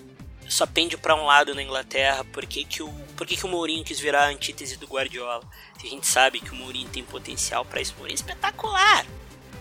só 0.51 0.67
pende 0.67 0.97
para 0.97 1.15
um 1.15 1.25
lado 1.25 1.55
na 1.55 1.63
Inglaterra? 1.63 2.25
Por 2.25 2.45
que, 2.45 2.65
que, 2.65 2.83
o, 2.83 2.89
por 3.17 3.27
que, 3.27 3.37
que 3.37 3.47
o 3.47 3.49
Mourinho 3.49 3.85
quis 3.85 4.01
virar 4.01 4.25
a 4.25 4.29
antítese 4.29 4.77
do 4.77 4.87
Guardiola? 4.87 5.45
A 5.83 5.87
gente 5.87 6.07
sabe 6.07 6.41
que 6.41 6.51
o 6.51 6.55
Mourinho 6.55 6.89
tem 6.89 7.05
potencial 7.05 7.65
para 7.65 7.81
isso. 7.81 7.95
O 7.95 7.99
Mourinho 7.99 8.15
é 8.15 8.17
espetacular. 8.17 9.07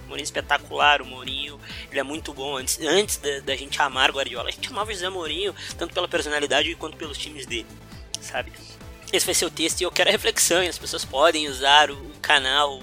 O 0.06 0.08
Mourinho 0.08 0.24
é 0.24 0.24
espetacular, 0.24 1.02
o 1.02 1.06
Mourinho 1.06 1.60
ele 1.92 2.00
é 2.00 2.04
muito 2.04 2.34
bom. 2.34 2.58
Antes, 2.58 2.80
antes 2.82 3.18
da, 3.18 3.40
da 3.42 3.56
gente 3.56 3.80
amar 3.80 4.12
Guardiola, 4.12 4.50
a 4.50 4.52
gente 4.52 4.68
amava 4.68 4.90
o 4.90 4.94
José 4.94 5.10
Mourinho, 5.10 5.56
tanto 5.78 5.94
pela 5.94 6.08
personalidade 6.08 6.74
quanto 6.76 6.98
pelos 6.98 7.18
times 7.18 7.46
dele, 7.46 7.68
sabe? 8.20 8.52
Esse 9.14 9.26
vai 9.26 9.36
ser 9.36 9.46
o 9.46 9.52
texto 9.52 9.82
e 9.82 9.84
eu 9.84 9.92
quero 9.92 10.10
a 10.10 10.12
reflexão. 10.12 10.64
E 10.64 10.68
as 10.68 10.78
pessoas 10.78 11.06
podem 11.06 11.48
usar 11.48 11.92
o, 11.92 11.94
o 11.94 12.20
canal 12.20 12.82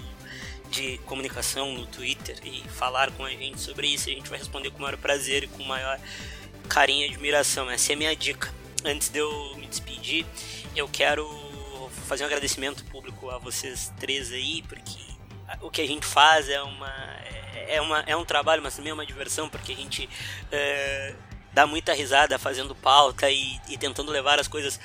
de 0.71 0.99
comunicação 0.99 1.73
no 1.73 1.87
Twitter 1.87 2.39
e 2.45 2.63
falar 2.69 3.11
com 3.13 3.25
a 3.25 3.31
gente 3.31 3.61
sobre 3.61 3.89
isso. 3.89 4.09
A 4.09 4.13
gente 4.13 4.31
vai 4.31 4.39
responder 4.39 4.71
com 4.71 4.79
o 4.79 4.83
maior 4.83 4.97
prazer 4.97 5.45
e 5.45 5.49
com 5.49 5.63
o 5.63 5.67
maior 5.67 5.99
carinho 6.67 7.07
e 7.07 7.11
admiração. 7.11 7.71
Essa 7.71 7.93
é 7.93 7.95
a 7.95 7.99
minha 7.99 8.17
dica. 8.17 8.53
Antes 8.85 9.09
de 9.09 9.19
eu 9.19 9.57
me 9.57 9.67
despedir, 9.67 10.27
eu 10.75 10.89
quero 10.89 11.29
fazer 12.07 12.25
um 12.25 12.27
agradecimento 12.27 12.85
público 12.85 13.31
a 13.31 13.39
vocês 13.39 13.93
três 13.99 14.33
aí, 14.33 14.62
porque 14.62 14.99
o 15.61 15.71
que 15.71 15.81
a 15.81 15.87
gente 15.87 16.07
faz 16.07 16.49
é 16.49 16.62
uma 16.62 16.93
é, 17.69 17.81
uma, 17.81 18.01
é 18.01 18.17
um 18.17 18.25
trabalho, 18.25 18.62
mas 18.62 18.77
também 18.77 18.91
é 18.91 18.95
uma 18.95 19.07
diversão, 19.07 19.49
porque 19.49 19.73
a 19.73 19.77
gente 19.77 20.09
é, 20.53 21.14
dá 21.53 21.67
muita 21.67 21.93
risada 21.93 22.39
fazendo 22.39 22.75
pauta 22.75 23.31
e, 23.31 23.61
e 23.69 23.77
tentando 23.77 24.12
levar 24.12 24.39
as 24.39 24.47
coisas 24.47 24.79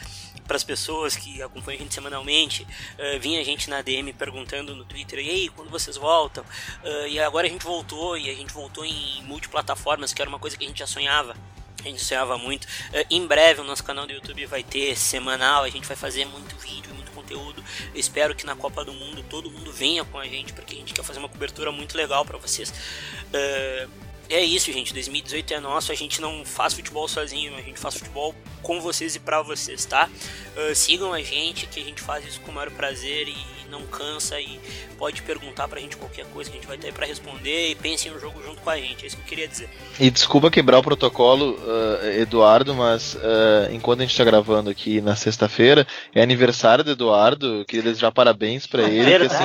para 0.48 0.58
as 0.58 0.64
pessoas 0.64 1.16
que 1.16 1.42
acompanham 1.42 1.80
a 1.80 1.84
gente 1.84 1.94
semanalmente. 1.94 2.64
Uh, 2.64 3.20
vinha 3.20 3.40
a 3.40 3.44
gente 3.44 3.70
na 3.70 3.82
DM 3.82 4.12
perguntando 4.14 4.76
no 4.76 4.84
Twitter: 4.84 5.20
e 5.20 5.30
aí, 5.30 5.50
quando 5.50 5.70
vocês 5.70 5.96
voltam? 5.96 6.44
Uh, 6.84 7.08
e 7.08 7.20
agora 7.20 7.48
a 7.48 7.50
gente 7.50 7.64
voltou 7.64 8.18
e 8.18 8.30
a 8.30 8.34
gente 8.34 8.52
voltou 8.52 8.84
em 8.84 9.24
multiplataformas, 9.24 10.14
que 10.14 10.22
era 10.22 10.30
uma 10.30 10.40
coisa 10.40 10.58
que 10.58 10.66
a 10.66 10.68
gente 10.68 10.80
já 10.80 10.88
sonhava. 10.88 11.36
A 11.80 11.84
gente 11.84 12.04
sonhava 12.04 12.38
muito. 12.38 12.66
Uh, 12.66 13.06
em 13.10 13.26
breve 13.26 13.62
o 13.62 13.64
nosso 13.64 13.84
canal 13.84 14.06
do 14.06 14.14
YouTube 14.14 14.46
vai 14.46 14.64
ter 14.64 14.96
semanal, 14.98 15.64
a 15.64 15.70
gente 15.70 15.88
vai 15.88 15.98
fazer 15.98 16.26
muito 16.26 16.56
vídeo, 16.58 16.94
muito 16.94 17.12
conteúdo. 17.12 17.64
Eu 17.94 18.00
espero 18.00 18.36
que 18.36 18.46
na 18.46 18.56
Copa 18.56 18.84
do 18.86 18.94
Mundo 18.94 19.24
todo 19.30 19.50
mundo 19.50 19.72
venha 19.72 20.04
com 20.06 20.20
a 20.20 20.26
gente, 20.26 20.54
porque 20.54 20.76
a 20.76 20.78
gente 20.78 20.94
quer 20.94 21.04
fazer 21.04 21.20
uma 21.20 21.30
cobertura 21.30 21.72
muito 21.72 21.98
legal 21.98 22.26
para 22.26 22.38
vocês. 22.38 22.70
Uh, 22.70 24.11
é 24.34 24.44
isso, 24.44 24.72
gente. 24.72 24.94
2018 24.94 25.54
é 25.54 25.60
nosso. 25.60 25.92
A 25.92 25.96
gente 25.96 26.22
não 26.22 26.46
faz 26.46 26.74
futebol 26.74 27.08
sozinho, 27.08 27.56
a 27.56 27.62
gente 27.62 27.80
faz 27.80 27.96
futebol 27.96 28.34
com 28.62 28.80
vocês 28.80 29.16
e 29.16 29.20
para 29.20 29.42
vocês, 29.42 29.86
tá? 29.86 30.10
Uh, 30.56 30.76
sigam 30.76 31.14
a 31.14 31.22
gente, 31.22 31.66
que 31.68 31.80
a 31.80 31.84
gente 31.84 32.02
faz 32.02 32.26
isso 32.26 32.40
com 32.42 32.52
o 32.52 32.56
maior 32.56 32.72
prazer 32.72 33.28
e 33.28 33.36
não 33.70 33.82
cansa. 33.84 34.40
E 34.40 34.60
pode 34.98 35.22
perguntar 35.22 35.68
pra 35.68 35.80
gente 35.80 35.98
qualquer 35.98 36.26
coisa 36.28 36.50
que 36.50 36.58
a 36.58 36.60
gente 36.60 36.68
vai 36.68 36.78
ter 36.78 36.88
aí 36.88 36.94
pra 36.94 37.06
responder. 37.06 37.72
E 37.72 37.76
pensem 37.76 38.12
no 38.12 38.20
jogo 38.20 38.42
junto 38.44 38.62
com 38.62 38.70
a 38.70 38.78
gente. 38.78 39.04
É 39.04 39.08
isso 39.08 39.18
que 39.18 39.24
eu 39.24 39.28
queria 39.28 39.48
dizer. 39.48 39.70
E 40.00 40.10
desculpa 40.10 40.52
quebrar 40.52 40.80
o 40.80 40.84
protocolo, 40.84 41.58
uh, 41.60 42.06
Eduardo, 42.20 42.74
mas 42.74 43.16
uh, 43.16 43.72
enquanto 43.72 44.02
a 44.02 44.06
gente 44.06 44.16
tá 44.16 44.24
gravando 44.24 44.70
aqui 44.70 45.02
na 45.02 45.16
sexta-feira, 45.16 45.88
é 46.14 46.22
aniversário 46.22 46.84
do 46.84 46.92
Eduardo. 46.92 47.60
Eu 47.60 47.66
queria 47.66 47.84
desejar 47.84 48.12
parabéns 48.12 48.68
para 48.68 48.84
ele. 48.84 49.06
Que, 49.06 49.26
assim, 49.26 49.44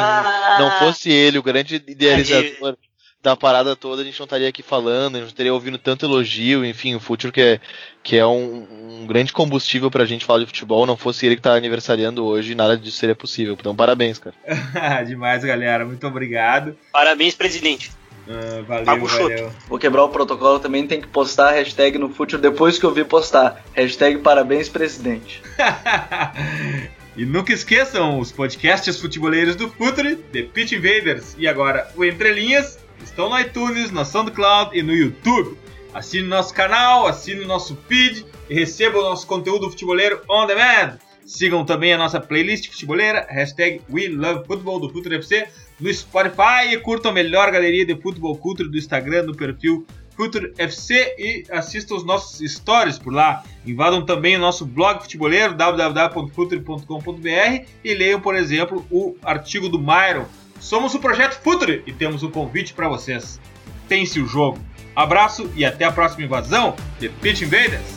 não 0.59 0.78
fosse 0.78 1.11
ele 1.11 1.39
o 1.39 1.43
grande 1.43 1.76
idealizador 1.76 2.76
da 3.22 3.36
parada 3.36 3.74
toda, 3.74 4.02
a 4.02 4.04
gente 4.04 4.18
não 4.18 4.24
estaria 4.24 4.48
aqui 4.48 4.62
falando, 4.62 5.16
a 5.16 5.18
gente 5.18 5.28
não 5.28 5.34
teria 5.36 5.52
ouvindo 5.52 5.78
tanto 5.78 6.06
elogio, 6.06 6.64
enfim, 6.64 6.94
o 6.94 7.00
Futuro 7.00 7.32
que 7.32 7.40
é, 7.40 7.60
que 8.02 8.16
é 8.16 8.26
um, 8.26 9.02
um 9.02 9.06
grande 9.06 9.32
combustível 9.32 9.90
pra 9.90 10.04
gente 10.04 10.24
falar 10.24 10.40
de 10.40 10.46
futebol, 10.46 10.86
não 10.86 10.96
fosse 10.96 11.26
ele 11.26 11.36
que 11.36 11.42
tá 11.42 11.54
aniversariando 11.54 12.24
hoje, 12.24 12.54
nada 12.54 12.76
disso 12.76 12.98
seria 12.98 13.16
possível. 13.16 13.56
Então, 13.58 13.74
parabéns, 13.74 14.18
cara. 14.18 14.34
Demais, 15.04 15.42
galera. 15.44 15.84
Muito 15.84 16.06
obrigado. 16.06 16.76
Parabéns, 16.92 17.34
presidente. 17.34 17.90
Uh, 18.28 18.64
valeu, 18.64 19.06
valeu. 19.06 19.52
Vou 19.68 19.78
quebrar 19.78 20.04
o 20.04 20.08
protocolo 20.08 20.58
também, 20.58 20.86
tem 20.86 21.00
que 21.00 21.08
postar 21.08 21.48
a 21.48 21.52
hashtag 21.52 21.98
no 21.98 22.08
Futuro 22.08 22.40
depois 22.40 22.78
que 22.78 22.84
eu 22.84 22.92
vi 22.92 23.04
postar. 23.04 23.64
Hashtag 23.72 24.18
parabéns, 24.18 24.68
presidente. 24.68 25.42
E 27.16 27.24
nunca 27.24 27.50
esqueçam 27.50 28.20
os 28.20 28.30
podcasts 28.30 29.00
futeboleiros 29.00 29.56
do 29.56 29.70
Future, 29.70 30.16
The 30.16 30.42
Pitch 30.42 30.72
Invaders 30.72 31.34
e 31.38 31.48
agora 31.48 31.90
o 31.96 32.04
Entre 32.04 32.30
Linhas 32.30 32.78
Estão 33.03 33.30
no 33.30 33.38
iTunes, 33.38 33.90
na 33.90 34.05
SoundCloud 34.05 34.76
e 34.76 34.82
no 34.82 34.94
YouTube. 34.94 35.57
Assine 35.94 36.28
nosso 36.28 36.53
canal, 36.53 37.07
assine 37.07 37.44
nosso 37.44 37.76
feed 37.88 38.26
e 38.51 38.55
receba 38.55 38.99
o 38.99 39.03
nosso 39.03 39.26
conteúdo 39.26 39.70
futeboleiro 39.70 40.20
on 40.28 40.47
demand. 40.47 40.99
Sigam 41.24 41.64
também 41.64 41.92
a 41.92 41.99
nossa 41.99 42.20
playlist 42.20 42.70
futeboleira, 42.70 43.26
hashtag 43.28 43.80
WeLoveFootball 43.90 44.78
do 44.78 44.90
Future 44.90 45.16
FC 45.16 45.49
no 45.80 45.92
Spotify 45.92 46.72
e 46.72 46.78
curtam 46.78 47.11
a 47.11 47.14
melhor 47.14 47.51
galeria 47.51 47.84
de 47.84 48.01
futebol 48.01 48.36
culture 48.36 48.68
do 48.68 48.78
Instagram 48.78 49.24
no 49.24 49.34
perfil 49.34 49.84
Future 50.16 50.53
FC 50.57 51.14
e 51.18 51.44
assistam 51.51 51.97
os 51.97 52.05
nossos 52.05 52.38
stories 52.51 52.99
por 52.99 53.12
lá. 53.12 53.44
Invadam 53.66 54.03
também 54.05 54.36
o 54.36 54.40
nosso 54.40 54.64
blog 54.64 55.03
futeboleiro 55.03 55.55
www.future.com.br 55.55 57.66
e 57.84 57.94
leiam, 57.94 58.20
por 58.20 58.34
exemplo, 58.34 58.84
o 58.90 59.14
artigo 59.22 59.68
do 59.68 59.78
Myron 59.78 60.24
Somos 60.61 60.94
o 60.94 60.98
Projeto 60.98 61.40
Future 61.40 61.82
e 61.86 61.92
temos 61.92 62.22
um 62.22 62.30
convite 62.30 62.74
para 62.74 62.88
vocês. 62.88 63.40
Pense 63.88 64.20
o 64.20 64.26
jogo. 64.26 64.59
Abraço 64.94 65.50
e 65.54 65.64
até 65.64 65.84
a 65.84 65.92
próxima 65.92 66.24
invasão 66.24 66.74
de 66.98 67.09
Pitch 67.09 67.42
Invaders. 67.42 67.96